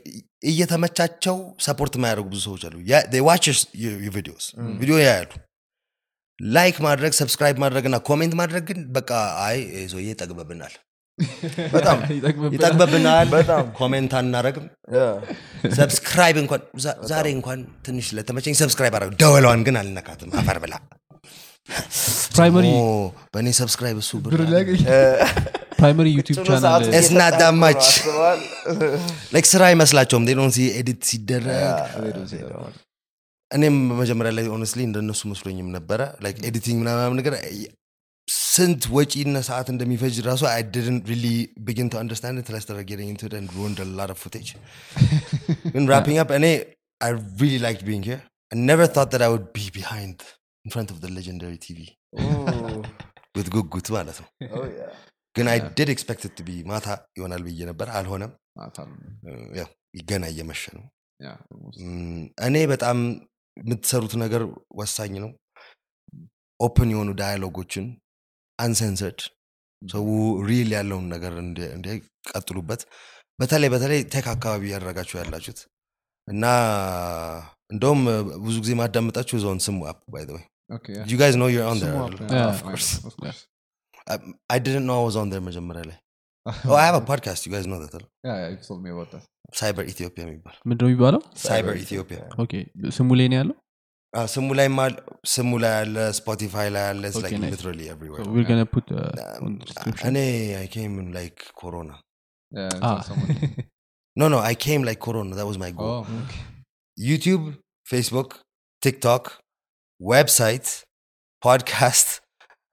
እየተመቻቸው 0.50 1.36
ሰፖርት 1.66 1.92
የማያደርጉ 1.98 2.26
ብዙ 2.32 2.40
ሰዎች 2.46 2.62
አሉ። 2.68 2.76
Yeah, 2.92 3.04
they 3.12 3.20
watch 3.28 3.44
your, 3.50 3.56
your, 3.82 3.94
your 4.04 4.14
videos 4.18 4.44
Mm. 4.58 4.72
ቪዲዮ 4.80 4.96
ያያሉ። 5.04 5.30
ላይክ 6.38 6.76
ማድረግ 6.88 7.12
ሰብስክራይብ 7.20 7.56
ማድረግ 7.64 7.86
እና 7.90 7.96
ኮሜንት 8.10 8.34
ማድረግ 8.40 8.64
ግን 8.70 8.80
በቃ 8.98 9.10
አይ 9.46 9.56
ይሄ 9.72 9.84
ሰውዬ 9.94 10.08
ይጠግበብናል፣ 10.12 10.74
በጣም 11.73 11.97
ይጠግበብናል፣ 12.55 13.27
በጣም 13.33 13.65
ኮሜንት 13.77 14.13
አናረግም 14.19 14.65
ሰብስክራይብ 15.77 16.37
እንኳን 16.41 16.61
ዛሬ 17.09 17.27
እንኳን 17.35 17.59
ትንሽ 17.85 18.07
ለተመቸኝ 18.17 18.55
ሰብስክራይብ 18.61 18.95
አረግ 18.99 19.11
ደወሏን 19.21 19.61
ግን 19.67 19.77
አልነካትም። 19.81 20.31
አፈር 20.39 20.59
ብላ 20.63 20.73
ፕራይመሪ 22.33 22.65
ኦ፣ 22.75 22.79
በእኔ 23.33 23.47
ሰብስክራይብ 23.59 23.97
እሱ 24.01 24.11
ብር 24.23 24.33
ፕራይመሪ 25.77 26.07
ዩቲዩብ 26.17 26.37
ጭኖ 26.39 26.55
ቻናል? 26.55 26.83
ላይክ 29.33 29.45
ስራ 29.51 29.61
አይመስላቸውም። 29.69 30.25
ዴ 30.27 30.33
ዶንት 30.39 30.53
ሲ 30.57 30.65
ኤዲት 30.79 31.01
ሲደረግ 31.09 31.77
እኔም 33.51 33.75
መጀመሪያ 33.99 34.31
ላይ 34.37 34.45
honestly 34.53 34.81
እንደነሱ 34.87 35.21
መስሎኝም 35.31 35.67
ነበረ። 35.75 36.01
like 36.23 36.37
editing 36.49 36.77
ምናምን 36.83 37.17
ነገር 37.21 37.33
ስንት 38.28 38.82
ወጪና 38.96 39.36
ሰዓት 39.48 39.68
እንደሚፈጅ 39.72 40.16
ራሱ 40.28 40.42
አይ 40.52 40.62
didn't 40.74 41.04
really 41.12 41.36
begin 41.68 41.88
to 41.92 41.98
understand 42.02 42.34
it 42.40 42.44
till 42.46 42.56
I 42.58 42.62
started 42.64 42.86
getting 42.90 43.08
into 43.12 43.26
it 43.28 43.34
and 43.38 43.54
ruined 43.58 43.78
a 43.84 43.88
lot 43.98 44.10
of 44.14 44.18
footage 44.24 44.50
ግን 45.74 45.84
wrapping 45.90 46.18
up 46.22 46.32
እኔ 46.38 46.46
I 47.00 47.10
really 47.42 47.60
liked 47.66 47.82
being 47.90 48.04
here 48.08 48.20
I 48.52 48.58
never 48.70 48.86
thought 48.94 49.10
that 49.14 49.22
I 49.26 49.30
would 49.34 49.48
be 49.58 49.66
behind 49.78 50.18
in 50.64 50.70
front 50.74 50.90
of 50.94 50.98
the 51.04 51.10
legendary 51.18 51.58
TV 51.66 51.80
with 53.36 53.48
ጉጉት 53.56 53.88
ማለት 53.96 54.18
ነው 54.22 54.28
ግን 55.36 55.48
I 55.54 55.60
did 55.78 55.88
expect 55.94 56.22
it 56.28 56.34
to 56.38 56.44
be 56.48 56.56
ማታ 56.70 56.86
ይሆናል 57.18 57.42
ብዬ 57.48 57.60
ነበር 57.70 57.88
አልሆነም 57.98 58.32
ያው 59.58 59.68
ገና 60.10 60.24
እየመሸ 60.32 60.62
ነው 60.76 60.84
ም፣ 61.84 62.18
እኔ 62.48 62.56
በጣም 62.72 62.98
የምትሰሩት 63.56 64.12
ነገር 64.24 64.42
ወሳኝ 64.80 65.14
ነው 65.24 65.30
ኦፕን 66.60 66.90
የሆኑ 66.94 67.10
ዳያሎጎችን 67.20 67.86
አንሰንሰርድ 68.59 69.21
ሰው 69.81 70.05
real 70.49 70.69
ያለውን 70.77 71.05
ነገር 71.13 71.33
እንዲ- 71.43 71.71
እንዲቀጥሉበት 71.75 72.81
በተለይ 73.39 73.69
በተለይ 73.73 74.01
tech 74.13 74.25
አካባቢ 74.33 74.63
ያደረጋችሁ 74.73 75.15
ያላችሁት 75.21 75.59
እና 76.27 76.43
እንደውም 77.73 78.01
ብዙ 78.45 78.55
ጊዜ 78.63 78.73
ማዳመጣችሁ 78.81 79.37
ዞን 79.45 79.59
ስሙ 79.65 79.79
አፕ 79.91 80.01
by 80.15 80.25
the 80.35 80.39
way 80.39 80.43
you 81.11 81.17
guys 81.21 81.35
know 81.39 81.49
you're 81.53 81.67
on 81.71 81.79
there 81.81 81.95
Yeah, 82.33 82.47
of 82.53 82.61
course 82.67 82.89
I, 84.07 84.15
I 84.49 84.59
didn't 84.65 84.85
know 84.87 84.97
I 85.01 85.05
was 85.09 85.17
on 85.21 85.27
there 85.33 85.43
መጀመሪያ 85.49 85.83
ላይ 85.89 85.97
oh 86.69 86.77
I 86.81 86.85
have 86.87 86.97
a 87.01 87.05
podcast 87.11 87.41
you 87.45 87.51
guys 87.55 87.67
know 87.71 87.79
that? 87.83 88.03
ሳይበር 89.59 89.85
ኢትዮጵያ 89.91 90.21
የሚባል 90.25 90.55
ምንድነው 90.69 90.89
የሚባለው 90.89 91.21
ሳይበር 91.43 91.75
ኢትዮጵያ 91.83 92.17
ኦኬ 92.43 92.53
ስሙ 92.97 93.09
ላይ 93.19 93.27
ነው 93.31 93.37
ያለው 93.39 93.55
ስሙ 94.33 94.47
ላይ 94.59 94.67
ስሙ 95.33 95.51
ላይ 95.63 95.71
ያለ 95.79 95.97
ስፖቲፋይ 96.19 96.67
ላይ 96.75 96.83
ያለ 96.89 97.03
it's 97.09 97.17
Okay, 97.19 97.25
like 97.25 97.39
nice. 97.43 97.53
literally 97.53 97.85
everywhere 97.93 98.23
So 98.25 98.31
we're 98.35 98.47
gonna 98.51 98.67
put 98.75 98.87
uh, 99.01 99.45
on 99.45 99.53
description. 99.69 100.05
እኔ 100.09 100.17
I 100.63 100.67
came 100.75 100.93
in 101.03 101.07
like 101.19 101.39
corona 101.61 101.95
Ah. 102.87 102.97
no 104.15 104.25
no 104.33 104.39
I 104.51 104.55
came 104.65 104.81
like 104.89 104.99
corona 105.07 105.31
that 105.39 105.47
was 105.51 105.57
my 105.65 105.71
goal 105.79 105.95
YouTube 106.97 107.45
Facebook 107.91 108.29
TikTok 108.81 109.23
website 110.01 110.67
podcast 111.41 112.09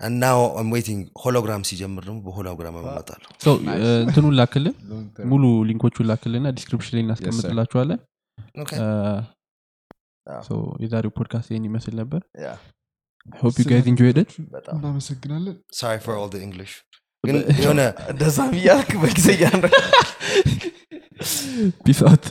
and 0.00 0.14
now 0.26 0.36
I'm 0.58 0.70
waiting 0.76 1.00
hologram 1.24 1.62
ሲጀምር 1.70 2.04
ደግሞ 2.08 2.18
በ 2.28 2.38
hologram 2.38 2.76
እመጣለሁ 2.82 3.28
uh, 3.48 3.98
እንትኑን 4.04 4.36
ላክልን 4.42 4.76
ሙሉ 5.32 5.42
link 5.70 5.86
ኦቹን 5.86 6.08
ላክልና 6.12 6.54
description 6.60 6.96
ላይ 6.98 7.04
እናስቀምጥላችኋለን 7.06 8.00
Okay. 8.64 8.78
Uh, 8.84 9.18
Yeah. 9.18 9.26
so 9.26 10.09
የዛሬው 10.84 11.12
ፖድካስት 11.18 11.48
ይህን 11.52 11.66
ይመስል 11.68 11.94
ነበር። 12.00 12.22
Yeah, 12.40 12.58
hope 13.26 13.56
you 13.60 13.66
guys 13.70 13.86
በጣም 14.54 14.76
እናመሰግናለን። 14.78 15.56
Sorry 15.80 16.00
for 16.06 16.14
all 16.18 16.30
the 16.36 16.42
English. 16.48 16.74
ግን 17.24 17.36
የሆነ 17.62 17.80
እንደዛ 18.12 18.38
ብያልክ 18.52 18.90
በጊዜ 19.02 19.28
እያንረ 19.36 19.66
peace 21.84 22.00
out 22.08 22.26